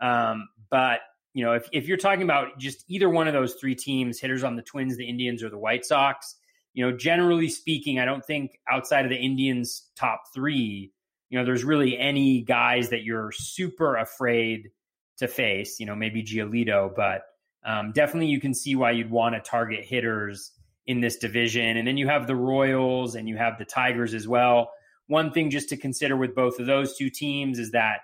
um, 0.00 0.48
but 0.70 1.00
you 1.34 1.44
know, 1.44 1.52
if 1.52 1.68
if 1.72 1.86
you're 1.86 1.98
talking 1.98 2.22
about 2.22 2.58
just 2.58 2.84
either 2.88 3.10
one 3.10 3.28
of 3.28 3.34
those 3.34 3.54
three 3.54 3.74
teams, 3.74 4.18
hitters 4.18 4.42
on 4.42 4.56
the 4.56 4.62
Twins, 4.62 4.96
the 4.96 5.08
Indians, 5.08 5.42
or 5.42 5.50
the 5.50 5.58
White 5.58 5.84
Sox, 5.84 6.36
you 6.72 6.84
know, 6.84 6.96
generally 6.96 7.48
speaking, 7.48 7.98
I 7.98 8.04
don't 8.04 8.24
think 8.24 8.58
outside 8.70 9.04
of 9.04 9.10
the 9.10 9.18
Indians' 9.18 9.90
top 9.96 10.22
three, 10.34 10.92
you 11.30 11.38
know, 11.38 11.44
there's 11.44 11.64
really 11.64 11.98
any 11.98 12.42
guys 12.42 12.90
that 12.90 13.02
you're 13.02 13.32
super 13.32 13.96
afraid 13.96 14.70
to 15.18 15.28
face. 15.28 15.80
You 15.80 15.86
know, 15.86 15.94
maybe 15.94 16.22
Giolito, 16.22 16.94
but 16.94 17.22
um, 17.64 17.92
definitely 17.92 18.28
you 18.28 18.40
can 18.40 18.54
see 18.54 18.76
why 18.76 18.92
you'd 18.92 19.10
want 19.10 19.34
to 19.34 19.40
target 19.40 19.84
hitters 19.84 20.52
in 20.86 21.00
this 21.00 21.16
division. 21.16 21.76
And 21.76 21.88
then 21.88 21.96
you 21.96 22.06
have 22.08 22.26
the 22.26 22.36
Royals 22.36 23.14
and 23.14 23.28
you 23.28 23.36
have 23.36 23.58
the 23.58 23.64
Tigers 23.64 24.14
as 24.14 24.28
well. 24.28 24.70
One 25.06 25.32
thing 25.32 25.50
just 25.50 25.70
to 25.70 25.76
consider 25.76 26.16
with 26.16 26.34
both 26.34 26.58
of 26.58 26.66
those 26.66 26.96
two 26.96 27.10
teams 27.10 27.58
is 27.58 27.72
that, 27.72 28.00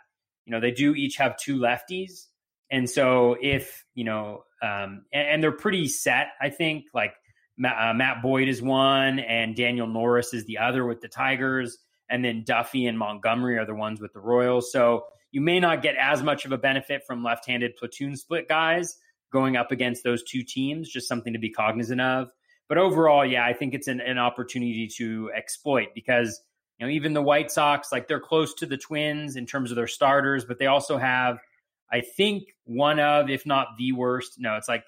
you 0.47 0.53
know, 0.53 0.61
they 0.61 0.71
do 0.71 0.95
each 0.95 1.17
have 1.17 1.37
two 1.37 1.59
lefties. 1.59 2.27
And 2.71 2.89
so 2.89 3.37
if, 3.41 3.85
you 3.95 4.05
know, 4.05 4.45
um, 4.63 5.05
and, 5.13 5.29
and, 5.29 5.43
they're 5.43 5.53
pretty 5.53 5.89
set, 5.89 6.29
I 6.41 6.51
think, 6.51 6.85
like 6.95 7.15
uh, 7.59 7.93
Matt 7.95 8.23
Boyd 8.23 8.49
is 8.49 8.61
one 8.61 9.19
and 9.19 9.57
Daniel 9.57 9.87
Norris 9.87 10.35
is 10.35 10.45
the 10.45 10.59
other 10.59 10.85
with 10.85 11.01
the 11.01 11.09
Tigers. 11.09 11.79
And 12.11 12.25
then 12.25 12.43
Duffy 12.45 12.87
and 12.87 12.99
Montgomery 12.99 13.57
are 13.59 13.65
the 13.65 13.75
ones 13.75 14.01
with 14.01 14.13
the 14.13 14.21
Royals. 14.21 14.73
So 14.73 15.05
you 15.31 15.41
may 15.41 15.61
not 15.61 15.83
get 15.83 15.95
as 15.97 16.23
much 16.23 16.45
of 16.45 16.53
a 16.53 16.59
benefit 16.59 17.07
from 17.07 17.23
left 17.23 17.47
handed 17.47 17.77
platoon 17.77 18.17
split 18.17 18.49
guys 18.49 18.97
going 19.33 19.57
up 19.57 19.71
against 19.71 20.03
those 20.03 20.25
two 20.25 20.43
teams, 20.43 20.91
just 20.91 21.07
something 21.07 21.33
to 21.33 21.39
be 21.39 21.51
cognizant 21.51 22.01
of. 22.01 22.31
But 22.69 22.79
overall, 22.79 23.25
yeah, 23.25 23.45
I 23.45 23.53
think 23.53 23.75
it's 23.75 23.89
an, 23.89 24.01
an 24.01 24.19
opportunity 24.19 24.89
to 24.97 25.31
exploit 25.37 25.89
because, 25.95 26.41
you 26.79 26.87
know, 26.87 26.93
even 26.93 27.15
the 27.15 27.23
White 27.23 27.51
Sox, 27.51 27.93
like 27.93 28.09
they're 28.09 28.21
close 28.21 28.55
to 28.55 28.67
the 28.67 28.77
Twins 28.77 29.37
in 29.37 29.47
terms 29.47 29.71
of 29.71 29.77
their 29.77 29.87
starters, 29.87 30.45
but 30.45 30.59
they 30.59 30.67
also 30.67 30.99
have 30.99 31.39
I 31.91 32.01
think 32.01 32.55
one 32.65 33.01
of, 33.01 33.29
if 33.29 33.45
not 33.45 33.69
the 33.79 33.93
worst, 33.93 34.37
no, 34.39 34.57
it's 34.57 34.69
like 34.69 34.85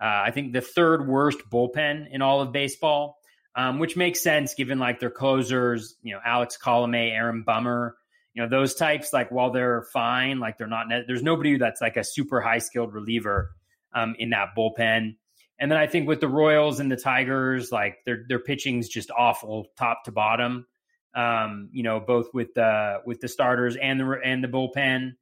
uh, 0.00 0.22
I 0.26 0.30
think 0.30 0.52
the 0.52 0.60
third 0.60 1.06
worst 1.08 1.38
bullpen 1.50 2.06
in 2.10 2.22
all 2.22 2.40
of 2.40 2.52
baseball, 2.52 3.18
um, 3.56 3.78
which 3.78 3.96
makes 3.96 4.22
sense 4.22 4.54
given 4.54 4.78
like 4.78 5.00
their 5.00 5.10
closers, 5.10 5.96
you 6.02 6.12
know, 6.12 6.20
Alex 6.24 6.58
Colome, 6.62 7.12
Aaron 7.12 7.42
Bummer, 7.42 7.96
you 8.34 8.42
know, 8.42 8.48
those 8.48 8.74
types. 8.74 9.12
Like 9.12 9.30
while 9.30 9.50
they're 9.50 9.82
fine, 9.92 10.40
like 10.40 10.58
they're 10.58 10.66
not. 10.66 10.86
There's 11.06 11.22
nobody 11.22 11.56
that's 11.56 11.80
like 11.80 11.96
a 11.96 12.04
super 12.04 12.40
high 12.40 12.58
skilled 12.58 12.92
reliever 12.92 13.50
um, 13.94 14.14
in 14.18 14.30
that 14.30 14.48
bullpen. 14.56 15.16
And 15.58 15.70
then 15.70 15.78
I 15.78 15.86
think 15.86 16.08
with 16.08 16.20
the 16.20 16.28
Royals 16.28 16.80
and 16.80 16.90
the 16.90 16.96
Tigers, 16.96 17.70
like 17.70 17.98
their 18.04 18.24
their 18.28 18.40
pitching's 18.40 18.88
just 18.88 19.10
awful, 19.16 19.66
top 19.78 20.04
to 20.04 20.12
bottom. 20.12 20.66
Um, 21.14 21.68
you 21.72 21.84
know, 21.84 22.00
both 22.00 22.34
with 22.34 22.54
the 22.54 22.98
with 23.06 23.20
the 23.20 23.28
starters 23.28 23.76
and 23.76 24.00
the 24.00 24.20
and 24.24 24.42
the 24.42 24.48
bullpen. 24.48 25.12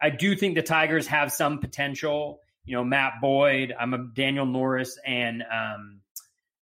I 0.00 0.10
do 0.10 0.36
think 0.36 0.54
the 0.54 0.62
Tigers 0.62 1.06
have 1.06 1.32
some 1.32 1.58
potential. 1.58 2.40
You 2.66 2.76
know, 2.76 2.84
Matt 2.84 3.14
Boyd. 3.22 3.74
I'm 3.78 3.94
a 3.94 4.08
Daniel 4.14 4.44
Norris 4.44 4.98
and 5.06 5.42
um, 5.42 6.00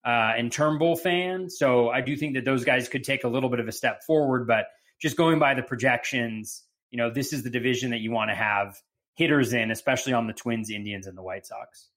uh, 0.07 0.34
and 0.36 0.52
Turnbull 0.52 0.96
fan, 0.96 1.50
so 1.50 1.90
I 1.90 2.00
do 2.00 2.16
think 2.16 2.34
that 2.34 2.44
those 2.44 2.64
guys 2.64 2.88
could 2.88 3.02
take 3.02 3.24
a 3.24 3.28
little 3.28 3.50
bit 3.50 3.59
of 3.59 3.66
a 3.66 3.72
step 3.72 4.04
forward. 4.04 4.46
But 4.46 4.66
just 5.00 5.16
going 5.16 5.40
by 5.40 5.54
the 5.54 5.64
projections, 5.64 6.62
you 6.92 6.96
know, 6.96 7.11
this 7.11 7.32
is 7.32 7.42
the 7.42 7.50
division 7.50 7.90
that 7.90 7.98
you 7.98 8.12
want 8.12 8.30
to 8.30 8.36
have 8.36 8.76
hitters 9.14 9.52
in, 9.52 9.72
especially 9.72 10.12
on 10.12 10.28
the 10.28 10.32
Twins, 10.32 10.70
Indians, 10.70 11.09
and 11.09 11.18
the 11.18 11.22
White 11.22 11.44
Sox. 11.44 11.88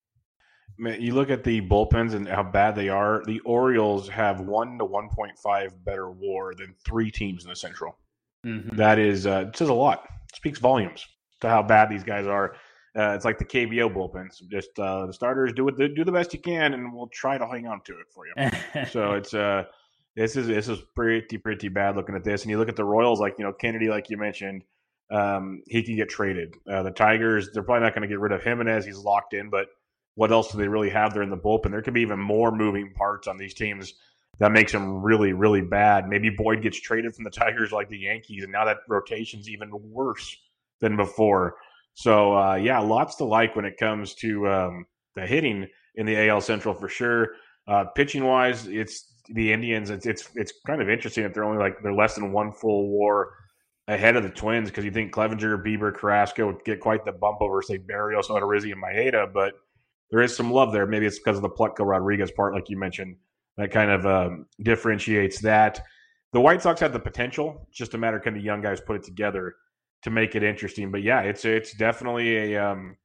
Man, 0.78 1.00
you 1.00 1.14
look 1.14 1.30
at 1.30 1.44
the 1.44 1.62
bullpens 1.62 2.16
and 2.16 2.28
how 2.28 2.42
bad 2.42 2.76
they 2.76 2.90
are. 2.90 3.22
The 3.26 3.42
Orioles 3.42 4.10
have 4.10 4.40
one 4.40 4.80
to 4.80 4.86
one 4.86 5.10
point 5.10 5.38
five 5.38 5.74
better 5.86 6.10
WAR 6.10 6.56
than 6.56 6.74
three 6.84 7.12
teams 7.12 7.44
in 7.44 7.50
the 7.50 7.56
Central. 7.56 7.98
Mm-hmm. 8.44 8.76
That 8.76 8.98
is 8.98 9.28
uh, 9.28 9.46
it 9.50 9.58
says 9.58 9.70
a 9.70 9.74
lot. 9.74 10.06
It 10.30 10.36
speaks 10.36 10.58
volumes 10.58 11.06
to 11.42 11.50
how 11.50 11.62
bad 11.62 11.90
these 11.90 12.04
guys 12.04 12.26
are. 12.26 12.56
Uh, 12.98 13.12
it's 13.12 13.26
like 13.26 13.38
the 13.38 13.46
KBO 13.46 13.94
bullpens. 13.94 14.46
Just 14.48 14.78
uh, 14.80 15.06
the 15.06 15.14
starters 15.14 15.54
do 15.54 15.68
it, 15.68 15.96
do 15.96 16.04
the 16.04 16.12
best 16.12 16.34
you 16.34 16.40
can, 16.40 16.74
and 16.74 16.94
we'll 16.94 17.08
try 17.08 17.38
to 17.38 17.48
hang 17.48 17.68
on 17.68 17.82
to 17.86 17.94
it 17.94 18.08
for 18.10 18.26
you. 18.26 18.86
so 18.92 19.14
it's 19.14 19.34
uh, 19.34 19.64
this 20.16 20.36
is 20.36 20.48
this 20.48 20.68
is 20.68 20.80
pretty 20.96 21.38
pretty 21.38 21.68
bad 21.70 21.96
looking 21.96 22.16
at 22.16 22.24
this. 22.24 22.42
And 22.42 22.52
you 22.52 22.58
look 22.58 22.70
at 22.70 22.76
the 22.76 22.84
Royals, 22.84 23.20
like 23.20 23.36
you 23.38 23.46
know 23.46 23.54
Kennedy, 23.54 23.90
like 23.90 24.10
you 24.10 24.18
mentioned, 24.18 24.64
um, 25.12 25.62
he 25.68 25.84
can 25.84 25.96
get 25.96 26.10
traded. 26.10 26.56
Uh, 26.70 26.84
the 26.84 26.92
Tigers, 26.92 27.52
they're 27.54 27.64
probably 27.64 27.84
not 27.84 27.94
going 27.94 28.02
to 28.02 28.08
get 28.08 28.20
rid 28.20 28.32
of 28.32 28.44
him, 28.44 28.60
and 28.60 28.70
as 28.70 28.86
he's 28.86 28.98
locked 28.98 29.34
in. 29.34 29.50
But 29.50 29.68
what 30.16 30.32
else 30.32 30.52
do 30.52 30.58
they 30.58 30.68
really 30.68 30.90
have 30.90 31.14
there 31.14 31.24
in 31.24 31.30
the 31.30 31.38
bullpen? 31.38 31.72
There 31.72 31.82
could 31.82 31.94
be 31.94 32.02
even 32.02 32.20
more 32.20 32.52
moving 32.52 32.94
parts 32.94 33.28
on 33.28 33.38
these 33.38 33.54
teams 33.54 33.94
that 34.40 34.52
makes 34.52 34.72
them 34.72 35.04
really 35.04 35.34
really 35.34 35.62
bad. 35.62 36.08
Maybe 36.08 36.30
Boyd 36.30 36.64
gets 36.64 36.80
traded 36.80 37.14
from 37.14 37.24
the 37.24 37.30
Tigers 37.30 37.72
like 37.72 37.90
the 37.90 38.00
Yankees, 38.00 38.44
and 38.44 38.52
now 38.52 38.66
that 38.66 38.78
rotation's 38.88 39.48
even 39.48 39.70
worse 39.72 40.36
than 40.82 40.98
before. 40.98 41.56
So 42.00 42.34
uh, 42.38 42.56
yeah, 42.56 42.80
lots 42.80 43.16
to 43.16 43.26
like 43.26 43.58
when 43.58 43.66
it 43.66 43.76
comes 43.76 44.16
to 44.16 44.48
um, 44.48 44.86
the 45.16 45.28
hitting 45.28 45.68
in 45.96 46.06
the 46.06 46.30
AL 46.30 46.40
Central 46.40 46.74
for 46.74 46.88
sure. 46.88 47.32
Uh, 47.68 47.84
pitching 47.94 48.24
wise, 48.24 48.68
it's 48.68 49.16
the 49.28 49.52
Indians. 49.52 49.90
It's 49.90 50.06
it's 50.06 50.30
it's 50.36 50.54
kind 50.66 50.82
of 50.82 50.90
interesting 50.90 51.26
that 51.26 51.34
they're 51.34 51.44
only 51.44 51.58
like 51.58 51.76
they're 51.84 51.94
less 51.94 52.16
than 52.16 52.32
one 52.32 52.54
full 52.54 52.88
WAR 52.88 53.34
ahead 53.90 54.16
of 54.16 54.24
the 54.24 54.30
Twins 54.30 54.70
because 54.70 54.86
you 54.86 54.92
think 54.92 55.12
Clevinger, 55.12 55.62
Bieber, 55.62 55.94
Carrasco 55.94 56.48
would 56.48 56.64
get 56.64 56.80
quite 56.80 57.04
the 57.04 57.12
bump 57.12 57.42
over 57.42 57.62
say 57.62 57.78
Berrios, 57.78 58.28
Odorizzi, 58.28 58.72
and 58.72 58.82
Maeda, 58.82 59.34
but 59.34 59.56
there 60.10 60.22
is 60.22 60.34
some 60.34 60.54
love 60.54 60.72
there. 60.72 60.86
Maybe 60.86 61.06
it's 61.06 61.20
because 61.20 61.36
of 61.36 61.42
the 61.42 61.50
Plutko 61.50 61.86
Rodriguez 61.86 62.32
part, 62.32 62.54
like 62.54 62.70
you 62.70 62.80
mentioned, 62.80 63.18
that 63.58 63.72
kind 63.72 63.92
of 63.92 64.06
um, 64.06 64.46
differentiates 64.64 65.42
that. 65.42 65.86
The 66.32 66.40
White 66.40 66.62
Sox 66.62 66.80
have 66.80 66.94
the 66.94 67.00
potential. 67.00 67.68
Just 67.74 67.94
a 67.94 67.98
matter 67.98 68.16
of 68.16 68.24
can 68.24 68.36
the 68.36 68.42
young 68.42 68.62
guys 68.62 68.80
put 68.80 68.96
it 68.96 69.04
together 69.04 69.56
to 70.04 70.10
make 70.10 70.36
it 70.36 70.44
interesting. 70.44 70.92
But 70.92 71.04
yeah, 71.04 71.22
it's 71.22 71.46
it's 71.46 71.74
definitely 71.74 72.54
a 72.54 72.72
um, 72.72 72.98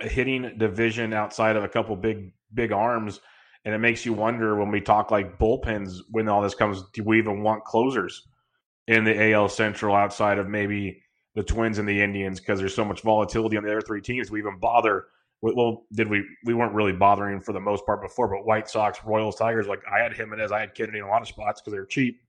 a 0.00 0.08
hitting 0.08 0.56
division 0.58 1.12
outside 1.12 1.56
of 1.56 1.64
a 1.64 1.68
couple 1.68 1.96
big 1.96 2.32
big 2.54 2.72
arms, 2.72 3.20
and 3.64 3.74
it 3.74 3.78
makes 3.78 4.06
you 4.06 4.12
wonder 4.12 4.56
when 4.56 4.70
we 4.70 4.80
talk 4.80 5.10
like 5.10 5.38
bullpens 5.38 5.98
when 6.10 6.28
all 6.28 6.42
this 6.42 6.54
comes. 6.54 6.82
Do 6.92 7.04
we 7.04 7.18
even 7.18 7.42
want 7.42 7.64
closers 7.64 8.26
in 8.86 9.04
the 9.04 9.32
AL 9.32 9.48
Central 9.50 9.94
outside 9.94 10.38
of 10.38 10.48
maybe 10.48 11.02
the 11.34 11.42
Twins 11.42 11.78
and 11.78 11.88
the 11.88 12.00
Indians 12.00 12.40
because 12.40 12.58
there's 12.58 12.74
so 12.74 12.84
much 12.84 13.02
volatility 13.02 13.56
on 13.56 13.64
the 13.64 13.70
other 13.70 13.80
three 13.80 14.00
teams? 14.00 14.30
We 14.30 14.40
even 14.40 14.58
bother? 14.58 15.06
Well, 15.40 15.84
did 15.92 16.08
we? 16.08 16.24
We 16.44 16.54
weren't 16.54 16.74
really 16.74 16.92
bothering 16.92 17.40
for 17.40 17.52
the 17.52 17.60
most 17.60 17.86
part 17.86 18.02
before, 18.02 18.28
but 18.28 18.44
White 18.44 18.68
Sox, 18.68 18.98
Royals, 19.04 19.36
Tigers. 19.36 19.68
Like 19.68 19.82
I 19.92 20.02
had 20.02 20.12
Jimenez, 20.16 20.50
I 20.50 20.60
had 20.60 20.74
Kennedy 20.74 20.98
in 20.98 21.04
a 21.04 21.08
lot 21.08 21.22
of 21.22 21.28
spots 21.28 21.60
because 21.60 21.72
they 21.72 21.78
were 21.78 21.86
cheap. 21.86 22.20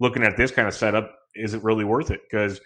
Looking 0.00 0.22
at 0.22 0.36
this 0.36 0.52
kind 0.52 0.66
of 0.66 0.74
setup, 0.74 1.12
is 1.34 1.54
it 1.54 1.62
really 1.62 1.84
worth 1.84 2.10
it? 2.10 2.20
Because 2.28 2.60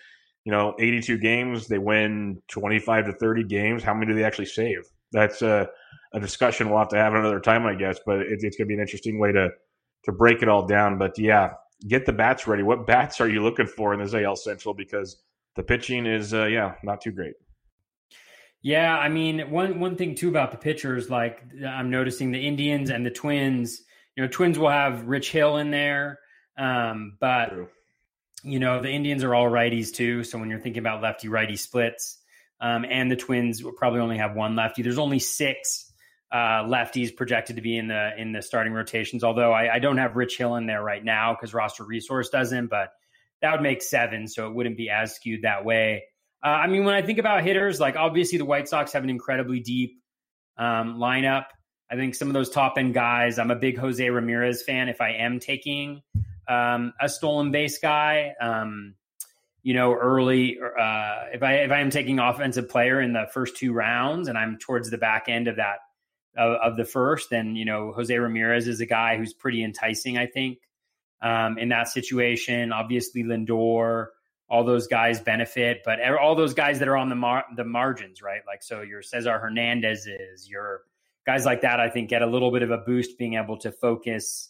you 0.45 0.51
know, 0.51 0.75
82 0.79 1.19
games, 1.19 1.69
they 1.69 1.79
win 1.79 2.43
25 2.49 3.07
to 3.07 3.13
30 3.13 3.45
games. 3.45 3.83
How 3.83 3.95
many 3.95 4.07
do 4.07 4.15
they 4.15 4.25
actually 4.25 4.47
save? 4.47 4.83
That's 5.13 5.43
a, 5.43 5.69
a 6.13 6.21
discussion 6.21 6.69
we'll 6.69 6.79
have 6.79 6.89
to 6.89 6.97
have 6.97 7.15
another 7.15 7.41
time, 7.41 7.65
I 7.65 7.75
guess. 7.75 8.01
But 8.05 8.21
it, 8.21 8.41
it's 8.43 8.57
going 8.57 8.67
to 8.67 8.69
be 8.69 8.75
an 8.75 8.81
interesting 8.81 9.19
way 9.19 9.33
to 9.33 9.51
to 10.05 10.13
break 10.13 10.43
it 10.43 10.49
all 10.49 10.67
down. 10.67 10.99
But 10.99 11.17
yeah, 11.17 11.51
get 11.87 12.07
the 12.07 12.13
bats 12.13 12.47
ready. 12.47 12.65
What 12.65 12.87
bats 12.87 13.21
are 13.21 13.29
you 13.29 13.43
looking 13.43 13.67
for 13.67 13.95
in 13.95 14.01
this 14.01 14.15
AL 14.15 14.37
Central? 14.37 14.75
Because 14.75 15.23
the 15.55 15.63
pitching 15.63 16.07
is, 16.07 16.35
uh, 16.35 16.47
yeah, 16.47 16.75
not 16.83 17.01
too 17.01 17.13
great. 17.13 17.35
Yeah, 18.63 18.97
I 18.97 19.09
mean, 19.09 19.51
one 19.51 19.79
one 19.79 19.97
thing 19.97 20.15
too 20.15 20.29
about 20.29 20.51
the 20.51 20.59
pitchers, 20.59 21.09
like 21.09 21.43
I'm 21.67 21.91
noticing 21.91 22.33
the 22.33 22.45
Indians 22.45 22.91
and 22.91 23.07
the 23.07 23.11
Twins. 23.11 23.83
You 24.17 24.25
know, 24.25 24.29
Twins 24.29 24.59
will 24.59 24.71
have 24.71 25.05
Rich 25.05 25.31
Hill 25.31 25.57
in 25.57 25.71
there, 25.71 26.19
um, 26.59 27.17
but 27.21 27.51
True 27.51 27.69
you 28.43 28.59
know, 28.59 28.81
the 28.81 28.91
Indians 28.91 29.25
are 29.25 29.35
all 29.35 29.47
righties 29.47 29.93
too. 29.93 30.25
So 30.25 30.39
when 30.39 30.51
you're 30.51 30.61
thinking 30.61 30.81
about 30.81 31.03
lefty 31.03 31.29
righty 31.29 31.57
splits, 31.57 32.19
um, 32.61 32.85
and 32.89 33.11
the 33.11 33.17
Twins 33.17 33.63
will 33.63 33.73
probably 33.73 34.01
only 34.01 34.19
have 34.19 34.35
one 34.35 34.55
lefty. 34.55 34.83
There's 34.83 34.99
only 34.99 35.19
six 35.19 35.91
uh, 36.31 36.65
lefties 36.65 37.15
projected 37.15 37.57
to 37.57 37.63
be 37.63 37.77
in 37.77 37.89
the 37.89 38.11
in 38.17 38.33
the 38.33 38.41
starting 38.41 38.73
rotations. 38.73 39.25
Although 39.25 39.53
I, 39.53 39.75
I 39.75 39.79
don't 39.81 39.99
have 39.99 40.17
Rich 40.17 40.39
Hill 40.39 40.57
in 40.57 40.67
there 40.67 40.83
right 40.83 41.05
now 41.05 41.35
because 41.35 41.53
roster 41.53 41.85
resource 41.85 42.29
doesn't, 42.29 42.69
but 42.69 42.93
that 43.43 43.53
would 43.53 43.63
make 43.63 43.83
seven, 43.83 44.29
so 44.29 44.47
it 44.49 44.55
wouldn't 44.55 44.77
be 44.77 44.89
as 44.89 45.15
skewed 45.15 45.43
that 45.43 45.65
way. 45.65 46.05
Uh, 46.45 46.49
I 46.49 46.67
mean, 46.69 46.85
when 46.85 46.95
I 46.95 47.03
think 47.03 47.19
about 47.19 47.43
hitters, 47.43 47.81
like 47.81 47.97
obviously 47.97 48.39
the 48.39 48.45
White 48.45 48.69
Sox 48.69 48.93
have 48.93 49.05
an 49.05 49.11
incredibly 49.11 49.61
deep 49.61 50.01
um, 50.57 50.97
lineup. 50.99 51.47
I 51.91 51.97
think 51.97 52.15
some 52.15 52.29
of 52.29 52.35
those 52.35 52.49
top 52.49 52.79
end 52.79 52.95
guys. 52.95 53.39
I'm 53.39 53.51
a 53.51 53.57
big 53.57 53.77
Jose 53.77 54.09
Ramirez 54.09 54.63
fan. 54.63 54.89
If 54.89 55.01
I 55.01 55.11
am 55.15 55.41
taking 55.41 56.03
um, 56.49 56.93
a 57.01 57.09
stolen 57.09 57.51
base 57.51 57.79
guy. 57.79 58.35
Um, 58.41 58.95
you 59.63 59.75
know, 59.75 59.95
early 59.95 60.59
uh, 60.59 61.27
if 61.33 61.43
I 61.43 61.55
if 61.59 61.71
I 61.71 61.81
am 61.81 61.91
taking 61.91 62.19
offensive 62.19 62.69
player 62.69 63.01
in 63.01 63.13
the 63.13 63.29
first 63.33 63.57
two 63.57 63.73
rounds 63.73 64.29
and 64.29 64.37
I'm 64.37 64.59
towards 64.59 64.91
the 64.91 64.99
back 64.99 65.29
end 65.29 65.47
of 65.47 65.57
that 65.57 65.79
of, 66.37 66.73
of, 66.73 66.77
the 66.77 66.85
first. 66.85 67.33
And 67.33 67.57
you 67.57 67.65
know, 67.65 67.93
Jose 67.93 68.17
Ramirez 68.17 68.67
is 68.67 68.81
a 68.81 68.87
guy 68.87 69.17
who's 69.17 69.33
pretty 69.33 69.63
enticing, 69.63 70.19
I 70.19 70.27
think, 70.27 70.59
um, 71.21 71.59
in 71.59 71.69
that 71.69 71.89
situation. 71.89 72.73
Obviously, 72.73 73.23
Lindor, 73.23 74.07
all 74.49 74.65
those 74.65 74.87
guys 74.87 75.21
benefit, 75.21 75.83
but 75.85 75.99
all 76.15 76.35
those 76.35 76.55
guys 76.55 76.81
that 76.81 76.89
are 76.89 76.97
on 76.97 77.09
the 77.09 77.15
mar- 77.15 77.47
the 77.57 77.65
margins, 77.65 78.21
right? 78.21 78.43
Like 78.47 78.63
so, 78.63 78.83
your 78.83 79.03
Cesar 79.03 79.39
Hernandez 79.39 80.07
is 80.07 80.49
your 80.49 80.83
guys 81.25 81.45
like 81.47 81.61
that. 81.61 81.81
I 81.81 81.89
think 81.89 82.11
get 82.11 82.23
a 82.23 82.27
little 82.27 82.51
bit 82.51 82.63
of 82.63 82.71
a 82.71 82.79
boost 82.79 83.19
being 83.19 83.35
able 83.35 83.59
to 83.59 83.71
focus. 83.71 84.49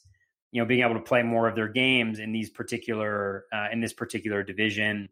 You 0.52 0.62
know, 0.62 0.66
being 0.66 0.82
able 0.82 0.94
to 0.94 1.00
play 1.00 1.22
more 1.22 1.48
of 1.48 1.56
their 1.56 1.68
games 1.68 2.18
in 2.18 2.32
these 2.32 2.50
particular 2.50 3.46
uh, 3.52 3.68
in 3.72 3.80
this 3.80 3.92
particular 3.92 4.42
division. 4.42 5.08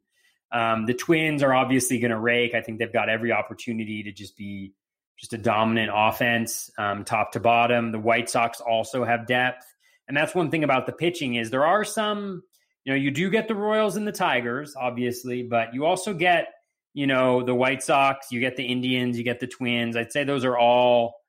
Um, 0.52 0.86
the 0.86 0.94
Twins 0.94 1.42
are 1.42 1.54
obviously 1.54 1.98
going 1.98 2.10
to 2.10 2.18
rake. 2.18 2.54
I 2.54 2.60
think 2.60 2.78
they've 2.78 2.92
got 2.92 3.08
every 3.08 3.32
opportunity 3.32 4.02
to 4.04 4.12
just 4.12 4.36
be 4.36 4.74
just 5.16 5.32
a 5.32 5.38
dominant 5.38 5.92
offense, 5.94 6.70
um, 6.78 7.04
top 7.04 7.32
to 7.32 7.40
bottom. 7.40 7.92
The 7.92 7.98
White 7.98 8.30
Sox 8.30 8.60
also 8.60 9.04
have 9.04 9.26
depth, 9.26 9.64
and 10.08 10.16
that's 10.16 10.34
one 10.34 10.50
thing 10.50 10.64
about 10.64 10.86
the 10.86 10.92
pitching 10.92 11.34
is 11.34 11.50
there 11.50 11.66
are 11.66 11.84
some. 11.84 12.42
You 12.84 12.94
know, 12.94 12.96
you 12.96 13.10
do 13.10 13.28
get 13.28 13.46
the 13.46 13.54
Royals 13.54 13.96
and 13.96 14.08
the 14.08 14.12
Tigers, 14.12 14.74
obviously, 14.74 15.42
but 15.42 15.74
you 15.74 15.84
also 15.84 16.14
get 16.14 16.48
you 16.94 17.06
know 17.06 17.42
the 17.42 17.54
White 17.54 17.82
Sox, 17.82 18.32
you 18.32 18.40
get 18.40 18.56
the 18.56 18.64
Indians, 18.64 19.18
you 19.18 19.24
get 19.24 19.40
the 19.40 19.46
Twins. 19.46 19.96
I'd 19.96 20.12
say 20.12 20.24
those 20.24 20.44
are 20.44 20.56
all 20.58 21.19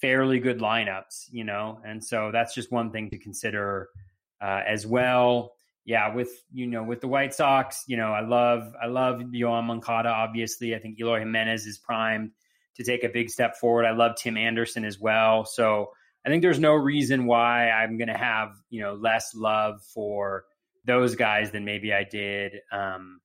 fairly 0.00 0.38
good 0.38 0.58
lineups. 0.58 1.26
You 1.30 1.44
know, 1.44 1.80
and 1.84 2.02
so 2.02 2.30
that's 2.32 2.54
just 2.54 2.72
one 2.72 2.90
thing 2.90 3.10
to 3.10 3.18
consider 3.18 3.88
uh, 4.40 4.62
as 4.66 4.86
well 4.86 5.52
yeah, 5.86 6.12
with 6.12 6.42
you 6.52 6.66
know 6.66 6.82
with 6.82 7.00
the 7.00 7.06
White 7.06 7.32
Sox, 7.32 7.84
you 7.86 7.96
know 7.96 8.08
I 8.08 8.20
love 8.20 8.72
I 8.82 8.86
love 8.86 9.20
Yoan 9.20 9.64
Moncada. 9.64 10.08
Obviously, 10.08 10.74
I 10.74 10.80
think 10.80 10.98
Eloy 10.98 11.20
Jimenez 11.20 11.64
is 11.64 11.78
primed 11.78 12.32
to 12.74 12.82
take 12.82 13.04
a 13.04 13.08
big 13.08 13.30
step 13.30 13.56
forward. 13.56 13.86
I 13.86 13.92
love 13.92 14.16
Tim 14.16 14.36
Anderson 14.36 14.84
as 14.84 14.98
well. 14.98 15.44
So 15.44 15.92
I 16.26 16.28
think 16.28 16.42
there's 16.42 16.58
no 16.58 16.74
reason 16.74 17.26
why 17.26 17.70
I'm 17.70 17.98
going 17.98 18.08
to 18.08 18.18
have 18.18 18.50
you 18.68 18.82
know 18.82 18.94
less 18.94 19.32
love 19.32 19.80
for 19.94 20.44
those 20.84 21.14
guys 21.14 21.52
than 21.52 21.64
maybe 21.64 21.92
I 21.92 22.02
did, 22.02 22.52
um, 22.72 23.20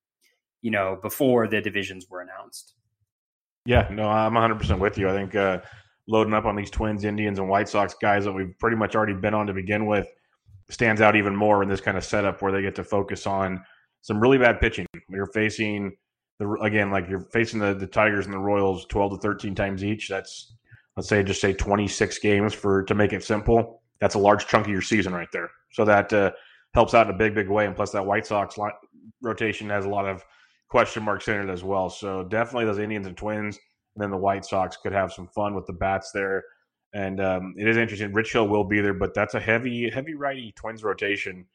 you 0.61 0.69
know, 0.69 0.99
before 1.01 1.47
the 1.47 1.61
divisions 1.61 2.07
were 2.09 2.22
announced. 2.22 2.76
Yeah, 3.65 3.88
no, 3.91 4.07
I'm 4.07 4.36
100 4.36 4.59
percent 4.59 4.80
with 4.80 4.99
you. 4.99 5.09
I 5.09 5.13
think 5.13 5.34
uh, 5.34 5.61
loading 6.08 6.34
up 6.34 6.45
on 6.45 6.56
these 6.56 6.70
Twins, 6.70 7.04
Indians, 7.06 7.39
and 7.39 7.47
White 7.47 7.70
Sox 7.70 7.93
guys 8.02 8.26
that 8.26 8.34
we've 8.34 8.58
pretty 8.60 8.78
much 8.78 8.95
already 8.95 9.14
been 9.14 9.34
on 9.34 9.47
to 9.47 9.54
begin 9.54 9.86
with 9.86 10.08
stands 10.72 11.02
out 11.02 11.16
even 11.16 11.36
more 11.36 11.62
in 11.62 11.70
this 11.70 11.82
kind 11.82 11.97
of 11.97 12.04
setup 12.04 12.41
where 12.41 12.52
they 12.52 12.62
get 12.62 12.76
to 12.76 12.84
focus 12.84 13.28
on 13.28 13.62
some 14.02 14.20
really 14.20 14.38
bad 14.38 14.60
pitching. 14.60 14.86
You're 15.10 15.28
facing 15.28 15.91
the 16.39 16.49
again 16.64 16.89
like 16.89 17.08
you're 17.10 17.28
facing 17.32 17.60
the 17.60 17.74
the 17.74 17.88
Tigers 17.88 18.26
and 18.26 18.34
the 18.34 18.39
Royals 18.39 18.86
12 18.86 19.14
to 19.14 19.18
13 19.18 19.54
times 19.54 19.84
each. 19.84 20.08
That's 20.08 20.56
let's 20.97 21.10
say 21.10 21.24
just 21.24 21.41
say 21.41 21.54
26 21.54 22.20
games 22.20 22.54
for 22.54 22.84
to 22.84 22.95
make 22.95 23.14
it 23.14 23.24
simple. 23.24 23.82
That's 23.99 24.16
a 24.16 24.20
large 24.20 24.47
chunk 24.47 24.66
of 24.66 24.72
your 24.72 24.82
season 24.82 25.14
right 25.14 25.28
there. 25.32 25.49
So 25.74 25.86
that 25.86 26.12
uh, 26.12 26.32
helps 26.74 26.93
out 26.93 27.08
in 27.08 27.14
a 27.14 27.18
big 27.18 27.36
big 27.36 27.49
way. 27.49 27.66
And 27.66 27.76
plus 27.76 27.91
that 27.91 28.06
White 28.06 28.26
Sox 28.26 28.58
rotation 29.22 29.70
has 29.70 29.86
a 29.86 29.89
lot 29.89 30.08
of 30.08 30.24
question 30.70 31.04
marks 31.04 31.28
in 31.28 31.49
it 31.49 31.52
as 31.52 31.64
well. 31.64 31.89
So 31.89 32.24
definitely 32.24 32.66
those 32.66 32.80
Indians 32.80 33.06
and 33.06 33.18
Twins, 33.18 33.60
and 33.95 34.03
then 34.03 34.11
the 34.11 34.17
White 34.17 34.45
Sox 34.45 34.77
could 34.77 34.93
have 34.93 35.11
some 35.11 35.27
fun 35.27 35.55
with 35.55 35.65
the 35.65 35.73
bats 35.73 36.11
there. 36.11 36.43
And 36.93 37.21
um, 37.21 37.55
it 37.57 37.67
is 37.67 37.77
interesting. 37.77 38.13
Rich 38.13 38.33
Hill 38.33 38.47
will 38.47 38.63
be 38.63 38.81
there, 38.81 38.93
but 38.93 39.13
that's 39.13 39.33
a 39.33 39.39
heavy, 39.39 39.89
heavy 39.89 40.13
righty 40.13 40.53
Twins 40.55 40.83
rotation 40.83 41.45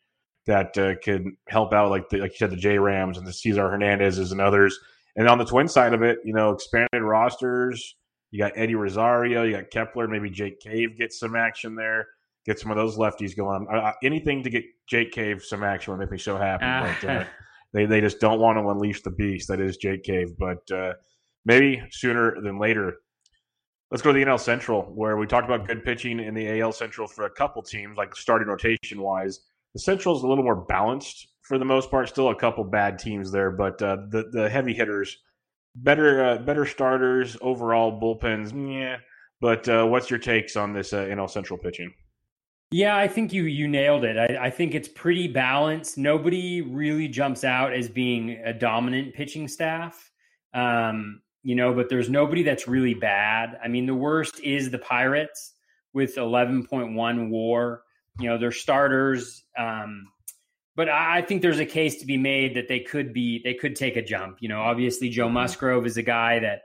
that 0.47 0.77
uh, 0.79 0.95
could 1.03 1.27
help 1.49 1.73
out, 1.73 1.91
like 1.91 2.09
the, 2.09 2.19
like 2.19 2.33
you 2.33 2.37
said, 2.39 2.51
the 2.51 2.57
J 2.57 2.79
Rams 2.79 3.19
and 3.19 3.27
the 3.27 3.33
Cesar 3.33 3.65
Hernandezes 3.65 4.33
and 4.33 4.41
others. 4.41 4.79
And 5.17 5.29
on 5.29 5.39
the 5.39 5.45
Twin 5.45 5.69
side 5.69 5.93
of 5.93 6.03
it, 6.03 6.19
you 6.25 6.33
know, 6.33 6.53
expanded 6.53 7.03
rosters. 7.03 7.97
You 8.31 8.41
got 8.41 8.53
Eddie 8.57 8.75
Rosario, 8.75 9.45
you 9.45 9.57
got 9.57 9.71
Kepler, 9.71 10.09
maybe 10.09 10.29
Jake 10.29 10.61
Cave 10.61 10.99
gets 10.99 11.19
some 11.19 11.37
action 11.37 11.75
there. 11.75 12.07
Get 12.45 12.59
some 12.59 12.71
of 12.71 12.77
those 12.77 12.97
lefties 12.97 13.37
going. 13.37 13.67
Uh, 13.73 13.93
anything 14.03 14.43
to 14.43 14.51
get 14.51 14.65
Jake 14.87 15.11
Cave 15.11 15.43
some 15.43 15.65
action 15.65 15.93
would 15.93 16.01
make 16.01 16.13
me 16.13 16.19
so 16.19 16.37
happy. 16.37 16.65
Uh, 16.65 16.95
but 17.01 17.09
uh, 17.09 17.25
they 17.73 17.87
they 17.87 18.01
just 18.01 18.21
don't 18.21 18.39
want 18.39 18.59
to 18.59 18.69
unleash 18.69 19.03
the 19.03 19.11
beast 19.11 19.49
that 19.49 19.61
is 19.61 19.77
Jake 19.77 20.03
Cave. 20.03 20.37
But 20.39 20.71
uh, 20.71 20.95
maybe 21.47 21.83
sooner 21.91 22.41
than 22.43 22.59
later 22.59 22.99
Let's 23.91 24.03
go 24.03 24.13
to 24.13 24.19
the 24.19 24.25
NL 24.25 24.41
Central, 24.41 24.83
where 24.83 25.17
we 25.17 25.29
talked 25.29 25.49
about 25.49 25.67
good 25.67 25.85
pitching 25.85 26.19
in 26.19 26.35
the 26.35 26.61
AL 26.61 26.73
Central 26.73 27.07
for 27.07 27.27
a 27.27 27.31
couple 27.31 27.63
teams, 27.63 27.97
like 27.97 28.17
starting 28.17 28.49
rotation 28.49 29.01
wise. 29.01 29.41
The 29.75 29.81
Central 29.81 30.17
is 30.17 30.23
a 30.23 30.27
little 30.27 30.43
more 30.43 30.57
balanced 30.57 31.29
for 31.43 31.57
the 31.57 31.65
most 31.65 31.89
part. 31.89 32.09
Still 32.09 32.31
a 32.31 32.35
couple 32.35 32.65
bad 32.65 32.99
teams 32.99 33.31
there, 33.31 33.53
but 33.53 33.81
uh, 33.81 33.99
the 34.09 34.25
the 34.33 34.49
heavy 34.49 34.75
hitters, 34.75 35.17
better 35.77 36.25
uh, 36.25 36.39
better 36.39 36.67
starters 36.67 37.37
overall. 37.41 38.01
Bullpens, 38.01 38.53
yeah. 38.53 38.97
But 39.41 39.69
uh, 39.69 39.87
what's 39.87 40.11
your 40.11 40.19
takes 40.19 40.57
on 40.57 40.73
this 40.73 40.93
uh, 40.93 41.05
NL 41.05 41.31
Central 41.31 41.57
pitching? 41.57 41.95
Yeah, 42.73 42.97
I 42.97 43.07
think 43.07 43.33
you 43.33 43.45
you 43.45 43.69
nailed 43.69 44.03
it. 44.03 44.17
I, 44.19 44.47
I, 44.47 44.51
think 44.51 44.75
it's 44.75 44.89
pretty 44.89 45.29
balanced. 45.29 45.97
Nobody 45.97 46.61
really 46.61 47.07
jumps 47.07 47.45
out 47.45 47.73
as 47.73 47.89
being 47.89 48.31
a 48.45 48.53
dominant 48.53 49.15
pitching 49.15 49.47
staff. 49.47 50.11
Um, 50.53 51.21
you 51.47 51.55
know, 51.55 51.73
but 51.73 51.89
there's 51.89 52.11
nobody 52.11 52.43
that's 52.43 52.67
really 52.67 52.95
bad. 52.95 53.57
I 53.63 53.69
mean, 53.69 53.87
the 53.87 53.95
worst 53.95 54.41
is 54.41 54.69
the 54.69 54.81
Pirates 54.81 55.53
with 55.93 56.17
11.1 56.17 57.31
war. 57.31 57.85
You 58.19 58.31
know, 58.31 58.37
their 58.37 58.51
starters. 58.51 59.45
Um, 59.57 60.09
but 60.75 60.89
I 60.89 61.23
think 61.23 61.43
there's 61.43 61.61
a 61.61 61.65
case 61.65 62.01
to 62.01 62.07
be 62.07 62.17
made 62.17 62.57
that 62.57 62.67
they 62.67 62.81
could 62.81 63.13
be 63.13 63.43
they 63.45 63.55
could 63.55 63.77
take 63.77 63.95
a 63.95 64.03
jump. 64.03 64.39
You 64.41 64.49
know, 64.49 64.61
obviously 64.61 65.09
Joe 65.09 65.27
mm-hmm. 65.27 65.35
Musgrove 65.35 65.87
is 65.87 65.97
a 65.97 66.03
guy 66.03 66.41
that 66.41 66.63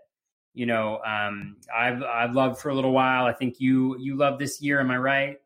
you 0.56 0.66
know 0.66 1.00
um, 1.06 1.58
I've 1.72 2.02
I've 2.02 2.34
loved 2.34 2.58
for 2.58 2.70
a 2.70 2.74
little 2.74 2.92
while. 2.92 3.26
I 3.26 3.34
think 3.34 3.60
you 3.60 3.96
you 4.00 4.18
love 4.18 4.40
this 4.40 4.64
year. 4.64 4.80
Am 4.80 4.90
I 4.90 4.98
right? 4.98 5.38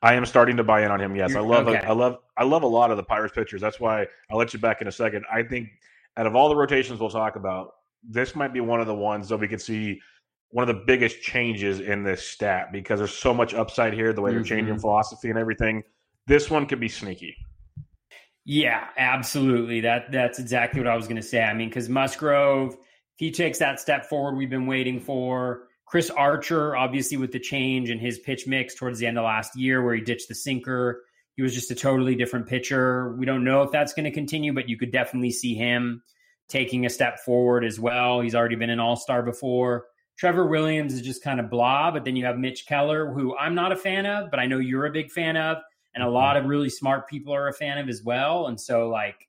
I 0.00 0.14
am 0.14 0.24
starting 0.24 0.56
to 0.56 0.64
buy 0.64 0.82
in 0.86 0.90
on 0.90 0.98
him. 0.98 1.14
Yes, 1.14 1.32
You're, 1.32 1.40
I 1.40 1.42
love 1.42 1.68
okay. 1.68 1.86
I 1.86 1.92
love 1.92 2.16
I 2.38 2.44
love 2.44 2.62
a 2.62 2.66
lot 2.66 2.90
of 2.90 2.96
the 2.96 3.04
Pirates 3.04 3.34
pitchers. 3.34 3.60
That's 3.60 3.78
why 3.78 4.06
I'll 4.30 4.38
let 4.38 4.54
you 4.54 4.60
back 4.60 4.80
in 4.80 4.88
a 4.88 4.92
second. 4.92 5.26
I 5.30 5.42
think 5.42 5.68
out 6.16 6.26
of 6.26 6.34
all 6.34 6.48
the 6.48 6.56
rotations 6.56 6.98
we'll 7.00 7.10
talk 7.10 7.36
about, 7.36 7.74
this 8.02 8.34
might 8.34 8.52
be 8.52 8.60
one 8.60 8.80
of 8.80 8.86
the 8.86 8.94
ones 8.94 9.28
that 9.28 9.38
we 9.38 9.48
could 9.48 9.60
see 9.60 10.00
one 10.50 10.68
of 10.68 10.74
the 10.74 10.82
biggest 10.86 11.20
changes 11.20 11.80
in 11.80 12.02
this 12.02 12.26
stat 12.26 12.72
because 12.72 13.00
there's 13.00 13.14
so 13.14 13.34
much 13.34 13.54
upside 13.54 13.92
here, 13.92 14.12
the 14.12 14.20
way 14.20 14.30
they're 14.30 14.40
mm-hmm. 14.40 14.48
changing 14.48 14.78
philosophy 14.78 15.28
and 15.28 15.38
everything. 15.38 15.82
This 16.26 16.50
one 16.50 16.66
could 16.66 16.80
be 16.80 16.88
sneaky. 16.88 17.36
Yeah, 18.44 18.86
absolutely. 18.96 19.82
That 19.82 20.10
that's 20.10 20.38
exactly 20.38 20.80
what 20.80 20.88
I 20.88 20.96
was 20.96 21.06
going 21.06 21.16
to 21.16 21.22
say. 21.22 21.42
I 21.42 21.52
mean, 21.52 21.68
because 21.68 21.88
Musgrove, 21.88 22.72
if 22.72 22.78
he 23.18 23.30
takes 23.30 23.58
that 23.58 23.78
step 23.78 24.06
forward, 24.06 24.36
we've 24.36 24.50
been 24.50 24.66
waiting 24.66 25.00
for. 25.00 25.64
Chris 25.84 26.10
Archer, 26.10 26.76
obviously, 26.76 27.16
with 27.16 27.32
the 27.32 27.40
change 27.40 27.90
in 27.90 27.98
his 27.98 28.18
pitch 28.18 28.46
mix 28.46 28.74
towards 28.74 28.98
the 28.98 29.06
end 29.06 29.18
of 29.18 29.24
last 29.24 29.56
year, 29.56 29.82
where 29.82 29.94
he 29.94 30.00
ditched 30.02 30.28
the 30.28 30.34
sinker, 30.34 31.02
he 31.34 31.42
was 31.42 31.54
just 31.54 31.70
a 31.70 31.74
totally 31.74 32.14
different 32.14 32.46
pitcher. 32.46 33.14
We 33.16 33.24
don't 33.26 33.44
know 33.44 33.62
if 33.62 33.70
that's 33.70 33.94
going 33.94 34.04
to 34.04 34.10
continue, 34.10 34.52
but 34.52 34.68
you 34.68 34.76
could 34.76 34.92
definitely 34.92 35.30
see 35.30 35.54
him 35.54 36.02
taking 36.48 36.86
a 36.86 36.90
step 36.90 37.20
forward 37.20 37.64
as 37.64 37.78
well. 37.78 38.20
He's 38.20 38.34
already 38.34 38.56
been 38.56 38.70
an 38.70 38.80
all 38.80 38.96
star 38.96 39.22
before. 39.22 39.86
Trevor 40.18 40.46
Williams 40.46 40.94
is 40.94 41.02
just 41.02 41.22
kind 41.22 41.38
of 41.38 41.48
blah, 41.48 41.90
but 41.92 42.04
then 42.04 42.16
you 42.16 42.24
have 42.24 42.38
Mitch 42.38 42.66
Keller, 42.66 43.12
who 43.12 43.36
I'm 43.36 43.54
not 43.54 43.70
a 43.70 43.76
fan 43.76 44.04
of, 44.04 44.30
but 44.30 44.40
I 44.40 44.46
know 44.46 44.58
you're 44.58 44.86
a 44.86 44.90
big 44.90 45.12
fan 45.12 45.36
of, 45.36 45.58
and 45.94 46.02
a 46.02 46.06
mm-hmm. 46.06 46.14
lot 46.14 46.36
of 46.36 46.46
really 46.46 46.70
smart 46.70 47.08
people 47.08 47.32
are 47.32 47.46
a 47.48 47.52
fan 47.52 47.78
of 47.78 47.88
as 47.88 48.02
well. 48.02 48.48
And 48.48 48.60
so, 48.60 48.88
like, 48.88 49.28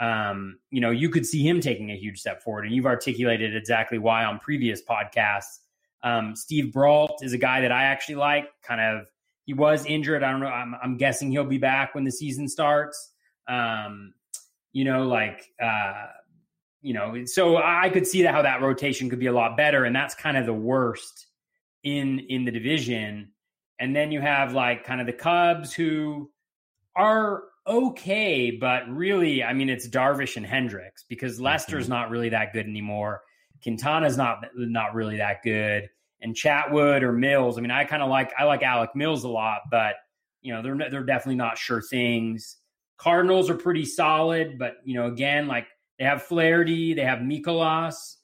um, 0.00 0.58
you 0.70 0.80
know, 0.80 0.90
you 0.90 1.10
could 1.10 1.26
see 1.26 1.46
him 1.46 1.60
taking 1.60 1.90
a 1.90 1.96
huge 1.96 2.18
step 2.18 2.42
forward, 2.42 2.64
and 2.64 2.74
you've 2.74 2.86
articulated 2.86 3.54
exactly 3.54 3.98
why 3.98 4.24
on 4.24 4.38
previous 4.38 4.82
podcasts. 4.82 5.58
Um, 6.02 6.34
Steve 6.34 6.72
Brault 6.72 7.20
is 7.22 7.34
a 7.34 7.38
guy 7.38 7.60
that 7.60 7.70
I 7.70 7.84
actually 7.84 8.16
like. 8.16 8.48
Kind 8.62 8.80
of, 8.80 9.08
he 9.44 9.52
was 9.52 9.84
injured. 9.84 10.22
I 10.22 10.30
don't 10.30 10.40
know. 10.40 10.46
I'm, 10.46 10.74
I'm 10.82 10.96
guessing 10.96 11.30
he'll 11.30 11.44
be 11.44 11.58
back 11.58 11.94
when 11.94 12.04
the 12.04 12.10
season 12.10 12.48
starts. 12.48 13.12
Um, 13.48 14.14
you 14.72 14.84
know, 14.84 15.06
like 15.06 15.44
uh, 15.62 16.06
you 16.82 16.92
know, 16.92 17.24
so 17.26 17.56
I 17.56 17.88
could 17.90 18.06
see 18.06 18.22
that 18.22 18.34
how 18.34 18.42
that 18.42 18.60
rotation 18.60 19.08
could 19.08 19.20
be 19.20 19.26
a 19.26 19.32
lot 19.32 19.56
better, 19.56 19.84
and 19.84 19.94
that's 19.94 20.14
kind 20.14 20.36
of 20.36 20.46
the 20.46 20.52
worst 20.52 21.28
in 21.84 22.18
in 22.28 22.44
the 22.44 22.50
division. 22.50 23.30
And 23.78 23.94
then 23.96 24.12
you 24.12 24.20
have 24.20 24.52
like 24.52 24.84
kind 24.84 25.00
of 25.00 25.06
the 25.06 25.12
Cubs 25.12 25.72
who 25.72 26.30
are 26.96 27.44
okay, 27.66 28.50
but 28.50 28.88
really, 28.88 29.42
I 29.44 29.52
mean, 29.52 29.68
it's 29.68 29.88
Darvish 29.88 30.36
and 30.36 30.44
Hendricks 30.44 31.04
because 31.08 31.40
Lester's 31.40 31.84
mm-hmm. 31.84 31.92
not 31.92 32.10
really 32.10 32.28
that 32.30 32.52
good 32.52 32.66
anymore. 32.66 33.22
Quintana's 33.62 34.16
not 34.16 34.44
not 34.56 34.94
really 34.94 35.18
that 35.18 35.42
good, 35.44 35.88
and 36.20 36.34
Chatwood 36.34 37.02
or 37.02 37.12
Mills. 37.12 37.58
I 37.58 37.60
mean, 37.60 37.70
I 37.70 37.84
kind 37.84 38.02
of 38.02 38.10
like 38.10 38.32
I 38.36 38.44
like 38.44 38.62
Alec 38.62 38.90
Mills 38.96 39.22
a 39.22 39.28
lot, 39.28 39.60
but 39.70 39.94
you 40.40 40.52
know, 40.52 40.62
they're 40.62 40.90
they're 40.90 41.04
definitely 41.04 41.36
not 41.36 41.58
sure 41.58 41.80
things. 41.80 42.56
Cardinals 42.96 43.50
are 43.50 43.56
pretty 43.56 43.84
solid, 43.84 44.58
but 44.58 44.74
you 44.84 44.94
know, 44.94 45.06
again, 45.06 45.46
like 45.46 45.66
they 45.98 46.04
have 46.04 46.22
Flaherty. 46.22 46.94
They 46.94 47.04
have 47.04 47.20
Mikolas. 47.20 48.16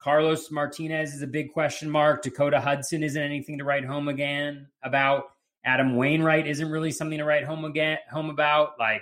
Carlos 0.00 0.50
Martinez 0.50 1.14
is 1.14 1.22
a 1.22 1.26
big 1.26 1.52
question 1.52 1.90
mark. 1.90 2.22
Dakota 2.22 2.60
Hudson 2.60 3.02
isn't 3.02 3.22
anything 3.22 3.58
to 3.58 3.64
write 3.64 3.84
home 3.84 4.08
again 4.08 4.68
about. 4.82 5.24
Adam 5.64 5.96
Wainwright 5.96 6.46
isn't 6.46 6.70
really 6.70 6.90
something 6.90 7.16
to 7.16 7.24
write 7.24 7.44
home 7.44 7.64
again 7.64 7.96
home 8.10 8.28
about. 8.28 8.72
Like, 8.78 9.00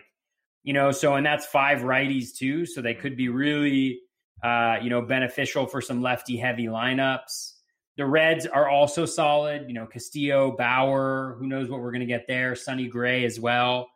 you 0.62 0.72
know, 0.72 0.92
so 0.92 1.16
and 1.16 1.26
that's 1.26 1.44
five 1.44 1.80
righties 1.80 2.36
too. 2.36 2.66
So 2.66 2.80
they 2.80 2.94
could 2.94 3.16
be 3.16 3.28
really 3.28 4.00
uh, 4.42 4.76
you 4.82 4.90
know, 4.90 5.02
beneficial 5.02 5.66
for 5.66 5.80
some 5.80 6.02
lefty 6.02 6.36
heavy 6.36 6.66
lineups. 6.66 7.52
The 7.96 8.06
Reds 8.06 8.46
are 8.46 8.68
also 8.68 9.06
solid. 9.06 9.66
You 9.68 9.74
know, 9.74 9.86
Castillo, 9.86 10.56
Bauer, 10.56 11.36
who 11.38 11.46
knows 11.46 11.68
what 11.68 11.80
we're 11.80 11.92
going 11.92 12.00
to 12.00 12.06
get 12.06 12.26
there. 12.26 12.56
Sonny 12.56 12.88
Gray 12.88 13.24
as 13.24 13.38
well. 13.38 13.88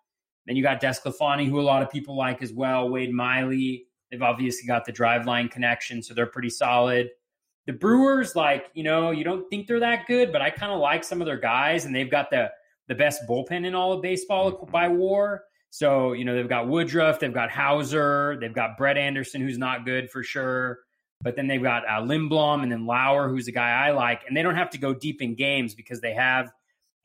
Then 0.46 0.54
you 0.54 0.62
got 0.62 0.80
DeSclafani, 0.80 1.48
who 1.48 1.60
a 1.60 1.62
lot 1.62 1.82
of 1.82 1.90
people 1.90 2.16
like 2.16 2.42
as 2.42 2.52
well. 2.52 2.88
Wade 2.88 3.12
Miley. 3.12 3.86
They've 4.11 4.22
obviously 4.22 4.66
got 4.66 4.84
the 4.84 4.92
driveline 4.92 5.50
connection, 5.50 6.02
so 6.02 6.14
they're 6.14 6.26
pretty 6.26 6.50
solid. 6.50 7.11
The 7.66 7.72
Brewers, 7.72 8.36
like, 8.36 8.66
you 8.74 8.84
know, 8.84 9.11
you 9.11 9.24
don't 9.24 9.48
think 9.50 9.66
they're 9.66 9.80
that 9.80 10.07
good, 10.07 10.30
but 10.30 10.40
I 10.40 10.50
kind 10.50 10.72
of 10.72 10.78
like 10.78 11.02
some 11.02 11.20
of 11.20 11.26
their 11.26 11.38
guys, 11.38 11.84
and 11.84 11.94
they've 11.94 12.11
got 12.11 12.30
the 12.30 12.50
the 12.88 12.94
best 12.94 13.22
bullpen 13.28 13.66
in 13.66 13.74
all 13.74 13.92
of 13.92 14.02
baseball 14.02 14.68
by 14.70 14.88
war. 14.88 15.42
So, 15.70 16.12
you 16.12 16.24
know, 16.24 16.34
they've 16.34 16.48
got 16.48 16.68
Woodruff, 16.68 17.18
they've 17.18 17.34
got 17.34 17.50
Houser, 17.50 18.38
they've 18.40 18.54
got 18.54 18.78
Brett 18.78 18.96
Anderson, 18.96 19.40
who's 19.40 19.59
not 19.59 19.84
good 19.84 20.11
for 20.11 20.22
sure. 20.22 20.78
But 21.22 21.34
then 21.34 21.48
they've 21.48 21.62
got 21.62 21.84
uh, 21.84 22.02
Lindblom 22.02 22.62
and 22.62 22.70
then 22.70 22.86
Lauer, 22.86 23.28
who's 23.28 23.48
a 23.48 23.52
guy 23.52 23.70
I 23.70 23.90
like. 23.90 24.22
And 24.28 24.36
they 24.36 24.42
don't 24.42 24.54
have 24.54 24.70
to 24.70 24.78
go 24.78 24.94
deep 24.94 25.20
in 25.20 25.34
games 25.34 25.74
because 25.74 26.00
they 26.00 26.14
have 26.14 26.52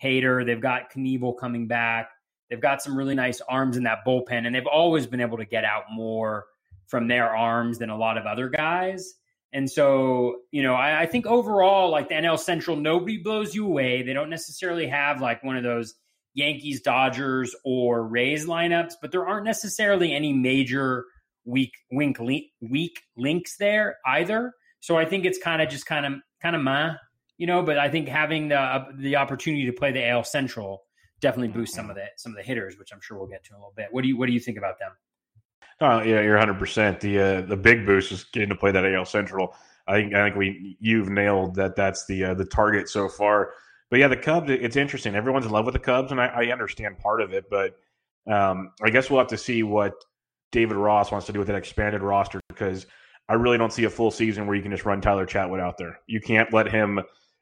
Hader, 0.03 0.45
they've 0.45 0.61
got 0.61 0.91
Knebel 0.93 1.37
coming 1.39 1.67
back. 1.67 2.11
They've 2.49 2.61
got 2.61 2.81
some 2.81 2.97
really 2.97 3.15
nice 3.15 3.39
arms 3.41 3.77
in 3.77 3.83
that 3.83 3.99
bullpen, 4.05 4.45
and 4.45 4.53
they've 4.53 4.67
always 4.67 5.07
been 5.07 5.21
able 5.21 5.37
to 5.37 5.45
get 5.45 5.63
out 5.63 5.83
more 5.91 6.45
from 6.91 7.07
their 7.07 7.33
arms 7.33 7.79
than 7.79 7.89
a 7.89 7.97
lot 7.97 8.17
of 8.17 8.25
other 8.25 8.49
guys. 8.49 9.13
And 9.53 9.69
so, 9.69 10.41
you 10.51 10.61
know, 10.61 10.75
I, 10.75 11.01
I, 11.01 11.05
think 11.05 11.25
overall, 11.25 11.89
like 11.89 12.09
the 12.09 12.15
NL 12.15 12.37
Central, 12.37 12.75
nobody 12.75 13.17
blows 13.17 13.55
you 13.55 13.65
away. 13.65 14.03
They 14.03 14.13
don't 14.13 14.29
necessarily 14.29 14.87
have 14.87 15.21
like 15.21 15.43
one 15.43 15.55
of 15.57 15.63
those 15.63 15.95
Yankees, 16.33 16.81
Dodgers, 16.81 17.55
or 17.65 18.05
Rays 18.05 18.45
lineups, 18.45 18.93
but 19.01 19.11
there 19.11 19.25
aren't 19.25 19.45
necessarily 19.45 20.13
any 20.13 20.33
major 20.33 21.05
weak 21.45 21.71
wink 21.91 22.17
weak 22.61 23.01
links 23.17 23.57
there 23.57 23.97
either. 24.05 24.53
So 24.81 24.97
I 24.97 25.05
think 25.05 25.25
it's 25.25 25.37
kind 25.37 25.61
of 25.61 25.69
just 25.69 25.85
kind 25.85 26.05
of 26.05 26.13
kind 26.41 26.55
of 26.55 26.61
meh, 26.61 26.93
you 27.37 27.47
know. 27.47 27.61
But 27.61 27.77
I 27.77 27.89
think 27.89 28.07
having 28.07 28.49
the 28.49 28.59
uh, 28.59 28.85
the 28.97 29.17
opportunity 29.17 29.65
to 29.65 29.73
play 29.73 29.91
the 29.91 30.07
AL 30.07 30.23
Central 30.23 30.83
definitely 31.19 31.49
boosts 31.49 31.75
some 31.75 31.89
of 31.89 31.95
the 31.95 32.05
some 32.17 32.31
of 32.31 32.37
the 32.37 32.43
hitters, 32.43 32.77
which 32.77 32.91
I'm 32.93 33.01
sure 33.01 33.17
we'll 33.17 33.27
get 33.27 33.43
to 33.45 33.51
in 33.51 33.55
a 33.55 33.59
little 33.59 33.73
bit. 33.75 33.87
What 33.91 34.03
do 34.03 34.07
you 34.07 34.17
what 34.17 34.27
do 34.27 34.33
you 34.33 34.39
think 34.39 34.57
about 34.57 34.79
them? 34.79 34.91
Oh 35.81 36.01
yeah, 36.03 36.21
you're 36.21 36.37
100. 36.37 36.59
percent 36.59 36.99
The 36.99 37.19
uh, 37.19 37.41
the 37.41 37.57
big 37.57 37.85
boost 37.85 38.11
is 38.11 38.23
getting 38.23 38.49
to 38.49 38.55
play 38.55 38.71
that 38.71 38.85
AL 38.85 39.05
Central. 39.05 39.55
I 39.87 39.95
think 39.95 40.13
I 40.13 40.23
think 40.23 40.35
we 40.35 40.77
you've 40.79 41.09
nailed 41.09 41.55
that. 41.55 41.75
That's 41.75 42.05
the 42.05 42.25
uh, 42.25 42.33
the 42.35 42.45
target 42.45 42.87
so 42.87 43.09
far. 43.09 43.53
But 43.89 43.99
yeah, 43.99 44.07
the 44.07 44.15
Cubs. 44.15 44.49
It's 44.51 44.75
interesting. 44.75 45.15
Everyone's 45.15 45.45
in 45.45 45.51
love 45.51 45.65
with 45.65 45.73
the 45.73 45.79
Cubs, 45.79 46.11
and 46.11 46.21
I, 46.21 46.27
I 46.27 46.45
understand 46.51 46.99
part 46.99 47.19
of 47.19 47.33
it. 47.33 47.49
But 47.49 47.77
um, 48.31 48.71
I 48.83 48.91
guess 48.91 49.09
we'll 49.09 49.19
have 49.19 49.27
to 49.29 49.37
see 49.37 49.63
what 49.63 49.93
David 50.51 50.77
Ross 50.77 51.11
wants 51.11 51.25
to 51.27 51.33
do 51.33 51.39
with 51.39 51.47
that 51.47 51.57
expanded 51.57 52.01
roster 52.03 52.39
because 52.47 52.85
I 53.27 53.33
really 53.33 53.57
don't 53.57 53.73
see 53.73 53.85
a 53.85 53.89
full 53.89 54.11
season 54.11 54.45
where 54.45 54.55
you 54.55 54.61
can 54.61 54.71
just 54.71 54.85
run 54.85 55.01
Tyler 55.01 55.25
Chatwood 55.25 55.59
out 55.59 55.77
there. 55.79 55.99
You 56.05 56.21
can't 56.21 56.53
let 56.53 56.71
him 56.71 56.99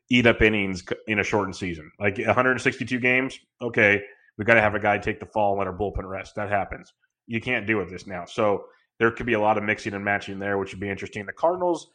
eat 0.09 0.25
up 0.25 0.41
innings 0.41 0.83
in 1.07 1.19
a 1.19 1.23
shortened 1.23 1.55
season. 1.55 1.91
Like 1.99 2.17
162 2.17 2.99
games, 2.99 3.37
okay, 3.61 4.01
we 4.37 4.45
got 4.45 4.53
to 4.53 4.61
have 4.61 4.75
a 4.75 4.79
guy 4.79 4.97
take 4.97 5.19
the 5.19 5.25
fall 5.25 5.51
and 5.51 5.59
let 5.59 5.67
our 5.67 5.77
bullpen 5.77 6.07
rest. 6.09 6.35
That 6.35 6.49
happens 6.49 6.93
you 7.29 7.39
can't 7.39 7.67
do 7.67 7.77
with 7.77 7.89
this 7.91 8.07
now. 8.07 8.25
So 8.25 8.65
there 8.97 9.11
could 9.11 9.27
be 9.27 9.33
a 9.33 9.39
lot 9.39 9.57
of 9.57 9.63
mixing 9.63 9.93
and 9.93 10.03
matching 10.03 10.39
there, 10.39 10.57
which 10.57 10.73
would 10.73 10.79
be 10.79 10.89
interesting. 10.89 11.25
The 11.25 11.31
Cardinals, 11.31 11.91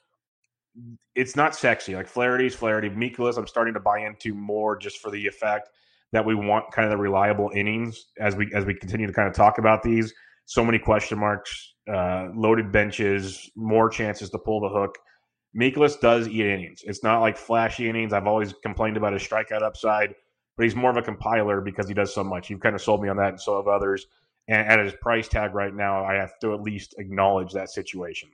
it's 1.17 1.35
not 1.35 1.57
sexy. 1.57 1.97
Like 1.97 2.07
Flaherty's 2.07 2.55
Flaherty. 2.55 2.89
Mikolas, 2.89 3.37
I'm 3.37 3.49
starting 3.49 3.75
to 3.75 3.81
buy 3.81 3.99
into 3.99 4.33
more 4.33 4.77
just 4.77 4.99
for 4.99 5.11
the 5.11 5.27
effect 5.27 5.69
that 6.13 6.25
we 6.25 6.37
want 6.37 6.71
kind 6.73 6.87
of 6.87 6.93
the 6.93 6.97
reliable 6.97 7.51
innings 7.53 8.07
as 8.21 8.37
we 8.37 8.49
as 8.55 8.65
we 8.65 8.75
continue 8.75 9.09
to 9.09 9.13
kind 9.13 9.29
of 9.29 9.35
talk 9.35 9.59
about 9.59 9.83
these. 9.83 10.15
So 10.47 10.65
many 10.65 10.79
question 10.79 11.19
marks, 11.19 11.75
uh, 11.93 12.29
loaded 12.35 12.71
benches, 12.71 13.51
more 13.57 13.89
chances 13.89 14.31
to 14.31 14.39
pull 14.39 14.61
the 14.61 14.69
hook. 14.69 14.97
Mikolas 15.59 15.99
does 16.01 16.29
eat 16.29 16.47
innings. 16.47 16.83
It's 16.85 17.03
not 17.03 17.21
like 17.21 17.37
flashy 17.37 17.89
innings. 17.89 18.13
I've 18.13 18.27
always 18.29 18.53
complained 18.63 18.97
about 18.97 19.13
his 19.13 19.23
strikeout 19.23 19.63
upside, 19.63 20.15
but 20.57 20.63
he's 20.63 20.77
more 20.77 20.91
of 20.91 20.97
a 20.97 21.03
compiler 21.03 21.61
because 21.61 21.89
he 21.89 21.95
does 21.95 22.15
so 22.15 22.23
much. 22.23 22.51
You've 22.51 22.61
kind 22.61 22.77
of 22.77 22.83
sold 22.83 23.03
me 23.03 23.09
on 23.09 23.17
that, 23.17 23.31
and 23.31 23.41
so 23.41 23.57
have 23.57 23.67
others. 23.67 24.07
And 24.49 24.69
at 24.69 24.85
his 24.85 24.95
price 25.01 25.29
tag 25.29 25.55
right 25.55 25.75
now, 25.75 26.05
I 26.05 26.15
have 26.15 26.39
to 26.41 26.53
at 26.53 26.61
least 26.61 26.95
acknowledge 26.99 27.53
that 27.53 27.71
situation. 27.71 28.31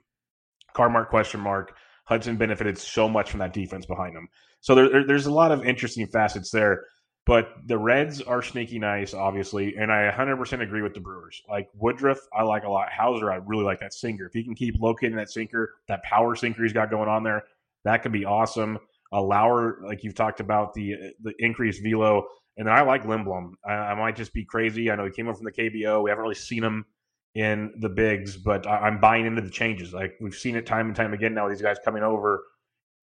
Car 0.73 0.89
mark 0.89 1.09
question 1.09 1.39
mark. 1.39 1.75
Hudson 2.05 2.35
benefited 2.35 2.77
so 2.77 3.07
much 3.07 3.31
from 3.31 3.39
that 3.39 3.53
defense 3.53 3.85
behind 3.85 4.15
him. 4.15 4.27
So 4.59 4.75
there, 4.75 5.05
there's 5.05 5.27
a 5.27 5.33
lot 5.33 5.51
of 5.51 5.65
interesting 5.65 6.07
facets 6.07 6.51
there. 6.51 6.85
But 7.25 7.49
the 7.67 7.77
Reds 7.77 8.21
are 8.21 8.41
sneaky 8.41 8.79
nice, 8.79 9.13
obviously, 9.13 9.75
and 9.77 9.91
I 9.91 10.11
100% 10.11 10.61
agree 10.61 10.81
with 10.81 10.95
the 10.95 10.99
Brewers. 10.99 11.41
Like 11.47 11.69
Woodruff, 11.75 12.17
I 12.35 12.41
like 12.41 12.63
a 12.63 12.69
lot. 12.69 12.91
Houser, 12.91 13.31
I 13.31 13.35
really 13.35 13.63
like 13.63 13.79
that 13.81 13.93
sinker. 13.93 14.25
If 14.25 14.33
he 14.33 14.43
can 14.43 14.55
keep 14.55 14.75
locating 14.79 15.17
that 15.17 15.29
sinker, 15.29 15.75
that 15.87 16.01
power 16.01 16.35
sinker 16.35 16.63
he's 16.63 16.73
got 16.73 16.89
going 16.89 17.09
on 17.09 17.23
there, 17.23 17.43
that 17.83 18.01
could 18.01 18.11
be 18.11 18.25
awesome. 18.25 18.79
A 19.13 19.21
Lauer, 19.21 19.77
like 19.85 20.03
you've 20.03 20.15
talked 20.15 20.39
about, 20.39 20.73
the 20.73 20.95
the 21.21 21.33
increased 21.37 21.83
velo. 21.83 22.25
And 22.57 22.67
then 22.67 22.73
I 22.73 22.81
like 22.81 23.03
Lindblom. 23.03 23.53
I, 23.65 23.73
I, 23.73 23.95
might 23.95 24.15
just 24.15 24.33
be 24.33 24.43
crazy. 24.43 24.91
I 24.91 24.95
know 24.95 25.05
he 25.05 25.11
came 25.11 25.27
up 25.27 25.37
from 25.37 25.45
the 25.45 25.51
KBO. 25.51 26.03
We 26.03 26.09
haven't 26.09 26.23
really 26.23 26.35
seen 26.35 26.63
him 26.63 26.85
in 27.33 27.71
the 27.79 27.89
bigs, 27.89 28.35
but 28.35 28.67
I, 28.67 28.87
am 28.87 28.99
buying 28.99 29.25
into 29.25 29.41
the 29.41 29.49
changes. 29.49 29.93
Like 29.93 30.15
we've 30.19 30.35
seen 30.35 30.55
it 30.55 30.65
time 30.65 30.87
and 30.87 30.95
time 30.95 31.13
again 31.13 31.33
now. 31.33 31.47
These 31.47 31.61
guys 31.61 31.77
coming 31.83 32.03
over, 32.03 32.43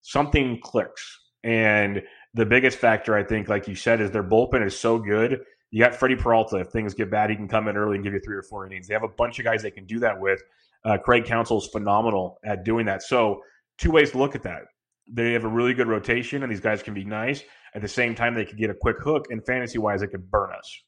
something 0.01 0.59
clicks. 0.61 1.19
And 1.43 2.03
the 2.33 2.45
biggest 2.45 2.77
factor, 2.77 3.15
I 3.15 3.23
think, 3.23 3.47
like 3.47 3.67
you 3.67 3.75
said, 3.75 4.01
is 4.01 4.11
their 4.11 4.23
bullpen 4.23 4.65
is 4.65 4.77
so 4.77 4.99
good. 4.99 5.41
You 5.71 5.83
got 5.83 5.95
Freddie 5.95 6.15
Peralta. 6.15 6.57
If 6.57 6.69
things 6.69 6.93
get 6.93 7.09
bad, 7.09 7.29
he 7.29 7.35
can 7.35 7.47
come 7.47 7.67
in 7.67 7.77
early 7.77 7.95
and 7.95 8.03
give 8.03 8.13
you 8.13 8.19
three 8.19 8.35
or 8.35 8.43
four 8.43 8.65
innings. 8.65 8.87
They 8.87 8.93
have 8.93 9.03
a 9.03 9.07
bunch 9.07 9.39
of 9.39 9.45
guys 9.45 9.61
they 9.61 9.71
can 9.71 9.85
do 9.85 9.99
that 9.99 10.19
with. 10.19 10.41
Uh, 10.83 10.97
Craig 10.97 11.25
Counsell 11.25 11.57
is 11.57 11.67
phenomenal 11.67 12.39
at 12.43 12.63
doing 12.63 12.85
that. 12.85 13.03
So, 13.03 13.41
two 13.77 13.91
ways 13.91 14.11
to 14.11 14.17
look 14.17 14.35
at 14.35 14.43
that. 14.43 14.63
They 15.11 15.33
have 15.33 15.43
a 15.43 15.49
really 15.49 15.73
good 15.73 15.87
rotation, 15.87 16.43
and 16.43 16.51
these 16.51 16.59
guys 16.59 16.83
can 16.83 16.93
be 16.93 17.03
nice. 17.03 17.43
At 17.75 17.81
the 17.81 17.87
same 17.87 18.15
time, 18.15 18.33
they 18.33 18.45
could 18.45 18.57
get 18.57 18.69
a 18.69 18.73
quick 18.73 18.97
hook, 18.99 19.27
and 19.29 19.45
fantasy 19.45 19.77
wise, 19.77 20.01
it 20.01 20.07
could 20.07 20.29
burn 20.29 20.51
us. 20.57 20.81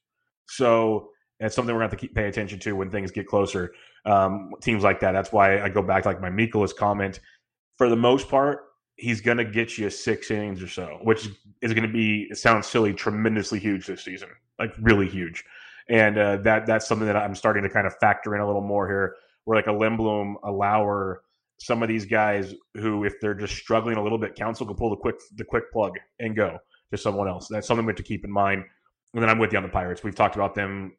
So 0.48 1.10
that's 1.40 1.54
something 1.54 1.74
we're 1.74 1.80
going 1.80 1.90
to 1.90 1.94
have 1.94 2.00
to 2.00 2.06
keep 2.06 2.14
pay 2.14 2.28
attention 2.28 2.58
to 2.60 2.72
when 2.76 2.90
things 2.90 3.10
get 3.10 3.26
closer. 3.26 3.72
Um, 4.04 4.50
teams 4.62 4.82
like 4.82 5.00
that. 5.00 5.12
That's 5.12 5.32
why 5.32 5.60
I 5.60 5.68
go 5.68 5.82
back 5.82 6.04
to 6.04 6.08
like 6.08 6.20
my 6.20 6.30
Mikolas 6.30 6.74
comment. 6.74 7.20
For 7.78 7.88
the 7.88 7.96
most 7.96 8.28
part, 8.28 8.60
he's 8.96 9.20
going 9.20 9.38
to 9.38 9.44
get 9.44 9.76
you 9.78 9.90
six 9.90 10.30
innings 10.30 10.62
or 10.62 10.68
so, 10.68 10.98
which 11.02 11.28
is 11.60 11.72
going 11.72 11.86
to 11.86 11.92
be. 11.92 12.28
It 12.30 12.36
sounds 12.36 12.66
silly, 12.66 12.92
tremendously 12.92 13.58
huge 13.58 13.86
this 13.86 14.04
season, 14.04 14.28
like 14.58 14.72
really 14.80 15.08
huge. 15.08 15.44
And 15.88 16.16
uh, 16.16 16.36
that 16.38 16.66
that's 16.66 16.86
something 16.86 17.06
that 17.06 17.16
I'm 17.16 17.34
starting 17.34 17.64
to 17.64 17.68
kind 17.68 17.86
of 17.86 17.94
factor 18.00 18.34
in 18.34 18.40
a 18.40 18.46
little 18.46 18.62
more 18.62 18.86
here. 18.86 19.16
Where 19.44 19.56
like 19.56 19.66
a 19.66 19.70
Lindblom, 19.70 20.34
a 20.44 20.52
Lauer, 20.52 21.22
some 21.58 21.82
of 21.82 21.88
these 21.88 22.06
guys 22.06 22.54
who, 22.74 23.04
if 23.04 23.14
they're 23.20 23.34
just 23.34 23.56
struggling 23.56 23.96
a 23.96 24.02
little 24.02 24.18
bit, 24.18 24.36
Counsell 24.36 24.66
can 24.66 24.76
pull 24.76 24.90
the 24.90 24.96
quick 24.96 25.16
the 25.34 25.44
quick 25.44 25.72
plug 25.72 25.98
and 26.20 26.36
go 26.36 26.58
to 26.92 26.98
someone 26.98 27.28
else. 27.28 27.48
That's 27.48 27.66
something 27.66 27.84
we 27.84 27.90
have 27.90 27.96
to 27.96 28.02
keep 28.02 28.24
in 28.24 28.30
mind. 28.30 28.64
And 29.14 29.22
then 29.22 29.28
I'm 29.28 29.38
with 29.38 29.52
you 29.52 29.58
on 29.58 29.64
the 29.64 29.68
Pirates. 29.68 30.04
We've 30.04 30.14
talked 30.14 30.36
about 30.36 30.54
them 30.54 30.92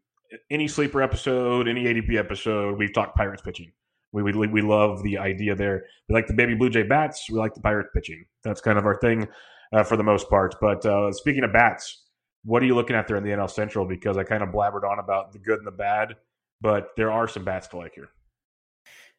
any 0.49 0.67
sleeper 0.67 1.01
episode, 1.01 1.67
any 1.67 1.85
ADP 1.85 2.17
episode. 2.17 2.77
We've 2.77 2.93
talked 2.93 3.15
Pirates 3.15 3.41
pitching. 3.41 3.71
We, 4.11 4.21
we 4.21 4.47
we 4.47 4.61
love 4.61 5.01
the 5.01 5.17
idea 5.17 5.55
there. 5.55 5.85
We 6.07 6.13
like 6.13 6.27
the 6.27 6.33
baby 6.33 6.53
Blue 6.53 6.69
Jay 6.69 6.83
bats. 6.83 7.29
We 7.29 7.39
like 7.39 7.55
the 7.55 7.61
Pirates 7.61 7.89
pitching. 7.95 8.25
That's 8.43 8.61
kind 8.61 8.77
of 8.77 8.85
our 8.85 8.97
thing 8.99 9.27
uh, 9.73 9.83
for 9.83 9.97
the 9.97 10.03
most 10.03 10.29
part. 10.29 10.55
But 10.61 10.85
uh, 10.85 11.11
speaking 11.11 11.43
of 11.43 11.51
bats, 11.51 12.03
what 12.45 12.61
are 12.61 12.65
you 12.65 12.75
looking 12.75 12.95
at 12.95 13.07
there 13.07 13.17
in 13.17 13.23
the 13.23 13.31
NL 13.31 13.49
Central? 13.49 13.85
Because 13.85 14.17
I 14.17 14.23
kind 14.23 14.43
of 14.43 14.49
blabbered 14.49 14.83
on 14.83 14.99
about 14.99 15.31
the 15.31 15.39
good 15.39 15.57
and 15.57 15.65
the 15.65 15.71
bad, 15.71 16.15
but 16.61 16.89
there 16.95 17.11
are 17.11 17.27
some 17.27 17.43
bats 17.43 17.67
to 17.69 17.77
like 17.77 17.95
here. 17.95 18.09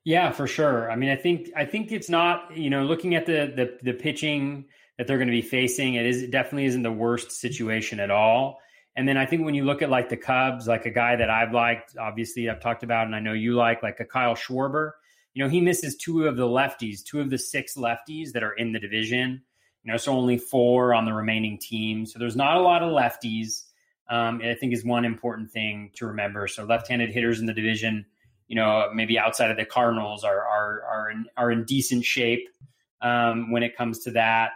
Yeah, 0.04 0.30
for 0.30 0.46
sure. 0.46 0.90
I 0.90 0.96
mean, 0.96 1.10
I 1.10 1.16
think 1.16 1.50
I 1.56 1.64
think 1.64 1.90
it's 1.90 2.08
not 2.08 2.56
you 2.56 2.70
know 2.70 2.84
looking 2.84 3.16
at 3.16 3.26
the 3.26 3.52
the, 3.56 3.78
the 3.82 3.94
pitching 3.94 4.66
that 4.98 5.06
they're 5.06 5.18
going 5.18 5.28
to 5.28 5.32
be 5.32 5.42
facing. 5.42 5.94
It 5.94 6.06
is 6.06 6.22
it 6.22 6.30
definitely 6.30 6.66
isn't 6.66 6.82
the 6.82 6.92
worst 6.92 7.32
situation 7.32 8.00
at 8.00 8.10
all. 8.10 8.60
And 8.96 9.08
then 9.08 9.16
I 9.16 9.26
think 9.26 9.44
when 9.44 9.54
you 9.54 9.64
look 9.64 9.82
at 9.82 9.90
like 9.90 10.08
the 10.08 10.16
Cubs, 10.16 10.68
like 10.68 10.86
a 10.86 10.90
guy 10.90 11.16
that 11.16 11.28
I've 11.28 11.52
liked, 11.52 11.96
obviously 11.96 12.48
I've 12.48 12.60
talked 12.60 12.84
about, 12.84 13.06
and 13.06 13.14
I 13.14 13.20
know 13.20 13.32
you 13.32 13.54
like, 13.54 13.82
like 13.82 13.98
a 13.98 14.04
Kyle 14.04 14.36
Schwarber. 14.36 14.92
You 15.32 15.42
know, 15.42 15.50
he 15.50 15.60
misses 15.60 15.96
two 15.96 16.28
of 16.28 16.36
the 16.36 16.46
lefties, 16.46 17.02
two 17.02 17.20
of 17.20 17.28
the 17.28 17.38
six 17.38 17.76
lefties 17.76 18.32
that 18.32 18.44
are 18.44 18.52
in 18.52 18.72
the 18.72 18.78
division. 18.78 19.42
You 19.82 19.92
know, 19.92 19.98
so 19.98 20.12
only 20.12 20.38
four 20.38 20.94
on 20.94 21.04
the 21.04 21.12
remaining 21.12 21.58
team. 21.58 22.06
So 22.06 22.18
there's 22.18 22.36
not 22.36 22.56
a 22.56 22.60
lot 22.60 22.82
of 22.82 22.92
lefties. 22.92 23.64
Um, 24.08 24.40
I 24.44 24.54
think 24.54 24.72
is 24.72 24.84
one 24.84 25.04
important 25.04 25.50
thing 25.50 25.90
to 25.96 26.06
remember. 26.06 26.46
So 26.46 26.64
left-handed 26.64 27.10
hitters 27.10 27.40
in 27.40 27.46
the 27.46 27.52
division, 27.52 28.06
you 28.48 28.54
know, 28.54 28.90
maybe 28.94 29.18
outside 29.18 29.50
of 29.50 29.56
the 29.56 29.64
Cardinals 29.64 30.24
are 30.24 30.40
are 30.40 30.82
are 30.84 31.10
in, 31.10 31.26
are 31.36 31.50
in 31.50 31.64
decent 31.64 32.04
shape 32.04 32.48
um, 33.00 33.50
when 33.50 33.62
it 33.62 33.76
comes 33.76 34.00
to 34.00 34.12
that. 34.12 34.52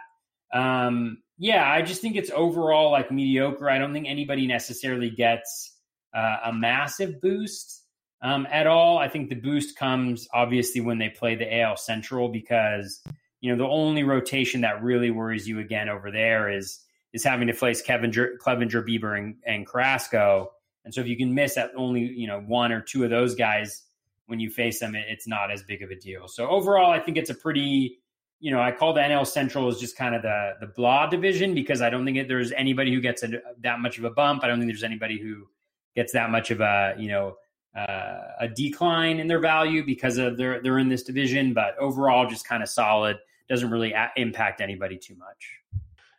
Um, 0.53 1.21
yeah, 1.37 1.69
I 1.69 1.81
just 1.81 2.01
think 2.01 2.15
it's 2.15 2.31
overall 2.31 2.91
like 2.91 3.11
mediocre. 3.11 3.69
I 3.69 3.77
don't 3.77 3.93
think 3.93 4.07
anybody 4.07 4.47
necessarily 4.47 5.09
gets 5.09 5.75
uh, 6.13 6.37
a 6.45 6.53
massive 6.53 7.21
boost 7.21 7.83
um, 8.21 8.47
at 8.51 8.67
all. 8.67 8.97
I 8.97 9.07
think 9.07 9.29
the 9.29 9.35
boost 9.35 9.77
comes 9.77 10.27
obviously 10.33 10.81
when 10.81 10.97
they 10.97 11.09
play 11.09 11.35
the 11.35 11.61
AL 11.61 11.77
Central 11.77 12.29
because 12.29 13.01
you 13.41 13.51
know 13.51 13.57
the 13.57 13.69
only 13.69 14.03
rotation 14.03 14.61
that 14.61 14.83
really 14.83 15.11
worries 15.11 15.47
you 15.47 15.59
again 15.59 15.87
over 15.87 16.11
there 16.11 16.49
is 16.49 16.79
is 17.13 17.23
having 17.23 17.47
to 17.47 17.53
face 17.53 17.81
Clevinger, 17.81 18.37
Clevinger 18.37 18.87
Bieber, 18.87 19.17
and, 19.17 19.35
and 19.45 19.65
Carrasco. 19.65 20.51
And 20.85 20.93
so 20.93 21.01
if 21.01 21.07
you 21.07 21.17
can 21.17 21.33
miss 21.33 21.57
at 21.57 21.71
only 21.75 22.01
you 22.01 22.27
know 22.27 22.41
one 22.41 22.71
or 22.71 22.81
two 22.81 23.03
of 23.03 23.09
those 23.09 23.35
guys 23.35 23.83
when 24.25 24.39
you 24.39 24.49
face 24.49 24.79
them, 24.79 24.95
it, 24.95 25.05
it's 25.07 25.27
not 25.27 25.51
as 25.51 25.63
big 25.63 25.81
of 25.81 25.89
a 25.89 25.95
deal. 25.95 26.27
So 26.27 26.49
overall, 26.49 26.91
I 26.91 26.99
think 26.99 27.17
it's 27.17 27.29
a 27.29 27.35
pretty 27.35 27.99
you 28.39 28.51
know, 28.51 28.61
I 28.61 28.71
call 28.71 28.93
the 28.93 29.01
NL 29.01 29.27
Central 29.27 29.67
as 29.67 29.79
just 29.79 29.97
kind 29.97 30.15
of 30.15 30.21
the 30.21 30.53
the 30.61 30.67
blah 30.67 31.07
division 31.07 31.53
because 31.53 31.81
I 31.81 31.89
don't 31.89 32.05
think 32.05 32.27
there's 32.27 32.51
anybody 32.53 32.93
who 32.93 33.01
gets 33.01 33.23
a, 33.23 33.41
that 33.61 33.79
much 33.79 33.97
of 33.97 34.05
a 34.05 34.09
bump. 34.09 34.43
I 34.43 34.47
don't 34.47 34.59
think 34.59 34.71
there's 34.71 34.83
anybody 34.83 35.19
who 35.19 35.47
gets 35.95 36.13
that 36.13 36.29
much 36.29 36.51
of 36.51 36.61
a 36.61 36.95
you 36.97 37.09
know 37.09 37.35
uh, 37.75 38.19
a 38.39 38.47
decline 38.47 39.19
in 39.19 39.27
their 39.27 39.39
value 39.39 39.85
because 39.85 40.17
of 40.17 40.37
their 40.37 40.61
they're 40.61 40.79
in 40.79 40.89
this 40.89 41.03
division. 41.03 41.53
But 41.53 41.77
overall, 41.77 42.27
just 42.29 42.47
kind 42.47 42.63
of 42.63 42.69
solid. 42.69 43.17
Doesn't 43.49 43.71
really 43.71 43.91
a- 43.91 44.11
impact 44.15 44.61
anybody 44.61 44.97
too 44.97 45.15
much. 45.15 45.59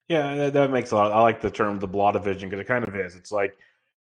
Yeah, 0.08 0.34
that, 0.34 0.52
that 0.54 0.70
makes 0.70 0.90
a 0.90 0.96
lot. 0.96 1.12
I 1.12 1.20
like 1.20 1.40
the 1.40 1.50
term 1.50 1.78
the 1.78 1.86
blah 1.86 2.12
division 2.12 2.50
because 2.50 2.60
it 2.60 2.66
kind 2.66 2.86
of 2.86 2.94
is. 2.96 3.14
It's 3.14 3.32
like 3.32 3.56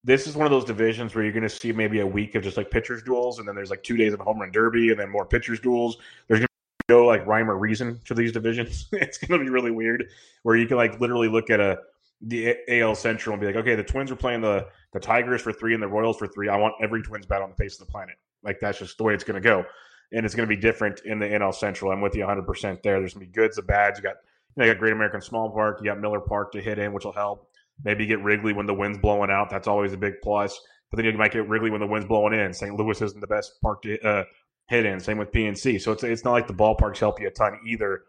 this 0.03 0.27
is 0.27 0.35
one 0.35 0.45
of 0.45 0.51
those 0.51 0.63
divisions 0.63 1.13
where 1.13 1.23
you're 1.23 1.33
going 1.33 1.43
to 1.43 1.49
see 1.49 1.73
maybe 1.73 1.99
a 1.99 2.07
week 2.07 2.35
of 2.35 2.43
just 2.43 2.55
like 2.55 2.71
pitchers 2.71 3.03
duels, 3.03 3.39
and 3.39 3.47
then 3.47 3.55
there's 3.55 3.71
like 3.71 3.83
two 3.83 3.97
days 3.97 4.13
of 4.13 4.19
home 4.21 4.39
run 4.39 4.51
derby, 4.51 4.91
and 4.91 4.99
then 4.99 5.09
more 5.09 5.25
pitchers 5.25 5.59
duels. 5.59 5.97
There's 6.27 6.45
go 6.87 7.05
like 7.05 7.25
rhyme 7.27 7.49
or 7.49 7.57
reason 7.57 7.99
to 8.05 8.13
these 8.13 8.31
divisions. 8.31 8.87
it's 8.93 9.17
going 9.17 9.39
to 9.39 9.43
be 9.43 9.49
really 9.49 9.71
weird, 9.71 10.09
where 10.43 10.55
you 10.55 10.67
can 10.67 10.77
like 10.77 10.99
literally 10.99 11.27
look 11.27 11.49
at 11.49 11.59
a 11.59 11.79
the 12.21 12.55
AL 12.67 12.95
Central 12.95 13.33
and 13.33 13.41
be 13.41 13.45
like, 13.45 13.57
okay, 13.57 13.75
the 13.75 13.83
Twins 13.83 14.09
are 14.09 14.15
playing 14.15 14.41
the 14.41 14.67
the 14.93 14.99
Tigers 14.99 15.41
for 15.41 15.53
three 15.53 15.73
and 15.73 15.83
the 15.83 15.87
Royals 15.87 16.17
for 16.17 16.27
three. 16.27 16.49
I 16.49 16.57
want 16.57 16.73
every 16.81 17.01
Twins 17.01 17.25
bat 17.25 17.41
on 17.41 17.49
the 17.49 17.55
face 17.55 17.79
of 17.79 17.85
the 17.85 17.91
planet. 17.91 18.15
Like 18.43 18.59
that's 18.59 18.79
just 18.79 18.97
the 18.97 19.03
way 19.03 19.13
it's 19.13 19.23
going 19.23 19.41
to 19.41 19.47
go, 19.47 19.65
and 20.13 20.25
it's 20.25 20.33
going 20.33 20.47
to 20.47 20.55
be 20.55 20.59
different 20.59 21.01
in 21.05 21.19
the 21.19 21.25
NL 21.25 21.53
Central. 21.53 21.91
I'm 21.91 22.01
with 22.01 22.15
you 22.15 22.21
100 22.21 22.43
percent 22.43 22.81
there. 22.83 22.99
There's 22.99 23.13
going 23.13 23.25
to 23.25 23.31
be 23.31 23.35
goods, 23.35 23.57
the 23.57 23.61
bads. 23.61 23.99
You 23.99 24.03
got 24.03 24.15
you, 24.55 24.61
know, 24.61 24.65
you 24.65 24.73
got 24.73 24.79
Great 24.79 24.93
American 24.93 25.21
Small 25.21 25.51
Park. 25.51 25.79
You 25.81 25.85
got 25.85 25.99
Miller 25.99 26.21
Park 26.21 26.51
to 26.53 26.61
hit 26.61 26.79
in, 26.79 26.93
which 26.93 27.05
will 27.05 27.11
help. 27.11 27.49
Maybe 27.83 28.07
get 28.07 28.23
Wrigley 28.23 28.53
when 28.53 28.65
the 28.65 28.73
wind's 28.73 28.97
blowing 28.97 29.29
out. 29.29 29.51
That's 29.51 29.67
always 29.67 29.93
a 29.93 29.97
big 29.97 30.15
plus. 30.23 30.59
But 30.89 30.97
then 30.97 31.05
you 31.05 31.13
might 31.17 31.33
get 31.33 31.47
Wrigley 31.47 31.69
when 31.69 31.81
the 31.81 31.85
wind's 31.85 32.07
blowing 32.07 32.33
in. 32.33 32.53
St. 32.53 32.73
Louis 32.73 32.99
isn't 33.01 33.19
the 33.19 33.27
best 33.27 33.61
park 33.61 33.81
to 33.83 33.99
uh, 34.01 34.23
hit 34.67 34.85
in. 34.85 34.99
Same 34.99 35.17
with 35.17 35.31
PNC. 35.31 35.81
So 35.81 35.91
it's 35.91 36.03
it's 36.03 36.23
not 36.23 36.33
like 36.33 36.47
the 36.47 36.53
ballparks 36.53 36.99
help 36.99 37.19
you 37.19 37.27
a 37.27 37.31
ton 37.31 37.59
either. 37.67 38.01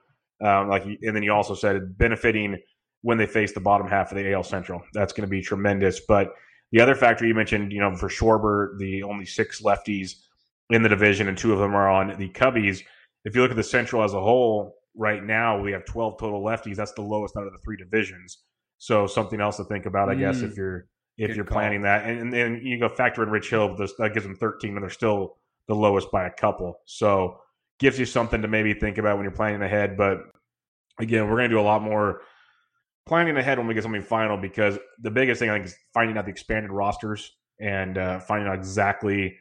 Um, 0.44 0.68
like 0.68 0.84
and 0.84 1.16
then 1.16 1.22
you 1.22 1.32
also 1.32 1.54
said 1.54 1.96
benefiting 1.98 2.58
when 3.02 3.18
they 3.18 3.26
face 3.26 3.52
the 3.52 3.60
bottom 3.60 3.88
half 3.88 4.10
of 4.10 4.18
the 4.18 4.32
AL 4.32 4.44
Central. 4.44 4.82
That's 4.92 5.12
going 5.12 5.26
to 5.26 5.30
be 5.30 5.42
tremendous. 5.42 6.00
But 6.00 6.34
the 6.72 6.80
other 6.80 6.94
factor 6.94 7.26
you 7.26 7.34
mentioned, 7.34 7.72
you 7.72 7.80
know, 7.80 7.94
for 7.96 8.08
Schwarber, 8.08 8.78
the 8.78 9.02
only 9.02 9.24
six 9.24 9.62
lefties 9.62 10.16
in 10.70 10.82
the 10.82 10.88
division, 10.88 11.28
and 11.28 11.38
two 11.38 11.52
of 11.52 11.58
them 11.58 11.74
are 11.74 11.88
on 11.88 12.18
the 12.18 12.28
Cubbies. 12.30 12.82
If 13.24 13.34
you 13.34 13.42
look 13.42 13.50
at 13.50 13.56
the 13.56 13.62
Central 13.62 14.02
as 14.02 14.14
a 14.14 14.20
whole, 14.20 14.74
right 14.94 15.24
now 15.24 15.60
we 15.60 15.72
have 15.72 15.84
12 15.86 16.18
total 16.18 16.42
lefties. 16.42 16.76
That's 16.76 16.92
the 16.92 17.02
lowest 17.02 17.36
out 17.36 17.46
of 17.46 17.52
the 17.52 17.58
three 17.58 17.76
divisions. 17.76 18.38
So 18.78 19.06
something 19.06 19.40
else 19.40 19.56
to 19.56 19.64
think 19.64 19.86
about, 19.86 20.08
I 20.08 20.14
mm, 20.14 20.20
guess, 20.20 20.40
if 20.40 20.56
you're 20.56 20.86
if 21.16 21.34
you're 21.34 21.44
call. 21.44 21.58
planning 21.58 21.82
that, 21.82 22.04
and, 22.08 22.32
then 22.32 22.60
you 22.62 22.78
go 22.78 22.88
factor 22.88 23.24
in 23.24 23.30
Rich 23.30 23.50
Hill, 23.50 23.76
that 23.76 24.14
gives 24.14 24.24
them 24.24 24.36
13, 24.36 24.74
and 24.74 24.82
they're 24.82 24.90
still 24.90 25.36
the 25.68 25.74
lowest 25.74 26.10
by 26.10 26.26
a 26.26 26.30
couple. 26.30 26.80
So 26.86 27.38
gives 27.78 27.98
you 27.98 28.06
something 28.06 28.42
to 28.42 28.48
maybe 28.48 28.74
think 28.74 28.98
about 28.98 29.16
when 29.16 29.24
you're 29.24 29.32
planning 29.32 29.62
ahead. 29.62 29.96
But 29.96 30.18
again, 30.98 31.28
we're 31.28 31.36
going 31.36 31.50
to 31.50 31.54
do 31.54 31.60
a 31.60 31.62
lot 31.62 31.82
more 31.82 32.22
planning 33.06 33.36
ahead 33.36 33.58
when 33.58 33.66
we 33.66 33.74
get 33.74 33.82
something 33.82 34.02
final 34.02 34.36
because 34.36 34.78
the 35.00 35.10
biggest 35.10 35.38
thing 35.38 35.50
I 35.50 35.54
think 35.54 35.66
is 35.66 35.76
finding 35.94 36.18
out 36.18 36.24
the 36.24 36.30
expanded 36.30 36.70
rosters 36.70 37.32
and 37.60 37.96
uh, 37.96 38.20
finding 38.20 38.48
out 38.48 38.54
exactly 38.54 39.36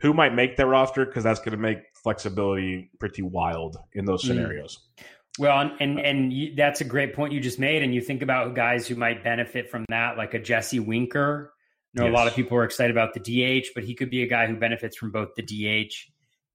who 0.00 0.14
might 0.14 0.34
make 0.34 0.56
their 0.56 0.66
roster 0.66 1.04
because 1.04 1.24
that's 1.24 1.40
going 1.40 1.52
to 1.52 1.58
make 1.58 1.78
flexibility 2.02 2.90
pretty 3.00 3.22
wild 3.22 3.76
in 3.92 4.04
those 4.04 4.22
mm. 4.22 4.28
scenarios. 4.28 4.78
Mm. 4.98 5.04
Well, 5.38 5.70
and 5.78 6.00
and 6.00 6.32
you, 6.32 6.54
that's 6.56 6.80
a 6.80 6.84
great 6.84 7.14
point 7.14 7.32
you 7.32 7.40
just 7.40 7.60
made. 7.60 7.82
And 7.82 7.94
you 7.94 8.00
think 8.00 8.22
about 8.22 8.56
guys 8.56 8.88
who 8.88 8.96
might 8.96 9.22
benefit 9.22 9.70
from 9.70 9.84
that, 9.88 10.16
like 10.16 10.34
a 10.34 10.40
Jesse 10.40 10.80
Winker. 10.80 11.52
Know, 11.98 12.04
yes. 12.04 12.12
a 12.12 12.14
lot 12.14 12.26
of 12.26 12.34
people 12.34 12.56
are 12.58 12.64
excited 12.64 12.90
about 12.90 13.14
the 13.14 13.20
DH, 13.20 13.68
but 13.74 13.84
he 13.84 13.94
could 13.94 14.10
be 14.10 14.22
a 14.22 14.26
guy 14.26 14.46
who 14.46 14.56
benefits 14.56 14.96
from 14.96 15.10
both 15.10 15.34
the 15.34 15.42
DH 15.42 15.92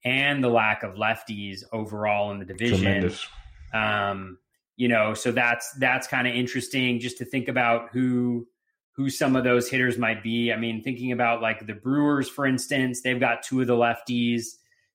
and 0.05 0.43
the 0.43 0.49
lack 0.49 0.83
of 0.83 0.95
lefties 0.95 1.63
overall 1.71 2.31
in 2.31 2.39
the 2.39 2.45
division. 2.45 2.83
Tremendous. 2.83 3.27
Um, 3.73 4.37
you 4.75 4.87
know, 4.87 5.13
so 5.13 5.31
that's 5.31 5.71
that's 5.73 6.07
kind 6.07 6.27
of 6.27 6.33
interesting 6.33 6.99
just 6.99 7.19
to 7.19 7.25
think 7.25 7.47
about 7.47 7.89
who 7.91 8.47
who 8.95 9.09
some 9.09 9.35
of 9.35 9.43
those 9.43 9.69
hitters 9.69 9.97
might 9.97 10.23
be. 10.23 10.51
I 10.51 10.55
mean, 10.55 10.83
thinking 10.83 11.11
about 11.11 11.41
like 11.41 11.65
the 11.65 11.73
Brewers, 11.73 12.29
for 12.29 12.45
instance, 12.45 13.01
they've 13.01 13.19
got 13.19 13.43
two 13.43 13.61
of 13.61 13.67
the 13.67 13.75
lefties. 13.75 14.45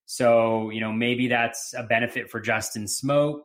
So, 0.05 0.69
you 0.69 0.79
know, 0.79 0.91
maybe 0.91 1.27
that's 1.27 1.73
a 1.73 1.83
benefit 1.83 2.31
for 2.31 2.39
Justin 2.39 2.85
Smoak, 2.85 3.41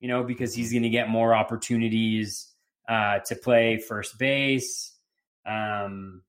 you 0.00 0.08
know, 0.08 0.24
because 0.24 0.54
he's 0.54 0.72
going 0.72 0.82
to 0.82 0.90
get 0.90 1.08
more 1.08 1.34
opportunities 1.34 2.48
uh, 2.88 3.20
to 3.20 3.36
play 3.36 3.78
first 3.78 4.18
base. 4.18 4.92
Um, 5.46 6.22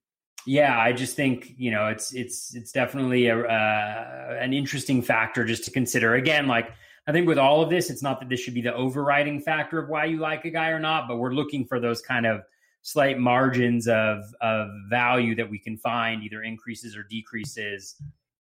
yeah, 0.46 0.78
I 0.78 0.92
just 0.92 1.16
think 1.16 1.54
you 1.58 1.72
know 1.72 1.88
it's 1.88 2.14
it's 2.14 2.56
it's 2.56 2.72
definitely 2.72 3.28
a, 3.28 3.40
uh, 3.40 4.38
an 4.40 4.54
interesting 4.54 5.02
factor 5.02 5.46
just 5.46 5.64
to 5.66 5.72
consider. 5.72 6.16
Again, 6.16 6.48
like 6.48 6.72
I 7.08 7.12
think 7.12 7.28
with 7.28 7.38
all 7.38 7.62
of 7.62 7.70
this, 7.70 7.90
it's 7.90 8.02
not 8.02 8.20
that 8.20 8.30
this 8.30 8.40
should 8.40 8.54
be 8.54 8.62
the 8.62 8.74
overriding 8.74 9.42
factor 9.42 9.80
of 9.80 9.90
why 9.90 10.06
you 10.06 10.18
like 10.20 10.46
a 10.46 10.50
guy 10.50 10.70
or 10.70 10.80
not, 10.80 11.08
but 11.08 11.18
we're 11.18 11.34
looking 11.34 11.66
for 11.66 11.80
those 11.80 12.02
kind 12.02 12.26
of 12.26 12.42
slight 12.82 13.20
margins 13.20 13.88
of 13.88 14.24
of 14.42 14.70
value 14.90 15.36
that 15.36 15.50
we 15.50 15.60
can 15.60 15.78
find, 15.78 16.24
either 16.24 16.44
increases 16.44 16.96
or 16.96 17.04
decreases. 17.04 17.96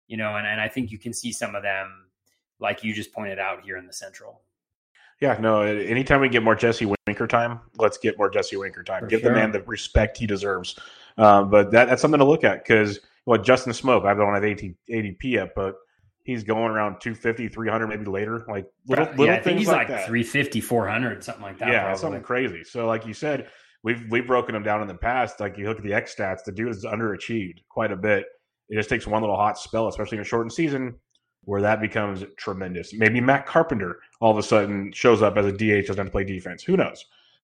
You 0.08 0.16
know, 0.16 0.36
and, 0.36 0.46
and 0.46 0.60
I 0.60 0.68
think 0.68 0.90
you 0.90 0.98
can 0.98 1.12
see 1.12 1.32
some 1.32 1.54
of 1.54 1.62
them, 1.62 2.06
like 2.58 2.84
you 2.84 2.92
just 2.92 3.12
pointed 3.12 3.38
out 3.38 3.62
here 3.64 3.76
in 3.76 3.86
the 3.86 3.92
central. 3.92 4.42
Yeah, 5.20 5.38
no. 5.40 5.62
Anytime 5.62 6.20
we 6.20 6.28
get 6.28 6.42
more 6.42 6.56
Jesse 6.56 6.92
Winker 7.06 7.28
time, 7.28 7.60
let's 7.78 7.96
get 7.96 8.18
more 8.18 8.28
Jesse 8.28 8.56
Winker 8.56 8.82
time. 8.82 9.02
For 9.02 9.06
Give 9.06 9.20
sure. 9.20 9.30
the 9.30 9.36
man 9.36 9.52
the 9.52 9.62
respect 9.62 10.18
he 10.18 10.26
deserves. 10.26 10.76
Um, 11.18 11.50
but 11.50 11.70
that, 11.72 11.88
that's 11.88 12.02
something 12.02 12.18
to 12.18 12.24
look 12.24 12.44
at 12.44 12.64
because 12.64 13.00
what 13.24 13.38
well, 13.38 13.44
Justin 13.44 13.72
Smoak, 13.72 14.04
I 14.04 14.14
don't 14.14 14.34
have 14.34 14.44
80, 14.44 14.74
ADP 14.90 15.24
yet, 15.24 15.54
but 15.54 15.76
he's 16.24 16.44
going 16.44 16.70
around 16.70 17.00
250, 17.00 17.48
300, 17.48 17.86
maybe 17.86 18.04
later. 18.04 18.44
Like 18.48 18.66
little, 18.86 19.06
little 19.06 19.26
yeah, 19.26 19.42
things 19.42 19.60
he's 19.60 19.68
like, 19.68 19.88
like 19.88 19.88
that. 19.88 20.06
350, 20.06 20.60
400, 20.60 21.24
something 21.24 21.42
like 21.42 21.58
that. 21.58 21.68
Yeah, 21.68 21.82
probably. 21.82 22.00
something 22.00 22.22
crazy. 22.22 22.64
So, 22.64 22.86
like 22.86 23.06
you 23.06 23.14
said, 23.14 23.48
we've 23.82 24.04
we've 24.10 24.26
broken 24.26 24.54
him 24.54 24.62
down 24.62 24.82
in 24.82 24.88
the 24.88 24.94
past. 24.94 25.40
Like 25.40 25.58
you 25.58 25.68
look 25.68 25.78
at 25.78 25.84
the 25.84 25.94
X 25.94 26.14
stats, 26.14 26.44
the 26.44 26.52
dude 26.52 26.68
is 26.68 26.84
underachieved 26.84 27.58
quite 27.68 27.92
a 27.92 27.96
bit. 27.96 28.26
It 28.68 28.76
just 28.76 28.88
takes 28.88 29.06
one 29.06 29.20
little 29.20 29.36
hot 29.36 29.58
spell, 29.58 29.88
especially 29.88 30.18
in 30.18 30.22
a 30.22 30.24
shortened 30.24 30.52
season, 30.52 30.94
where 31.44 31.60
that 31.60 31.80
becomes 31.80 32.24
tremendous. 32.36 32.92
Maybe 32.94 33.20
Matt 33.20 33.46
Carpenter 33.46 33.98
all 34.20 34.30
of 34.30 34.38
a 34.38 34.42
sudden 34.42 34.92
shows 34.92 35.20
up 35.22 35.36
as 35.36 35.46
a 35.46 35.52
DH 35.52 35.86
doesn't 35.86 36.10
play 36.10 36.24
defense. 36.24 36.62
Who 36.62 36.76
knows? 36.76 37.04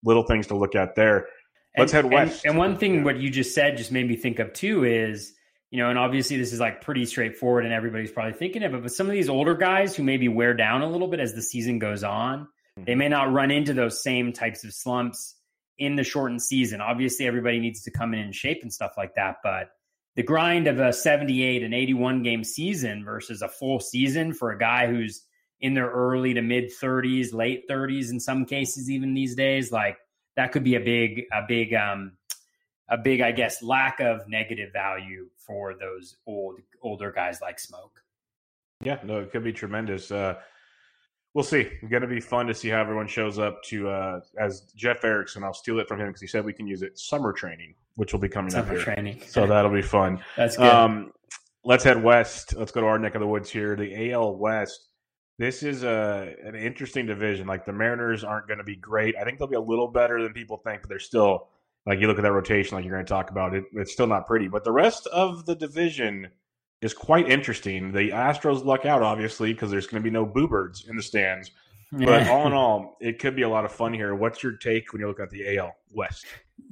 Little 0.04 0.24
things 0.24 0.46
to 0.48 0.56
look 0.56 0.74
at 0.74 0.96
there. 0.96 1.28
Let's 1.76 1.92
and, 1.92 2.04
head 2.04 2.12
west. 2.12 2.44
And, 2.44 2.50
and 2.50 2.58
one 2.58 2.76
thing, 2.76 2.96
yeah. 2.96 3.02
what 3.04 3.18
you 3.18 3.30
just 3.30 3.54
said, 3.54 3.76
just 3.76 3.92
made 3.92 4.08
me 4.08 4.16
think 4.16 4.38
of 4.38 4.52
too 4.52 4.84
is, 4.84 5.32
you 5.70 5.78
know, 5.78 5.88
and 5.88 5.98
obviously 5.98 6.36
this 6.36 6.52
is 6.52 6.60
like 6.60 6.82
pretty 6.82 7.06
straightforward, 7.06 7.64
and 7.64 7.72
everybody's 7.72 8.12
probably 8.12 8.34
thinking 8.34 8.62
of 8.62 8.74
it. 8.74 8.82
But 8.82 8.92
some 8.92 9.06
of 9.06 9.12
these 9.12 9.28
older 9.28 9.54
guys 9.54 9.96
who 9.96 10.02
maybe 10.02 10.28
wear 10.28 10.54
down 10.54 10.82
a 10.82 10.88
little 10.88 11.08
bit 11.08 11.20
as 11.20 11.34
the 11.34 11.42
season 11.42 11.78
goes 11.78 12.04
on, 12.04 12.40
mm-hmm. 12.40 12.84
they 12.84 12.94
may 12.94 13.08
not 13.08 13.32
run 13.32 13.50
into 13.50 13.72
those 13.72 14.02
same 14.02 14.32
types 14.32 14.64
of 14.64 14.72
slumps 14.72 15.34
in 15.78 15.96
the 15.96 16.04
shortened 16.04 16.42
season. 16.42 16.80
Obviously, 16.80 17.26
everybody 17.26 17.58
needs 17.58 17.82
to 17.82 17.90
come 17.90 18.12
in 18.12 18.20
in 18.20 18.32
shape 18.32 18.58
and 18.62 18.72
stuff 18.72 18.92
like 18.96 19.14
that, 19.14 19.36
but 19.42 19.70
the 20.14 20.22
grind 20.22 20.66
of 20.66 20.78
a 20.78 20.92
78 20.92 21.62
and 21.62 21.72
81 21.72 22.22
game 22.22 22.44
season 22.44 23.04
versus 23.04 23.40
a 23.40 23.48
full 23.48 23.80
season 23.80 24.34
for 24.34 24.50
a 24.50 24.58
guy 24.58 24.86
who's 24.86 25.24
in 25.60 25.74
their 25.74 25.90
early 25.90 26.34
to 26.34 26.42
mid 26.42 26.70
30s, 26.70 27.32
late 27.32 27.68
30s 27.68 28.10
in 28.10 28.20
some 28.20 28.44
cases 28.44 28.90
even 28.90 29.14
these 29.14 29.34
days, 29.34 29.72
like 29.72 29.96
that 30.36 30.52
could 30.52 30.64
be 30.64 30.74
a 30.74 30.80
big 30.80 31.22
a 31.32 31.42
big 31.46 31.74
um 31.74 32.12
a 32.88 32.98
big 32.98 33.20
I 33.20 33.32
guess 33.32 33.62
lack 33.62 34.00
of 34.00 34.28
negative 34.28 34.72
value 34.72 35.28
for 35.36 35.74
those 35.74 36.16
old 36.26 36.60
older 36.82 37.12
guys 37.12 37.40
like 37.40 37.58
Smoak. 37.58 37.90
Yeah, 38.82 38.98
no, 39.04 39.20
it 39.20 39.30
could 39.30 39.44
be 39.44 39.52
tremendous. 39.52 40.10
Uh 40.10 40.36
we'll 41.34 41.44
see. 41.44 41.60
It's 41.60 41.90
going 41.90 42.02
to 42.02 42.08
be 42.08 42.20
fun 42.20 42.46
to 42.46 42.54
see 42.54 42.68
how 42.68 42.80
everyone 42.80 43.06
shows 43.06 43.38
up 43.38 43.62
to 43.64 43.88
uh, 43.88 44.20
as 44.38 44.62
Jeff 44.76 45.04
Erickson. 45.04 45.44
I'll 45.44 45.54
steal 45.54 45.78
it 45.80 45.88
from 45.88 46.00
him 46.00 46.08
because 46.08 46.20
he 46.20 46.26
said 46.26 46.44
we 46.44 46.52
can 46.52 46.66
use 46.66 46.82
it. 46.82 46.98
Summer 46.98 47.32
training, 47.32 47.74
which 47.96 48.12
will 48.12 48.20
be 48.20 48.28
coming 48.28 48.50
summer 48.50 48.64
up 48.64 48.72
here. 48.72 48.82
training. 48.82 49.22
So 49.26 49.46
that'll 49.48 49.70
be 49.72 49.82
fun. 49.82 50.22
That's 50.36 50.56
good. 50.56 50.66
Um, 50.66 51.12
let's 51.64 51.84
head 51.84 52.02
west. 52.02 52.54
Let's 52.56 52.72
go 52.72 52.80
to 52.80 52.86
our 52.86 52.98
neck 52.98 53.14
of 53.14 53.20
the 53.20 53.26
woods 53.26 53.50
here, 53.50 53.76
the 53.76 54.12
AL 54.12 54.36
West. 54.36 54.88
This 55.42 55.64
is 55.64 55.82
a 55.82 56.36
an 56.44 56.54
interesting 56.54 57.04
division. 57.04 57.48
Like 57.48 57.66
the 57.66 57.72
Mariners 57.72 58.22
aren't 58.22 58.46
going 58.46 58.58
to 58.58 58.64
be 58.64 58.76
great. 58.76 59.16
I 59.16 59.24
think 59.24 59.40
they'll 59.40 59.48
be 59.48 59.56
a 59.56 59.60
little 59.60 59.88
better 59.88 60.22
than 60.22 60.32
people 60.32 60.56
think, 60.56 60.82
but 60.82 60.88
they're 60.88 61.00
still 61.00 61.48
like 61.84 61.98
you 61.98 62.06
look 62.06 62.16
at 62.16 62.22
that 62.22 62.30
rotation, 62.30 62.76
like 62.76 62.84
you're 62.84 62.94
going 62.94 63.04
to 63.04 63.12
talk 63.12 63.28
about 63.28 63.52
it. 63.52 63.64
It's 63.72 63.92
still 63.92 64.06
not 64.06 64.28
pretty. 64.28 64.46
But 64.46 64.62
the 64.62 64.70
rest 64.70 65.08
of 65.08 65.44
the 65.44 65.56
division 65.56 66.28
is 66.80 66.94
quite 66.94 67.28
interesting. 67.28 67.90
The 67.90 68.10
Astros 68.10 68.64
luck 68.64 68.86
out, 68.86 69.02
obviously, 69.02 69.52
because 69.52 69.72
there's 69.72 69.88
going 69.88 70.00
to 70.00 70.08
be 70.08 70.12
no 70.12 70.24
boo 70.24 70.46
birds 70.46 70.86
in 70.88 70.94
the 70.94 71.02
stands. 71.02 71.50
But 71.92 72.26
all 72.28 72.46
in 72.46 72.54
all, 72.54 72.96
it 73.00 73.18
could 73.18 73.36
be 73.36 73.42
a 73.42 73.48
lot 73.48 73.66
of 73.66 73.72
fun 73.72 73.92
here. 73.92 74.14
What's 74.14 74.42
your 74.42 74.52
take 74.52 74.92
when 74.92 75.00
you 75.00 75.08
look 75.08 75.20
at 75.20 75.28
the 75.28 75.58
AL 75.58 75.76
West? 75.92 76.24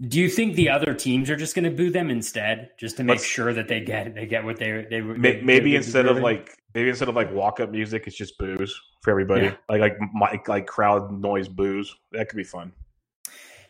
Do 0.08 0.18
you 0.18 0.30
think 0.30 0.54
the 0.54 0.70
other 0.70 0.94
teams 0.94 1.28
are 1.28 1.36
just 1.36 1.54
going 1.54 1.64
to 1.64 1.70
boo 1.70 1.90
them 1.90 2.08
instead, 2.08 2.70
just 2.78 2.96
to 2.96 3.04
make 3.04 3.16
Let's, 3.16 3.26
sure 3.26 3.52
that 3.52 3.68
they 3.68 3.80
get 3.80 4.14
they 4.14 4.24
get 4.24 4.44
what 4.44 4.56
they 4.56 4.86
they, 4.88 5.00
they 5.00 5.42
maybe 5.42 5.76
instead 5.76 6.06
of 6.06 6.18
like 6.18 6.56
maybe 6.74 6.88
instead 6.88 7.10
of 7.10 7.16
like 7.16 7.30
walk 7.32 7.60
up 7.60 7.70
music, 7.70 8.04
it's 8.06 8.16
just 8.16 8.38
boos 8.38 8.80
for 9.02 9.10
everybody, 9.10 9.46
yeah. 9.46 9.56
like 9.68 9.80
like 9.80 9.98
like 10.18 10.48
like 10.48 10.66
crowd 10.66 11.12
noise 11.12 11.48
boos. 11.48 11.94
That 12.12 12.30
could 12.30 12.38
be 12.38 12.44
fun. 12.44 12.72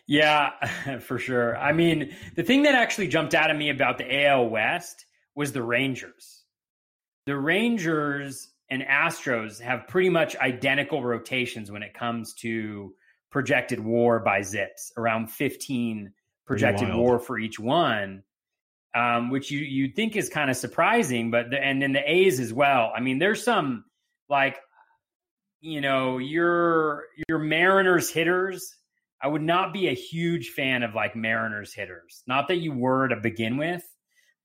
Yeah, 0.06 0.98
for 1.00 1.18
sure. 1.18 1.56
I 1.56 1.72
mean, 1.72 2.14
the 2.36 2.44
thing 2.44 2.62
that 2.62 2.76
actually 2.76 3.08
jumped 3.08 3.34
out 3.34 3.50
at 3.50 3.56
me 3.56 3.70
about 3.70 3.98
the 3.98 4.26
AL 4.26 4.48
West 4.48 5.06
was 5.34 5.52
the 5.52 5.62
Rangers. 5.62 6.44
The 7.26 7.36
Rangers 7.36 8.48
and 8.70 8.82
Astros 8.82 9.60
have 9.60 9.88
pretty 9.88 10.10
much 10.10 10.36
identical 10.36 11.02
rotations 11.02 11.70
when 11.70 11.82
it 11.82 11.92
comes 11.92 12.34
to 12.34 12.94
projected 13.30 13.80
WAR 13.80 14.20
by 14.20 14.40
ZiPS, 14.40 14.92
around 14.96 15.30
15 15.30 16.12
projected 16.46 16.94
WAR 16.94 17.18
for 17.18 17.38
each 17.38 17.58
one, 17.58 18.22
um, 18.94 19.30
which 19.30 19.50
you 19.50 19.60
you 19.60 19.92
think 19.94 20.16
is 20.16 20.28
kind 20.28 20.50
of 20.50 20.56
surprising. 20.56 21.30
But 21.30 21.50
the, 21.50 21.62
and 21.62 21.82
then 21.82 21.92
the 21.92 22.02
A's 22.10 22.40
as 22.40 22.52
well. 22.52 22.92
I 22.94 23.00
mean, 23.00 23.18
there's 23.18 23.42
some 23.42 23.84
like 24.28 24.58
you 25.60 25.80
know 25.80 26.18
your 26.18 27.04
your 27.28 27.38
Mariners 27.38 28.10
hitters. 28.10 28.76
I 29.22 29.28
would 29.28 29.42
not 29.42 29.72
be 29.72 29.88
a 29.88 29.94
huge 29.94 30.50
fan 30.50 30.82
of 30.82 30.94
like 30.94 31.14
Mariners 31.14 31.74
hitters. 31.74 32.22
Not 32.26 32.48
that 32.48 32.56
you 32.56 32.72
were 32.72 33.08
to 33.08 33.16
begin 33.16 33.58
with, 33.58 33.84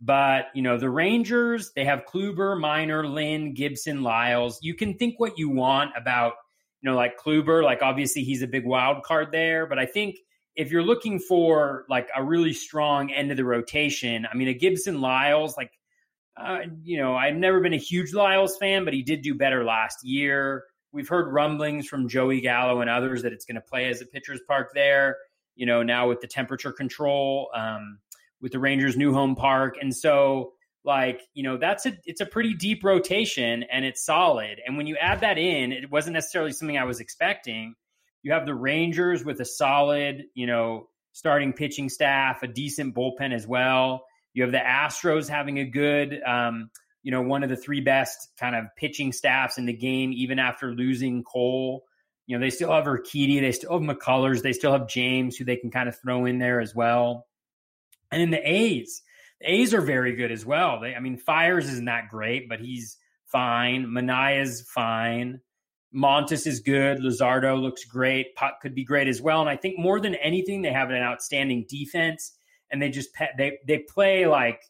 but 0.06 0.46
you 0.54 0.62
know, 0.62 0.78
the 0.78 0.90
Rangers, 0.90 1.72
they 1.76 1.84
have 1.84 2.06
Kluber, 2.06 2.60
Minor, 2.60 3.08
Lynn, 3.08 3.56
Gibson, 3.56 4.04
Lyles. 4.04 4.60
You 4.62 4.76
can 4.76 4.94
think 4.98 5.20
what 5.20 5.40
you 5.40 5.50
want 5.50 5.92
about, 5.98 6.34
you 6.82 6.90
know, 6.90 6.96
like 6.96 7.20
Kluber, 7.20 7.64
like 7.64 7.82
obviously 7.82 8.24
he's 8.24 8.44
a 8.44 8.48
big 8.48 8.66
wild 8.66 9.04
card 9.04 9.32
there, 9.32 9.66
but 9.66 9.80
I 9.80 9.88
think 9.88 10.18
if 10.56 10.72
you're 10.72 10.84
looking 10.84 11.20
for 11.20 11.86
like 11.90 12.08
a 12.16 12.24
really 12.24 12.54
strong 12.54 13.12
end 13.12 13.32
of 13.32 13.38
the 13.38 13.44
rotation, 13.44 14.28
I 14.32 14.38
mean, 14.38 14.48
a 14.48 14.54
Gibson 14.54 15.02
Lyles, 15.02 15.58
like, 15.58 15.72
uh, 16.38 16.60
you 16.84 17.00
know, 17.00 17.16
I've 17.16 17.36
never 17.36 17.60
been 17.60 17.74
a 17.74 17.78
huge 17.78 18.14
Lyles 18.14 18.58
fan, 18.58 18.86
but 18.86 18.94
he 18.94 19.02
did 19.02 19.24
do 19.24 19.34
better 19.34 19.64
last 19.64 20.04
year. 20.04 20.66
We've 20.92 21.08
heard 21.08 21.34
rumblings 21.34 21.88
from 21.88 22.08
Joey 22.08 22.42
Gallo 22.42 22.80
and 22.82 22.90
others 22.90 23.24
that 23.24 23.34
it's 23.34 23.46
going 23.46 23.56
to 23.56 23.62
play 23.62 23.90
as 23.90 24.02
a 24.02 24.06
pitcher's 24.06 24.42
park 24.48 24.70
there. 24.76 25.18
You 25.56 25.66
know, 25.66 25.84
now 25.84 26.10
with 26.10 26.22
the 26.22 26.28
temperature 26.28 26.72
control. 26.72 27.50
Um, 27.56 28.00
with 28.42 28.52
the 28.52 28.60
Rangers' 28.60 28.98
new 28.98 29.14
home 29.14 29.36
park. 29.36 29.76
And 29.82 29.96
so, 29.96 30.54
like, 30.84 31.22
you 31.34 31.44
know, 31.44 31.58
that's 31.58 31.86
a 31.86 31.98
it's 32.06 32.22
a 32.22 32.26
pretty 32.26 32.54
deep 32.54 32.84
rotation 32.84 33.64
and 33.64 33.84
it's 33.86 34.06
solid. 34.06 34.60
And 34.66 34.78
when 34.78 34.88
you 34.88 34.98
add 34.98 35.22
that 35.22 35.38
in, 35.38 35.72
it 35.72 35.92
wasn't 35.92 36.14
necessarily 36.14 36.52
something 36.52 36.78
I 36.78 36.84
was 36.84 37.00
expecting. 37.00 37.76
You 38.22 38.34
have 38.34 38.46
the 38.46 38.56
Rangers 38.56 39.24
with 39.24 39.40
a 39.40 39.46
solid, 39.46 40.26
you 40.34 40.48
know, 40.48 40.88
starting 41.12 41.54
pitching 41.54 41.90
staff, 41.90 42.44
a 42.44 42.48
decent 42.48 42.94
bullpen 42.94 43.34
as 43.34 43.48
well. 43.48 44.06
You 44.34 44.44
have 44.44 44.52
the 44.52 44.58
Astros 44.58 45.30
having 45.30 45.60
a 45.60 45.66
good, 45.66 46.22
um, 46.24 46.70
you 47.04 47.12
know, 47.12 47.22
one 47.22 47.42
of 47.42 47.50
the 47.50 47.56
three 47.56 47.82
best 47.82 48.32
kind 48.38 48.56
of 48.56 48.66
pitching 48.76 49.14
staffs 49.14 49.58
in 49.58 49.66
the 49.66 49.74
game, 49.74 50.12
even 50.12 50.40
after 50.40 50.72
losing 50.72 51.24
Cole. 51.24 51.84
You 52.28 52.38
know, 52.38 52.44
they 52.44 52.50
still 52.50 52.72
have 52.72 52.86
Urquidy, 52.86 53.40
they 53.40 53.54
still 53.54 53.80
have 53.80 53.82
McCullers, 53.82 54.42
they 54.42 54.54
still 54.54 54.72
have 54.72 54.88
James, 54.88 55.38
who 55.38 55.46
they 55.46 55.56
can 55.56 55.72
kind 55.72 55.88
of 55.88 55.98
throw 55.98 56.26
in 56.26 56.40
there 56.40 56.60
as 56.60 56.76
well. 56.76 57.28
And 58.16 58.22
then 58.22 58.32
the 58.32 58.50
A's, 58.50 59.02
the 59.42 59.52
A's 59.52 59.74
are 59.74 59.82
very 59.82 60.16
good 60.16 60.32
as 60.32 60.46
well. 60.46 60.80
They, 60.80 60.96
I 60.96 61.00
mean, 61.02 61.18
Fiers 61.18 61.70
isn't 61.70 61.86
that 61.86 62.10
great, 62.10 62.48
but 62.48 62.62
he's 62.62 62.98
fine. 63.26 63.88
Manaea's 63.88 64.62
fine. 64.74 65.42
Montas 65.94 66.48
is 66.48 66.62
good. 66.62 67.00
Luzardo 67.00 67.62
looks 67.62 67.84
great. 67.84 68.36
Puk 68.36 68.62
could 68.62 68.74
be 68.74 68.86
great 68.86 69.10
as 69.10 69.22
well. 69.22 69.42
And 69.42 69.50
I 69.50 69.58
think 69.58 69.78
more 69.78 70.00
than 70.00 70.16
anything, 70.16 70.62
they 70.62 70.72
have 70.72 70.90
an 70.90 71.02
outstanding 71.02 71.66
defense, 71.68 72.38
and 72.72 72.82
they 72.82 72.90
just 72.90 73.10
they 73.38 73.60
they 73.68 73.80
play 73.80 74.26
like 74.28 74.62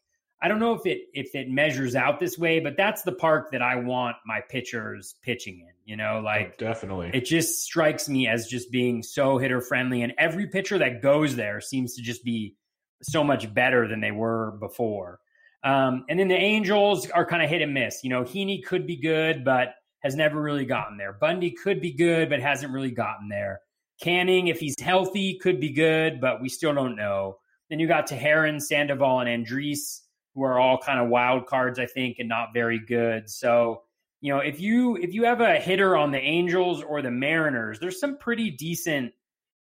I 0.41 0.47
don't 0.47 0.59
know 0.59 0.73
if 0.73 0.85
it 0.85 1.01
if 1.13 1.33
it 1.33 1.49
measures 1.49 1.95
out 1.95 2.19
this 2.19 2.37
way, 2.37 2.59
but 2.59 2.77
that's 2.77 3.01
the 3.03 3.11
park 3.11 3.51
that 3.51 3.61
I 3.61 3.75
want 3.75 4.17
my 4.25 4.41
pitchers 4.41 5.15
pitching 5.23 5.59
in. 5.61 5.73
You 5.85 5.97
know, 5.97 6.17
oh, 6.17 6.21
like 6.21 6.55
oh, 6.59 6.65
definitely, 6.65 7.11
it 7.13 7.25
just 7.25 7.63
strikes 7.63 8.07
me 8.09 8.27
as 8.27 8.47
just 8.47 8.71
being 8.71 9.01
so 9.01 9.37
hitter 9.37 9.61
friendly, 9.61 10.01
and 10.01 10.13
every 10.17 10.47
pitcher 10.47 10.77
that 10.79 11.01
goes 11.01 11.35
there 11.35 11.61
seems 11.61 11.95
to 11.95 12.01
just 12.01 12.23
be 12.23 12.55
so 13.01 13.23
much 13.23 13.53
better 13.53 13.87
than 13.87 14.01
they 14.01 14.11
were 14.11 14.51
before. 14.59 15.19
Um, 15.63 16.05
and 16.09 16.19
then 16.19 16.27
the 16.27 16.35
Angels 16.35 17.09
are 17.09 17.25
kind 17.25 17.41
of 17.41 17.49
hit 17.49 17.61
and 17.61 17.73
miss. 17.73 18.03
You 18.03 18.09
know, 18.11 18.23
Heaney 18.23 18.63
could 18.63 18.85
be 18.85 18.97
good, 18.97 19.43
but 19.43 19.75
has 19.99 20.15
never 20.15 20.39
really 20.39 20.65
gotten 20.65 20.97
there. 20.97 21.13
Bundy 21.13 21.51
could 21.51 21.81
be 21.81 21.91
good, 21.91 22.29
but 22.29 22.39
hasn't 22.39 22.71
really 22.71 22.91
gotten 22.91 23.27
there. 23.27 23.61
Canning, 23.99 24.47
if 24.47 24.59
he's 24.59 24.75
healthy, 24.79 25.39
could 25.41 25.59
be 25.59 25.71
good, 25.71 26.21
but 26.21 26.41
we 26.41 26.49
still 26.49 26.73
don't 26.73 26.95
know. 26.95 27.37
Then 27.69 27.79
you 27.79 27.87
got 27.87 28.07
Teheran, 28.07 28.61
Sandoval, 28.61 29.21
and 29.21 29.45
Andriese, 29.45 30.01
who 30.35 30.43
are 30.43 30.59
all 30.59 30.77
kind 30.77 30.99
of 30.99 31.09
wild 31.09 31.47
cards, 31.47 31.79
I 31.79 31.87
think, 31.87 32.17
and 32.19 32.29
not 32.29 32.53
very 32.53 32.77
good. 32.77 33.29
So, 33.29 33.81
you 34.21 34.31
know, 34.31 34.39
if 34.39 34.59
you 34.59 34.97
if 34.97 35.13
you 35.13 35.23
have 35.23 35.41
a 35.41 35.55
hitter 35.55 35.97
on 35.97 36.11
the 36.11 36.19
Angels 36.19 36.83
or 36.83 37.01
the 37.01 37.09
Mariners, 37.09 37.79
there's 37.79 37.99
some 37.99 38.17
pretty 38.17 38.51
decent 38.51 39.13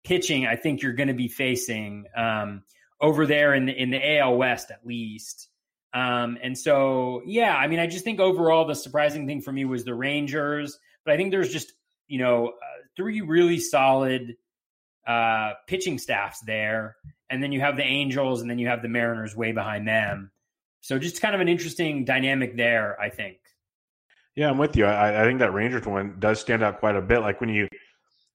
pitching 0.04 0.46
I 0.46 0.56
think 0.56 0.82
you're 0.82 0.94
going 0.94 1.08
to 1.08 1.14
be 1.14 1.28
facing. 1.28 2.06
Um, 2.16 2.64
over 3.02 3.26
there 3.26 3.54
in 3.54 3.66
the 3.66 3.74
in 3.74 3.89
the 3.91 4.18
AL 4.20 4.38
West 4.38 4.72
at 4.72 4.86
least. 4.86 5.50
Um, 5.93 6.38
and 6.43 6.58
so, 6.58 7.22
yeah, 7.26 7.56
I 7.56 7.68
mean, 7.68 7.80
I 7.80 7.88
just 7.88 8.04
think 8.04 8.20
overall 8.20 8.66
the 8.66 8.76
surprising 8.76 9.28
thing 9.28 9.39
for 9.41 9.54
me 9.54 9.64
was 9.64 9.86
the 9.86 9.93
Rangers, 9.93 10.78
but 11.06 11.14
I 11.14 11.18
think 11.18 11.32
there's 11.32 11.52
just 11.52 11.72
you 12.08 12.20
know 12.20 12.50
uh, 12.50 12.82
three 12.98 13.22
really 13.22 13.60
solid 13.60 14.36
uh, 15.08 15.54
pitching 15.68 15.98
staffs 15.98 16.41
there, 16.46 16.98
and 17.30 17.41
then 17.41 17.52
you 17.52 17.62
have 17.62 17.78
the 17.78 17.84
Angels, 17.84 18.41
and 18.41 18.50
then 18.50 18.60
you 18.60 18.68
have 18.68 18.82
the 18.82 18.89
Mariners 18.89 19.36
way 19.36 19.52
behind 19.52 19.88
them. 19.88 20.32
So 20.82 21.00
just 21.00 21.22
kind 21.22 21.34
of 21.34 21.41
an 21.41 21.48
interesting 21.48 22.06
dynamic 22.06 22.56
there, 22.56 23.00
I 23.00 23.10
think. 23.10 23.38
Yeah, 24.36 24.50
I'm 24.50 24.58
with 24.58 24.76
you. 24.76 24.86
I, 24.86 25.22
I 25.22 25.26
think 25.26 25.39
that 25.39 25.54
Rangers 25.54 25.86
one 25.86 26.18
does 26.20 26.41
stand 26.41 26.62
out 26.62 26.80
quite 26.80 26.96
a 26.96 27.02
bit. 27.02 27.22
Like 27.22 27.39
when 27.39 27.50
you 27.50 27.70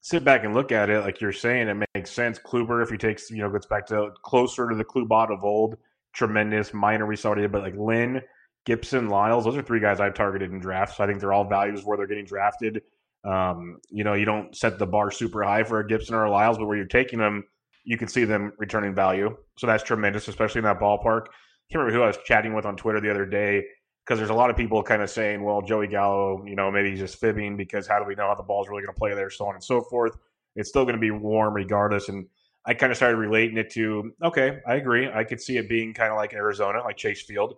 sit 0.00 0.24
back 0.24 0.44
and 0.44 0.54
look 0.54 0.72
at 0.72 0.90
it, 0.90 1.04
like 1.04 1.20
you're 1.20 1.32
saying, 1.32 1.68
it 1.68 1.86
makes 1.94 2.10
sense. 2.10 2.38
Kluber, 2.38 2.82
if 2.82 2.90
he 2.90 2.96
takes, 2.96 3.30
you 3.30 3.38
know, 3.38 3.50
gets 3.50 3.66
back 3.66 3.86
to 3.86 4.10
closer 4.22 4.68
to 4.68 4.76
the 4.76 4.84
Klubot 4.84 5.32
of 5.32 5.44
old, 5.44 5.76
tremendous 6.12 6.72
minor 6.74 7.06
we 7.06 7.16
saw 7.16 7.34
but 7.34 7.62
like 7.62 7.76
Lynn, 7.76 8.20
Gibson, 8.66 9.08
Lyles, 9.08 9.44
those 9.44 9.56
are 9.56 9.62
three 9.62 9.80
guys 9.80 10.00
I've 10.00 10.14
targeted 10.14 10.52
in 10.52 10.60
drafts. 10.60 10.96
So 10.96 11.04
I 11.04 11.06
think 11.06 11.20
they're 11.20 11.32
all 11.32 11.48
values 11.48 11.82
where 11.84 11.96
they're 11.96 12.06
getting 12.06 12.24
drafted. 12.24 12.82
Um, 13.24 13.78
you 13.90 14.04
know, 14.04 14.14
you 14.14 14.24
don't 14.24 14.56
set 14.56 14.78
the 14.78 14.86
bar 14.86 15.10
super 15.10 15.42
high 15.42 15.64
for 15.64 15.80
a 15.80 15.86
Gibson 15.86 16.14
or 16.14 16.24
a 16.24 16.30
Lyles, 16.30 16.58
but 16.58 16.66
where 16.66 16.76
you're 16.76 16.86
taking 16.86 17.18
them, 17.18 17.44
you 17.84 17.98
can 17.98 18.08
see 18.08 18.24
them 18.24 18.52
returning 18.58 18.94
value. 18.94 19.36
So 19.58 19.66
that's 19.66 19.82
tremendous, 19.82 20.28
especially 20.28 20.60
in 20.60 20.64
that 20.64 20.80
ballpark. 20.80 21.26
I 21.26 21.72
can't 21.72 21.82
remember 21.82 21.92
who 21.92 22.02
I 22.02 22.06
was 22.06 22.18
chatting 22.24 22.54
with 22.54 22.64
on 22.64 22.76
Twitter 22.76 23.00
the 23.00 23.10
other 23.10 23.26
day 23.26 23.64
because 24.04 24.18
there's 24.18 24.30
a 24.30 24.34
lot 24.34 24.50
of 24.50 24.56
people 24.56 24.82
kind 24.82 25.02
of 25.02 25.10
saying, 25.10 25.42
well, 25.42 25.62
Joey 25.62 25.86
Gallo, 25.86 26.44
you 26.46 26.56
know, 26.56 26.70
maybe 26.70 26.90
he's 26.90 26.98
just 26.98 27.20
fibbing 27.20 27.56
because 27.56 27.86
how 27.86 27.98
do 27.98 28.04
we 28.04 28.14
know 28.14 28.26
how 28.26 28.34
the 28.34 28.42
ball's 28.42 28.68
really 28.68 28.82
going 28.82 28.94
to 28.94 28.98
play 28.98 29.14
there, 29.14 29.30
so 29.30 29.46
on 29.46 29.54
and 29.54 29.62
so 29.62 29.80
forth. 29.82 30.16
It's 30.56 30.68
still 30.68 30.84
going 30.84 30.96
to 30.96 31.00
be 31.00 31.10
warm 31.10 31.54
regardless. 31.54 32.08
And 32.08 32.26
I 32.66 32.74
kind 32.74 32.90
of 32.90 32.96
started 32.96 33.18
relating 33.18 33.56
it 33.56 33.70
to, 33.70 34.12
okay, 34.22 34.60
I 34.66 34.74
agree. 34.74 35.10
I 35.12 35.24
could 35.24 35.40
see 35.40 35.58
it 35.58 35.68
being 35.68 35.94
kind 35.94 36.10
of 36.10 36.16
like 36.16 36.34
Arizona, 36.34 36.82
like 36.82 36.96
Chase 36.96 37.22
Field. 37.22 37.56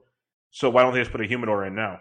So 0.50 0.68
why 0.68 0.82
don't 0.82 0.92
they 0.92 1.00
just 1.00 1.12
put 1.12 1.22
a 1.22 1.26
humidor 1.26 1.64
in 1.64 1.74
now? 1.74 2.00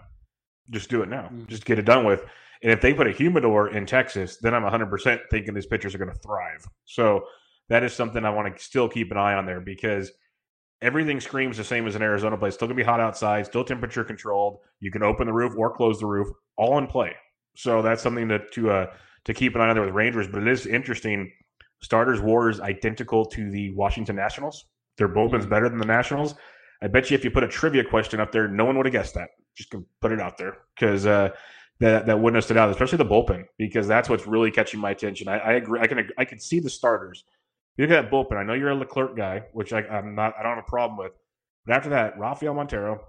Just 0.70 0.90
do 0.90 1.02
it 1.02 1.10
now. 1.10 1.24
Mm-hmm. 1.24 1.46
Just 1.46 1.66
get 1.66 1.80
it 1.80 1.86
done 1.86 2.06
with. 2.06 2.26
And 2.64 2.72
if 2.72 2.82
they 2.82 2.94
put 2.94 3.08
a 3.08 3.12
humidor 3.12 3.70
in 3.70 3.86
Texas, 3.86 4.38
then 4.38 4.54
I'm 4.54 4.64
100% 4.64 5.20
thinking 5.32 5.54
these 5.54 5.66
pitchers 5.66 5.96
are 5.96 5.98
going 5.98 6.12
to 6.12 6.20
thrive. 6.20 6.68
So 6.86 7.24
that 7.70 7.84
is 7.84 7.94
something 7.94 8.26
I 8.26 8.30
want 8.30 8.56
to 8.56 8.64
still 8.64 8.90
keep 8.90 9.12
an 9.12 9.18
eye 9.18 9.36
on 9.36 9.46
there 9.46 9.62
because– 9.62 10.12
everything 10.82 11.20
screams 11.20 11.58
the 11.58 11.64
same 11.64 11.88
as 11.88 11.96
an 11.96 12.02
Arizona 12.02 12.38
place. 12.38 12.56
Still 12.56 12.68
gonna 12.68 12.76
be 12.76 12.84
hot 12.84 13.00
outside, 13.00 13.46
still 13.46 13.64
temperature 13.64 14.04
controlled. 14.04 14.60
You 14.80 14.92
can 14.92 15.04
open 15.04 15.28
the 15.28 15.34
roof 15.34 15.54
or 15.58 15.76
close 15.76 16.00
the 16.00 16.06
roof, 16.06 16.28
all 16.58 16.78
in 16.78 16.88
play. 16.88 17.14
So 17.56 17.82
that's 17.82 18.02
something 18.02 18.28
to 18.30 18.40
to 18.40 18.72
uh, 18.72 18.94
to 19.26 19.34
keep 19.34 19.56
an 19.56 19.62
eye 19.62 19.70
on 19.70 19.76
there 19.76 19.86
with 19.86 19.94
Rangers. 19.94 20.28
But 20.28 20.42
it 20.42 20.48
is 20.48 20.66
interesting. 20.66 21.32
Starters 21.82 22.22
WAR 22.22 22.50
is 22.50 22.60
identical 22.60 23.26
to 23.26 23.50
the 23.50 23.72
Washington 23.74 24.16
Nationals. 24.16 24.66
Their 24.98 25.10
bullpen's 25.10 25.44
mm-hmm. 25.44 25.50
better 25.50 25.70
than 25.70 25.80
the 25.80 25.86
Nationals. 25.86 26.36
I 26.82 26.88
bet 26.88 27.10
you 27.10 27.16
if 27.16 27.24
you 27.24 27.32
put 27.32 27.44
a 27.44 27.48
trivia 27.48 27.84
question 27.84 28.20
up 28.20 28.32
there, 28.32 28.48
no 28.48 28.66
one 28.66 28.78
would 28.78 28.86
have 28.86 28.94
guessed 28.94 29.14
that. 29.16 29.30
Just 29.56 29.74
put 30.00 30.12
it 30.12 30.20
out 30.20 30.38
there 30.38 30.58
because 30.76 31.06
uh, 31.06 31.30
that 31.80 32.06
that 32.06 32.20
wouldn't 32.20 32.36
have 32.36 32.46
stood 32.46 32.58
out, 32.58 32.70
especially 32.70 32.98
the 32.98 33.06
bullpen, 33.06 33.46
because 33.58 33.88
that's 33.88 34.10
what's 34.10 34.26
really 34.26 34.52
catching 34.52 34.80
my 34.80 34.92
attention. 34.92 35.28
I, 35.28 35.38
I 35.40 35.52
agree. 35.54 35.80
I 35.80 35.88
can 35.88 36.10
I 36.18 36.26
can 36.26 36.40
see 36.40 36.60
the 36.60 36.70
starters 36.70 37.24
you 37.78 37.86
look 37.86 37.98
at 37.98 38.04
that 38.04 38.12
bullpen. 38.12 38.38
I 38.38 38.44
know 38.44 38.54
you're 38.54 38.70
a 38.70 38.76
Leclerc 38.76 39.16
guy, 39.16 39.44
which 39.54 39.74
I, 39.74 39.82
am 39.82 40.16
not. 40.16 40.34
I 40.38 40.44
don't 40.44 40.56
have 40.56 40.66
a 40.68 40.70
problem 40.70 40.98
with. 40.98 41.14
But 41.66 41.76
after 41.76 41.90
that, 41.90 42.18
Rafael 42.18 42.54
Montero, 42.54 43.02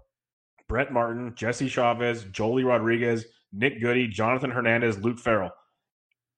Brett 0.68 0.92
Martin, 0.92 1.34
Jesse 1.34 1.68
Chavez, 1.68 2.24
Joely 2.24 2.64
Rodriguez, 2.64 3.24
Nick 3.52 3.80
Goody, 3.80 4.08
Jonathan 4.08 4.50
Hernandez, 4.50 4.98
Luke 4.98 5.18
Farrell. 5.18 5.50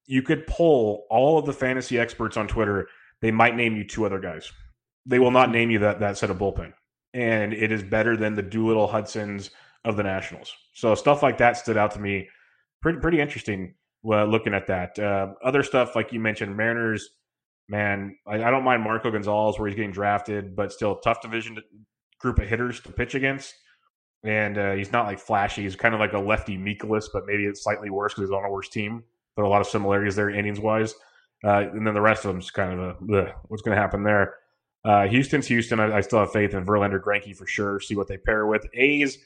You 0.07 0.23
could 0.23 0.47
pull 0.47 1.07
all 1.11 1.39
of 1.39 1.47
the 1.47 1.53
fantasy 1.53 1.99
experts 1.99 2.37
on 2.37 2.49
Twitter. 2.49 2.89
They 3.21 3.31
might 3.31 3.57
name 3.57 3.77
you 3.77 3.85
two 3.87 4.05
other 4.05 4.19
guys. 4.19 4.53
They 5.07 5.19
will 5.19 5.31
not 5.31 5.51
name 5.51 5.71
you 5.71 5.79
that 5.81 6.01
that 6.01 6.19
set 6.19 6.31
of 6.31 6.39
bullpen, 6.39 6.73
and 7.13 7.53
it 7.53 7.73
is 7.73 7.83
better 7.83 8.17
than 8.17 8.35
the 8.35 8.43
Doolittle 8.43 8.87
Hudsons 8.87 9.51
of 9.85 9.97
the 9.97 10.03
Nationals. 10.03 10.53
So 10.75 10.95
stuff 10.95 11.23
like 11.23 11.39
that 11.39 11.57
stood 11.57 11.77
out 11.77 11.93
to 11.93 12.01
me. 12.01 12.29
Pretty 12.81 12.99
pretty 13.01 13.21
interesting. 13.21 13.75
Uh, 14.07 14.25
looking 14.25 14.53
at 14.53 14.67
that, 14.67 14.99
uh, 14.99 15.33
other 15.43 15.63
stuff 15.63 15.97
like 15.97 16.13
you 16.13 16.21
mentioned, 16.21 16.55
Mariners 16.55 17.09
man, 17.69 18.17
I, 18.27 18.35
I, 18.45 18.51
don't 18.51 18.65
mind 18.65 18.83
Marco 18.83 19.11
Gonzalez 19.11 19.59
where 19.59 19.69
he's 19.69 19.77
getting 19.77 19.93
drafted, 19.93 20.55
but 20.55 20.73
still 20.73 20.97
tough 20.97 21.21
division 21.21 21.57
to, 21.57 21.63
group 22.19 22.39
of 22.39 22.49
hitters 22.49 22.81
to 22.81 22.93
pitch 22.93 23.15
against. 23.15 23.55
And 24.25 24.57
uh, 24.57 24.73
he's 24.73 24.93
not 24.93 25.07
like 25.07 25.19
flashy. 25.19 25.63
He's 25.63 25.77
kind 25.77 25.95
of 25.95 26.01
like 26.01 26.15
a 26.15 26.19
lefty 26.19 26.57
Mikolas, 26.57 27.07
but 27.13 27.27
maybe 27.27 27.45
it's 27.45 27.63
slightly 27.63 27.91
worse 27.91 28.15
because 28.15 28.31
he's 28.31 28.37
on 28.37 28.45
a 28.45 28.51
worse 28.51 28.71
team. 28.71 29.05
But 29.37 29.45
a 29.45 29.49
lot 29.49 29.61
of 29.61 29.67
similarities 29.67 30.17
there, 30.17 30.31
innings 30.31 30.61
wise. 30.61 30.95
Uh, 31.45 31.65
and 31.73 31.87
then 31.87 31.93
the 31.93 32.01
rest 32.01 32.25
of 32.25 32.33
them's 32.33 32.51
kind 32.51 32.81
of 32.81 32.97
a 33.11 33.35
what's 33.49 33.63
going 33.63 33.77
to 33.77 33.81
happen 33.81 34.03
there. 34.03 34.37
Uh, 34.85 35.07
Houston's 35.07 35.47
Houston. 35.49 35.79
I, 35.79 35.97
I, 35.97 36.01
still 36.01 36.21
have 36.21 36.33
faith 36.33 36.55
in 36.55 36.65
Verlander, 36.65 37.03
Greinke 37.03 37.37
for 37.37 37.47
sure. 37.47 37.81
See 37.81 37.97
what 37.97 38.09
they 38.09 38.17
pair 38.17 38.47
with. 38.47 38.67
A's. 38.75 39.19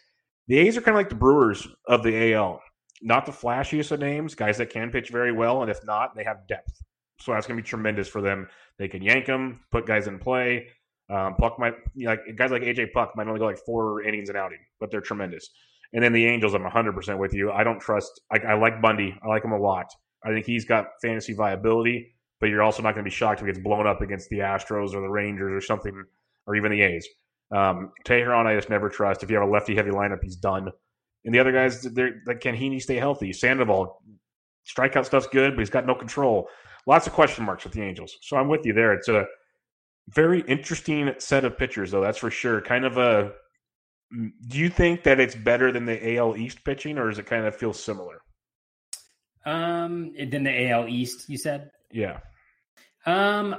The 0.48 0.58
A's 0.58 0.76
are 0.76 0.80
kind 0.80 0.96
of 0.96 1.00
like 1.00 1.10
the 1.10 1.14
Brewers 1.14 1.68
of 1.86 2.02
the 2.02 2.32
AL. 2.32 2.60
not 3.02 3.26
the 3.26 3.32
flashiest 3.32 3.92
of 3.92 4.00
names, 4.00 4.34
guys 4.34 4.56
that 4.58 4.70
can 4.70 4.90
pitch 4.90 5.10
very 5.10 5.30
well, 5.30 5.62
and 5.62 5.70
if 5.70 5.84
not, 5.84 6.16
they 6.16 6.24
have 6.24 6.46
depth. 6.48 6.82
So 7.20 7.32
that's 7.32 7.46
going 7.46 7.56
to 7.56 7.62
be 7.62 7.68
tremendous 7.68 8.08
for 8.08 8.20
them. 8.20 8.48
They 8.78 8.88
can 8.88 9.02
yank 9.02 9.26
them, 9.26 9.60
put 9.70 9.86
guys 9.86 10.06
in 10.06 10.18
play. 10.18 10.68
Um, 11.10 11.34
Puk 11.36 11.58
might 11.58 11.74
you 11.94 12.06
know, 12.06 12.10
like 12.12 12.36
guys 12.36 12.50
like 12.50 12.62
AJ 12.62 12.92
Puk 12.92 13.16
might 13.16 13.26
only 13.26 13.38
go 13.40 13.46
like 13.46 13.58
four 13.64 14.02
innings 14.02 14.28
an 14.28 14.36
outing, 14.36 14.58
but 14.78 14.90
they're 14.90 15.00
tremendous. 15.00 15.48
And 15.94 16.02
then 16.04 16.12
the 16.12 16.26
Angels, 16.26 16.54
I'm 16.54 16.62
100 16.62 16.92
percent 16.92 17.18
with 17.18 17.32
you. 17.32 17.50
I 17.50 17.64
don't 17.64 17.80
trust. 17.80 18.20
I, 18.30 18.38
I 18.40 18.54
like 18.54 18.82
Bundy. 18.82 19.18
I 19.22 19.28
like 19.28 19.44
him 19.44 19.52
a 19.52 19.58
lot. 19.58 19.86
I 20.24 20.28
think 20.28 20.44
he's 20.46 20.64
got 20.64 20.86
fantasy 21.00 21.32
viability, 21.32 22.14
but 22.40 22.50
you're 22.50 22.62
also 22.62 22.82
not 22.82 22.94
going 22.94 23.04
to 23.04 23.10
be 23.10 23.14
shocked 23.14 23.40
if 23.40 23.46
he 23.46 23.52
gets 23.52 23.62
blown 23.62 23.86
up 23.86 24.02
against 24.02 24.28
the 24.28 24.40
Astros 24.40 24.94
or 24.94 25.00
the 25.00 25.08
Rangers 25.08 25.52
or 25.52 25.64
something, 25.64 26.04
or 26.46 26.56
even 26.56 26.72
the 26.72 26.82
A's. 26.82 27.08
Um, 27.50 27.92
Teheran, 28.04 28.46
I 28.46 28.54
just 28.54 28.68
never 28.68 28.88
trust. 28.88 29.22
If 29.22 29.30
you 29.30 29.36
have 29.38 29.48
a 29.48 29.50
lefty 29.50 29.74
heavy 29.74 29.90
lineup, 29.90 30.18
he's 30.22 30.36
done. 30.36 30.70
And 31.24 31.34
the 31.34 31.38
other 31.38 31.52
guys, 31.52 31.82
they're 31.82 32.20
like, 32.26 32.40
can 32.40 32.54
Heaney 32.54 32.82
stay 32.82 32.96
healthy? 32.96 33.32
Sandoval, 33.32 34.02
strikeout 34.66 35.06
stuff's 35.06 35.26
good, 35.28 35.54
but 35.54 35.60
he's 35.60 35.70
got 35.70 35.86
no 35.86 35.94
control. 35.94 36.48
Lots 36.88 37.06
of 37.06 37.12
question 37.12 37.44
marks 37.44 37.64
with 37.64 37.74
the 37.74 37.82
Angels. 37.82 38.16
So 38.22 38.38
I'm 38.38 38.48
with 38.48 38.64
you 38.64 38.72
there. 38.72 38.94
It's 38.94 39.08
a 39.08 39.26
very 40.08 40.40
interesting 40.48 41.12
set 41.18 41.44
of 41.44 41.58
pitchers, 41.58 41.90
though. 41.90 42.00
That's 42.00 42.16
for 42.16 42.30
sure. 42.30 42.62
Kind 42.62 42.86
of 42.86 42.96
a. 42.96 43.32
Do 44.10 44.58
you 44.58 44.70
think 44.70 45.02
that 45.02 45.20
it's 45.20 45.34
better 45.34 45.70
than 45.70 45.84
the 45.84 46.16
AL 46.16 46.38
East 46.38 46.64
pitching, 46.64 46.96
or 46.96 47.10
does 47.10 47.18
it 47.18 47.26
kind 47.26 47.44
of 47.44 47.54
feel 47.54 47.74
similar? 47.74 48.22
Um, 49.44 50.14
than 50.30 50.44
the 50.44 50.70
AL 50.70 50.88
East, 50.88 51.28
you 51.28 51.36
said? 51.36 51.70
Yeah. 51.92 52.20
Um, 53.04 53.56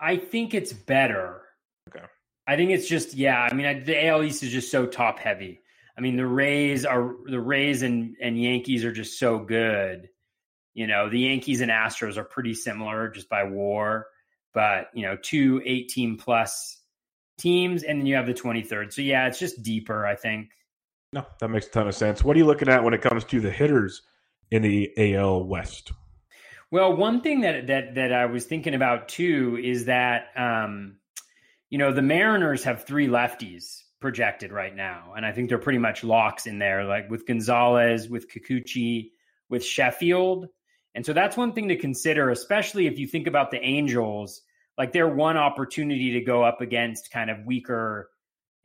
I 0.00 0.16
think 0.16 0.52
it's 0.52 0.72
better. 0.72 1.42
Okay. 1.88 2.04
I 2.48 2.56
think 2.56 2.72
it's 2.72 2.88
just 2.88 3.14
yeah. 3.14 3.40
I 3.40 3.54
mean, 3.54 3.66
I, 3.66 3.78
the 3.78 4.04
AL 4.08 4.24
East 4.24 4.42
is 4.42 4.50
just 4.50 4.72
so 4.72 4.84
top 4.84 5.20
heavy. 5.20 5.60
I 5.96 6.00
mean, 6.00 6.16
the 6.16 6.26
Rays 6.26 6.84
are 6.84 7.14
the 7.26 7.40
Rays 7.40 7.82
and 7.82 8.16
and 8.20 8.36
Yankees 8.36 8.84
are 8.84 8.92
just 8.92 9.20
so 9.20 9.38
good. 9.38 10.08
You 10.74 10.86
know, 10.86 11.08
the 11.08 11.20
Yankees 11.20 11.60
and 11.60 11.70
Astros 11.70 12.16
are 12.16 12.24
pretty 12.24 12.54
similar 12.54 13.08
just 13.08 13.28
by 13.28 13.44
WAR, 13.44 14.06
but 14.52 14.88
you 14.92 15.02
know, 15.02 15.16
two 15.16 15.62
18 15.64 16.18
plus 16.18 16.80
teams, 17.38 17.82
and 17.82 18.00
then 18.00 18.06
you 18.06 18.16
have 18.16 18.26
the 18.26 18.34
23rd. 18.34 18.92
So 18.92 19.02
yeah, 19.02 19.26
it's 19.26 19.38
just 19.38 19.62
deeper. 19.62 20.06
I 20.06 20.16
think. 20.16 20.50
No, 21.12 21.24
that 21.38 21.48
makes 21.48 21.68
a 21.68 21.70
ton 21.70 21.86
of 21.86 21.94
sense. 21.94 22.24
What 22.24 22.34
are 22.34 22.38
you 22.38 22.46
looking 22.46 22.68
at 22.68 22.82
when 22.82 22.92
it 22.92 23.00
comes 23.00 23.22
to 23.24 23.40
the 23.40 23.50
hitters 23.50 24.02
in 24.50 24.62
the 24.62 24.92
AL 25.14 25.44
West? 25.44 25.92
Well, 26.70 26.96
one 26.96 27.20
thing 27.20 27.42
that 27.42 27.68
that 27.68 27.94
that 27.94 28.12
I 28.12 28.26
was 28.26 28.46
thinking 28.46 28.74
about 28.74 29.08
too 29.08 29.58
is 29.62 29.84
that 29.84 30.28
um, 30.36 30.96
you 31.70 31.78
know 31.78 31.92
the 31.92 32.02
Mariners 32.02 32.64
have 32.64 32.84
three 32.84 33.06
lefties 33.06 33.82
projected 34.00 34.52
right 34.52 34.74
now, 34.74 35.14
and 35.16 35.24
I 35.24 35.30
think 35.30 35.48
they're 35.48 35.58
pretty 35.58 35.78
much 35.78 36.02
locks 36.02 36.46
in 36.46 36.58
there, 36.58 36.84
like 36.84 37.08
with 37.08 37.26
Gonzalez, 37.26 38.08
with 38.08 38.28
Kikuchi, 38.28 39.10
with 39.48 39.64
Sheffield, 39.64 40.48
and 40.94 41.04
so 41.04 41.12
that's 41.12 41.36
one 41.36 41.52
thing 41.52 41.68
to 41.68 41.76
consider, 41.76 42.30
especially 42.30 42.86
if 42.86 42.98
you 42.98 43.06
think 43.06 43.26
about 43.26 43.50
the 43.50 43.60
Angels. 43.60 44.42
Like 44.76 44.92
their 44.92 45.08
one 45.08 45.36
opportunity 45.36 46.12
to 46.14 46.20
go 46.20 46.42
up 46.42 46.60
against 46.60 47.12
kind 47.12 47.30
of 47.30 47.44
weaker 47.46 48.10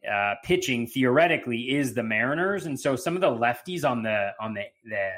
uh, 0.09 0.35
pitching 0.43 0.87
theoretically 0.87 1.69
is 1.69 1.93
the 1.93 2.03
Mariners, 2.03 2.65
and 2.65 2.79
so 2.79 2.95
some 2.95 3.15
of 3.15 3.21
the 3.21 3.29
lefties 3.29 3.87
on 3.87 4.03
the 4.03 4.31
on 4.39 4.53
the 4.53 4.63
the 4.85 5.09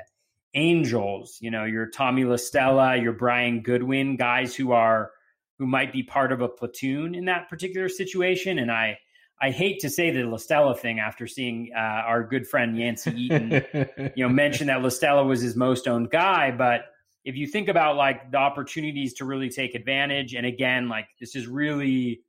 Angels, 0.54 1.38
you 1.40 1.50
know, 1.50 1.64
your 1.64 1.86
Tommy 1.86 2.26
La 2.26 2.36
Stella, 2.36 2.98
your 2.98 3.14
Brian 3.14 3.62
Goodwin, 3.62 4.18
guys 4.18 4.54
who 4.54 4.74
are 4.74 5.12
who 5.60 5.66
might 5.66 5.94
be 5.94 6.04
part 6.04 6.32
of 6.32 6.42
a 6.42 6.50
platoon 6.50 7.16
in 7.16 7.26
that 7.26 7.48
particular 7.48 7.88
situation. 7.88 8.60
And 8.60 8.72
I 8.72 8.98
I 9.40 9.52
hate 9.52 9.80
to 9.82 9.90
say 9.90 10.12
the 10.12 10.24
La 10.24 10.38
Stella 10.38 10.76
thing 10.76 11.00
after 11.00 11.26
seeing 11.26 11.72
uh, 11.76 11.80
our 11.80 12.24
good 12.24 12.48
friend 12.48 12.78
Yancey 12.78 13.12
Eaton, 13.12 13.64
you 14.16 14.28
know, 14.28 14.30
mention 14.30 14.68
that 14.68 14.82
La 14.82 14.90
Stella 14.90 15.24
was 15.24 15.42
his 15.42 15.56
most 15.56 15.88
owned 15.88 16.10
guy. 16.10 16.52
But 16.52 16.82
if 17.24 17.36
you 17.36 17.48
think 17.48 17.68
about 17.68 17.96
like 17.96 18.32
the 18.32 18.38
opportunities 18.38 19.14
to 19.16 19.26
really 19.26 19.50
take 19.50 19.76
advantage, 19.76 20.34
and 20.34 20.46
again, 20.46 20.90
like 20.90 21.08
this 21.20 21.36
is 21.36 21.48
really 21.48 22.22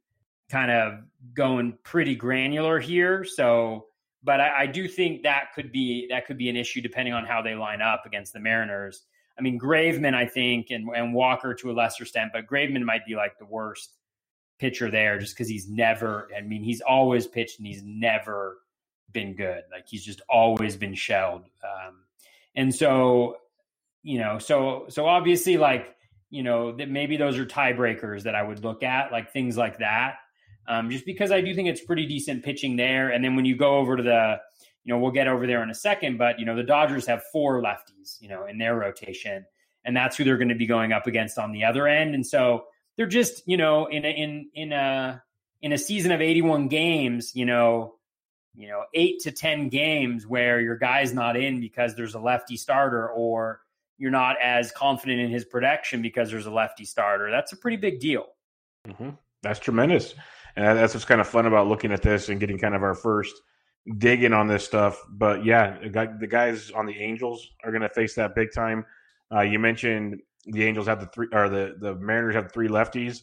kind 0.51 0.71
of 0.71 1.01
going 1.35 1.79
pretty 1.83 2.15
granular 2.15 2.79
here. 2.79 3.25
So 3.25 3.87
but 4.25 4.41
I, 4.41 4.63
I, 4.63 4.67
do 4.67 4.87
think 4.87 5.23
that 5.23 5.53
could 5.55 5.73
be 5.73 6.07
that 6.11 6.27
could 6.27 6.39
be 6.39 6.49
an 6.49 6.57
issue 6.57 6.81
depending 6.81 7.15
on 7.15 7.25
how 7.25 7.43
they 7.43 7.55
line 7.55 7.83
up 7.83 8.07
against 8.07 8.33
the 8.33 8.41
Mariners. 8.41 9.03
I 9.39 9.43
mean, 9.43 9.59
Graveman, 9.59 10.15
I 10.15 10.27
think, 10.27 10.69
and, 10.71 10.89
and 10.95 11.15
Walker 11.15 11.55
to 11.55 11.71
a 11.71 11.73
lesser 11.73 12.05
extent, 12.05 12.31
but 12.33 12.47
Graveman 12.47 12.83
might 12.83 13.07
be 13.07 13.17
like 13.17 13.39
the 13.39 13.47
worst 13.47 13.95
pitcher 14.59 14.91
there 14.91 15.19
just 15.19 15.35
because 15.35 15.49
he's 15.49 15.69
never. 15.69 16.29
I 16.37 16.43
mean, 16.43 16.63
he's 16.63 16.81
always 16.81 17.27
pitched 17.27 17.59
and 17.59 17.67
he's 17.67 17.83
never 17.83 18.59
been 19.13 19.35
good. 19.35 19.63
Like 19.73 19.89
he's 19.89 20.05
just 20.05 20.21
always 20.29 20.77
been 20.77 20.95
shelled. 20.95 21.45
Um, 21.65 22.05
and 22.55 22.75
so, 22.75 23.37
you 24.03 24.19
know, 24.19 24.39
so 24.39 24.87
so 24.89 25.07
obviously, 25.07 25.57
like 25.57 25.95
you 26.31 26.43
know, 26.43 26.73
that 26.73 26.89
maybe 26.89 27.17
those 27.17 27.39
are 27.39 27.45
tiebreakers 27.45 28.23
that 28.23 28.35
I 28.35 28.43
would 28.43 28.65
look 28.65 28.83
at, 28.83 29.13
like 29.13 29.33
things 29.33 29.57
like 29.57 29.79
that 29.79 30.17
um, 30.67 30.91
just 30.91 31.05
because 31.05 31.33
I 31.33 31.41
do 31.41 31.55
think 31.55 31.69
it's 31.69 31.81
pretty 31.81 32.07
decent 32.07 32.45
pitching 32.45 32.77
there. 32.77 33.11
And 33.11 33.25
then 33.25 33.37
when 33.37 33.45
you 33.45 33.57
go 33.57 33.79
over 33.79 33.97
to 33.97 34.03
the, 34.03 34.37
you 34.85 34.93
know, 34.93 34.99
we'll 34.99 35.11
get 35.13 35.29
over 35.29 35.47
there 35.47 35.63
in 35.63 35.71
a 35.71 35.75
second, 35.75 36.19
but 36.19 36.39
you 36.39 36.47
know, 36.47 36.57
the 36.57 36.63
Dodgers 36.63 37.07
have 37.07 37.23
four 37.33 37.63
lefties, 37.63 38.21
you 38.21 38.29
know, 38.29 38.47
in 38.47 38.59
their 38.59 38.77
rotation, 38.77 39.45
and 39.85 39.97
that's 39.97 40.17
who 40.17 40.25
they're 40.25 40.39
going 40.39 40.49
to 40.49 40.55
be 40.55 40.67
going 40.67 40.93
up 40.93 41.07
against 41.07 41.39
on 41.39 41.53
the 41.53 41.65
other 41.65 41.87
end. 41.87 42.15
And 42.15 42.27
so 42.27 42.65
they're 42.97 43.07
just, 43.07 43.43
you 43.47 43.57
know, 43.57 43.87
in 43.87 44.05
a, 44.05 44.09
in 44.09 44.51
in 44.55 44.73
a 44.73 45.23
in 45.61 45.73
a 45.73 45.79
season 45.79 46.13
of 46.13 46.21
81 46.21 46.69
games, 46.69 47.35
you 47.35 47.45
know, 47.45 47.95
you 48.55 48.69
know, 48.69 48.85
eight 48.95 49.21
to 49.21 49.31
10 49.31 49.69
games 49.69 50.27
where 50.27 50.61
your 50.61 50.77
guy's 50.77 51.15
not 51.15 51.37
in 51.37 51.61
because 51.61 51.95
there's 51.95 52.15
a 52.15 52.21
lefty 52.21 52.57
starter 52.57 53.09
or 53.09 53.61
you're 53.99 54.11
not 54.11 54.37
as 54.43 54.73
confident 54.73 55.21
in 55.21 55.31
his 55.31 55.45
production 55.45 56.03
because 56.03 56.31
there's 56.31 56.47
a 56.47 56.51
lefty 56.51 56.85
starter. 56.85 57.31
That's 57.31 57.53
a 57.53 57.57
pretty 57.57 57.77
big 57.77 58.01
deal. 58.01 58.27
Mm-hmm. 58.89 59.11
That's 59.43 59.59
tremendous 59.59 60.15
and 60.57 60.79
that's 60.79 60.95
what's 60.95 61.05
kind 61.05 61.21
of 61.21 61.27
fun 61.27 61.47
about 61.47 61.69
looking 61.69 61.93
at 61.93 62.03
this 62.03 62.29
and 62.29 62.39
getting 62.39 62.59
kind 62.59 62.75
of 62.75 62.83
our 62.83 62.95
first 62.95 63.35
digging 63.99 64.33
on 64.33 64.47
this 64.49 64.65
stuff. 64.65 65.01
But 65.11 65.45
yeah, 65.45 65.79
the 65.81 66.27
guys 66.29 66.71
on 66.71 66.87
the 66.87 66.99
Angels 66.99 67.49
are 67.65 67.71
going 67.71 67.83
to 67.83 67.89
face 67.89 68.15
that 68.15 68.35
big 68.35 68.53
time. 68.55 68.85
Uh, 69.35 69.41
you 69.41 69.59
mentioned 69.59 70.21
the 70.47 70.65
Angels 70.65 70.87
have 70.87 71.01
the 71.01 71.07
three, 71.07 71.29
or 71.33 71.49
the 71.49 71.77
the 71.81 71.95
Mariners 71.95 72.35
have 72.35 72.53
three 72.53 72.69
lefties. 72.69 73.23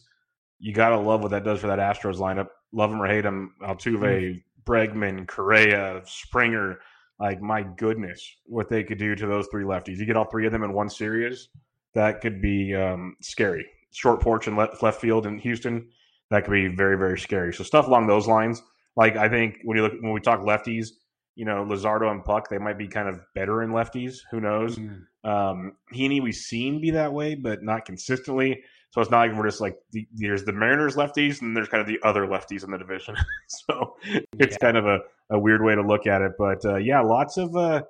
You 0.58 0.74
gotta 0.74 0.98
love 0.98 1.22
what 1.22 1.30
that 1.30 1.44
does 1.44 1.60
for 1.60 1.68
that 1.68 1.78
Astros 1.78 2.16
lineup. 2.16 2.48
Love 2.72 2.90
them 2.90 3.00
or 3.00 3.06
hate 3.06 3.22
them, 3.22 3.54
Altuve, 3.62 4.00
mm-hmm. 4.00 4.70
Bregman, 4.70 5.26
Correa, 5.26 6.02
Springer. 6.04 6.78
Like 7.20 7.42
my 7.42 7.62
goodness, 7.62 8.26
what 8.46 8.68
they 8.68 8.82
could 8.82 8.98
do 8.98 9.14
to 9.14 9.26
those 9.26 9.46
three 9.50 9.64
lefties. 9.64 9.98
You 9.98 10.06
get 10.06 10.16
all 10.16 10.24
three 10.24 10.46
of 10.46 10.52
them 10.52 10.64
in 10.64 10.72
one 10.72 10.88
series, 10.88 11.48
that 11.94 12.20
could 12.20 12.40
be 12.40 12.74
um, 12.74 13.16
scary. 13.20 13.66
Short 13.92 14.20
porch 14.20 14.46
and 14.46 14.56
left, 14.56 14.82
left 14.82 15.00
field 15.00 15.26
in 15.26 15.38
Houston 15.38 15.86
that 16.30 16.44
could 16.44 16.52
be 16.52 16.68
very 16.68 16.96
very 16.96 17.18
scary. 17.18 17.52
So 17.52 17.64
stuff 17.64 17.86
along 17.86 18.06
those 18.06 18.26
lines. 18.26 18.62
Like 18.96 19.16
I 19.16 19.28
think 19.28 19.58
when 19.64 19.76
you 19.76 19.82
look 19.82 19.92
when 20.00 20.12
we 20.12 20.20
talk 20.20 20.40
lefties, 20.40 20.88
you 21.34 21.44
know 21.44 21.64
Luzardo 21.64 22.10
and 22.10 22.24
Puk, 22.24 22.48
they 22.48 22.58
might 22.58 22.78
be 22.78 22.88
kind 22.88 23.08
of 23.08 23.20
better 23.34 23.62
in 23.62 23.70
lefties. 23.70 24.18
Who 24.30 24.40
knows? 24.40 24.78
Mm. 24.78 25.02
Um, 25.22 25.72
Heaney 25.92 26.22
we've 26.22 26.34
seen 26.34 26.80
be 26.80 26.90
that 26.92 27.12
way, 27.12 27.34
but 27.34 27.62
not 27.62 27.84
consistently. 27.84 28.62
So 28.90 29.00
it's 29.00 29.10
not 29.10 29.28
like 29.28 29.36
we're 29.36 29.46
just 29.46 29.60
like 29.60 29.78
the, 29.92 30.06
there's 30.12 30.44
the 30.44 30.52
Mariners 30.52 30.96
lefties 30.96 31.42
and 31.42 31.56
there's 31.56 31.68
kind 31.68 31.80
of 31.80 31.86
the 31.86 31.98
other 32.02 32.26
lefties 32.26 32.64
in 32.64 32.70
the 32.70 32.78
division. 32.78 33.16
so 33.46 33.96
it's 34.38 34.56
yeah. 34.60 34.66
kind 34.66 34.76
of 34.76 34.86
a, 34.86 35.00
a 35.30 35.38
weird 35.38 35.62
way 35.62 35.74
to 35.74 35.82
look 35.82 36.06
at 36.06 36.22
it. 36.22 36.32
But 36.38 36.64
uh, 36.64 36.76
yeah, 36.76 37.00
lots 37.00 37.36
of 37.36 37.54
uh, 37.56 37.82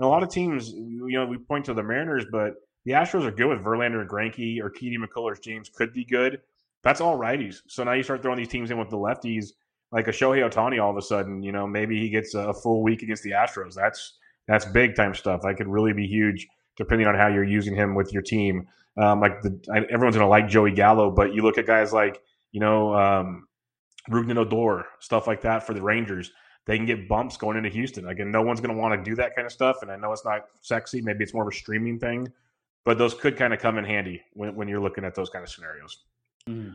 a 0.00 0.06
lot 0.06 0.22
of 0.22 0.30
teams. 0.30 0.70
You 0.70 1.08
know, 1.12 1.26
we 1.26 1.38
point 1.38 1.66
to 1.66 1.74
the 1.74 1.82
Mariners, 1.82 2.24
but 2.30 2.54
the 2.84 2.92
Astros 2.92 3.24
are 3.24 3.32
good 3.32 3.48
with 3.48 3.58
Verlander 3.58 4.00
and 4.00 4.08
Greinke 4.08 4.60
or 4.60 4.70
Keedy 4.70 4.96
McCullers. 4.96 5.42
James 5.42 5.68
could 5.68 5.92
be 5.92 6.04
good 6.04 6.40
that's 6.86 7.00
all 7.00 7.18
righties. 7.18 7.62
So 7.66 7.82
now 7.82 7.94
you 7.94 8.04
start 8.04 8.22
throwing 8.22 8.38
these 8.38 8.48
teams 8.48 8.70
in 8.70 8.78
with 8.78 8.90
the 8.90 8.96
lefties, 8.96 9.46
like 9.90 10.06
a 10.06 10.12
Shohei 10.12 10.48
Ohtani. 10.48 10.80
All 10.80 10.90
of 10.90 10.96
a 10.96 11.02
sudden, 11.02 11.42
you 11.42 11.50
know, 11.50 11.66
maybe 11.66 11.98
he 11.98 12.08
gets 12.08 12.34
a 12.34 12.54
full 12.54 12.80
week 12.80 13.02
against 13.02 13.24
the 13.24 13.32
Astros. 13.32 13.74
That's 13.74 14.18
that's 14.46 14.64
big 14.66 14.94
time 14.94 15.12
stuff. 15.12 15.42
That 15.42 15.56
could 15.56 15.66
really 15.66 15.92
be 15.92 16.06
huge, 16.06 16.46
depending 16.76 17.08
on 17.08 17.16
how 17.16 17.26
you're 17.26 17.42
using 17.42 17.74
him 17.74 17.96
with 17.96 18.12
your 18.12 18.22
team. 18.22 18.68
Um, 18.98 19.20
like 19.20 19.42
the 19.42 19.60
everyone's 19.90 20.16
gonna 20.16 20.28
like 20.28 20.48
Joey 20.48 20.72
Gallo, 20.72 21.10
but 21.10 21.34
you 21.34 21.42
look 21.42 21.58
at 21.58 21.66
guys 21.66 21.92
like 21.92 22.22
you 22.52 22.60
know 22.60 22.94
um, 22.94 23.46
Rougned 24.10 24.36
Odor, 24.36 24.86
stuff 25.00 25.26
like 25.26 25.40
that 25.42 25.66
for 25.66 25.74
the 25.74 25.82
Rangers. 25.82 26.30
They 26.66 26.76
can 26.76 26.86
get 26.86 27.08
bumps 27.08 27.36
going 27.36 27.56
into 27.56 27.68
Houston. 27.68 28.08
Again, 28.08 28.30
no 28.30 28.42
one's 28.42 28.60
going 28.60 28.74
to 28.74 28.80
want 28.80 28.92
to 28.92 29.08
do 29.08 29.14
that 29.16 29.36
kind 29.36 29.46
of 29.46 29.52
stuff. 29.52 29.78
And 29.82 29.90
I 29.90 29.96
know 29.96 30.12
it's 30.12 30.24
not 30.24 30.46
sexy. 30.62 31.00
Maybe 31.00 31.22
it's 31.22 31.32
more 31.32 31.46
of 31.46 31.52
a 31.52 31.56
streaming 31.56 31.98
thing, 31.98 32.26
but 32.84 32.98
those 32.98 33.14
could 33.14 33.36
kind 33.36 33.54
of 33.54 33.60
come 33.60 33.78
in 33.78 33.84
handy 33.84 34.20
when, 34.32 34.54
when 34.56 34.66
you're 34.66 34.80
looking 34.80 35.04
at 35.04 35.14
those 35.14 35.30
kind 35.30 35.44
of 35.44 35.48
scenarios. 35.48 36.04
Mm. 36.48 36.74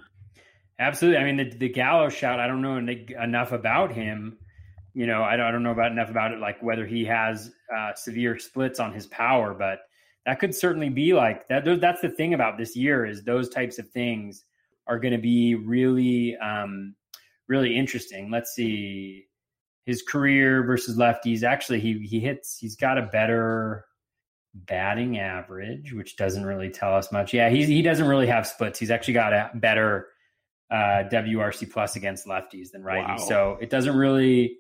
Absolutely. 0.80 1.19
I 1.19 1.26
mean, 1.26 1.38
the, 1.38 1.57
the 1.57 1.69
Gallo 1.69 2.07
shout, 2.09 2.39
I 2.39 2.47
don't 2.47 2.61
know 2.61 2.78
enough 2.78 3.51
about 3.51 3.91
him. 3.91 4.38
You 4.93 5.07
know, 5.07 5.24
I 5.24 5.36
don't, 5.36 5.45
I 5.45 5.51
don't 5.51 5.63
know 5.63 5.72
about 5.72 5.91
enough 5.91 6.09
about 6.09 6.32
it, 6.32 6.39
like 6.39 6.61
whether 6.63 6.86
he 6.86 7.05
has 7.05 7.51
uh, 7.76 7.93
severe 7.93 8.39
splits 8.39 8.80
on 8.80 8.93
his 8.93 9.07
power, 9.07 9.53
but 9.53 9.82
that 10.26 10.39
could 10.39 10.55
certainly 10.55 10.89
be 10.89 11.13
like 11.13 11.47
that. 11.47 11.65
That's 11.65 12.01
the 12.01 12.09
thing 12.09 12.34
about 12.34 12.57
this 12.57 12.76
year 12.76 13.05
is 13.05 13.24
those 13.24 13.49
types 13.49 13.80
of 13.80 13.89
things 13.89 14.43
are 14.88 14.99
going 14.99 15.13
to 15.13 15.19
be 15.19 15.55
really, 15.55 16.36
um, 16.38 16.95
really 17.47 17.76
interesting. 17.78 18.30
Let's 18.30 18.51
see 18.51 19.26
his 19.86 20.03
career 20.03 20.63
versus 20.63 20.97
lefties. 20.97 21.43
Actually, 21.43 21.80
he 21.80 21.99
he 21.99 22.19
hits. 22.19 22.57
He's 22.57 22.76
got 22.76 22.97
a 22.97 23.03
better 23.03 23.86
batting 24.53 25.17
average, 25.17 25.93
which 25.93 26.17
doesn't 26.17 26.45
really 26.45 26.69
tell 26.69 26.93
us 26.93 27.11
much. 27.11 27.34
Yeah, 27.34 27.49
he 27.49 27.65
he 27.65 27.82
doesn't 27.82 28.07
really 28.07 28.28
have 28.28 28.45
splits. 28.45 28.80
He's 28.80 28.91
actually 28.91 29.15
got 29.15 29.34
a 29.34 29.51
better 29.55 30.07
uh, 30.69 31.03
WRC 31.11 31.72
plus 31.72 31.95
against 31.95 32.26
lefties 32.28 32.72
than 32.72 32.84
righties. 32.84 33.19
Wow. 33.19 33.28
So 33.28 33.57
it 33.59 33.69
doesn't 33.69 33.95
really 33.95 34.57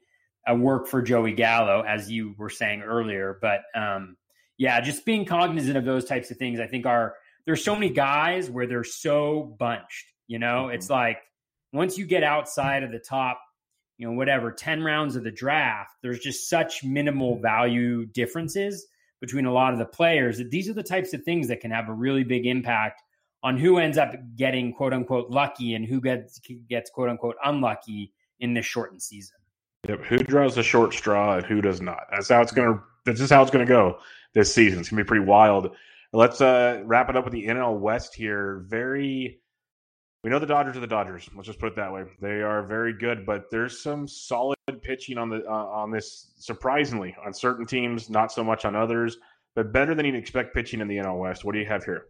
uh, 0.49 0.55
work 0.55 0.87
for 0.87 1.01
Joey 1.01 1.33
Gallo, 1.33 1.83
as 1.87 2.11
you 2.11 2.35
were 2.37 2.49
saying 2.49 2.81
earlier. 2.81 3.37
But 3.41 3.61
um, 3.75 4.17
yeah, 4.61 4.79
just 4.79 5.05
being 5.05 5.25
cognizant 5.25 5.75
of 5.75 5.85
those 5.85 6.05
types 6.05 6.29
of 6.29 6.37
things, 6.37 6.59
I 6.59 6.67
think 6.67 6.85
are 6.85 7.15
there's 7.47 7.63
so 7.63 7.73
many 7.73 7.89
guys 7.89 8.47
where 8.47 8.67
they're 8.67 8.83
so 8.83 9.55
bunched. 9.57 10.05
You 10.27 10.37
know, 10.37 10.65
mm-hmm. 10.65 10.75
it's 10.75 10.87
like 10.87 11.17
once 11.73 11.97
you 11.97 12.05
get 12.05 12.21
outside 12.21 12.83
of 12.83 12.91
the 12.91 12.99
top, 12.99 13.41
you 13.97 14.05
know, 14.05 14.13
whatever 14.13 14.51
ten 14.51 14.83
rounds 14.83 15.15
of 15.15 15.23
the 15.23 15.31
draft, 15.31 15.93
there's 16.03 16.19
just 16.19 16.47
such 16.47 16.83
minimal 16.83 17.39
value 17.39 18.05
differences 18.05 18.85
between 19.19 19.47
a 19.47 19.51
lot 19.51 19.73
of 19.73 19.79
the 19.79 19.85
players 19.85 20.37
that 20.37 20.51
these 20.51 20.69
are 20.69 20.73
the 20.73 20.83
types 20.83 21.11
of 21.15 21.23
things 21.23 21.47
that 21.47 21.59
can 21.59 21.71
have 21.71 21.89
a 21.89 21.93
really 21.93 22.23
big 22.23 22.45
impact 22.45 23.01
on 23.41 23.57
who 23.57 23.79
ends 23.79 23.97
up 23.97 24.13
getting 24.35 24.73
quote 24.73 24.93
unquote 24.93 25.31
lucky 25.31 25.73
and 25.73 25.87
who 25.87 25.99
gets 25.99 26.39
gets 26.69 26.91
quote 26.91 27.09
unquote 27.09 27.35
unlucky 27.43 28.13
in 28.39 28.53
this 28.53 28.67
shortened 28.67 29.01
season. 29.01 29.37
Yep. 29.89 30.01
Who 30.01 30.17
draws 30.19 30.53
the 30.53 30.61
short 30.61 30.93
straw 30.93 31.37
and 31.37 31.45
who 31.47 31.61
does 31.61 31.81
not? 31.81 32.03
That's 32.11 32.29
how 32.29 32.41
it's 32.41 32.51
gonna. 32.51 32.79
That's 33.05 33.19
just 33.19 33.31
how 33.31 33.41
it's 33.41 33.51
gonna 33.51 33.65
go 33.65 33.99
this 34.33 34.53
season. 34.53 34.79
It's 34.79 34.89
gonna 34.89 35.03
be 35.03 35.07
pretty 35.07 35.25
wild. 35.25 35.75
Let's 36.13 36.41
uh, 36.41 36.81
wrap 36.85 37.09
it 37.09 37.15
up 37.15 37.23
with 37.23 37.33
the 37.33 37.45
NL 37.45 37.79
West 37.79 38.15
here. 38.15 38.65
Very. 38.67 39.39
We 40.23 40.29
know 40.29 40.37
the 40.37 40.45
Dodgers 40.45 40.77
are 40.77 40.81
the 40.81 40.87
Dodgers. 40.87 41.27
Let's 41.35 41.47
just 41.47 41.59
put 41.59 41.67
it 41.67 41.75
that 41.77 41.91
way. 41.91 42.03
They 42.21 42.41
are 42.41 42.61
very 42.61 42.93
good, 42.93 43.25
but 43.25 43.45
there's 43.49 43.81
some 43.81 44.07
solid 44.07 44.57
pitching 44.83 45.17
on 45.17 45.29
the 45.29 45.43
uh, 45.47 45.51
on 45.51 45.89
this. 45.89 46.31
Surprisingly, 46.37 47.15
on 47.25 47.33
certain 47.33 47.65
teams, 47.65 48.09
not 48.09 48.31
so 48.31 48.43
much 48.43 48.65
on 48.65 48.75
others, 48.75 49.17
but 49.55 49.71
better 49.71 49.95
than 49.95 50.05
you'd 50.05 50.15
expect 50.15 50.53
pitching 50.53 50.81
in 50.81 50.87
the 50.87 50.97
NL 50.97 51.17
West. 51.17 51.43
What 51.43 51.53
do 51.53 51.59
you 51.59 51.65
have 51.65 51.83
here? 51.83 52.05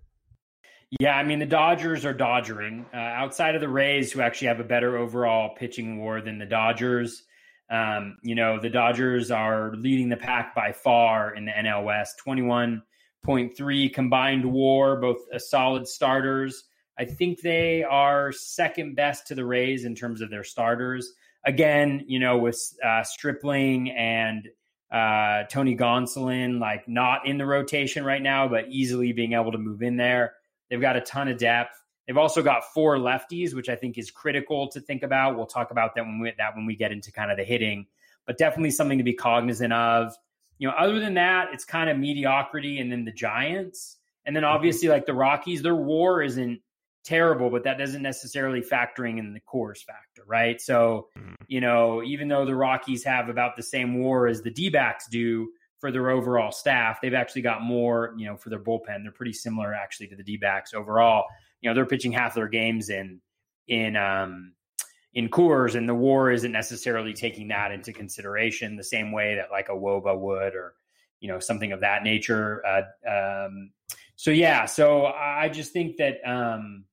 Yeah, 0.99 1.15
I 1.15 1.23
mean 1.23 1.39
the 1.39 1.45
Dodgers 1.45 2.03
are 2.03 2.13
dodgering. 2.13 2.85
Uh, 2.93 2.97
outside 2.97 3.55
of 3.55 3.61
the 3.61 3.69
Rays, 3.69 4.11
who 4.11 4.21
actually 4.21 4.47
have 4.47 4.59
a 4.59 4.65
better 4.65 4.97
overall 4.97 5.55
pitching 5.55 6.03
WAR 6.03 6.21
than 6.21 6.37
the 6.37 6.45
Dodgers, 6.45 7.23
um, 7.71 8.17
you 8.21 8.35
know, 8.35 8.59
the 8.59 8.69
Dodgers 8.69 9.31
are 9.31 9.73
leading 9.75 10.09
the 10.09 10.17
pack 10.17 10.53
by 10.53 10.73
far 10.73 11.33
in 11.33 11.45
the 11.45 11.51
NL 11.51 11.85
West, 11.85 12.21
21.3 12.25 13.93
combined 13.93 14.45
war, 14.45 14.99
both 14.99 15.19
a 15.31 15.39
solid 15.39 15.87
starters. 15.87 16.65
I 16.99 17.05
think 17.05 17.41
they 17.41 17.83
are 17.83 18.33
second 18.33 18.95
best 18.95 19.27
to 19.27 19.35
the 19.35 19.45
Rays 19.45 19.85
in 19.85 19.95
terms 19.95 20.19
of 20.19 20.29
their 20.29 20.43
starters. 20.43 21.13
Again, 21.45 22.03
you 22.07 22.19
know, 22.19 22.37
with 22.37 22.61
uh, 22.85 23.03
Stripling 23.03 23.89
and 23.91 24.49
uh, 24.91 25.43
Tony 25.49 25.77
Gonsolin, 25.77 26.59
like 26.59 26.89
not 26.89 27.25
in 27.25 27.37
the 27.37 27.45
rotation 27.45 28.03
right 28.03 28.21
now, 28.21 28.49
but 28.49 28.67
easily 28.69 29.13
being 29.13 29.31
able 29.31 29.53
to 29.53 29.57
move 29.57 29.81
in 29.81 29.95
there. 29.95 30.33
They've 30.69 30.81
got 30.81 30.97
a 30.97 31.01
ton 31.01 31.29
of 31.29 31.37
depth. 31.37 31.80
They've 32.07 32.17
also 32.17 32.41
got 32.41 32.63
four 32.73 32.97
lefties, 32.97 33.53
which 33.53 33.69
I 33.69 33.75
think 33.75 33.97
is 33.97 34.11
critical 34.11 34.67
to 34.69 34.81
think 34.81 35.03
about. 35.03 35.35
We'll 35.35 35.45
talk 35.45 35.71
about 35.71 35.95
that 35.95 36.03
when 36.03 36.19
we 36.19 36.33
that 36.37 36.55
when 36.55 36.65
we 36.65 36.75
get 36.75 36.91
into 36.91 37.11
kind 37.11 37.31
of 37.31 37.37
the 37.37 37.43
hitting, 37.43 37.87
but 38.25 38.37
definitely 38.37 38.71
something 38.71 38.97
to 38.97 39.03
be 39.03 39.13
cognizant 39.13 39.73
of. 39.73 40.13
You 40.57 40.67
know, 40.67 40.73
other 40.77 40.99
than 40.99 41.15
that, 41.15 41.49
it's 41.53 41.65
kind 41.65 41.89
of 41.89 41.97
mediocrity, 41.97 42.79
and 42.79 42.91
then 42.91 43.05
the 43.05 43.11
Giants, 43.11 43.97
and 44.25 44.35
then 44.35 44.43
mm-hmm. 44.43 44.53
obviously 44.53 44.89
like 44.89 45.05
the 45.05 45.13
Rockies, 45.13 45.61
their 45.61 45.75
WAR 45.75 46.21
isn't 46.21 46.61
terrible, 47.03 47.49
but 47.49 47.63
that 47.63 47.77
doesn't 47.77 48.01
necessarily 48.01 48.61
factoring 48.61 49.17
in 49.17 49.33
the 49.33 49.39
Coors 49.41 49.83
factor, 49.83 50.23
right? 50.27 50.61
So, 50.61 51.07
mm-hmm. 51.17 51.33
you 51.47 51.61
know, 51.61 52.03
even 52.03 52.27
though 52.27 52.45
the 52.45 52.55
Rockies 52.55 53.03
have 53.03 53.29
about 53.29 53.55
the 53.55 53.63
same 53.63 53.99
WAR 53.99 54.27
as 54.27 54.41
the 54.41 54.51
D 54.51 54.69
backs 54.69 55.07
do 55.09 55.49
for 55.79 55.91
their 55.91 56.11
overall 56.11 56.51
staff, 56.51 56.99
they've 57.01 57.13
actually 57.13 57.41
got 57.41 57.63
more, 57.63 58.13
you 58.17 58.27
know, 58.27 58.37
for 58.37 58.49
their 58.49 58.59
bullpen. 58.59 59.03
They're 59.03 59.11
pretty 59.11 59.33
similar 59.33 59.73
actually 59.73 60.07
to 60.07 60.15
the 60.15 60.23
D 60.23 60.37
backs 60.37 60.73
overall 60.73 61.25
you 61.61 61.69
know 61.69 61.73
they're 61.73 61.85
pitching 61.85 62.11
half 62.11 62.35
their 62.35 62.47
games 62.47 62.89
in 62.89 63.21
in 63.67 63.95
um 63.95 64.53
in 65.13 65.29
Coors, 65.29 65.75
and 65.75 65.87
the 65.87 65.95
WAR 65.95 66.31
isn't 66.31 66.51
necessarily 66.51 67.13
taking 67.13 67.49
that 67.49 67.71
into 67.71 67.91
consideration 67.91 68.77
the 68.77 68.83
same 68.83 69.11
way 69.11 69.35
that 69.35 69.51
like 69.51 69.69
a 69.69 69.73
wOBA 69.73 70.17
would, 70.17 70.55
or 70.55 70.73
you 71.19 71.27
know 71.27 71.39
something 71.39 71.71
of 71.71 71.81
that 71.81 72.03
nature. 72.03 72.63
Uh, 72.65 73.45
um, 73.45 73.71
so 74.15 74.31
yeah, 74.31 74.65
so 74.65 75.05
I 75.05 75.49
just 75.49 75.73
think 75.73 75.97
that 75.97 76.17
um, 76.25 76.85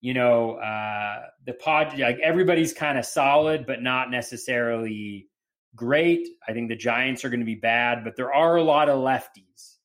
you 0.00 0.14
know 0.14 0.54
uh, 0.54 1.26
the 1.46 1.54
pod 1.54 1.98
like 1.98 2.18
everybody's 2.20 2.72
kind 2.72 2.98
of 2.98 3.04
solid, 3.04 3.66
but 3.66 3.82
not 3.82 4.10
necessarily 4.10 5.28
great. 5.74 6.26
I 6.46 6.52
think 6.52 6.68
the 6.68 6.76
Giants 6.76 7.24
are 7.24 7.30
going 7.30 7.40
to 7.40 7.46
be 7.46 7.54
bad, 7.54 8.04
but 8.04 8.16
there 8.16 8.32
are 8.32 8.56
a 8.56 8.62
lot 8.62 8.88
of 8.88 8.98
lefties. 8.98 9.76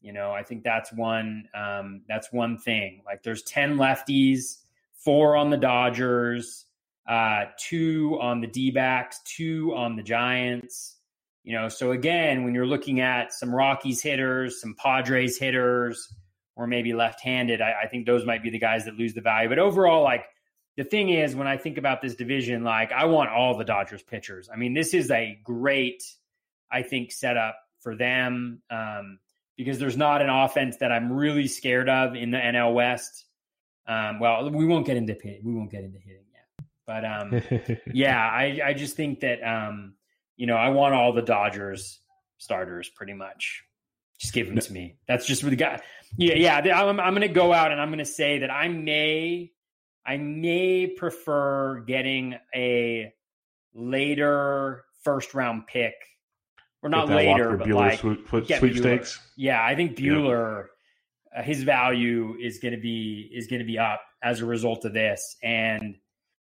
You 0.00 0.12
know, 0.12 0.30
I 0.32 0.42
think 0.42 0.62
that's 0.62 0.92
one 0.92 1.48
um, 1.54 2.02
that's 2.08 2.32
one 2.32 2.58
thing. 2.58 3.02
Like 3.04 3.22
there's 3.22 3.42
10 3.42 3.76
lefties, 3.76 4.58
four 4.94 5.36
on 5.36 5.50
the 5.50 5.56
Dodgers, 5.56 6.66
uh, 7.08 7.46
two 7.58 8.18
on 8.20 8.40
the 8.40 8.46
D 8.46 8.70
backs, 8.70 9.20
two 9.24 9.74
on 9.74 9.96
the 9.96 10.02
Giants. 10.02 10.96
You 11.42 11.54
know, 11.58 11.68
so 11.68 11.92
again, 11.92 12.44
when 12.44 12.54
you're 12.54 12.66
looking 12.66 13.00
at 13.00 13.32
some 13.32 13.54
Rockies 13.54 14.02
hitters, 14.02 14.60
some 14.60 14.74
Padres 14.74 15.38
hitters, 15.38 16.12
or 16.56 16.66
maybe 16.66 16.92
left-handed, 16.92 17.62
I, 17.62 17.84
I 17.84 17.86
think 17.86 18.04
those 18.04 18.26
might 18.26 18.42
be 18.42 18.50
the 18.50 18.58
guys 18.58 18.84
that 18.84 18.96
lose 18.96 19.14
the 19.14 19.20
value. 19.20 19.48
But 19.48 19.58
overall, 19.58 20.02
like 20.02 20.26
the 20.76 20.84
thing 20.84 21.08
is, 21.08 21.34
when 21.34 21.46
I 21.46 21.56
think 21.56 21.78
about 21.78 22.02
this 22.02 22.14
division, 22.14 22.62
like 22.62 22.92
I 22.92 23.06
want 23.06 23.30
all 23.30 23.56
the 23.56 23.64
Dodgers 23.64 24.02
pitchers. 24.02 24.50
I 24.52 24.56
mean, 24.56 24.74
this 24.74 24.92
is 24.92 25.10
a 25.10 25.40
great, 25.42 26.04
I 26.70 26.82
think, 26.82 27.10
setup 27.10 27.56
for 27.80 27.96
them. 27.96 28.60
Um, 28.70 29.18
because 29.58 29.78
there's 29.78 29.96
not 29.96 30.22
an 30.22 30.30
offense 30.30 30.78
that 30.78 30.92
I'm 30.92 31.12
really 31.12 31.48
scared 31.48 31.88
of 31.90 32.14
in 32.14 32.30
the 32.30 32.38
NL 32.38 32.72
West. 32.72 33.26
Um, 33.86 34.20
well, 34.20 34.48
we 34.50 34.64
won't 34.64 34.86
get 34.86 34.96
into 34.96 35.16
we 35.44 35.52
won't 35.52 35.70
get 35.70 35.82
into 35.82 35.98
hitting 35.98 36.24
yet, 36.32 36.66
but 36.86 37.04
um, 37.04 37.78
yeah, 37.92 38.18
I, 38.18 38.60
I 38.64 38.72
just 38.72 38.96
think 38.96 39.20
that 39.20 39.42
um, 39.42 39.94
you 40.36 40.46
know 40.46 40.56
I 40.56 40.70
want 40.70 40.94
all 40.94 41.12
the 41.12 41.22
Dodgers 41.22 42.00
starters 42.38 42.88
pretty 42.88 43.14
much. 43.14 43.64
Just 44.18 44.32
give 44.32 44.46
them 44.46 44.58
to 44.58 44.72
me. 44.72 44.96
That's 45.06 45.26
just 45.26 45.44
what 45.44 45.50
the 45.50 45.56
guy. 45.56 45.80
Yeah, 46.16 46.34
yeah. 46.34 46.80
I'm, 46.82 46.98
I'm 46.98 47.14
going 47.14 47.26
to 47.26 47.32
go 47.32 47.52
out 47.52 47.70
and 47.70 47.80
I'm 47.80 47.88
going 47.88 47.98
to 47.98 48.04
say 48.04 48.40
that 48.40 48.50
I 48.50 48.66
may, 48.66 49.52
I 50.04 50.16
may 50.16 50.88
prefer 50.88 51.84
getting 51.86 52.34
a 52.52 53.12
later 53.74 54.84
first 55.04 55.34
round 55.34 55.68
pick 55.68 55.94
or 56.88 57.06
not 57.06 57.08
later, 57.08 57.56
but 57.56 57.68
like 57.68 58.00
sweep, 58.00 58.28
sweepstakes. 58.28 59.20
Yeah, 59.36 59.62
I 59.62 59.74
think 59.74 59.96
Buehler, 59.96 60.66
uh, 61.36 61.42
his 61.42 61.62
value 61.62 62.36
is 62.40 62.58
going 62.58 62.74
to 62.74 62.80
be 62.80 63.30
is 63.32 63.46
going 63.46 63.60
to 63.60 63.66
be 63.66 63.78
up 63.78 64.00
as 64.22 64.40
a 64.40 64.46
result 64.46 64.84
of 64.84 64.94
this, 64.94 65.36
and 65.42 65.96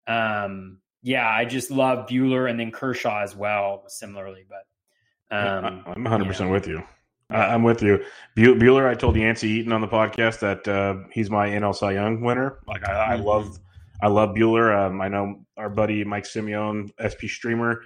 um, 0.07 0.79
yeah, 1.01 1.27
I 1.27 1.45
just 1.45 1.71
love 1.71 2.07
Buehler 2.07 2.49
and 2.49 2.59
then 2.59 2.71
Kershaw 2.71 3.21
as 3.21 3.35
well, 3.35 3.83
similarly. 3.87 4.45
But 4.49 5.35
um, 5.35 5.83
I'm 5.85 6.03
100 6.03 6.25
percent 6.27 6.49
with 6.49 6.67
you. 6.67 6.83
I'm 7.31 7.61
with 7.61 7.83
you, 7.83 8.03
Bueller. 8.35 8.87
I 8.87 8.95
told 8.95 9.15
Yancey 9.15 9.49
Eaton 9.49 9.71
on 9.71 9.81
the 9.81 9.87
podcast 9.87 10.39
that 10.39 10.67
uh, 10.67 11.07
he's 11.11 11.29
my 11.29 11.47
NL 11.47 11.75
Cy 11.75 11.91
Young 11.91 12.21
winner. 12.21 12.57
Like 12.65 12.87
I, 12.87 13.13
I 13.13 13.17
mm-hmm. 13.17 13.25
love, 13.27 13.59
I 14.01 14.07
love 14.07 14.29
Buehler. 14.29 14.75
Um, 14.75 14.99
I 14.99 15.09
know 15.09 15.45
our 15.55 15.69
buddy 15.69 16.03
Mike 16.03 16.23
Simeone, 16.23 16.89
SP 16.97 17.29
streamer 17.29 17.83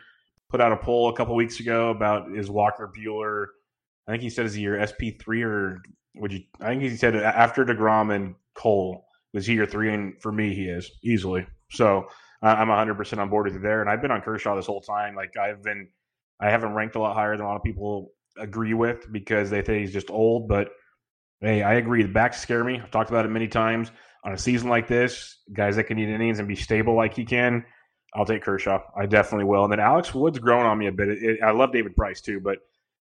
put 0.53 0.61
out 0.61 0.71
a 0.71 0.77
poll 0.77 1.09
a 1.09 1.15
couple 1.15 1.33
weeks 1.33 1.59
ago 1.59 1.89
about 1.89 2.31
is 2.37 2.47
Walker 2.47 2.93
Buehler. 2.95 3.47
I 4.07 4.11
think 4.11 4.21
he 4.21 4.29
said 4.29 4.45
is 4.45 4.53
he 4.53 4.61
your 4.61 4.85
SP 4.85 5.17
three 5.19 5.41
or 5.41 5.81
would 6.13 6.31
you? 6.31 6.41
I 6.61 6.67
think 6.67 6.83
he 6.83 6.95
said 6.95 7.15
after 7.15 7.65
deGrom 7.65 8.13
and 8.13 8.35
Cole 8.53 9.03
was 9.33 9.47
he 9.47 9.55
your 9.55 9.65
three, 9.65 9.91
and 9.91 10.21
for 10.21 10.31
me 10.31 10.53
he 10.53 10.65
is 10.65 10.91
easily. 11.03 11.47
So 11.71 12.05
I'm 12.43 12.67
100 12.67 12.93
percent 12.93 13.19
on 13.19 13.31
board 13.31 13.47
with 13.47 13.55
you 13.55 13.61
there. 13.61 13.81
And 13.81 13.89
I've 13.89 13.99
been 14.03 14.11
on 14.11 14.21
Kershaw 14.21 14.55
this 14.55 14.67
whole 14.67 14.81
time. 14.81 15.15
Like 15.15 15.35
I've 15.37 15.63
been, 15.63 15.87
I 16.39 16.51
haven't 16.51 16.75
ranked 16.75 16.95
a 16.95 16.99
lot 16.99 17.15
higher 17.15 17.35
than 17.35 17.45
a 17.45 17.49
lot 17.49 17.55
of 17.55 17.63
people 17.63 18.11
agree 18.37 18.75
with 18.75 19.11
because 19.11 19.49
they 19.49 19.63
think 19.63 19.81
he's 19.81 19.93
just 19.93 20.11
old. 20.11 20.47
But 20.47 20.69
hey, 21.41 21.63
I 21.63 21.75
agree. 21.75 22.03
The 22.03 22.09
backs 22.09 22.39
scare 22.39 22.63
me. 22.63 22.79
I've 22.79 22.91
talked 22.91 23.09
about 23.09 23.25
it 23.25 23.29
many 23.29 23.47
times. 23.47 23.89
On 24.23 24.33
a 24.33 24.37
season 24.37 24.69
like 24.69 24.87
this, 24.87 25.39
guys 25.51 25.77
that 25.77 25.85
can 25.85 25.97
eat 25.97 26.09
innings 26.09 26.37
and 26.37 26.47
be 26.47 26.55
stable 26.55 26.95
like 26.95 27.15
he 27.15 27.25
can, 27.25 27.65
I'll 28.15 28.25
take 28.25 28.43
Kershaw. 28.43 28.81
I 28.95 29.05
definitely 29.05 29.45
will. 29.45 29.63
And 29.63 29.71
then 29.71 29.79
Alex 29.79 30.13
Wood's 30.13 30.39
grown 30.39 30.65
on 30.65 30.77
me 30.77 30.87
a 30.87 30.91
bit. 30.91 31.09
It, 31.09 31.23
it, 31.23 31.39
I 31.43 31.51
love 31.51 31.71
David 31.71 31.95
Price 31.95 32.21
too, 32.21 32.39
but 32.39 32.59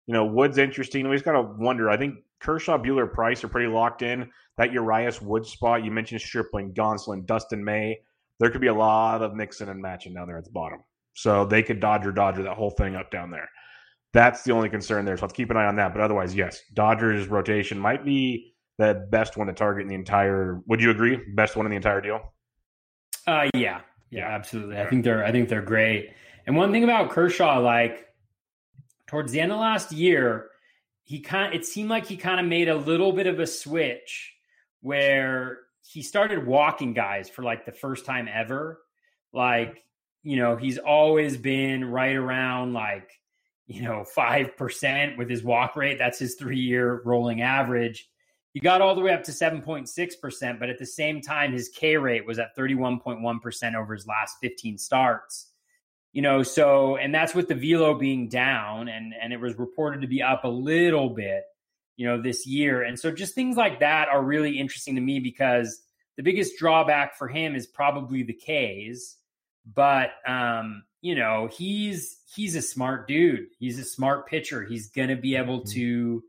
you 0.08 0.14
know 0.14 0.26
Wood's 0.26 0.58
interesting. 0.58 1.08
We 1.08 1.16
just 1.16 1.26
got 1.26 1.34
to 1.34 1.42
wonder. 1.42 1.90
I 1.90 1.98
think 1.98 2.16
Kershaw, 2.40 2.78
Buehler, 2.78 3.12
Price 3.12 3.44
are 3.44 3.48
pretty 3.48 3.72
locked 3.72 4.02
in. 4.02 4.30
That 4.58 4.74
Urias 4.74 5.22
Wood 5.22 5.46
spot 5.46 5.84
you 5.84 5.92
mentioned 5.92 6.22
Stripling, 6.22 6.74
Gonsolin, 6.74 7.26
Dustin 7.26 7.64
May. 7.64 8.00
There 8.40 8.50
could 8.50 8.62
be 8.62 8.68
a 8.68 8.74
lot 8.74 9.22
of 9.22 9.36
mixing 9.36 9.70
and 9.70 9.82
matching 9.82 10.14
down 10.14 10.28
there 10.28 10.38
at 10.38 10.46
the 10.46 10.52
bottom. 10.52 10.80
So 11.14 11.46
they 11.46 11.62
could 11.62 11.80
Dodger 11.80 12.12
Dodger 12.12 12.44
that 12.44 12.56
whole 12.56 12.72
thing 12.72 12.96
up 12.96 13.12
down 13.12 13.32
there. 13.32 13.50
That's 14.14 14.44
the 14.44 14.52
only 14.52 14.70
concern 14.70 15.06
there. 15.06 15.18
So 15.18 15.26
let's 15.26 15.34
keep 15.34 15.52
an 15.52 15.58
eye 15.58 15.66
on 15.66 15.76
that. 15.78 15.94
But 15.94 16.02
otherwise, 16.02 16.36
yes, 16.36 16.62
Dodgers 16.74 17.28
rotation 17.28 17.80
might 17.80 18.04
be 18.04 18.54
the 18.78 19.08
best 19.12 19.38
one 19.38 19.48
to 19.48 19.54
target 19.54 19.84
in 19.84 19.88
the 19.88 19.96
entire. 19.96 20.62
Would 20.68 20.82
you 20.82 20.90
agree? 20.90 21.20
Best 21.36 21.56
one 21.56 21.66
in 21.66 21.70
the 21.70 21.76
entire 21.76 22.02
deal? 22.02 22.20
Uh, 23.28 23.48
yeah, 23.56 23.82
yeah, 24.12 24.28
absolutely. 24.28 24.78
I 24.78 24.88
think 24.88 25.04
they're 25.04 25.26
I 25.26 25.32
think 25.32 25.50
they're 25.50 25.62
great. 25.62 26.12
And 26.46 26.56
one 26.56 26.72
thing 26.72 26.84
about 26.84 27.10
Kershaw, 27.10 27.60
like 27.60 28.08
towards 29.08 29.32
the 29.32 29.40
end 29.40 29.52
of 29.52 29.60
last 29.60 29.92
year, 29.92 30.50
he 31.04 31.22
kind 31.22 31.56
it 31.56 31.66
seemed 31.66 31.90
like 31.90 32.06
he 32.06 32.18
kind 32.18 32.40
of 32.40 32.46
made 32.46 32.68
a 32.68 32.76
little 32.76 33.14
bit 33.14 33.26
of 33.26 33.40
a 33.40 33.48
switch 33.48 34.34
where 34.82 35.60
he 35.88 36.02
started 36.02 36.46
walking 36.46 36.94
guys 36.94 37.30
for 37.30 37.42
like 37.42 37.66
the 37.66 37.72
first 37.72 38.06
time 38.06 38.28
ever. 38.32 38.82
Like, 39.34 39.84
you 40.24 40.36
know, 40.36 40.58
he's 40.58 40.78
always 40.78 41.38
been 41.38 41.86
right 41.86 42.16
around 42.16 42.74
like, 42.74 43.10
you 43.66 43.82
know, 43.82 44.06
5% 44.16 45.18
with 45.18 45.30
his 45.30 45.44
walk 45.44 45.78
rate. 45.78 45.98
That's 45.98 46.20
his 46.20 46.36
three 46.36 46.60
year 46.60 47.02
rolling 47.06 47.42
average. 47.42 48.10
He 48.54 48.60
got 48.60 48.82
all 48.82 48.96
the 48.96 49.02
way 49.02 49.14
up 49.14 49.24
to 49.24 49.32
7.6%, 49.32 50.60
but 50.60 50.70
at 50.70 50.78
the 50.78 50.86
same 50.86 51.22
time, 51.22 51.54
his 51.54 51.70
K 51.70 51.96
rate 51.96 52.26
was 52.26 52.38
at 52.38 52.56
31.1% 52.56 53.76
over 53.76 53.94
his 53.94 54.08
last 54.08 54.38
15 54.42 54.78
starts. 54.78 55.48
You 56.12 56.22
know, 56.22 56.44
so, 56.44 56.98
and 56.98 57.16
that's 57.16 57.34
with 57.34 57.48
the 57.48 57.56
velo 57.56 57.94
being 57.94 58.28
down 58.28 58.90
and, 58.90 59.14
and 59.20 59.32
it 59.32 59.40
was 59.40 59.58
reported 59.58 60.02
to 60.02 60.08
be 60.08 60.22
up 60.22 60.44
a 60.44 60.50
little 60.50 61.10
bit, 61.10 61.44
you 61.96 62.06
know, 62.06 62.22
this 62.22 62.46
year. 62.46 62.84
And 62.84 63.00
so 63.00 63.12
just 63.12 63.34
things 63.34 63.56
like 63.56 63.80
that 63.80 64.10
are 64.10 64.22
really 64.22 64.60
interesting 64.60 64.96
to 64.96 65.02
me 65.02 65.22
because 65.22 65.82
the 66.18 66.24
biggest 66.24 66.58
drawback 66.58 67.18
for 67.18 67.30
him 67.30 67.56
is 67.56 67.66
probably 67.66 68.24
the 68.24 68.34
K's. 68.34 69.16
But, 69.74 70.10
um, 70.28 70.84
you 71.02 71.16
know, 71.16 71.48
he's, 71.50 72.20
he's 72.36 72.58
a 72.58 72.62
smart 72.62 73.08
dude. 73.08 73.46
He's 73.58 73.80
a 73.80 73.86
smart 73.86 74.28
pitcher. 74.28 74.66
He's 74.66 74.90
going 74.90 75.10
to 75.10 75.16
be 75.16 75.38
able 75.38 75.62
mm-hmm. 75.62 75.72
to, 75.72 76.24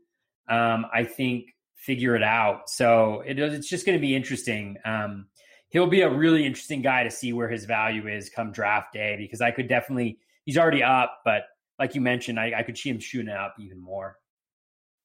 um, 0.47 0.85
I 0.93 1.03
think, 1.03 1.52
figure 1.83 2.15
it 2.15 2.23
out. 2.23 2.69
So 2.69 3.23
it, 3.25 3.37
it's 3.37 3.67
just 3.67 3.85
going 3.85 3.97
to 3.97 4.01
be 4.01 4.15
interesting. 4.15 4.77
Um, 4.85 5.27
he'll 5.69 5.87
be 5.87 6.01
a 6.01 6.09
really 6.09 6.45
interesting 6.45 6.81
guy 6.81 7.03
to 7.03 7.11
see 7.11 7.33
where 7.33 7.49
his 7.49 7.65
value 7.65 8.07
is 8.07 8.29
come 8.29 8.51
draft 8.51 8.93
day 8.93 9.17
because 9.17 9.41
I 9.41 9.51
could 9.51 9.67
definitely 9.67 10.17
he's 10.45 10.57
already 10.57 10.81
up, 10.81 11.19
but 11.25 11.43
like 11.79 11.93
you 11.93 12.01
mentioned, 12.01 12.39
I, 12.39 12.53
I 12.57 12.63
could 12.63 12.77
see 12.77 12.89
him 12.89 12.99
shooting 12.99 13.33
up 13.33 13.55
even 13.59 13.81
more. 13.81 14.17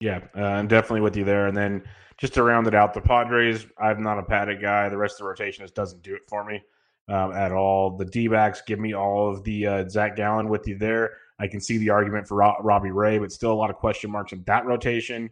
Yeah, 0.00 0.20
uh, 0.36 0.42
I'm 0.42 0.68
definitely 0.68 1.00
with 1.00 1.16
you 1.16 1.24
there. 1.24 1.48
And 1.48 1.56
then 1.56 1.82
just 2.18 2.34
to 2.34 2.44
round 2.44 2.68
it 2.68 2.74
out, 2.74 2.94
the 2.94 3.00
Padres, 3.00 3.66
I'm 3.78 4.02
not 4.02 4.18
a 4.18 4.22
Paddock 4.22 4.60
guy. 4.60 4.88
The 4.88 4.96
rest 4.96 5.14
of 5.14 5.24
the 5.24 5.30
rotation 5.30 5.64
just 5.64 5.74
doesn't 5.74 6.02
do 6.02 6.14
it 6.14 6.22
for 6.28 6.44
me 6.44 6.62
um, 7.08 7.32
at 7.32 7.50
all. 7.50 7.96
The 7.96 8.04
D 8.04 8.28
backs 8.28 8.62
give 8.64 8.78
me 8.78 8.94
all 8.94 9.32
of 9.32 9.42
the 9.42 9.66
uh, 9.66 9.88
Zach 9.88 10.14
Gallen 10.14 10.48
with 10.48 10.68
you 10.68 10.78
there. 10.78 11.16
I 11.40 11.48
can 11.48 11.60
see 11.60 11.78
the 11.78 11.90
argument 11.90 12.28
for 12.28 12.36
Ro- 12.36 12.56
Robbie 12.60 12.92
Ray, 12.92 13.18
but 13.18 13.32
still 13.32 13.52
a 13.52 13.54
lot 13.54 13.70
of 13.70 13.76
question 13.76 14.12
marks 14.12 14.32
in 14.32 14.44
that 14.46 14.64
rotation. 14.64 15.30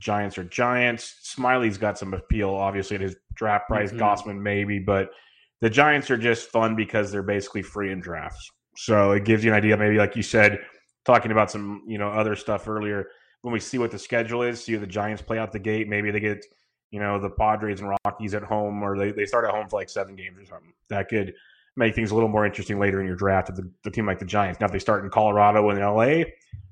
Giants 0.00 0.38
are 0.38 0.44
Giants. 0.44 1.16
Smiley's 1.22 1.78
got 1.78 1.98
some 1.98 2.14
appeal, 2.14 2.50
obviously, 2.50 2.96
at 2.96 3.00
his 3.00 3.16
draft 3.34 3.68
price. 3.68 3.90
mm 3.90 3.94
hmm 3.94 3.98
Gausman, 3.98 4.40
maybe, 4.40 4.78
but 4.78 5.10
the 5.60 5.70
Giants 5.70 6.10
are 6.10 6.16
just 6.16 6.50
fun 6.50 6.76
because 6.76 7.10
they're 7.10 7.22
basically 7.22 7.62
free 7.62 7.90
in 7.90 8.00
drafts. 8.00 8.50
So 8.76 9.12
it 9.12 9.24
gives 9.24 9.42
you 9.42 9.50
an 9.50 9.56
idea, 9.56 9.76
maybe 9.76 9.96
like 9.96 10.14
you 10.14 10.22
said, 10.22 10.60
talking 11.04 11.32
about 11.32 11.50
some 11.50 11.82
you 11.86 11.98
know 11.98 12.08
other 12.08 12.36
stuff 12.36 12.68
earlier. 12.68 13.08
When 13.42 13.52
we 13.52 13.60
see 13.60 13.78
what 13.78 13.90
the 13.90 13.98
schedule 13.98 14.42
is, 14.42 14.62
see 14.62 14.76
the 14.76 14.86
Giants 14.86 15.22
play 15.22 15.38
out 15.38 15.52
the 15.52 15.58
gate. 15.58 15.88
Maybe 15.88 16.10
they 16.10 16.20
get 16.20 16.44
you 16.90 17.00
know 17.00 17.18
the 17.18 17.30
Padres 17.30 17.80
and 17.80 17.92
Rockies 18.04 18.34
at 18.34 18.44
home, 18.44 18.82
or 18.82 18.96
they, 18.96 19.10
they 19.10 19.26
start 19.26 19.44
at 19.44 19.50
home 19.50 19.68
for 19.68 19.80
like 19.80 19.88
seven 19.88 20.14
games 20.14 20.38
or 20.38 20.46
something. 20.46 20.72
That 20.90 21.08
could 21.08 21.34
make 21.76 21.94
things 21.94 22.10
a 22.12 22.14
little 22.14 22.28
more 22.28 22.46
interesting 22.46 22.78
later 22.78 23.00
in 23.00 23.06
your 23.06 23.16
draft. 23.16 23.48
If 23.48 23.56
the, 23.56 23.70
the 23.84 23.90
team 23.90 24.06
like 24.06 24.18
the 24.20 24.24
Giants, 24.24 24.60
now 24.60 24.66
if 24.66 24.72
they 24.72 24.78
start 24.78 25.04
in 25.04 25.10
Colorado 25.10 25.68
and 25.70 25.80
LA, 25.80 26.24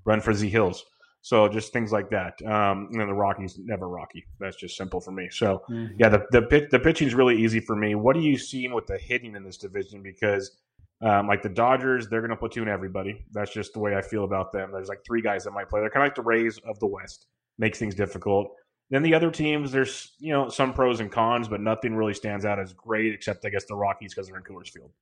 run 0.04 0.20
for 0.20 0.32
Z 0.32 0.48
Hills. 0.48 0.84
So 1.26 1.48
just 1.48 1.72
things 1.72 1.90
like 1.90 2.08
that. 2.10 2.40
Um, 2.46 2.88
and 2.92 3.00
the 3.00 3.12
Rockies 3.12 3.58
never 3.58 3.88
Rocky. 3.88 4.24
That's 4.38 4.54
just 4.54 4.76
simple 4.76 5.00
for 5.00 5.10
me. 5.10 5.28
So 5.28 5.60
mm-hmm. 5.68 5.96
yeah, 5.98 6.08
the 6.08 6.24
the 6.30 6.68
the 6.70 6.78
pitching 6.78 7.08
is 7.08 7.16
really 7.16 7.42
easy 7.42 7.58
for 7.58 7.74
me. 7.74 7.96
What 7.96 8.14
are 8.14 8.20
you 8.20 8.38
seeing 8.38 8.72
with 8.72 8.86
the 8.86 8.96
hitting 8.96 9.34
in 9.34 9.42
this 9.42 9.56
division? 9.56 10.04
Because 10.04 10.56
um, 11.02 11.26
like 11.26 11.42
the 11.42 11.48
Dodgers, 11.48 12.06
they're 12.06 12.20
going 12.20 12.30
to 12.30 12.36
platoon 12.36 12.68
everybody. 12.68 13.24
That's 13.32 13.52
just 13.52 13.72
the 13.72 13.80
way 13.80 13.96
I 13.96 14.02
feel 14.02 14.22
about 14.22 14.52
them. 14.52 14.70
There's 14.70 14.86
like 14.86 15.00
three 15.04 15.20
guys 15.20 15.42
that 15.42 15.50
might 15.50 15.68
play. 15.68 15.80
They're 15.80 15.90
kind 15.90 16.04
of 16.04 16.10
like 16.10 16.14
the 16.14 16.22
Rays 16.22 16.58
of 16.58 16.78
the 16.78 16.86
West. 16.86 17.26
Makes 17.58 17.80
things 17.80 17.96
difficult. 17.96 18.52
Then 18.90 19.02
the 19.02 19.12
other 19.12 19.32
teams, 19.32 19.72
there's 19.72 20.12
you 20.20 20.32
know 20.32 20.48
some 20.48 20.72
pros 20.72 21.00
and 21.00 21.10
cons, 21.10 21.48
but 21.48 21.60
nothing 21.60 21.96
really 21.96 22.14
stands 22.14 22.44
out 22.44 22.60
as 22.60 22.72
great 22.72 23.12
except 23.12 23.44
I 23.44 23.48
guess 23.48 23.64
the 23.64 23.74
Rockies 23.74 24.14
because 24.14 24.28
they're 24.28 24.36
in 24.36 24.44
Coors 24.44 24.70
Field. 24.70 24.92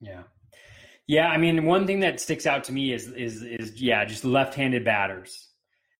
Yeah, 0.00 0.22
yeah, 1.06 1.28
I 1.28 1.38
mean, 1.38 1.64
one 1.64 1.86
thing 1.86 2.00
that 2.00 2.20
sticks 2.20 2.46
out 2.46 2.64
to 2.64 2.72
me 2.72 2.92
is 2.92 3.08
is 3.12 3.42
is 3.42 3.80
yeah, 3.80 4.04
just 4.04 4.24
left-handed 4.24 4.84
batters. 4.84 5.48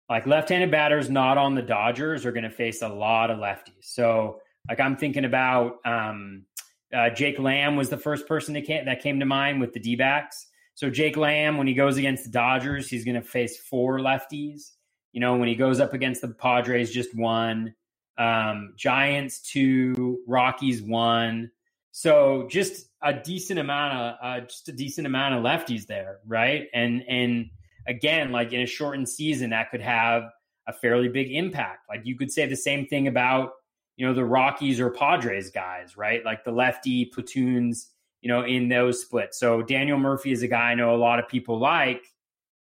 Like 0.09 0.27
left-handed 0.27 0.71
batters 0.71 1.09
not 1.09 1.39
on 1.39 1.55
the 1.55 1.63
Dodgers 1.63 2.27
are 2.27 2.33
going 2.33 2.45
to 2.45 2.51
face 2.51 2.83
a 2.83 2.89
lot 2.89 3.31
of 3.31 3.39
lefties. 3.39 3.83
So, 3.83 4.41
like 4.69 4.81
I'm 4.81 4.97
thinking 4.97 5.25
about 5.25 5.79
um, 5.85 6.45
uh, 6.93 7.11
Jake 7.11 7.39
Lamb 7.39 7.77
was 7.77 7.89
the 7.89 7.97
first 7.97 8.27
person 8.27 8.55
that 8.55 8.65
came, 8.65 8.85
that 8.87 9.03
came 9.03 9.21
to 9.21 9.27
mind 9.27 9.61
with 9.61 9.73
the 9.73 9.81
D-backs. 9.81 10.47
So 10.75 10.91
Jake 10.91 11.17
Lamb, 11.17 11.59
when 11.59 11.67
he 11.67 11.75
goes 11.75 11.97
against 11.97 12.25
the 12.25 12.31
Dodgers, 12.31 12.89
he's 12.89 13.05
going 13.05 13.21
to 13.21 13.23
face 13.23 13.59
four 13.59 13.99
lefties. 13.99 14.73
You 15.13 15.21
know, 15.21 15.37
when 15.37 15.49
he 15.49 15.55
goes 15.55 15.79
up 15.79 15.93
against 15.93 16.23
the 16.23 16.29
Padres, 16.29 16.91
just 16.91 17.15
one. 17.15 17.75
Um, 18.19 18.75
Giants 18.77 19.41
two, 19.41 20.21
Rockies 20.27 20.83
one. 20.83 21.51
So 21.93 22.49
just 22.51 22.89
a 23.03 23.15
decent 23.15 23.59
amount 23.59 23.95
of 23.95 24.17
uh, 24.23 24.41
just 24.47 24.69
a 24.69 24.73
decent 24.73 25.07
amount 25.07 25.35
of 25.35 25.43
lefties 25.43 25.87
there, 25.87 26.19
right? 26.27 26.69
And 26.75 27.03
and 27.09 27.51
again, 27.87 28.31
like 28.33 28.53
in 28.53 28.61
a 28.61 28.67
shortened 28.67 29.09
season, 29.09 29.51
that 29.51 29.71
could 29.71 29.81
have 29.81 30.25
a 30.67 30.73
fairly 30.73 31.09
big 31.09 31.33
impact. 31.33 31.89
Like 31.89 32.03
you 32.05 32.17
could 32.17 32.31
say 32.31 32.47
the 32.47 32.57
same 32.57 32.87
thing 32.87 33.09
about 33.09 33.53
you 33.97 34.07
know 34.07 34.15
the 34.15 34.25
Rockies 34.25 34.81
or 34.81 34.91
Padres 34.91 35.51
guys, 35.51 35.97
right? 35.97 36.25
Like 36.25 36.45
the 36.45 36.53
lefty 36.53 37.07
platoons, 37.07 37.91
you 38.21 38.29
know, 38.29 38.45
in 38.45 38.69
those 38.69 39.03
splits. 39.03 39.39
So 39.39 39.63
Daniel 39.63 39.99
Murphy 39.99 40.33
is 40.33 40.43
a 40.43 40.49
guy 40.49 40.71
I 40.71 40.75
know 40.75 40.95
a 40.95 40.97
lot 40.97 41.19
of 41.19 41.29
people 41.29 41.59
like, 41.59 42.05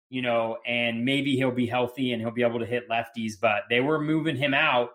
you 0.09 0.23
know, 0.23 0.59
and 0.67 1.05
maybe 1.05 1.37
he'll 1.37 1.51
be 1.51 1.67
healthy 1.67 2.13
and 2.13 2.21
he'll 2.21 2.31
be 2.33 2.43
able 2.43 2.59
to 2.59 2.67
hit 2.67 2.89
lefties, 2.89 3.33
but 3.41 3.63
they 3.71 3.81
were 3.81 4.01
moving 4.01 4.37
him 4.37 4.55
out. 4.55 4.91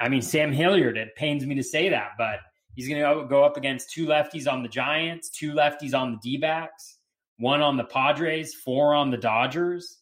I 0.00 0.08
mean, 0.08 0.22
Sam 0.22 0.52
Hilliard, 0.52 0.96
it 0.96 1.16
pains 1.16 1.44
me 1.44 1.56
to 1.56 1.62
say 1.62 1.88
that, 1.88 2.10
but 2.16 2.38
He's 2.78 2.88
going 2.88 3.02
to 3.02 3.26
go 3.26 3.42
up 3.42 3.56
against 3.56 3.90
two 3.90 4.06
lefties 4.06 4.46
on 4.46 4.62
the 4.62 4.68
Giants, 4.68 5.30
two 5.30 5.52
lefties 5.52 5.94
on 5.94 6.12
the 6.12 6.18
D 6.22 6.36
backs, 6.36 6.98
one 7.36 7.60
on 7.60 7.76
the 7.76 7.82
Padres, 7.82 8.54
four 8.54 8.94
on 8.94 9.10
the 9.10 9.16
Dodgers. 9.16 9.96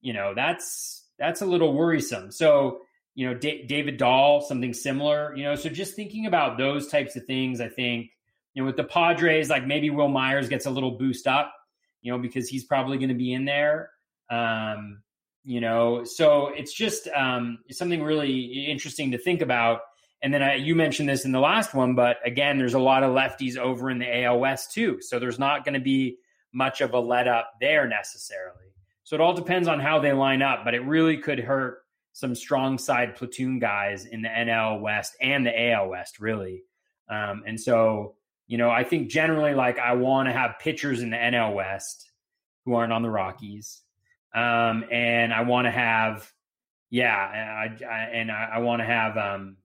You 0.00 0.12
know, 0.12 0.32
that's 0.34 1.06
that's 1.16 1.42
a 1.42 1.46
little 1.46 1.72
worrisome. 1.74 2.32
So, 2.32 2.80
you 3.14 3.28
know, 3.28 3.34
D- 3.34 3.66
David 3.68 3.98
Dahl, 3.98 4.40
something 4.40 4.74
similar, 4.74 5.32
you 5.36 5.44
know, 5.44 5.54
so 5.54 5.68
just 5.68 5.94
thinking 5.94 6.26
about 6.26 6.58
those 6.58 6.88
types 6.88 7.14
of 7.14 7.24
things, 7.24 7.60
I 7.60 7.68
think, 7.68 8.10
you 8.54 8.62
know, 8.62 8.66
with 8.66 8.76
the 8.76 8.82
Padres, 8.82 9.48
like 9.48 9.64
maybe 9.64 9.88
Wil 9.88 10.08
Myers 10.08 10.48
gets 10.48 10.66
a 10.66 10.70
little 10.70 10.98
boost 10.98 11.28
up, 11.28 11.54
you 12.00 12.10
know, 12.10 12.18
because 12.18 12.48
he's 12.48 12.64
probably 12.64 12.98
going 12.98 13.10
to 13.10 13.14
be 13.14 13.32
in 13.32 13.44
there. 13.44 13.90
Um, 14.28 15.02
you 15.44 15.60
know, 15.60 16.02
so 16.02 16.48
it's 16.48 16.74
just 16.74 17.06
um, 17.14 17.58
something 17.70 18.02
really 18.02 18.66
interesting 18.68 19.12
to 19.12 19.18
think 19.18 19.40
about 19.40 19.82
and 20.22 20.32
then 20.32 20.42
I, 20.42 20.54
you 20.54 20.74
mentioned 20.74 21.08
this 21.08 21.24
in 21.24 21.32
the 21.32 21.40
last 21.40 21.74
one, 21.74 21.94
but 21.94 22.18
again, 22.24 22.56
there's 22.56 22.74
a 22.74 22.78
lot 22.78 23.02
of 23.02 23.10
lefties 23.10 23.56
over 23.56 23.90
in 23.90 23.98
the 23.98 24.24
AL 24.24 24.38
West 24.38 24.72
too. 24.72 25.00
So 25.00 25.18
there's 25.18 25.38
not 25.38 25.64
going 25.64 25.74
to 25.74 25.80
be 25.80 26.18
much 26.52 26.80
of 26.80 26.94
a 26.94 26.98
let 27.00 27.26
up 27.26 27.54
there 27.60 27.88
necessarily. 27.88 28.72
So 29.02 29.16
it 29.16 29.20
all 29.20 29.34
depends 29.34 29.66
on 29.66 29.80
how 29.80 29.98
they 29.98 30.12
line 30.12 30.40
up, 30.40 30.64
but 30.64 30.74
it 30.74 30.80
really 30.80 31.16
could 31.16 31.40
hurt 31.40 31.78
some 32.12 32.34
strong 32.34 32.78
side 32.78 33.16
platoon 33.16 33.58
guys 33.58 34.06
in 34.06 34.22
the 34.22 34.28
NL 34.28 34.80
West 34.80 35.16
and 35.20 35.44
the 35.44 35.70
AL 35.72 35.88
West, 35.88 36.20
really. 36.20 36.62
Um, 37.08 37.42
and 37.46 37.60
so, 37.60 38.14
you 38.46 38.58
know, 38.58 38.70
I 38.70 38.84
think 38.84 39.10
generally, 39.10 39.54
like, 39.54 39.78
I 39.78 39.94
want 39.94 40.28
to 40.28 40.32
have 40.32 40.58
pitchers 40.60 41.02
in 41.02 41.10
the 41.10 41.16
NL 41.16 41.54
West 41.54 42.10
who 42.64 42.74
aren't 42.74 42.92
on 42.92 43.02
the 43.02 43.10
Rockies. 43.10 43.80
Um, 44.34 44.84
and 44.90 45.32
I 45.32 45.42
want 45.42 45.66
to 45.66 45.70
have, 45.70 46.30
yeah, 46.90 47.16
I, 47.16 47.84
I, 47.84 47.98
and 48.12 48.30
I, 48.30 48.50
I 48.54 48.58
want 48.58 48.80
to 48.80 48.86
have, 48.86 49.16
um, 49.16 49.56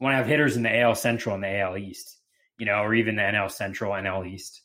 want 0.00 0.12
to 0.12 0.16
have 0.16 0.26
hitters 0.26 0.56
in 0.56 0.62
the 0.62 0.80
AL 0.80 0.94
Central 0.94 1.34
and 1.34 1.44
the 1.44 1.60
AL 1.60 1.76
East, 1.76 2.18
you 2.58 2.66
know, 2.66 2.82
or 2.82 2.94
even 2.94 3.16
the 3.16 3.22
NL 3.22 3.50
Central, 3.50 3.92
NL 3.92 4.26
East. 4.26 4.62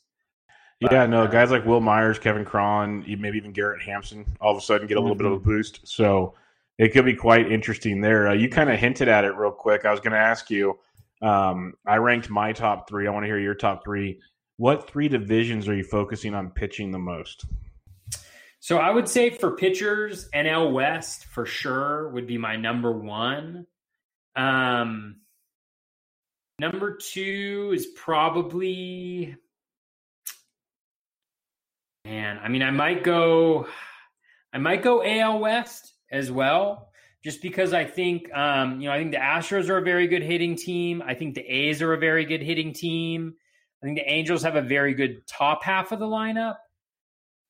But, 0.80 0.92
yeah, 0.92 1.06
no, 1.06 1.22
uh, 1.22 1.26
guys 1.26 1.50
like 1.50 1.64
Wil 1.64 1.80
Myers, 1.80 2.18
Kevin 2.18 2.44
Cron, 2.44 3.04
maybe 3.06 3.36
even 3.36 3.52
Garrett 3.52 3.82
Hampson, 3.82 4.26
all 4.40 4.52
of 4.52 4.58
a 4.58 4.60
sudden 4.60 4.86
get 4.86 4.96
a 4.96 5.00
little 5.00 5.14
mm-hmm. 5.14 5.24
bit 5.24 5.32
of 5.32 5.32
a 5.34 5.40
mm-hmm. 5.40 5.48
boost. 5.48 5.80
So 5.84 6.34
it 6.78 6.92
could 6.92 7.04
be 7.04 7.14
quite 7.14 7.50
interesting 7.50 8.00
there. 8.00 8.28
Uh, 8.28 8.34
you 8.34 8.48
kind 8.48 8.70
of 8.70 8.78
hinted 8.78 9.08
at 9.08 9.24
it 9.24 9.36
real 9.36 9.52
quick. 9.52 9.84
I 9.84 9.90
was 9.90 10.00
going 10.00 10.12
to 10.12 10.18
ask 10.18 10.50
you. 10.50 10.78
Um, 11.20 11.74
I 11.86 11.96
ranked 11.96 12.28
my 12.30 12.52
top 12.52 12.88
three. 12.88 13.06
I 13.06 13.10
want 13.10 13.22
to 13.22 13.28
hear 13.28 13.38
your 13.38 13.54
top 13.54 13.84
three. 13.84 14.18
What 14.56 14.90
three 14.90 15.08
divisions 15.08 15.68
are 15.68 15.74
you 15.74 15.84
focusing 15.84 16.34
on 16.34 16.50
pitching 16.50 16.90
the 16.90 16.98
most? 16.98 17.46
So 18.58 18.78
I 18.78 18.90
would 18.90 19.08
say 19.08 19.30
for 19.30 19.56
pitchers, 19.56 20.28
NL 20.34 20.72
West 20.72 21.26
for 21.26 21.46
sure 21.46 22.08
would 22.10 22.26
be 22.26 22.38
my 22.38 22.56
number 22.56 22.92
one. 22.92 23.66
Um, 24.36 25.16
Number 26.58 26.96
two 26.96 27.72
is 27.74 27.86
probably, 27.86 29.34
man. 32.04 32.38
I 32.40 32.48
mean, 32.48 32.62
I 32.62 32.70
might 32.70 33.02
go, 33.02 33.66
I 34.52 34.58
might 34.58 34.82
go 34.82 35.02
AL 35.02 35.40
West 35.40 35.92
as 36.12 36.30
well, 36.30 36.90
just 37.24 37.42
because 37.42 37.72
I 37.72 37.84
think, 37.84 38.32
um, 38.32 38.80
you 38.80 38.86
know, 38.86 38.94
I 38.94 38.98
think 38.98 39.10
the 39.10 39.18
Astros 39.18 39.70
are 39.70 39.78
a 39.78 39.82
very 39.82 40.06
good 40.06 40.22
hitting 40.22 40.54
team. 40.54 41.02
I 41.04 41.14
think 41.14 41.34
the 41.34 41.42
A's 41.42 41.82
are 41.82 41.94
a 41.94 41.98
very 41.98 42.24
good 42.26 42.42
hitting 42.42 42.72
team. 42.72 43.34
I 43.82 43.86
think 43.86 43.98
the 43.98 44.08
Angels 44.08 44.44
have 44.44 44.54
a 44.54 44.62
very 44.62 44.94
good 44.94 45.26
top 45.26 45.64
half 45.64 45.90
of 45.90 45.98
the 45.98 46.06
lineup. 46.06 46.56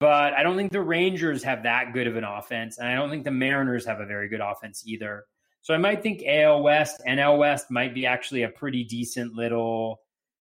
but 0.00 0.32
I 0.32 0.42
don't 0.42 0.56
think 0.56 0.72
the 0.72 0.80
Rangers 0.80 1.44
have 1.44 1.64
that 1.64 1.92
good 1.92 2.06
of 2.06 2.16
an 2.16 2.24
offense, 2.24 2.78
and 2.78 2.88
I 2.88 2.94
don't 2.94 3.10
think 3.10 3.24
the 3.24 3.30
Mariners 3.30 3.84
have 3.86 4.00
a 4.00 4.06
very 4.06 4.28
good 4.28 4.40
offense 4.40 4.82
either. 4.86 5.24
So 5.62 5.72
I 5.74 5.78
might 5.78 6.02
think 6.02 6.22
AL 6.26 6.62
West, 6.62 7.00
NL 7.08 7.38
West 7.38 7.70
might 7.70 7.94
be 7.94 8.04
actually 8.04 8.42
a 8.42 8.48
pretty 8.48 8.82
decent 8.82 9.34
little 9.34 10.00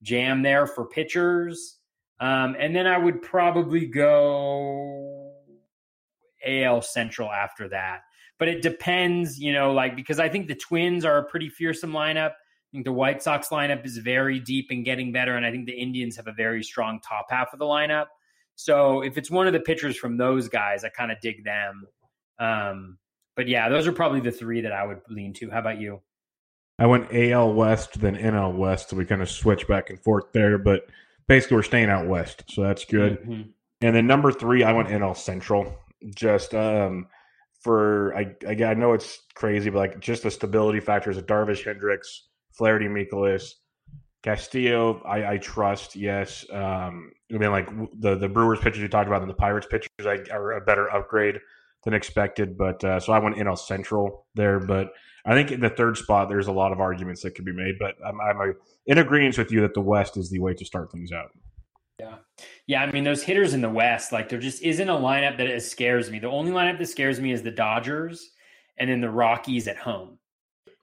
jam 0.02 0.42
there 0.42 0.66
for 0.66 0.86
pitchers. 0.86 1.78
Um, 2.20 2.56
and 2.58 2.74
then 2.74 2.86
I 2.86 2.98
would 2.98 3.22
probably 3.22 3.86
go 3.86 5.32
AL 6.44 6.82
Central 6.82 7.30
after 7.30 7.68
that. 7.68 8.00
But 8.38 8.48
it 8.48 8.62
depends, 8.62 9.38
you 9.38 9.52
know, 9.52 9.72
like 9.72 9.94
because 9.94 10.18
I 10.18 10.28
think 10.28 10.48
the 10.48 10.56
Twins 10.56 11.04
are 11.04 11.18
a 11.18 11.24
pretty 11.24 11.48
fearsome 11.48 11.92
lineup. 11.92 12.30
I 12.32 12.70
think 12.72 12.84
the 12.84 12.92
White 12.92 13.22
Sox 13.22 13.48
lineup 13.48 13.86
is 13.86 13.98
very 13.98 14.40
deep 14.40 14.66
and 14.70 14.84
getting 14.84 15.12
better. 15.12 15.36
And 15.36 15.46
I 15.46 15.52
think 15.52 15.66
the 15.66 15.80
Indians 15.80 16.16
have 16.16 16.26
a 16.26 16.32
very 16.32 16.64
strong 16.64 17.00
top 17.00 17.26
half 17.30 17.52
of 17.52 17.60
the 17.60 17.64
lineup. 17.64 18.06
So 18.56 19.02
if 19.02 19.16
it's 19.16 19.30
one 19.30 19.46
of 19.46 19.52
the 19.52 19.60
pitchers 19.60 19.96
from 19.96 20.16
those 20.16 20.48
guys, 20.48 20.82
I 20.82 20.88
kind 20.88 21.12
of 21.12 21.20
dig 21.20 21.44
them. 21.44 21.86
Um, 22.40 22.98
but 23.36 23.48
yeah, 23.48 23.69
those 23.69 23.86
are 23.86 23.93
probably 23.93 24.20
the 24.20 24.31
three 24.31 24.61
that 24.61 24.73
I 24.73 24.86
would 24.86 25.01
lean 25.09 25.32
to. 25.35 25.51
How 25.51 25.59
about 25.59 25.81
you? 25.81 26.01
I 26.78 26.86
went 26.86 27.12
AL 27.12 27.55
West, 27.55 28.01
then 28.01 28.16
NL 28.16 28.56
West, 28.56 28.90
so 28.90 28.97
we 28.97 29.05
kind 29.05 29.23
of 29.23 29.31
switch 29.31 29.66
back 29.69 29.90
and 29.90 30.01
forth 30.01 30.32
there. 30.32 30.59
But 30.59 30.89
basically, 31.28 31.56
we're 31.56 31.62
staying 31.62 31.89
out 31.89 32.06
west, 32.06 32.44
so 32.48 32.62
that's 32.62 32.85
good. 32.85 33.20
Mm-hmm. 33.20 33.43
And 33.81 33.97
then 33.97 34.06
number 34.06 34.32
three, 34.32 34.65
I 34.65 34.73
went 34.73 34.89
NL 34.89 35.16
Central, 35.16 35.77
just 36.15 36.55
um, 36.55 37.06
for 37.61 38.16
I, 38.16 38.35
I, 38.48 38.65
I 38.65 38.74
know 38.74 38.93
it's 38.93 39.23
crazy, 39.35 39.70
but 39.70 39.78
like 39.78 40.01
just 40.01 40.24
the 40.24 40.31
stability 40.31 40.81
factors 40.81 41.16
of 41.16 41.27
Darvish 41.27 41.65
Hendricks, 41.65 42.28
Flaherty, 42.52 42.86
Mikolas, 42.86 43.55
Castillo, 44.23 45.02
I, 45.05 45.35
I 45.35 45.39
trust. 45.39 45.94
Yes, 45.94 46.44
um, 46.51 47.12
I 47.32 47.39
mean 47.39 47.51
like 47.52 47.69
the 48.01 48.16
the 48.16 48.28
Brewers 48.28 48.59
pitchers 48.61 48.81
you 48.81 48.89
talked 48.89 49.06
about, 49.06 49.20
and 49.20 49.31
the 49.31 49.35
Pirates 49.35 49.66
pitchers 49.70 49.90
are 50.31 50.52
a 50.52 50.61
better 50.61 50.90
upgrade 50.90 51.39
than 51.85 51.94
expected. 51.94 52.56
But 52.56 52.82
uh, 52.85 53.01
so 53.01 53.12
I 53.12 53.19
went 53.19 53.36
NL 53.36 53.59
Central 53.59 54.27
there, 54.35 54.59
but 54.61 54.93
I 55.27 55.35
think 55.35 55.51
in 55.52 55.61
the 55.61 55.70
third 55.70 55.97
spot 55.97 56.28
there's 56.28 56.48
a 56.48 56.52
lot 56.52 56.73
of 56.73 56.81
arguments 56.81 57.23
that 57.23 57.35
could 57.35 57.44
be 57.44 57.52
made. 57.52 57.78
But 57.78 57.97
I'm, 58.05 58.20
I'm 58.20 58.55
in 58.86 58.98
agreement 58.98 59.39
with 59.39 59.51
you 59.51 59.61
that 59.62 59.74
the 59.74 59.81
West 59.81 60.16
is 60.16 60.31
the 60.31 60.39
way 60.39 60.55
to 60.55 60.65
start 60.65 60.90
things 60.93 61.12
out. 61.12 61.31
Yeah, 62.01 62.16
yeah. 62.66 62.82
I 62.82 62.90
mean 62.90 63.05
those 63.05 63.23
hitters 63.23 63.55
in 63.55 63.61
the 63.61 63.70
West, 63.70 64.11
like 64.11 64.28
there 64.28 64.40
just 64.40 64.62
isn't 64.62 64.89
a 64.89 64.94
lineup 64.94 65.39
that 65.39 65.62
scares 65.62 66.11
me. 66.11 66.19
The 66.19 66.28
only 66.28 66.51
lineup 66.51 66.78
that 66.78 66.86
scares 66.86 67.20
me 67.20 67.31
is 67.32 67.43
the 67.43 67.52
Dodgers, 67.52 68.31
and 68.78 68.90
then 68.90 69.01
the 69.01 69.11
Rockies 69.11 69.69
at 69.69 69.77
home. 69.77 70.19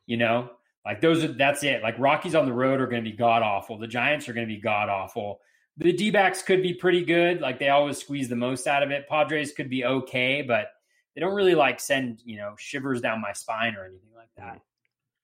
You 0.06 0.18
know, 0.18 0.50
like 0.86 1.02
those 1.02 1.24
are 1.24 1.34
that's 1.34 1.64
it. 1.64 1.84
Like 1.84 2.00
Rockies 2.00 2.36
on 2.36 2.46
the 2.46 2.54
road 2.54 2.80
are 2.80 2.88
going 2.88 3.04
to 3.04 3.10
be 3.10 3.16
god 3.16 3.44
awful. 3.44 3.78
The 3.78 3.88
Giants 3.88 4.30
are 4.30 4.34
going 4.34 4.48
to 4.48 4.54
be 4.54 4.62
god 4.62 4.90
awful. 4.90 5.42
The 5.78 5.94
D 5.94 6.12
backs 6.12 6.42
could 6.42 6.64
be 6.64 6.74
pretty 6.74 7.04
good. 7.04 7.42
Like 7.42 7.60
they 7.60 7.70
always 7.70 7.98
squeeze 7.98 8.30
the 8.30 8.36
most 8.36 8.66
out 8.68 8.84
of 8.84 8.92
it. 8.92 9.08
Padres 9.08 9.54
could 9.54 9.70
be 9.70 9.84
okay, 9.84 10.42
but 10.42 10.68
they 11.16 11.22
don't 11.22 11.34
really 11.34 11.56
like 11.56 11.80
send, 11.80 12.22
you 12.24 12.38
know, 12.38 12.56
shivers 12.58 13.02
down 13.02 13.22
my 13.22 13.34
spine 13.34 13.76
or 13.76 13.86
anything 13.86 14.12
like 14.16 14.30
that. 14.38 14.62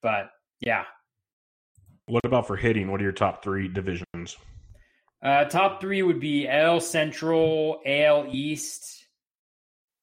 But 0.01 0.31
yeah. 0.59 0.84
What 2.05 2.26
about 2.26 2.47
for 2.47 2.55
hitting? 2.55 2.89
What 2.91 3.01
are 3.01 3.03
your 3.03 3.14
top 3.14 3.43
three 3.43 3.68
divisions? 3.68 4.38
Uh, 5.22 5.45
top 5.45 5.81
three 5.81 6.03
would 6.03 6.19
be 6.19 6.47
L 6.47 6.80
Central, 6.80 7.81
AL 7.85 8.27
East. 8.30 9.05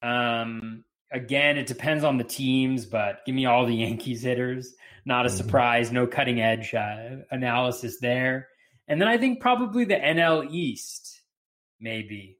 Um, 0.01 0.83
again, 1.11 1.57
it 1.57 1.67
depends 1.67 2.03
on 2.03 2.17
the 2.17 2.23
teams, 2.23 2.85
but 2.85 3.25
give 3.25 3.35
me 3.35 3.45
all 3.45 3.65
the 3.65 3.73
Yankees 3.75 4.21
hitters. 4.21 4.75
Not 5.05 5.25
a 5.25 5.29
mm-hmm. 5.29 5.37
surprise. 5.37 5.91
No 5.91 6.07
cutting 6.07 6.41
edge 6.41 6.73
uh, 6.73 7.17
analysis 7.31 7.99
there. 7.99 8.49
And 8.87 9.01
then 9.01 9.07
I 9.07 9.17
think 9.17 9.39
probably 9.39 9.85
the 9.85 9.95
NL 9.95 10.51
East, 10.51 11.21
maybe. 11.79 12.37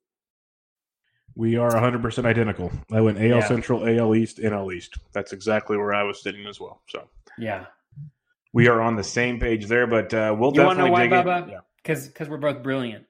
We 1.36 1.58
are 1.58 1.72
100% 1.72 2.26
identical. 2.26 2.72
I 2.92 3.02
went 3.02 3.18
AL 3.18 3.26
yeah. 3.26 3.48
Central, 3.48 3.88
AL 3.88 4.16
East, 4.16 4.38
NL 4.38 4.74
East. 4.74 4.96
That's 5.12 5.34
exactly 5.34 5.78
where 5.78 5.94
I 5.94 6.04
was 6.04 6.22
sitting 6.22 6.46
as 6.48 6.60
well. 6.60 6.82
So, 6.88 7.10
yeah. 7.38 7.66
We 8.54 8.70
are 8.70 8.80
on 8.80 8.96
the 8.96 9.04
same 9.04 9.40
page 9.40 9.66
there, 9.66 9.86
but 9.86 10.14
uh, 10.14 10.34
we'll 10.38 10.52
you 10.52 10.62
definitely 10.62 10.92
want 10.92 11.04
to 11.04 11.10
know 11.10 11.24
why, 11.24 11.42
Bubba? 11.42 11.52
Yeah. 11.52 11.60
Because 11.84 12.08
because 12.08 12.30
we're 12.30 12.38
both 12.38 12.64
brilliant. 12.64 13.06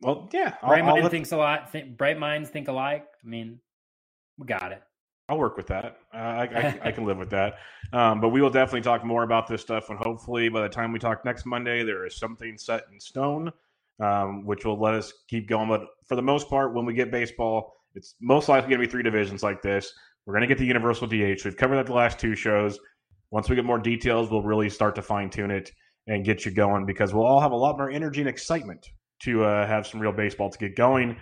Well, 0.00 0.30
yeah. 0.32 0.54
Bright 0.66 0.84
mind 0.84 1.10
thinks 1.10 1.32
a 1.32 1.36
lot. 1.36 1.74
Bright 1.96 2.18
minds 2.18 2.48
think 2.48 2.68
alike. 2.68 3.06
I 3.22 3.28
mean, 3.28 3.60
we 4.38 4.46
got 4.46 4.72
it. 4.72 4.82
I'll 5.28 5.38
work 5.38 5.58
with 5.58 5.66
that. 5.66 5.98
Uh, 6.12 6.16
I, 6.16 6.42
I, 6.44 6.78
I, 6.84 6.92
can 6.92 7.04
live 7.04 7.18
with 7.18 7.30
that. 7.30 7.58
Um, 7.92 8.20
but 8.20 8.30
we 8.30 8.40
will 8.40 8.50
definitely 8.50 8.80
talk 8.80 9.04
more 9.04 9.24
about 9.24 9.46
this 9.46 9.60
stuff, 9.60 9.90
and 9.90 9.98
hopefully, 9.98 10.48
by 10.48 10.62
the 10.62 10.68
time 10.68 10.90
we 10.90 10.98
talk 10.98 11.24
next 11.24 11.44
Monday, 11.44 11.84
there 11.84 12.06
is 12.06 12.16
something 12.16 12.56
set 12.56 12.84
in 12.90 12.98
stone, 12.98 13.52
um, 14.02 14.44
which 14.44 14.64
will 14.64 14.80
let 14.80 14.94
us 14.94 15.12
keep 15.28 15.48
going. 15.48 15.68
But 15.68 15.82
for 16.06 16.16
the 16.16 16.22
most 16.22 16.48
part, 16.48 16.74
when 16.74 16.84
we 16.84 16.94
get 16.94 17.10
baseball, 17.10 17.72
it's 17.94 18.14
most 18.20 18.48
likely 18.48 18.70
going 18.70 18.80
to 18.80 18.86
be 18.86 18.90
three 18.90 19.02
divisions 19.02 19.42
like 19.42 19.62
this. 19.62 19.92
We're 20.26 20.34
going 20.34 20.42
to 20.42 20.48
get 20.48 20.58
the 20.58 20.66
universal 20.66 21.06
DH. 21.06 21.44
We've 21.44 21.56
covered 21.56 21.76
that 21.76 21.86
the 21.86 21.94
last 21.94 22.18
two 22.18 22.34
shows. 22.34 22.78
Once 23.30 23.48
we 23.48 23.56
get 23.56 23.64
more 23.64 23.78
details, 23.78 24.30
we'll 24.30 24.42
really 24.42 24.70
start 24.70 24.94
to 24.96 25.02
fine 25.02 25.30
tune 25.30 25.50
it 25.50 25.70
and 26.06 26.24
get 26.24 26.44
you 26.44 26.50
going 26.50 26.86
because 26.86 27.12
we'll 27.12 27.26
all 27.26 27.40
have 27.40 27.52
a 27.52 27.56
lot 27.56 27.76
more 27.76 27.90
energy 27.90 28.20
and 28.20 28.28
excitement 28.28 28.86
to 29.20 29.44
uh, 29.44 29.66
have 29.66 29.86
some 29.86 30.00
real 30.00 30.12
baseball 30.12 30.50
to 30.50 30.58
get 30.58 30.76
going. 30.76 31.16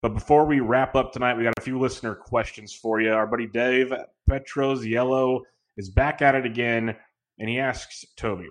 But 0.00 0.14
before 0.14 0.44
we 0.44 0.60
wrap 0.60 0.94
up 0.94 1.12
tonight, 1.12 1.36
we 1.36 1.44
got 1.44 1.54
a 1.58 1.62
few 1.62 1.78
listener 1.78 2.14
questions 2.14 2.72
for 2.72 3.00
you. 3.00 3.12
Our 3.12 3.26
buddy 3.26 3.48
Dave 3.48 3.92
Petros 4.28 4.86
Yellow 4.86 5.42
is 5.76 5.90
back 5.90 6.22
at 6.22 6.36
it 6.36 6.46
again, 6.46 6.94
and 7.38 7.48
he 7.48 7.58
asks 7.58 8.04
Toby, 8.16 8.48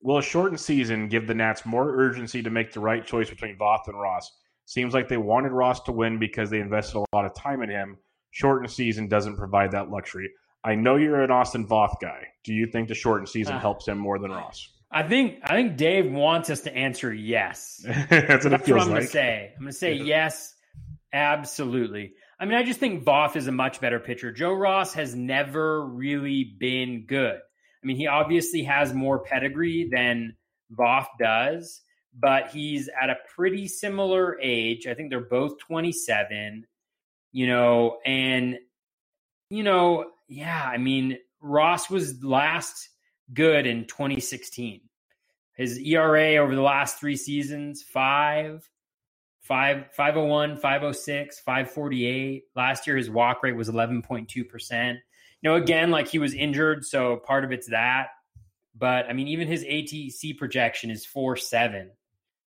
Will 0.00 0.18
a 0.18 0.22
shortened 0.22 0.60
season 0.60 1.08
give 1.08 1.26
the 1.26 1.34
Nats 1.34 1.66
more 1.66 1.96
urgency 1.96 2.42
to 2.42 2.50
make 2.50 2.72
the 2.72 2.80
right 2.80 3.04
choice 3.04 3.30
between 3.30 3.56
Voth 3.56 3.88
and 3.88 3.98
Ross? 4.00 4.30
Seems 4.64 4.94
like 4.94 5.08
they 5.08 5.16
wanted 5.16 5.52
Ross 5.52 5.80
to 5.84 5.92
win 5.92 6.18
because 6.18 6.50
they 6.50 6.60
invested 6.60 6.98
a 6.98 7.16
lot 7.16 7.24
of 7.24 7.34
time 7.34 7.62
in 7.62 7.70
him. 7.70 7.96
Shortened 8.30 8.70
season 8.70 9.08
doesn't 9.08 9.36
provide 9.36 9.72
that 9.72 9.90
luxury. 9.90 10.30
I 10.62 10.74
know 10.74 10.96
you're 10.96 11.22
an 11.22 11.30
Austin 11.30 11.66
Voth 11.66 11.94
guy. 12.00 12.26
Do 12.44 12.52
you 12.52 12.66
think 12.66 12.88
the 12.88 12.94
shortened 12.94 13.28
season 13.28 13.54
uh, 13.54 13.60
helps 13.60 13.88
him 13.88 13.98
more 13.98 14.18
than 14.18 14.30
Ross? 14.30 14.68
I 14.90 15.02
think 15.02 15.38
I 15.42 15.54
think 15.54 15.76
Dave 15.76 16.10
wants 16.10 16.50
us 16.50 16.62
to 16.62 16.74
answer 16.74 17.12
yes. 17.12 17.80
That's 17.84 18.44
what, 18.44 18.50
That's 18.50 18.68
what 18.68 18.70
I'm 18.70 18.76
like. 18.76 18.88
going 18.88 19.00
to 19.02 19.06
say. 19.06 19.52
I'm 19.56 19.62
going 19.62 19.72
to 19.72 19.78
say 19.78 19.94
yes 19.94 20.54
Absolutely. 21.12 22.12
I 22.38 22.44
mean, 22.44 22.56
I 22.56 22.62
just 22.62 22.80
think 22.80 23.04
Voth 23.04 23.36
is 23.36 23.46
a 23.46 23.52
much 23.52 23.80
better 23.80 23.98
pitcher. 23.98 24.30
Joe 24.30 24.52
Ross 24.52 24.94
has 24.94 25.14
never 25.14 25.84
really 25.84 26.44
been 26.44 27.06
good. 27.06 27.40
I 27.82 27.86
mean, 27.86 27.96
he 27.96 28.06
obviously 28.06 28.62
has 28.64 28.92
more 28.92 29.20
pedigree 29.20 29.88
than 29.90 30.36
Voth 30.76 31.06
does, 31.18 31.82
but 32.18 32.50
he's 32.50 32.88
at 33.00 33.10
a 33.10 33.16
pretty 33.34 33.68
similar 33.68 34.38
age. 34.40 34.86
I 34.86 34.94
think 34.94 35.10
they're 35.10 35.20
both 35.20 35.58
27, 35.58 36.66
you 37.32 37.46
know, 37.46 37.98
and, 38.04 38.58
you 39.50 39.62
know, 39.62 40.10
yeah, 40.28 40.62
I 40.64 40.78
mean, 40.78 41.18
Ross 41.40 41.88
was 41.88 42.22
last 42.22 42.88
good 43.32 43.66
in 43.66 43.86
2016. 43.86 44.80
His 45.54 45.78
ERA 45.78 46.36
over 46.36 46.54
the 46.54 46.62
last 46.62 47.00
three 47.00 47.16
seasons, 47.16 47.82
five, 47.82 48.68
five, 49.42 49.86
501, 49.92 50.56
506, 50.56 51.40
548. 51.40 52.44
Last 52.54 52.86
year, 52.86 52.96
his 52.96 53.10
walk 53.10 53.42
rate 53.42 53.56
was 53.56 53.68
11.2%. 53.68 54.98
You 55.42 55.50
know, 55.50 55.56
again, 55.56 55.90
like 55.90 56.08
he 56.08 56.18
was 56.18 56.34
injured, 56.34 56.84
so 56.84 57.16
part 57.16 57.44
of 57.44 57.52
it's 57.52 57.68
that. 57.68 58.08
But 58.76 59.06
I 59.06 59.12
mean, 59.12 59.28
even 59.28 59.48
his 59.48 59.64
ATC 59.64 60.36
projection 60.36 60.90
is 60.90 61.04
4 61.06 61.36
7. 61.36 61.90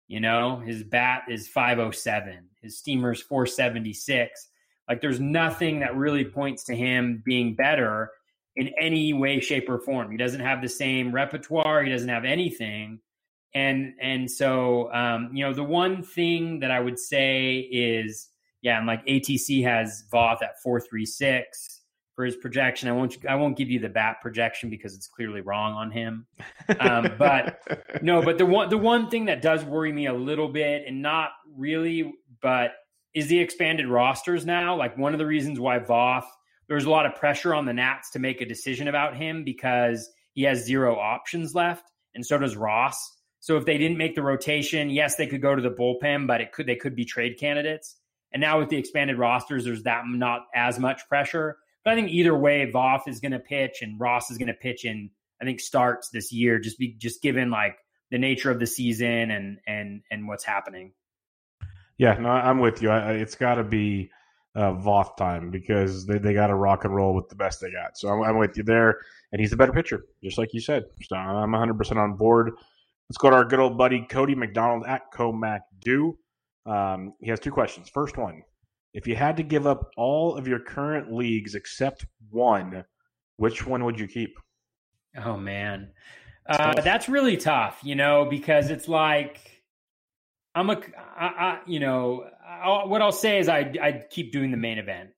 You 0.07 0.21
know, 0.21 0.59
his 0.59 0.85
bat 0.85 1.25
is 1.29 1.49
507, 1.49 2.49
his 2.63 2.79
steamer 2.79 3.13
is 3.13 3.21
476. 3.21 4.49
Like, 4.89 5.03
there's 5.03 5.21
nothing 5.21 5.81
that 5.81 5.95
really 5.97 6.25
points 6.25 6.65
to 6.65 6.75
him 6.75 7.23
being 7.23 7.55
better 7.55 8.11
in 8.57 8.71
any 8.81 9.13
way, 9.13 9.39
shape, 9.39 9.69
or 9.69 9.79
form. 9.79 10.11
He 10.11 10.17
doesn't 10.17 10.41
have 10.41 10.63
the 10.63 10.69
same 10.69 11.13
repertoire, 11.13 11.85
he 11.85 11.91
doesn't 11.91 12.09
have 12.09 12.25
anything 12.25 13.01
and 13.55 13.95
and 14.01 14.31
so 14.31 14.93
um, 14.93 15.31
you 15.33 15.45
know 15.45 15.53
the 15.53 15.65
one 15.65 16.03
thing 16.03 16.61
that 16.61 16.71
I 16.71 16.81
would 16.81 16.99
say 16.99 17.59
is 17.59 18.29
yeah, 18.63 18.79
I'm 18.79 18.87
like 18.87 19.05
ATC 19.07 19.63
has 19.65 20.05
Voth 20.13 20.43
at 20.43 20.61
four 20.63 20.81
three 20.81 21.07
six 21.07 21.78
for 22.19 22.25
his 22.25 22.35
projection. 22.35 22.89
I 22.89 22.93
won't 22.93 23.17
I 23.29 23.37
won't 23.37 23.57
give 23.57 23.71
you 23.71 23.79
the 23.79 23.89
bat 23.89 24.17
projection 24.21 24.71
because 24.71 24.93
it's 24.93 25.07
clearly 25.07 25.41
wrong 25.41 25.75
on 25.75 25.93
him. 25.93 26.27
Um, 26.81 27.13
but 27.19 27.63
no, 28.03 28.23
but 28.23 28.39
the 28.39 28.45
one 28.45 28.69
the 28.71 28.77
one 28.77 29.09
thing 29.09 29.27
that 29.27 29.41
does 29.41 29.65
worry 29.65 29.93
me 29.93 30.07
a 30.07 30.13
little 30.13 30.49
bit, 30.49 30.83
and 30.85 31.01
not 31.01 31.31
really, 31.57 32.13
but 32.43 32.73
is 33.15 33.29
the 33.29 33.39
expanded 33.39 33.87
rosters 33.87 34.45
now. 34.45 34.77
Like 34.77 34.99
one 34.99 35.13
of 35.13 35.21
the 35.21 35.27
reasons 35.27 35.61
why 35.61 35.79
Voth 35.79 36.25
there's 36.67 36.87
a 36.87 36.91
lot 36.91 37.07
of 37.07 37.15
pressure 37.15 37.55
on 37.55 37.67
the 37.67 37.73
Nats 37.73 38.11
to 38.11 38.19
make 38.19 38.41
a 38.41 38.47
decision 38.47 38.89
about 38.89 39.17
him 39.17 39.45
because 39.45 40.11
he 40.33 40.43
has 40.43 40.65
zero 40.65 40.99
options 40.99 41.55
left, 41.55 41.85
and 42.17 42.27
so 42.27 42.37
does 42.37 42.57
Ross. 42.57 42.97
So 43.39 43.59
if 43.59 43.65
they 43.65 43.79
didn't 43.79 43.97
make 43.97 44.17
the 44.17 44.23
rotation, 44.25 44.91
yes, 44.91 45.15
they 45.15 45.29
could 45.29 45.41
go 45.41 45.55
to 45.55 45.63
the 45.63 45.71
bullpen, 45.71 46.27
but 46.27 46.41
it 46.41 46.51
could 46.51 46.67
they 46.67 46.75
could 46.75 46.97
be 46.97 47.05
trade 47.05 47.39
candidates. 47.39 47.95
And 48.33 48.41
now 48.41 48.59
with 48.59 48.71
the 48.71 48.77
expanded 48.77 49.19
rosters, 49.19 49.65
there's 49.65 49.85
that 49.85 50.03
not 50.09 50.47
as 50.53 50.81
much 50.81 51.09
pressure. 51.09 51.59
But 51.85 51.93
I 51.93 51.97
think 51.97 52.11
either 52.11 52.37
way, 52.37 52.71
Voth 52.73 53.09
is 53.09 53.21
going 53.21 53.33
to 53.33 53.39
pitch 53.39 53.79
and 53.83 53.99
Ross 53.99 54.31
is 54.31 54.39
going 54.39 54.49
to 54.49 54.55
pitch 54.55 54.85
in. 54.85 55.11
I 55.41 55.45
think 55.45 55.61
starts 55.61 56.09
this 56.11 56.33
year, 56.33 56.59
just 56.59 56.79
be 56.79 56.95
just 56.99 57.23
given 57.23 57.51
like 57.51 57.77
the 58.11 58.19
nature 58.19 58.51
of 58.51 58.59
the 58.59 58.67
season 58.67 59.31
and 59.31 59.59
and 59.67 60.03
and 60.11 60.27
what's 60.27 60.45
happening. 60.45 60.93
Yeah, 61.97 62.15
no, 62.15 62.29
I'm 62.29 62.59
with 62.59 62.83
you. 62.83 62.91
I, 62.91 63.13
it's 63.13 63.35
got 63.35 63.57
to 63.57 63.65
be 63.65 64.11
uh, 64.55 64.73
Voth 64.73 65.17
time 65.17 65.51
because 65.51 66.07
they, 66.07 66.19
they 66.19 66.33
got 66.33 66.49
to 66.49 66.55
rock 66.55 66.85
and 66.85 66.95
roll 66.95 67.15
with 67.15 67.29
the 67.29 67.35
best 67.35 67.61
they 67.61 67.71
got. 67.71 67.99
So 67.99 68.09
I'm, 68.09 68.23
I'm, 68.23 68.39
with 68.39 68.57
you 68.57 68.63
there. 68.63 68.99
And 69.33 69.41
he's 69.41 69.51
the 69.51 69.57
better 69.57 69.73
pitcher, 69.73 70.05
just 70.23 70.39
like 70.39 70.55
you 70.55 70.61
said. 70.61 70.85
So 71.03 71.17
I'm 71.17 71.51
100% 71.51 71.97
on 71.97 72.15
board. 72.15 72.53
Let's 73.09 73.19
go 73.19 73.31
to 73.31 73.37
our 73.37 73.45
good 73.45 73.59
old 73.61 73.77
buddy 73.77 74.07
Cody 74.09 74.35
McDonald 74.35 74.85
at 74.87 75.13
CoMacDo. 75.13 76.15
Um, 76.67 77.15
he 77.21 77.31
has 77.31 77.41
two 77.41 77.51
questions. 77.51 77.89
First 77.89 78.17
one 78.17 78.43
If 78.95 79.07
you 79.07 79.17
had 79.17 79.37
to 79.37 79.43
give 79.43 79.67
up 79.67 79.91
all 79.97 80.37
of 80.37 80.49
your 80.49 80.59
current 80.59 81.13
leagues 81.13 81.55
except 81.55 82.07
one, 82.31 82.85
which 83.37 83.67
one 83.67 83.85
would 83.85 84.01
you 84.01 84.09
keep? 84.09 84.39
Oh, 85.17 85.37
man. 85.37 85.91
Uh, 86.49 86.81
that's 86.81 87.09
really 87.09 87.37
tough, 87.37 87.81
you 87.83 87.95
know, 87.95 88.25
because 88.25 88.71
it's 88.71 88.89
like 88.89 89.59
I'm 90.55 90.71
a, 90.71 90.81
I, 91.17 91.27
I, 91.27 91.61
you 91.67 91.79
know, 91.79 92.25
I'll, 92.47 92.89
what 92.89 93.03
I'll 93.03 93.13
say 93.13 93.39
is 93.39 93.49
I 93.49 93.73
I 93.81 94.03
keep 94.11 94.33
doing 94.33 94.51
the 94.51 94.57
main 94.57 94.79
event. 94.79 95.11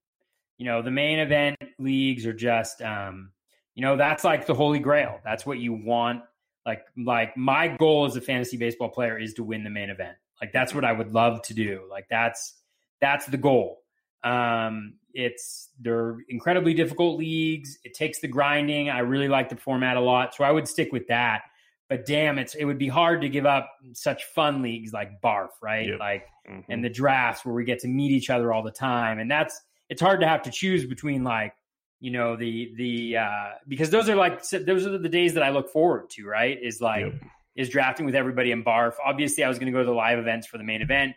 You 0.58 0.66
know, 0.66 0.82
the 0.82 0.90
main 0.90 1.20
event 1.20 1.56
leagues 1.78 2.26
are 2.26 2.34
just, 2.34 2.82
um, 2.82 3.30
you 3.74 3.82
know, 3.82 3.96
that's 3.96 4.24
like 4.24 4.46
the 4.46 4.54
holy 4.54 4.80
grail. 4.80 5.20
That's 5.24 5.46
what 5.46 5.58
you 5.58 5.72
want. 5.72 6.22
Like, 6.66 6.82
like 6.98 7.36
my 7.36 7.68
goal 7.68 8.04
as 8.04 8.16
a 8.16 8.20
fantasy 8.20 8.58
baseball 8.58 8.90
player 8.90 9.18
is 9.18 9.34
to 9.34 9.44
win 9.44 9.64
the 9.64 9.70
main 9.70 9.88
event. 9.88 10.16
Like 10.40 10.52
that's 10.52 10.74
what 10.74 10.84
I 10.84 10.92
would 10.92 11.14
love 11.14 11.40
to 11.42 11.54
do. 11.54 11.84
Like 11.88 12.06
that's 12.10 12.59
that's 13.00 13.26
the 13.26 13.36
goal. 13.36 13.82
Um, 14.22 14.94
it's 15.14 15.70
they're 15.80 16.18
incredibly 16.28 16.74
difficult 16.74 17.18
leagues. 17.18 17.78
It 17.84 17.94
takes 17.94 18.20
the 18.20 18.28
grinding. 18.28 18.90
I 18.90 19.00
really 19.00 19.28
like 19.28 19.48
the 19.48 19.56
format 19.56 19.96
a 19.96 20.00
lot, 20.00 20.34
so 20.34 20.44
I 20.44 20.50
would 20.50 20.68
stick 20.68 20.92
with 20.92 21.08
that. 21.08 21.42
But 21.88 22.06
damn, 22.06 22.38
it's 22.38 22.54
it 22.54 22.64
would 22.64 22.78
be 22.78 22.88
hard 22.88 23.20
to 23.22 23.28
give 23.28 23.46
up 23.46 23.70
such 23.92 24.24
fun 24.26 24.62
leagues 24.62 24.92
like 24.92 25.20
Barf, 25.20 25.48
right? 25.60 25.88
Yep. 25.88 25.98
Like 25.98 26.26
mm-hmm. 26.48 26.70
and 26.70 26.84
the 26.84 26.88
drafts 26.88 27.44
where 27.44 27.54
we 27.54 27.64
get 27.64 27.80
to 27.80 27.88
meet 27.88 28.12
each 28.12 28.30
other 28.30 28.52
all 28.52 28.62
the 28.62 28.70
time, 28.70 29.18
and 29.18 29.30
that's 29.30 29.60
it's 29.88 30.00
hard 30.00 30.20
to 30.20 30.28
have 30.28 30.42
to 30.42 30.50
choose 30.50 30.86
between 30.86 31.24
like 31.24 31.54
you 31.98 32.12
know 32.12 32.36
the 32.36 32.72
the 32.76 33.16
uh 33.16 33.50
because 33.66 33.90
those 33.90 34.08
are 34.08 34.16
like 34.16 34.48
those 34.48 34.86
are 34.86 34.98
the 34.98 35.08
days 35.08 35.34
that 35.34 35.42
I 35.42 35.50
look 35.50 35.70
forward 35.70 36.10
to, 36.10 36.26
right? 36.26 36.56
Is 36.62 36.80
like 36.80 37.06
yep. 37.06 37.14
is 37.56 37.68
drafting 37.68 38.06
with 38.06 38.14
everybody 38.14 38.52
in 38.52 38.62
Barf. 38.62 38.92
Obviously, 39.04 39.42
I 39.42 39.48
was 39.48 39.58
going 39.58 39.66
to 39.66 39.72
go 39.72 39.80
to 39.80 39.84
the 39.84 39.92
live 39.92 40.18
events 40.18 40.46
for 40.46 40.58
the 40.58 40.64
main 40.64 40.82
event 40.82 41.16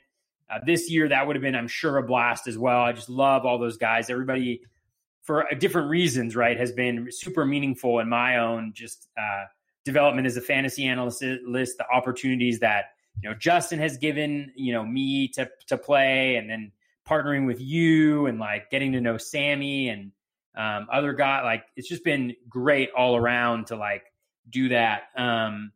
uh, 0.49 0.59
this 0.65 0.89
year, 0.89 1.09
that 1.09 1.25
would 1.25 1.35
have 1.35 1.43
been, 1.43 1.55
I'm 1.55 1.67
sure, 1.67 1.97
a 1.97 2.03
blast 2.03 2.47
as 2.47 2.57
well. 2.57 2.81
I 2.81 2.91
just 2.93 3.09
love 3.09 3.45
all 3.45 3.57
those 3.57 3.77
guys. 3.77 4.09
Everybody, 4.09 4.61
for 5.21 5.45
different 5.59 5.89
reasons, 5.89 6.35
right, 6.35 6.57
has 6.57 6.71
been 6.71 7.07
super 7.11 7.45
meaningful 7.45 7.99
in 7.99 8.09
my 8.09 8.37
own 8.37 8.73
just 8.75 9.07
uh, 9.17 9.45
development 9.85 10.27
as 10.27 10.37
a 10.37 10.41
fantasy 10.41 10.85
analyst. 10.85 11.23
List 11.45 11.77
the 11.77 11.85
opportunities 11.89 12.59
that 12.59 12.85
you 13.21 13.29
know 13.29 13.35
Justin 13.35 13.79
has 13.79 13.97
given 13.97 14.51
you 14.55 14.73
know 14.73 14.85
me 14.85 15.27
to 15.29 15.49
to 15.67 15.77
play, 15.77 16.35
and 16.35 16.49
then 16.49 16.71
partnering 17.07 17.45
with 17.45 17.59
you 17.59 18.27
and 18.27 18.39
like 18.39 18.69
getting 18.69 18.91
to 18.93 19.01
know 19.01 19.17
Sammy 19.17 19.89
and 19.89 20.11
um, 20.55 20.87
other 20.91 21.13
guy. 21.13 21.41
Like 21.43 21.65
it's 21.75 21.87
just 21.87 22.03
been 22.03 22.35
great 22.49 22.89
all 22.95 23.15
around 23.15 23.67
to 23.67 23.75
like 23.75 24.03
do 24.49 24.69
that. 24.69 25.03
Um, 25.15 25.71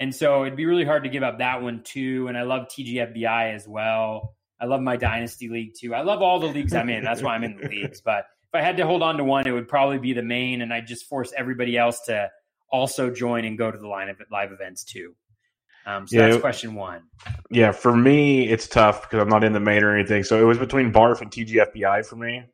and 0.00 0.14
so 0.14 0.44
it'd 0.44 0.56
be 0.56 0.66
really 0.66 0.84
hard 0.84 1.04
to 1.04 1.10
give 1.10 1.22
up 1.22 1.38
that 1.38 1.62
one 1.62 1.82
too. 1.84 2.26
And 2.28 2.36
I 2.36 2.42
love 2.42 2.68
TGFBI 2.68 3.54
as 3.54 3.68
well. 3.68 4.34
I 4.58 4.64
love 4.64 4.80
my 4.80 4.96
dynasty 4.96 5.48
league 5.48 5.74
too. 5.78 5.94
I 5.94 6.00
love 6.02 6.22
all 6.22 6.40
the 6.40 6.46
leagues 6.46 6.74
I'm 6.74 6.88
in. 6.88 7.04
That's 7.04 7.22
why 7.22 7.34
I'm 7.34 7.44
in 7.44 7.56
the 7.56 7.68
leagues. 7.68 8.00
But 8.04 8.24
if 8.52 8.58
I 8.58 8.62
had 8.62 8.78
to 8.78 8.86
hold 8.86 9.02
on 9.02 9.18
to 9.18 9.24
one, 9.24 9.46
it 9.46 9.52
would 9.52 9.68
probably 9.68 9.98
be 9.98 10.12
the 10.12 10.24
main, 10.24 10.62
and 10.62 10.72
I'd 10.72 10.86
just 10.86 11.08
force 11.08 11.32
everybody 11.36 11.78
else 11.78 12.00
to 12.06 12.30
also 12.72 13.10
join 13.10 13.44
and 13.44 13.56
go 13.56 13.70
to 13.70 13.78
the 13.78 13.86
line 13.86 14.08
of 14.08 14.20
live 14.32 14.50
events 14.50 14.82
too. 14.82 15.14
Um, 15.86 16.06
so 16.06 16.16
yeah, 16.16 16.28
that's 16.28 16.40
question 16.40 16.74
one. 16.74 17.02
Yeah, 17.50 17.72
for 17.72 17.94
me, 17.94 18.48
it's 18.48 18.66
tough 18.66 19.02
because 19.02 19.20
I'm 19.20 19.28
not 19.28 19.44
in 19.44 19.52
the 19.52 19.60
main 19.60 19.82
or 19.82 19.94
anything. 19.94 20.24
So 20.24 20.40
it 20.40 20.44
was 20.44 20.58
between 20.58 20.92
Barf 20.92 21.20
and 21.20 21.30
TGFBI 21.30 22.06
for 22.06 22.16
me. 22.16 22.44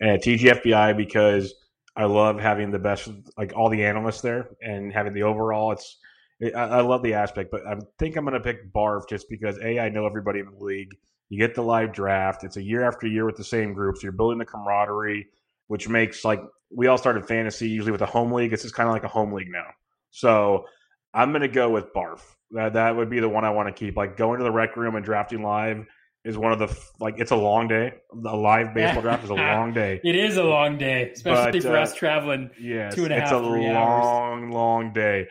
And 0.00 0.20
TGFBI 0.22 0.96
because 0.96 1.54
I 1.96 2.04
love 2.04 2.38
having 2.38 2.70
the 2.70 2.78
best, 2.78 3.08
like 3.36 3.52
all 3.56 3.68
the 3.68 3.84
analysts 3.84 4.20
there 4.20 4.50
and 4.62 4.92
having 4.92 5.12
the 5.12 5.24
overall. 5.24 5.72
It's 5.72 5.98
I, 6.42 6.50
I 6.50 6.80
love 6.82 7.02
the 7.02 7.14
aspect, 7.14 7.50
but 7.50 7.66
I 7.66 7.74
think 7.98 8.16
I'm 8.16 8.24
going 8.24 8.34
to 8.34 8.40
pick 8.40 8.72
Barf 8.72 9.08
just 9.08 9.28
because 9.28 9.58
a 9.58 9.80
I 9.80 9.88
know 9.88 10.06
everybody 10.06 10.40
in 10.40 10.46
the 10.46 10.64
league. 10.64 10.94
You 11.30 11.38
get 11.38 11.54
the 11.54 11.62
live 11.62 11.92
draft. 11.92 12.44
It's 12.44 12.56
a 12.56 12.62
year 12.62 12.82
after 12.82 13.06
year 13.06 13.26
with 13.26 13.36
the 13.36 13.44
same 13.44 13.74
groups. 13.74 14.00
So 14.00 14.04
you're 14.04 14.12
building 14.12 14.38
the 14.38 14.46
camaraderie, 14.46 15.26
which 15.66 15.88
makes 15.88 16.24
like 16.24 16.40
we 16.70 16.86
all 16.86 16.98
started 16.98 17.26
fantasy 17.26 17.68
usually 17.68 17.92
with 17.92 18.02
a 18.02 18.06
home 18.06 18.32
league. 18.32 18.52
It's 18.52 18.62
just 18.62 18.74
kind 18.74 18.88
of 18.88 18.94
like 18.94 19.04
a 19.04 19.08
home 19.08 19.32
league 19.32 19.50
now. 19.50 19.66
So 20.10 20.64
I'm 21.12 21.30
going 21.30 21.42
to 21.42 21.48
go 21.48 21.70
with 21.70 21.92
Barf. 21.92 22.20
That 22.52 22.74
that 22.74 22.96
would 22.96 23.10
be 23.10 23.20
the 23.20 23.28
one 23.28 23.44
I 23.44 23.50
want 23.50 23.68
to 23.68 23.74
keep. 23.74 23.96
Like 23.96 24.16
going 24.16 24.38
to 24.38 24.44
the 24.44 24.50
rec 24.50 24.76
room 24.76 24.94
and 24.94 25.04
drafting 25.04 25.42
live 25.42 25.84
is 26.24 26.38
one 26.38 26.52
of 26.52 26.58
the 26.58 26.74
like 26.98 27.16
it's 27.18 27.30
a 27.30 27.36
long 27.36 27.68
day. 27.68 27.92
The 28.22 28.34
live 28.34 28.72
baseball 28.72 29.02
draft 29.02 29.24
is 29.24 29.30
a 29.30 29.34
long 29.34 29.74
day. 29.74 30.00
It 30.02 30.16
is 30.16 30.38
a 30.38 30.44
long 30.44 30.78
day, 30.78 31.10
especially 31.10 31.60
but, 31.60 31.68
for 31.68 31.76
uh, 31.76 31.82
us 31.82 31.94
traveling. 31.94 32.50
Yeah, 32.58 32.90
two 32.90 33.04
and 33.04 33.12
a 33.12 33.16
half. 33.16 33.24
It's 33.24 33.32
a 33.32 33.38
long, 33.38 33.66
hours. 33.66 34.54
long 34.54 34.92
day 34.94 35.26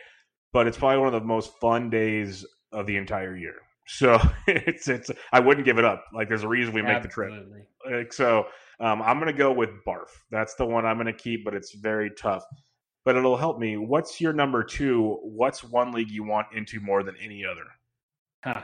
but 0.52 0.66
it's 0.66 0.78
probably 0.78 0.98
one 0.98 1.14
of 1.14 1.20
the 1.20 1.26
most 1.26 1.52
fun 1.60 1.90
days 1.90 2.44
of 2.72 2.86
the 2.86 2.96
entire 2.96 3.36
year. 3.36 3.56
So 3.86 4.20
it's 4.46 4.88
it's 4.88 5.10
I 5.32 5.40
wouldn't 5.40 5.64
give 5.64 5.78
it 5.78 5.84
up. 5.84 6.04
Like 6.12 6.28
there's 6.28 6.44
a 6.44 6.48
reason 6.48 6.74
we 6.74 6.82
make 6.82 6.96
Absolutely. 6.96 7.38
the 7.38 7.44
trip. 7.84 7.98
Like, 8.02 8.12
so 8.12 8.46
um, 8.80 9.02
I'm 9.02 9.18
gonna 9.18 9.32
go 9.32 9.52
with 9.52 9.70
Barf. 9.86 10.08
That's 10.30 10.54
the 10.54 10.66
one 10.66 10.86
I'm 10.86 10.96
gonna 10.96 11.12
keep, 11.12 11.44
but 11.44 11.54
it's 11.54 11.72
very 11.72 12.10
tough. 12.10 12.44
But 13.04 13.16
it'll 13.16 13.36
help 13.36 13.58
me. 13.58 13.76
What's 13.76 14.20
your 14.20 14.32
number 14.32 14.62
two? 14.62 15.18
What's 15.22 15.64
one 15.64 15.92
league 15.92 16.10
you 16.10 16.24
want 16.24 16.48
into 16.54 16.80
more 16.80 17.02
than 17.02 17.16
any 17.22 17.44
other? 17.44 17.64
Huh. 18.44 18.62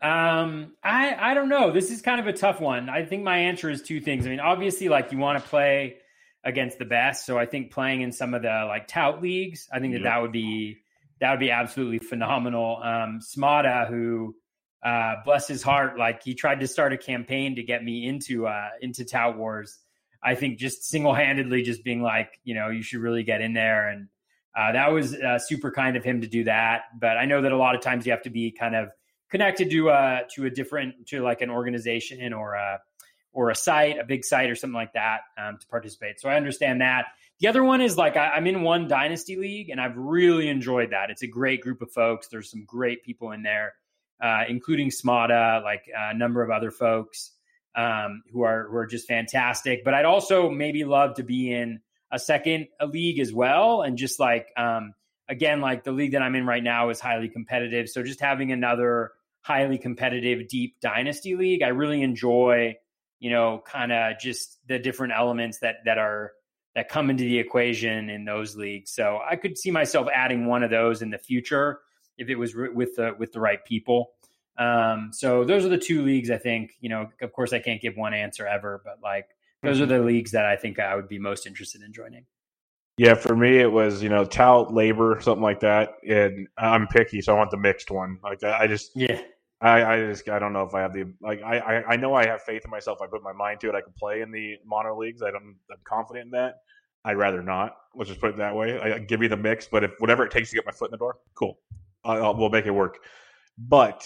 Um, 0.00 0.72
I 0.82 1.14
I 1.30 1.34
don't 1.34 1.48
know. 1.48 1.72
This 1.72 1.90
is 1.90 2.00
kind 2.00 2.20
of 2.20 2.26
a 2.26 2.32
tough 2.32 2.60
one. 2.60 2.88
I 2.88 3.04
think 3.04 3.24
my 3.24 3.38
answer 3.38 3.70
is 3.70 3.82
two 3.82 4.00
things. 4.00 4.26
I 4.26 4.30
mean, 4.30 4.40
obviously, 4.40 4.88
like 4.88 5.12
you 5.12 5.18
want 5.18 5.42
to 5.42 5.48
play 5.48 5.98
against 6.44 6.78
the 6.78 6.84
best, 6.84 7.26
so 7.26 7.38
I 7.38 7.46
think 7.46 7.72
playing 7.72 8.02
in 8.02 8.12
some 8.12 8.34
of 8.34 8.42
the 8.42 8.64
like 8.68 8.86
tout 8.88 9.22
leagues, 9.22 9.68
I 9.72 9.80
think 9.80 9.92
that 9.92 10.00
yep. 10.00 10.12
that 10.12 10.22
would 10.22 10.32
be 10.32 10.81
that 11.22 11.30
would 11.30 11.40
be 11.40 11.52
absolutely 11.52 12.00
phenomenal. 12.00 12.80
Um, 12.82 13.20
Smada, 13.20 13.88
who 13.88 14.34
uh, 14.84 15.14
bless 15.24 15.46
his 15.46 15.62
heart, 15.62 15.96
like 15.96 16.24
he 16.24 16.34
tried 16.34 16.58
to 16.60 16.66
start 16.66 16.92
a 16.92 16.98
campaign 16.98 17.54
to 17.54 17.62
get 17.62 17.84
me 17.84 18.08
into 18.08 18.48
uh, 18.48 18.70
into 18.80 19.04
Tout 19.04 19.38
Wars. 19.38 19.78
I 20.20 20.34
think 20.34 20.58
just 20.58 20.82
single 20.84 21.14
handedly, 21.14 21.62
just 21.62 21.84
being 21.84 22.02
like, 22.02 22.40
you 22.42 22.56
know, 22.56 22.70
you 22.70 22.82
should 22.82 23.00
really 23.00 23.22
get 23.22 23.40
in 23.40 23.52
there, 23.52 23.88
and 23.88 24.08
uh, 24.58 24.72
that 24.72 24.90
was 24.90 25.14
uh, 25.14 25.38
super 25.38 25.70
kind 25.70 25.96
of 25.96 26.02
him 26.02 26.22
to 26.22 26.26
do 26.26 26.42
that. 26.44 26.82
But 27.00 27.16
I 27.16 27.26
know 27.26 27.40
that 27.40 27.52
a 27.52 27.56
lot 27.56 27.76
of 27.76 27.82
times 27.82 28.04
you 28.04 28.10
have 28.10 28.22
to 28.22 28.30
be 28.30 28.50
kind 28.50 28.74
of 28.74 28.88
connected 29.30 29.70
to 29.70 29.90
uh, 29.90 30.20
to 30.34 30.46
a 30.46 30.50
different 30.50 31.06
to 31.06 31.22
like 31.22 31.40
an 31.40 31.50
organization 31.50 32.32
or 32.32 32.54
a 32.54 32.80
or 33.32 33.50
a 33.50 33.54
site, 33.54 33.96
a 34.00 34.04
big 34.04 34.24
site 34.24 34.50
or 34.50 34.56
something 34.56 34.74
like 34.74 34.94
that 34.94 35.20
um, 35.38 35.56
to 35.58 35.66
participate. 35.68 36.20
So 36.20 36.28
I 36.28 36.34
understand 36.34 36.80
that. 36.80 37.06
The 37.42 37.48
other 37.48 37.64
one 37.64 37.80
is 37.80 37.98
like 37.98 38.16
I, 38.16 38.36
am 38.36 38.46
in 38.46 38.62
one 38.62 38.86
dynasty 38.86 39.34
league, 39.34 39.68
and 39.68 39.80
I've 39.80 39.96
really 39.96 40.48
enjoyed 40.48 40.90
that. 40.90 41.10
It's 41.10 41.24
a 41.24 41.26
great 41.26 41.60
group 41.60 41.82
of 41.82 41.90
folks. 41.90 42.28
There's 42.28 42.48
some 42.48 42.64
great 42.64 43.02
people 43.02 43.32
in 43.32 43.42
there, 43.42 43.74
uh, 44.22 44.44
including 44.48 44.90
Smada, 44.90 45.60
like 45.60 45.86
a 45.92 46.14
number 46.14 46.44
of 46.44 46.52
other 46.52 46.70
folks 46.70 47.32
um, 47.74 48.22
who 48.32 48.42
are 48.42 48.68
who 48.70 48.76
are 48.76 48.86
just 48.86 49.08
fantastic. 49.08 49.82
But 49.82 49.92
I'd 49.92 50.04
also 50.04 50.50
maybe 50.50 50.84
love 50.84 51.14
to 51.14 51.24
be 51.24 51.52
in 51.52 51.80
a 52.12 52.18
second 52.20 52.68
a 52.78 52.86
league 52.86 53.18
as 53.18 53.32
well, 53.32 53.82
and 53.82 53.98
just 53.98 54.20
like 54.20 54.52
um, 54.56 54.94
again, 55.28 55.60
like 55.60 55.82
the 55.82 55.90
league 55.90 56.12
that 56.12 56.22
I'm 56.22 56.36
in 56.36 56.46
right 56.46 56.62
now 56.62 56.90
is 56.90 57.00
highly 57.00 57.28
competitive. 57.28 57.88
So 57.88 58.04
just 58.04 58.20
having 58.20 58.52
another 58.52 59.10
highly 59.40 59.78
competitive, 59.78 60.46
deep 60.46 60.76
dynasty 60.80 61.34
league, 61.34 61.64
I 61.64 61.68
really 61.68 62.02
enjoy. 62.02 62.76
You 63.18 63.30
know, 63.30 63.62
kind 63.66 63.90
of 63.90 64.20
just 64.20 64.58
the 64.68 64.78
different 64.78 65.12
elements 65.16 65.58
that 65.58 65.78
that 65.86 65.98
are 65.98 66.32
that 66.74 66.88
come 66.88 67.10
into 67.10 67.24
the 67.24 67.38
equation 67.38 68.08
in 68.08 68.24
those 68.24 68.56
leagues. 68.56 68.90
So 68.90 69.20
I 69.28 69.36
could 69.36 69.58
see 69.58 69.70
myself 69.70 70.08
adding 70.14 70.46
one 70.46 70.62
of 70.62 70.70
those 70.70 71.02
in 71.02 71.10
the 71.10 71.18
future 71.18 71.80
if 72.18 72.28
it 72.28 72.36
was 72.36 72.54
with 72.54 72.96
the 72.96 73.14
with 73.18 73.32
the 73.32 73.40
right 73.40 73.64
people. 73.64 74.12
Um, 74.58 75.10
so 75.12 75.44
those 75.44 75.64
are 75.64 75.68
the 75.68 75.78
two 75.78 76.02
leagues 76.02 76.30
I 76.30 76.38
think. 76.38 76.72
You 76.80 76.88
know, 76.88 77.08
of 77.20 77.32
course, 77.32 77.52
I 77.52 77.58
can't 77.58 77.80
give 77.80 77.96
one 77.96 78.14
answer 78.14 78.46
ever, 78.46 78.82
but 78.84 78.98
like 79.02 79.26
those 79.62 79.76
mm-hmm. 79.76 79.84
are 79.84 79.98
the 79.98 80.04
leagues 80.04 80.32
that 80.32 80.46
I 80.46 80.56
think 80.56 80.78
I 80.78 80.96
would 80.96 81.08
be 81.08 81.18
most 81.18 81.46
interested 81.46 81.82
in 81.82 81.92
joining. 81.92 82.24
Yeah, 82.98 83.14
for 83.14 83.34
me 83.34 83.58
it 83.58 83.72
was 83.72 84.02
you 84.02 84.08
know 84.08 84.24
tout 84.24 84.72
labor 84.72 85.18
something 85.20 85.42
like 85.42 85.60
that, 85.60 85.94
and 86.08 86.46
I'm 86.58 86.86
picky, 86.86 87.20
so 87.20 87.34
I 87.34 87.38
want 87.38 87.50
the 87.50 87.56
mixed 87.56 87.90
one. 87.90 88.18
Like 88.22 88.42
I 88.42 88.66
just 88.66 88.92
yeah. 88.94 89.20
I, 89.62 89.94
I 89.94 90.06
just 90.06 90.28
I 90.28 90.40
don't 90.40 90.52
know 90.52 90.64
if 90.64 90.74
I 90.74 90.80
have 90.80 90.92
the 90.92 91.04
like 91.20 91.40
I, 91.42 91.58
I, 91.58 91.92
I 91.92 91.96
know 91.96 92.14
I 92.14 92.26
have 92.26 92.42
faith 92.42 92.64
in 92.64 92.70
myself. 92.70 92.98
I 93.00 93.06
put 93.06 93.22
my 93.22 93.32
mind 93.32 93.60
to 93.60 93.68
it. 93.68 93.76
I 93.76 93.80
can 93.80 93.92
play 93.96 94.20
in 94.20 94.32
the 94.32 94.56
mono 94.66 94.98
leagues. 94.98 95.22
I 95.22 95.30
don't, 95.30 95.56
I'm 95.70 95.78
confident 95.84 96.26
in 96.26 96.30
that. 96.32 96.56
I'd 97.04 97.16
rather 97.16 97.42
not. 97.42 97.76
Let's 97.94 98.08
just 98.08 98.20
put 98.20 98.30
it 98.30 98.36
that 98.38 98.54
way. 98.54 98.78
I, 98.78 98.96
I 98.96 98.98
give 98.98 99.22
you 99.22 99.28
the 99.28 99.36
mix, 99.36 99.68
but 99.70 99.84
if 99.84 99.92
whatever 99.98 100.24
it 100.24 100.32
takes 100.32 100.50
to 100.50 100.56
get 100.56 100.66
my 100.66 100.72
foot 100.72 100.88
in 100.88 100.92
the 100.92 100.98
door, 100.98 101.18
cool. 101.34 101.58
I'll, 102.04 102.34
we'll 102.34 102.50
make 102.50 102.66
it 102.66 102.72
work. 102.72 102.98
But 103.56 104.04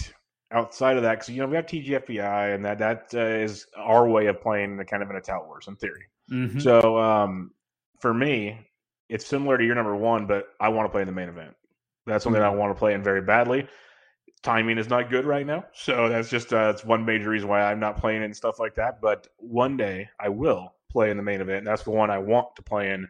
outside 0.52 0.98
of 0.98 1.02
that, 1.04 1.12
because 1.12 1.30
you 1.30 1.40
know 1.40 1.46
we 1.46 1.56
have 1.56 1.66
TGFBI, 1.66 2.54
and 2.54 2.64
that 2.64 2.78
that 2.78 3.08
uh, 3.14 3.20
is 3.20 3.66
our 3.76 4.06
way 4.06 4.26
of 4.26 4.40
playing 4.42 4.76
the 4.76 4.84
kind 4.84 5.02
of 5.02 5.08
in 5.08 5.16
a 5.16 5.22
tout 5.22 5.46
wars 5.46 5.68
in 5.68 5.76
theory. 5.76 6.04
Mm-hmm. 6.30 6.58
So 6.58 6.98
um, 6.98 7.52
for 8.00 8.12
me, 8.12 8.60
it's 9.08 9.26
similar 9.26 9.56
to 9.56 9.64
your 9.64 9.74
number 9.74 9.96
one, 9.96 10.26
but 10.26 10.48
I 10.60 10.68
want 10.68 10.86
to 10.86 10.90
play 10.90 11.00
in 11.00 11.06
the 11.06 11.14
main 11.14 11.30
event. 11.30 11.54
That's 12.04 12.24
something 12.24 12.42
mm-hmm. 12.42 12.54
I 12.54 12.56
want 12.56 12.74
to 12.74 12.78
play 12.78 12.92
in 12.92 13.02
very 13.02 13.22
badly 13.22 13.66
timing 14.46 14.78
is 14.78 14.88
not 14.88 15.10
good 15.10 15.26
right 15.26 15.44
now. 15.44 15.64
So 15.74 16.08
that's 16.08 16.30
just 16.30 16.52
uh, 16.52 16.70
that's 16.70 16.84
one 16.84 17.04
major 17.04 17.28
reason 17.28 17.48
why 17.48 17.60
I'm 17.62 17.80
not 17.80 17.98
playing 17.98 18.22
it 18.22 18.26
and 18.26 18.36
stuff 18.36 18.58
like 18.58 18.76
that. 18.76 19.00
But 19.02 19.26
one 19.38 19.76
day 19.76 20.08
I 20.20 20.28
will 20.28 20.74
play 20.90 21.10
in 21.10 21.16
the 21.16 21.22
main 21.22 21.40
event. 21.40 21.64
That's 21.64 21.82
the 21.82 21.90
one 21.90 22.10
I 22.10 22.18
want 22.18 22.54
to 22.56 22.62
play 22.62 22.92
in 22.92 23.08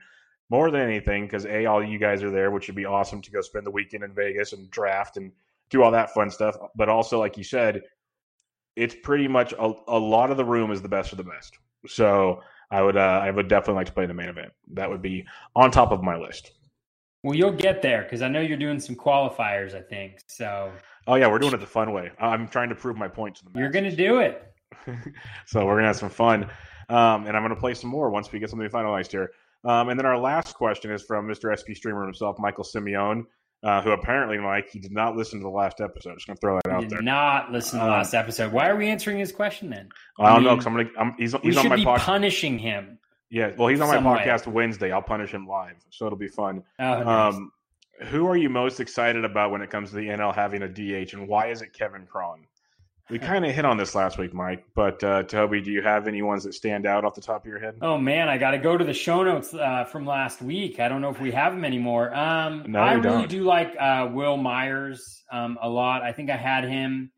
more 0.48 0.70
than 0.70 0.80
anything 0.80 1.26
because 1.26 1.44
a 1.44 1.66
all 1.66 1.84
you 1.84 1.98
guys 1.98 2.22
are 2.22 2.30
there, 2.30 2.50
which 2.50 2.66
would 2.66 2.74
be 2.74 2.86
awesome 2.86 3.20
to 3.20 3.30
go 3.30 3.42
spend 3.42 3.66
the 3.66 3.70
weekend 3.70 4.02
in 4.02 4.14
Vegas 4.14 4.54
and 4.54 4.70
draft 4.70 5.18
and 5.18 5.30
do 5.68 5.82
all 5.82 5.90
that 5.90 6.14
fun 6.14 6.30
stuff. 6.30 6.56
But 6.74 6.88
also, 6.88 7.18
like 7.18 7.36
you 7.36 7.44
said, 7.44 7.82
it's 8.74 8.96
pretty 9.02 9.28
much 9.28 9.52
a, 9.52 9.72
a 9.88 9.98
lot 9.98 10.30
of 10.30 10.38
the 10.38 10.44
room 10.44 10.70
is 10.70 10.80
the 10.80 10.88
best 10.88 11.12
of 11.12 11.18
the 11.18 11.24
best. 11.24 11.58
So 11.86 12.40
I 12.70 12.80
would 12.80 12.96
uh, 12.96 13.20
I 13.22 13.30
would 13.30 13.48
definitely 13.48 13.74
like 13.74 13.88
to 13.88 13.92
play 13.92 14.04
in 14.04 14.08
the 14.08 14.14
main 14.14 14.30
event. 14.30 14.52
That 14.72 14.88
would 14.88 15.02
be 15.02 15.26
on 15.54 15.70
top 15.70 15.92
of 15.92 16.02
my 16.02 16.16
list. 16.16 16.52
Well, 17.22 17.34
you'll 17.34 17.52
get 17.52 17.82
there 17.82 18.04
because 18.04 18.22
I 18.22 18.28
know 18.28 18.40
you're 18.40 18.56
doing 18.56 18.80
some 18.80 18.94
qualifiers. 18.94 19.74
I 19.74 19.82
think 19.82 20.22
so. 20.28 20.72
Oh 21.06 21.14
yeah, 21.14 21.28
we're 21.28 21.38
doing 21.38 21.54
it 21.54 21.60
the 21.60 21.66
fun 21.66 21.92
way. 21.92 22.10
I'm 22.18 22.48
trying 22.48 22.68
to 22.70 22.74
prove 22.74 22.96
my 22.96 23.08
point 23.08 23.36
to 23.36 23.44
the. 23.44 23.58
You're 23.58 23.70
going 23.70 23.84
to 23.84 23.94
do 23.94 24.18
it. 24.18 24.42
so 25.46 25.64
we're 25.64 25.76
gonna 25.76 25.86
have 25.86 25.96
some 25.96 26.10
fun, 26.10 26.44
um, 26.88 27.26
and 27.26 27.36
I'm 27.36 27.42
gonna 27.42 27.56
play 27.56 27.74
some 27.74 27.90
more 27.90 28.10
once 28.10 28.30
we 28.32 28.38
get 28.38 28.50
something 28.50 28.68
finalized 28.68 29.12
here. 29.12 29.30
Um, 29.64 29.88
and 29.88 29.98
then 29.98 30.06
our 30.06 30.18
last 30.18 30.54
question 30.54 30.92
is 30.92 31.02
from 31.02 31.26
Mr. 31.26 31.56
SP 31.56 31.74
Streamer 31.74 32.04
himself, 32.04 32.36
Michael 32.38 32.64
Simeone, 32.64 33.24
uh, 33.62 33.82
who 33.82 33.90
apparently, 33.90 34.38
Mike, 34.38 34.68
he 34.70 34.78
did 34.78 34.92
not 34.92 35.16
listen 35.16 35.40
to 35.40 35.44
the 35.44 35.50
last 35.50 35.80
episode. 35.80 36.14
Just 36.14 36.26
gonna 36.26 36.36
throw 36.36 36.58
that 36.64 36.70
out 36.70 36.80
did 36.82 36.90
there. 36.90 37.02
Not 37.02 37.52
listen 37.52 37.78
to 37.78 37.84
the 37.84 37.90
um, 37.90 37.98
last 37.98 38.14
episode. 38.14 38.52
Why 38.52 38.68
are 38.68 38.76
we 38.76 38.88
answering 38.88 39.18
his 39.18 39.32
question 39.32 39.70
then? 39.70 39.88
I, 40.18 40.28
don't 40.28 40.36
mean, 40.36 40.44
know 40.44 40.56
because 40.56 40.66
I'm 40.66 40.76
gonna. 40.76 40.90
I'm, 40.98 41.14
he's 41.18 41.34
he's 41.42 41.56
on 41.56 41.68
my 41.68 41.76
podcast. 41.76 41.98
Punishing 41.98 42.58
him. 42.58 42.98
Yeah, 43.28 43.52
well, 43.56 43.68
he's 43.68 43.80
on 43.80 43.88
my 43.88 44.18
podcast 44.18 44.46
way. 44.46 44.52
Wednesday. 44.52 44.92
I'll 44.92 45.02
punish 45.02 45.32
him 45.32 45.48
live, 45.48 45.76
so 45.90 46.06
it'll 46.06 46.18
be 46.18 46.28
fun. 46.28 46.62
Oh, 46.78 47.02
nice. 47.02 47.34
um, 47.34 47.50
who 48.04 48.26
are 48.26 48.36
you 48.36 48.48
most 48.48 48.80
excited 48.80 49.24
about 49.24 49.50
when 49.50 49.62
it 49.62 49.70
comes 49.70 49.90
to 49.90 49.96
the 49.96 50.08
NL 50.08 50.34
having 50.34 50.62
a 50.62 50.68
DH, 50.68 51.14
and 51.14 51.28
why 51.28 51.48
is 51.48 51.62
it 51.62 51.72
Kevin 51.72 52.06
Cron? 52.06 52.46
We 53.08 53.18
kind 53.20 53.44
of 53.44 53.54
hit 53.54 53.64
on 53.64 53.76
this 53.76 53.94
last 53.94 54.18
week, 54.18 54.34
Mike. 54.34 54.64
But 54.74 55.02
uh, 55.02 55.22
Toby, 55.24 55.60
do 55.60 55.70
you 55.70 55.82
have 55.82 56.08
any 56.08 56.22
ones 56.22 56.44
that 56.44 56.54
stand 56.54 56.86
out 56.86 57.04
off 57.04 57.14
the 57.14 57.20
top 57.20 57.44
of 57.44 57.48
your 57.48 57.58
head? 57.58 57.76
Oh 57.80 57.98
man, 57.98 58.28
I 58.28 58.38
got 58.38 58.52
to 58.52 58.58
go 58.58 58.76
to 58.76 58.84
the 58.84 58.92
show 58.92 59.22
notes 59.22 59.54
uh, 59.54 59.84
from 59.84 60.06
last 60.06 60.42
week. 60.42 60.80
I 60.80 60.88
don't 60.88 61.00
know 61.00 61.10
if 61.10 61.20
we 61.20 61.30
have 61.32 61.52
them 61.52 61.64
anymore. 61.64 62.14
Um, 62.14 62.64
no, 62.66 62.80
I 62.80 62.94
really 62.94 63.02
don't. 63.02 63.30
do 63.30 63.44
like 63.44 63.74
uh, 63.78 64.08
Wil 64.12 64.36
Myers 64.36 65.22
um, 65.30 65.58
a 65.62 65.68
lot. 65.68 66.02
I 66.02 66.12
think 66.12 66.30
I 66.30 66.36
had 66.36 66.64
him 66.64 67.10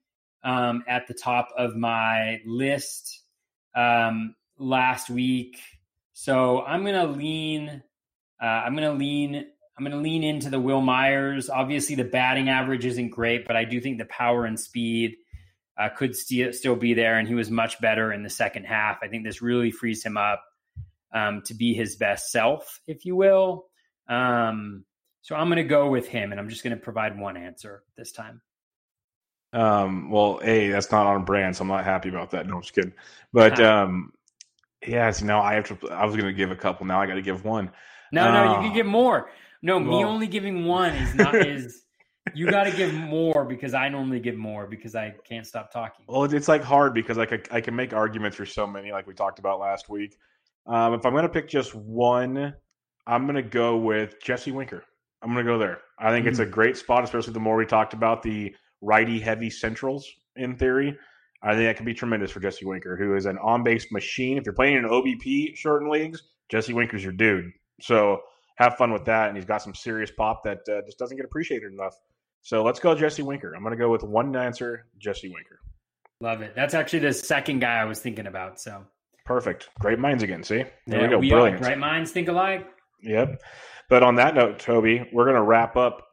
um, 0.44 0.84
at 0.86 1.06
the 1.06 1.14
top 1.14 1.48
of 1.56 1.76
my 1.76 2.40
list 2.46 3.22
um, 3.74 4.34
last 4.58 5.10
week. 5.10 5.58
So 6.12 6.62
I'm 6.62 6.84
gonna 6.84 7.06
lean. 7.06 7.82
Uh, 8.40 8.44
I'm 8.44 8.74
gonna 8.74 8.92
lean 8.92 9.46
I'm 9.78 9.84
going 9.84 9.96
to 9.96 10.02
lean 10.02 10.24
into 10.24 10.50
the 10.50 10.58
Wil 10.58 10.80
Myers. 10.80 11.48
Obviously, 11.48 11.94
the 11.94 12.04
batting 12.04 12.48
average 12.48 12.84
isn't 12.84 13.10
great, 13.10 13.46
but 13.46 13.56
I 13.56 13.64
do 13.64 13.80
think 13.80 13.98
the 13.98 14.06
power 14.06 14.44
and 14.44 14.58
speed 14.58 15.16
uh, 15.78 15.88
could 15.90 16.16
st- 16.16 16.54
still 16.56 16.74
be 16.74 16.94
there. 16.94 17.18
And 17.18 17.28
he 17.28 17.36
was 17.36 17.48
much 17.48 17.80
better 17.80 18.12
in 18.12 18.24
the 18.24 18.30
second 18.30 18.64
half. 18.64 18.98
I 19.02 19.08
think 19.08 19.24
this 19.24 19.40
really 19.40 19.70
frees 19.70 20.04
him 20.04 20.16
up 20.16 20.42
um, 21.14 21.42
to 21.42 21.54
be 21.54 21.74
his 21.74 21.94
best 21.94 22.32
self, 22.32 22.80
if 22.88 23.04
you 23.04 23.14
will. 23.14 23.66
Um, 24.08 24.84
so 25.22 25.36
I'm 25.36 25.46
going 25.46 25.58
to 25.58 25.64
go 25.64 25.88
with 25.88 26.08
him, 26.08 26.32
and 26.32 26.40
I'm 26.40 26.48
just 26.48 26.64
going 26.64 26.76
to 26.76 26.82
provide 26.82 27.16
one 27.16 27.36
answer 27.36 27.84
this 27.96 28.10
time. 28.10 28.40
Um, 29.52 30.10
well, 30.10 30.40
a 30.42 30.70
that's 30.70 30.90
not 30.90 31.06
on 31.06 31.24
brand, 31.24 31.56
so 31.56 31.62
I'm 31.62 31.68
not 31.68 31.84
happy 31.84 32.08
about 32.08 32.32
that. 32.32 32.46
No, 32.46 32.56
I'm 32.56 32.62
just 32.62 32.74
kidding. 32.74 32.92
But 33.32 33.60
um, 33.60 34.12
yeah, 34.86 35.10
so 35.12 35.24
now 35.24 35.40
I 35.40 35.54
have 35.54 35.68
to. 35.68 35.90
I 35.90 36.04
was 36.04 36.16
going 36.16 36.26
to 36.26 36.32
give 36.32 36.50
a 36.50 36.56
couple. 36.56 36.84
Now 36.84 37.00
I 37.00 37.06
got 37.06 37.14
to 37.14 37.22
give 37.22 37.44
one. 37.44 37.70
No, 38.10 38.32
no, 38.32 38.56
you 38.56 38.66
can 38.68 38.74
get 38.74 38.86
more. 38.86 39.30
No, 39.62 39.78
well, 39.78 39.86
me 39.86 40.04
only 40.04 40.26
giving 40.26 40.64
one 40.64 40.94
is 40.94 41.14
not 41.14 41.34
is 41.46 41.82
you 42.34 42.50
got 42.50 42.64
to 42.64 42.70
give 42.70 42.92
more 42.94 43.44
because 43.44 43.74
I 43.74 43.88
normally 43.88 44.20
give 44.20 44.36
more 44.36 44.66
because 44.66 44.94
I 44.94 45.14
can't 45.24 45.46
stop 45.46 45.72
talking. 45.72 46.04
Well, 46.08 46.24
it's 46.24 46.48
like 46.48 46.62
hard 46.62 46.94
because 46.94 47.16
like 47.16 47.32
I, 47.32 47.56
I 47.56 47.60
can 47.60 47.74
make 47.74 47.92
arguments 47.92 48.36
for 48.36 48.46
so 48.46 48.66
many, 48.66 48.92
like 48.92 49.06
we 49.06 49.14
talked 49.14 49.38
about 49.38 49.60
last 49.60 49.88
week. 49.88 50.16
Um, 50.66 50.94
if 50.94 51.04
I'm 51.06 51.12
going 51.12 51.22
to 51.22 51.28
pick 51.28 51.48
just 51.48 51.74
one, 51.74 52.54
I'm 53.06 53.24
going 53.24 53.36
to 53.36 53.42
go 53.42 53.76
with 53.76 54.22
Jesse 54.22 54.52
Winker. 54.52 54.84
I'm 55.22 55.32
going 55.32 55.44
to 55.44 55.50
go 55.50 55.58
there. 55.58 55.80
I 55.98 56.10
think 56.10 56.26
mm 56.26 56.28
it's 56.28 56.38
a 56.38 56.46
mm. 56.46 56.50
great 56.50 56.76
spot, 56.76 57.02
especially 57.04 57.32
the 57.32 57.40
more 57.40 57.56
we 57.56 57.66
talked 57.66 57.94
about 57.94 58.22
the 58.22 58.54
righty 58.80 59.18
heavy 59.18 59.50
centrals 59.50 60.06
in 60.36 60.56
theory. 60.56 60.96
I 61.42 61.54
think 61.54 61.68
that 61.68 61.76
could 61.76 61.86
be 61.86 61.94
tremendous 61.94 62.30
for 62.30 62.40
Jesse 62.40 62.66
Winker, 62.66 62.96
who 62.96 63.14
is 63.14 63.26
an 63.26 63.38
on 63.38 63.62
base 63.62 63.90
machine. 63.90 64.38
If 64.38 64.44
you're 64.44 64.54
playing 64.54 64.76
in 64.76 64.84
OBP 64.84 65.56
shortened 65.56 65.90
leagues, 65.90 66.22
Jesse 66.48 66.72
Winker's 66.72 67.02
your 67.02 67.12
dude. 67.12 67.50
So 67.80 68.20
have 68.58 68.76
fun 68.76 68.92
with 68.92 69.04
that. 69.06 69.28
And 69.28 69.36
he's 69.36 69.46
got 69.46 69.62
some 69.62 69.74
serious 69.74 70.10
pop 70.10 70.42
that 70.44 70.68
uh, 70.68 70.82
just 70.84 70.98
doesn't 70.98 71.16
get 71.16 71.24
appreciated 71.24 71.72
enough. 71.72 71.94
So 72.42 72.62
let's 72.62 72.80
go 72.80 72.94
Jesse 72.94 73.22
Winker. 73.22 73.54
I'm 73.54 73.62
going 73.62 73.72
to 73.72 73.78
go 73.78 73.90
with 73.90 74.02
one 74.02 74.34
answer, 74.36 74.86
Jesse 74.98 75.28
Winker. 75.28 75.60
Love 76.20 76.42
it. 76.42 76.54
That's 76.54 76.74
actually 76.74 77.00
the 77.00 77.12
second 77.12 77.60
guy 77.60 77.78
I 77.78 77.84
was 77.84 78.00
thinking 78.00 78.26
about. 78.26 78.60
So 78.60 78.84
perfect. 79.24 79.70
Great 79.78 79.98
minds 79.98 80.22
again. 80.22 80.42
See, 80.42 80.64
there 80.86 81.00
yeah, 81.00 81.02
we 81.02 81.08
go. 81.08 81.18
We 81.18 81.30
Brilliant. 81.30 81.62
Great 81.62 81.78
minds 81.78 82.10
think 82.10 82.28
alike. 82.28 82.66
Yep. 83.02 83.40
But 83.88 84.02
on 84.02 84.16
that 84.16 84.34
note, 84.34 84.58
Toby, 84.58 85.08
we're 85.12 85.24
going 85.24 85.36
to 85.36 85.42
wrap 85.42 85.76
up 85.76 86.08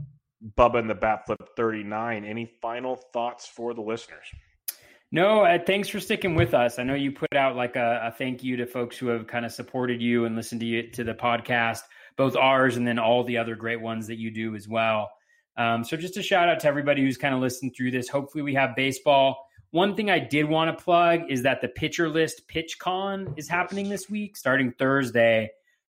Bubba 0.58 0.78
and 0.78 0.90
the 0.90 0.96
Bat 0.96 1.26
Flip 1.26 1.50
39. 1.58 2.26
Any 2.26 2.52
final 2.62 2.96
thoughts 3.12 3.48
for 3.48 3.74
the 3.74 3.82
listeners? 3.82 4.26
No, 5.12 5.46
uh, 5.46 5.58
thanks 5.66 5.88
for 5.88 6.00
sticking 6.00 6.36
with 6.36 6.54
us. 6.54 6.78
I 6.78 6.84
know 6.84 6.94
you 6.94 7.12
put 7.12 7.36
out 7.36 7.56
like 7.56 7.76
a, 7.76 8.02
a, 8.04 8.12
thank 8.12 8.44
you 8.44 8.58
to 8.58 8.66
folks 8.66 8.98
who 8.98 9.08
have 9.08 9.28
kind 9.28 9.46
of 9.46 9.52
supported 9.52 10.02
you 10.02 10.26
and 10.26 10.36
listened 10.36 10.62
to 10.62 10.68
you 10.68 10.92
to 10.92 11.04
the 11.04 11.14
podcast 11.14 11.82
both 12.18 12.36
ours 12.36 12.78
and 12.78 12.88
then 12.88 13.00
all 13.00 13.24
the 13.24 13.38
other 13.38 13.56
great 13.56 13.82
ones 13.82 14.08
that 14.08 14.18
you 14.18 14.32
do 14.32 14.56
as 14.56 14.68
well. 14.68 15.12
Um, 15.58 15.84
so 15.84 15.96
just 15.98 16.18
a 16.18 16.24
shout 16.24 16.50
out 16.50 16.60
to 16.62 16.68
everybody 16.68 17.02
who's 17.02 17.18
kind 17.18 17.34
of 17.34 17.42
listened 17.42 17.74
through 17.76 17.92
this. 17.92 18.10
Hopefully 18.10 18.42
we 18.42 18.54
have 18.56 18.76
baseball. 18.76 19.38
One 19.72 19.96
thing 19.96 20.10
I 20.10 20.20
did 20.20 20.46
want 20.46 20.78
to 20.78 20.84
plug 20.84 21.22
is 21.30 21.44
that 21.44 21.62
the 21.62 21.68
pitcher 21.68 22.10
list 22.10 22.48
PitchCon 22.48 23.38
is 23.38 23.50
happening 23.50 23.90
this 23.90 24.10
week, 24.10 24.38
starting 24.38 24.72
Thursday. 24.72 25.50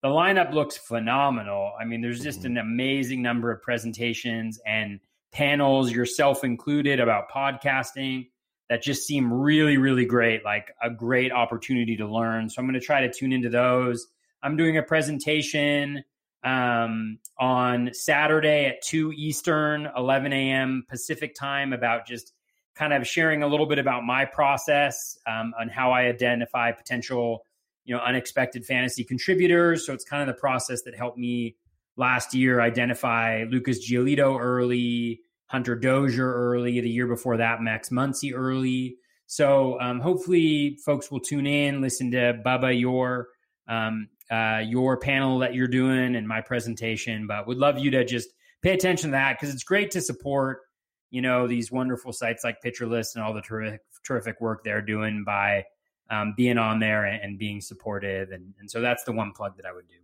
The 0.02 0.10
lineup 0.10 0.54
looks 0.54 0.78
phenomenal. 0.78 1.74
I 1.80 1.86
mean, 1.86 2.02
there's 2.02 2.22
just 2.22 2.46
an 2.46 2.58
amazing 2.58 3.22
number 3.22 3.52
of 3.52 3.62
presentations 3.62 4.60
and 4.66 5.00
panels, 5.32 5.92
yourself 5.92 6.44
included, 6.44 7.00
about 7.00 7.30
podcasting 7.30 8.30
that 8.70 8.82
just 8.82 9.08
seem 9.08 9.32
really, 9.32 9.78
really 9.78 10.06
great, 10.06 10.44
like 10.44 10.72
a 10.82 10.90
great 10.90 11.32
opportunity 11.32 11.96
to 11.98 12.08
learn. 12.08 12.50
So 12.50 12.60
I'm 12.60 12.68
going 12.68 12.80
to 12.80 12.86
try 12.86 13.02
to 13.02 13.12
tune 13.14 13.32
into 13.32 13.50
those. 13.50 14.08
I'm 14.48 14.56
doing 14.56 14.78
a 14.78 14.82
presentation 14.82 16.06
um, 16.42 17.20
on 17.38 17.90
Saturday 17.92 18.68
at 18.68 18.82
2 18.82 19.12
Eastern, 19.12 19.90
11 19.98 20.32
a.m. 20.32 20.86
Pacific 20.88 21.36
time 21.36 21.74
about 21.74 22.08
just 22.08 22.32
kind 22.74 22.94
of 22.94 23.06
sharing 23.06 23.44
a 23.44 23.48
little 23.48 23.66
bit 23.66 23.78
about 23.78 24.06
my 24.06 24.24
process 24.24 25.18
um, 25.28 25.54
on 25.60 25.68
how 25.68 25.92
I 25.92 26.04
identify 26.04 26.72
potential, 26.72 27.44
you 27.84 27.94
know, 27.94 28.02
unexpected 28.02 28.66
fantasy 28.66 29.04
contributors. 29.04 29.86
So 29.86 29.92
it's 29.94 30.06
kind 30.06 30.22
of 30.22 30.34
the 30.34 30.40
process 30.40 30.84
that 30.84 30.96
helped 30.96 31.18
me 31.18 31.58
last 31.98 32.34
year 32.34 32.62
identify 32.62 33.44
Lucas 33.50 33.86
Giolito 33.86 34.40
early, 34.40 35.20
Hunter 35.48 35.76
Dozier 35.76 36.34
early, 36.34 36.80
the 36.80 36.90
year 36.90 37.08
before 37.08 37.36
that, 37.36 37.62
Max 37.62 37.90
Muncy 37.90 38.32
early. 38.34 38.96
So 39.26 39.78
um, 39.82 40.00
hopefully 40.00 40.78
folks 40.86 41.12
will 41.12 41.20
tune 41.20 41.48
in, 41.48 41.82
listen 41.82 42.12
to 42.12 42.40
Bubba, 42.46 42.80
your 42.80 43.28
um, 43.68 44.08
uh, 44.30 44.62
your 44.66 44.98
panel 44.98 45.40
that 45.40 45.54
you're 45.54 45.68
doing 45.68 46.16
and 46.16 46.28
my 46.28 46.42
presentation. 46.42 47.28
But 47.28 47.48
would 47.48 47.58
love 47.58 47.80
you 47.80 47.92
to 47.92 48.06
just 48.06 48.30
pay 48.62 48.74
attention 48.74 49.10
to 49.10 49.12
that 49.12 49.38
because 49.40 49.54
it's 49.54 49.64
great 49.64 49.92
to 49.92 50.02
support 50.02 50.62
you 51.10 51.22
know 51.22 51.48
these 51.48 51.72
wonderful 51.72 52.12
sites 52.12 52.44
like 52.44 52.62
Pitcher 52.62 52.86
List 52.86 53.16
and 53.16 53.24
all 53.24 53.34
the 53.34 53.42
terrific 53.42 53.82
terrific 54.06 54.40
work 54.42 54.64
they're 54.64 54.82
doing 54.82 55.24
by 55.26 55.66
um, 56.10 56.34
being 56.38 56.58
on 56.58 56.80
there 56.80 57.06
and, 57.06 57.22
and 57.22 57.40
being 57.40 57.60
supportive. 57.60 58.32
And, 58.32 58.54
and, 58.60 58.72
so 58.72 58.80
that's 58.80 59.04
the 59.04 59.12
one 59.12 59.34
plug 59.34 59.58
that 59.58 59.66
I 59.66 59.74
would 59.74 59.88
do. 59.90 59.96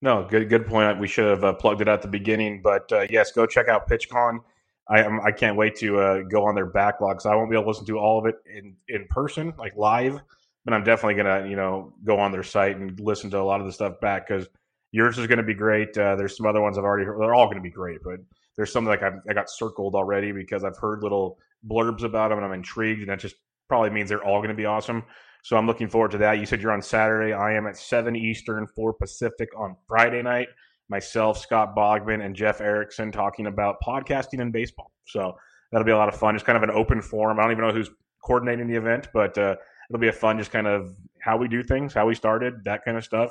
No, 0.00 0.26
good 0.28 0.48
good 0.48 0.66
point. 0.66 0.98
We 0.98 1.06
should 1.06 1.26
have 1.26 1.44
uh, 1.44 1.52
plugged 1.52 1.80
it 1.80 1.88
at 1.88 2.02
the 2.02 2.08
beginning, 2.08 2.60
but 2.62 2.90
uh, 2.92 3.06
yes, 3.08 3.30
go 3.30 3.46
check 3.46 3.68
out 3.68 3.88
PitchCon. 3.88 4.40
I 4.88 5.06
I 5.06 5.32
can't 5.32 5.56
wait 5.56 5.76
to 5.76 6.00
uh, 6.00 6.22
go 6.22 6.44
on 6.44 6.54
their 6.54 6.66
backlog. 6.66 7.20
So 7.20 7.30
I 7.30 7.36
won't 7.36 7.50
be 7.50 7.56
able 7.56 7.64
to 7.64 7.68
listen 7.68 7.86
to 7.86 7.98
all 7.98 8.18
of 8.18 8.26
it 8.26 8.36
in 8.52 8.74
in 8.88 9.06
person, 9.08 9.54
like 9.56 9.76
live 9.76 10.20
but 10.64 10.74
I'm 10.74 10.84
definitely 10.84 11.22
gonna 11.22 11.48
you 11.48 11.56
know 11.56 11.92
go 12.04 12.18
on 12.18 12.32
their 12.32 12.42
site 12.42 12.76
and 12.76 12.98
listen 13.00 13.30
to 13.30 13.40
a 13.40 13.42
lot 13.42 13.60
of 13.60 13.66
the 13.66 13.72
stuff 13.72 14.00
back 14.00 14.28
because 14.28 14.46
yours 14.92 15.18
is 15.18 15.26
to 15.26 15.42
be 15.42 15.54
great. 15.54 15.96
Uh, 15.96 16.16
there's 16.16 16.36
some 16.36 16.46
other 16.46 16.60
ones 16.60 16.78
I've 16.78 16.84
already 16.84 17.04
heard. 17.04 17.20
They're 17.20 17.34
all 17.34 17.48
to 17.58 17.62
be 17.62 17.70
great, 17.70 18.00
but 18.04 18.20
there's 18.56 18.72
some 18.72 18.84
like 18.84 19.02
I've, 19.02 19.20
I 19.28 19.32
got 19.32 19.50
circled 19.50 19.94
already 19.94 20.32
because 20.32 20.64
I've 20.64 20.76
heard 20.76 21.02
little 21.02 21.38
blurbs 21.66 22.02
about 22.02 22.28
them 22.28 22.38
and 22.38 22.46
I'm 22.46 22.52
intrigued, 22.52 23.00
and 23.00 23.10
that 23.10 23.18
just 23.18 23.36
probably 23.68 23.90
means 23.90 24.08
they're 24.08 24.24
all 24.24 24.40
to 24.50 24.54
be 24.54 24.66
awesome. 24.66 25.02
So 25.42 25.56
I'm 25.56 25.66
looking 25.66 25.88
forward 25.88 26.12
to 26.12 26.18
that. 26.18 26.38
You 26.38 26.46
said 26.46 26.62
you're 26.62 26.72
on 26.72 26.82
Saturday. 26.82 27.32
I 27.32 27.54
am 27.54 27.66
at 27.66 27.76
seven 27.76 28.14
Eastern, 28.14 28.66
four 28.66 28.92
Pacific 28.92 29.48
on 29.56 29.76
Friday 29.88 30.22
night. 30.22 30.48
Myself, 30.88 31.38
Scott 31.38 31.74
Bogman, 31.74 32.24
and 32.24 32.36
Jeff 32.36 32.60
Erickson 32.60 33.10
talking 33.10 33.46
about 33.46 33.76
podcasting 33.84 34.40
and 34.40 34.52
baseball. 34.52 34.92
So 35.06 35.34
that'll 35.70 35.86
be 35.86 35.90
a 35.90 35.96
lot 35.96 36.08
of 36.08 36.16
fun. 36.16 36.34
It's 36.34 36.44
kind 36.44 36.56
of 36.56 36.62
an 36.62 36.70
open 36.70 37.00
forum. 37.00 37.38
I 37.38 37.42
don't 37.42 37.52
even 37.52 37.66
know 37.66 37.72
who's 37.72 37.90
coordinating 38.22 38.68
the 38.68 38.76
event, 38.76 39.08
but 39.12 39.36
uh, 39.36 39.56
it'll 39.92 40.00
be 40.00 40.08
a 40.08 40.12
fun, 40.12 40.38
just 40.38 40.50
kind 40.50 40.66
of 40.66 40.96
how 41.20 41.36
we 41.36 41.48
do 41.48 41.62
things, 41.62 41.92
how 41.92 42.06
we 42.06 42.14
started, 42.14 42.64
that 42.64 42.82
kind 42.84 42.96
of 42.96 43.04
stuff. 43.04 43.30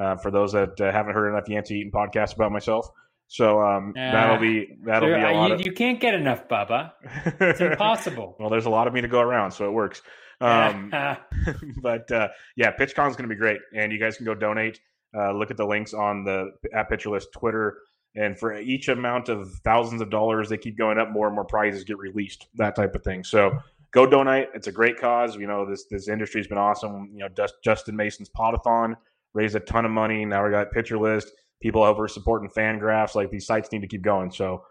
Uh, 0.00 0.16
for 0.16 0.30
those 0.30 0.52
that 0.52 0.80
uh, 0.80 0.92
haven't 0.92 1.12
heard 1.12 1.28
enough 1.28 1.48
Yancey 1.48 1.80
Eaton 1.80 1.90
podcast 1.90 2.34
about 2.34 2.52
myself. 2.52 2.88
So 3.26 3.60
um, 3.60 3.90
uh, 3.90 4.12
that'll 4.12 4.38
be 4.38 4.78
that'll 4.84 5.08
be 5.08 5.20
a 5.20 5.32
lot. 5.32 5.48
You, 5.48 5.54
of... 5.54 5.66
you 5.66 5.72
can't 5.72 6.00
get 6.00 6.14
enough, 6.14 6.48
Bubba. 6.48 6.92
It's 7.40 7.60
impossible. 7.60 8.36
well, 8.40 8.48
there's 8.48 8.66
a 8.66 8.70
lot 8.70 8.86
of 8.86 8.94
me 8.94 9.00
to 9.02 9.08
go 9.08 9.20
around, 9.20 9.50
so 9.50 9.66
it 9.66 9.72
works. 9.72 10.00
Um, 10.40 10.92
but 11.82 12.10
uh, 12.10 12.28
yeah, 12.56 12.72
PitchCon 12.72 13.10
is 13.10 13.16
going 13.16 13.28
to 13.28 13.34
be 13.34 13.34
great, 13.34 13.58
and 13.76 13.92
you 13.92 13.98
guys 13.98 14.16
can 14.16 14.24
go 14.24 14.34
donate. 14.34 14.80
Uh, 15.16 15.32
look 15.32 15.50
at 15.50 15.56
the 15.56 15.66
links 15.66 15.94
on 15.94 16.24
the 16.24 16.52
at 16.72 16.88
Pitcher 16.88 17.10
List 17.10 17.32
Twitter, 17.32 17.78
and 18.14 18.38
for 18.38 18.56
each 18.56 18.88
amount 18.88 19.28
of 19.28 19.50
thousands 19.64 20.00
of 20.00 20.10
dollars, 20.10 20.48
they 20.48 20.56
keep 20.56 20.78
going 20.78 20.98
up. 20.98 21.10
More 21.10 21.26
and 21.26 21.34
more 21.34 21.44
prizes 21.44 21.84
get 21.84 21.98
released, 21.98 22.46
that 22.54 22.76
type 22.76 22.94
of 22.94 23.02
thing. 23.02 23.24
So 23.24 23.58
go 23.92 24.06
donate. 24.06 24.48
It's 24.54 24.66
a 24.66 24.72
great 24.72 24.98
cause. 24.98 25.36
You 25.36 25.46
know 25.46 25.68
this 25.68 25.84
this 25.90 26.08
industry's 26.08 26.46
been 26.46 26.58
awesome. 26.58 27.10
You 27.12 27.28
know, 27.28 27.46
Justin 27.64 27.96
Mason's 27.96 28.30
Potathon 28.30 28.94
raised 29.34 29.56
a 29.56 29.60
ton 29.60 29.84
of 29.84 29.90
money. 29.90 30.24
Now 30.24 30.44
we 30.44 30.50
got 30.50 30.70
Pitcher 30.70 30.98
List. 30.98 31.30
People 31.60 31.82
over 31.82 32.06
supporting 32.06 32.48
Fangraphs. 32.50 33.14
Like 33.14 33.30
these 33.30 33.46
sites 33.46 33.72
need 33.72 33.80
to 33.80 33.88
keep 33.88 34.02
going. 34.02 34.30
So 34.30 34.62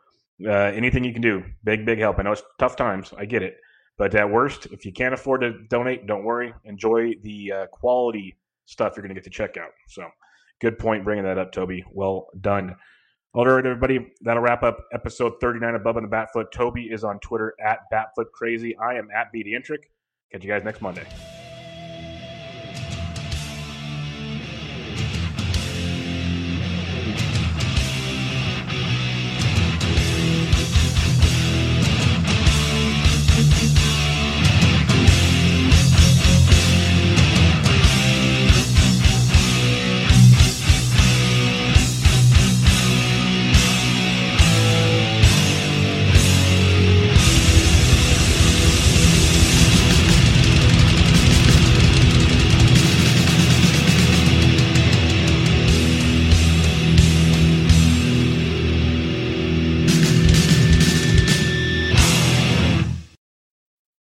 uh, 0.45 0.51
anything 0.51 1.03
you 1.03 1.13
can 1.13 1.21
do, 1.21 1.43
big 1.63 1.85
big 1.85 1.99
help. 1.99 2.19
I 2.19 2.23
know 2.23 2.31
it's 2.31 2.43
tough 2.59 2.75
times. 2.75 3.13
I 3.17 3.25
get 3.25 3.43
it. 3.43 3.57
But 3.97 4.13
at 4.13 4.29
worst, 4.29 4.67
if 4.67 4.85
you 4.85 4.93
can't 4.93 5.13
afford 5.13 5.41
to 5.41 5.53
donate, 5.69 6.05
don't 6.05 6.23
worry. 6.23 6.53
Enjoy 6.65 7.13
the 7.23 7.51
uh, 7.51 7.65
quality 7.67 8.37
stuff 8.65 8.93
you're 8.95 9.01
going 9.01 9.09
to 9.09 9.19
get 9.19 9.23
to 9.23 9.31
check 9.31 9.57
out. 9.57 9.71
So, 9.87 10.07
good 10.61 10.77
point 10.77 11.03
bringing 11.03 11.23
that 11.23 11.39
up, 11.39 11.51
Toby. 11.51 11.83
Well 11.91 12.27
done. 12.39 12.75
All 13.37 13.45
right, 13.45 13.63
everybody. 13.63 14.13
That'll 14.21 14.41
wrap 14.41 14.63
up 14.63 14.87
episode 14.91 15.33
39 15.39 15.75
of 15.75 15.83
Bubba 15.83 15.97
and 15.97 16.11
the 16.11 16.15
Batfoot. 16.15 16.51
Toby 16.51 16.85
is 16.85 17.03
on 17.03 17.19
Twitter 17.19 17.53
at 17.63 17.81
BatfootCrazy. 17.93 18.73
I 18.81 18.95
am 18.95 19.09
at 19.15 19.31
BDintric. 19.31 19.83
Catch 20.31 20.43
you 20.43 20.49
guys 20.49 20.63
next 20.63 20.81
Monday. 20.81 21.05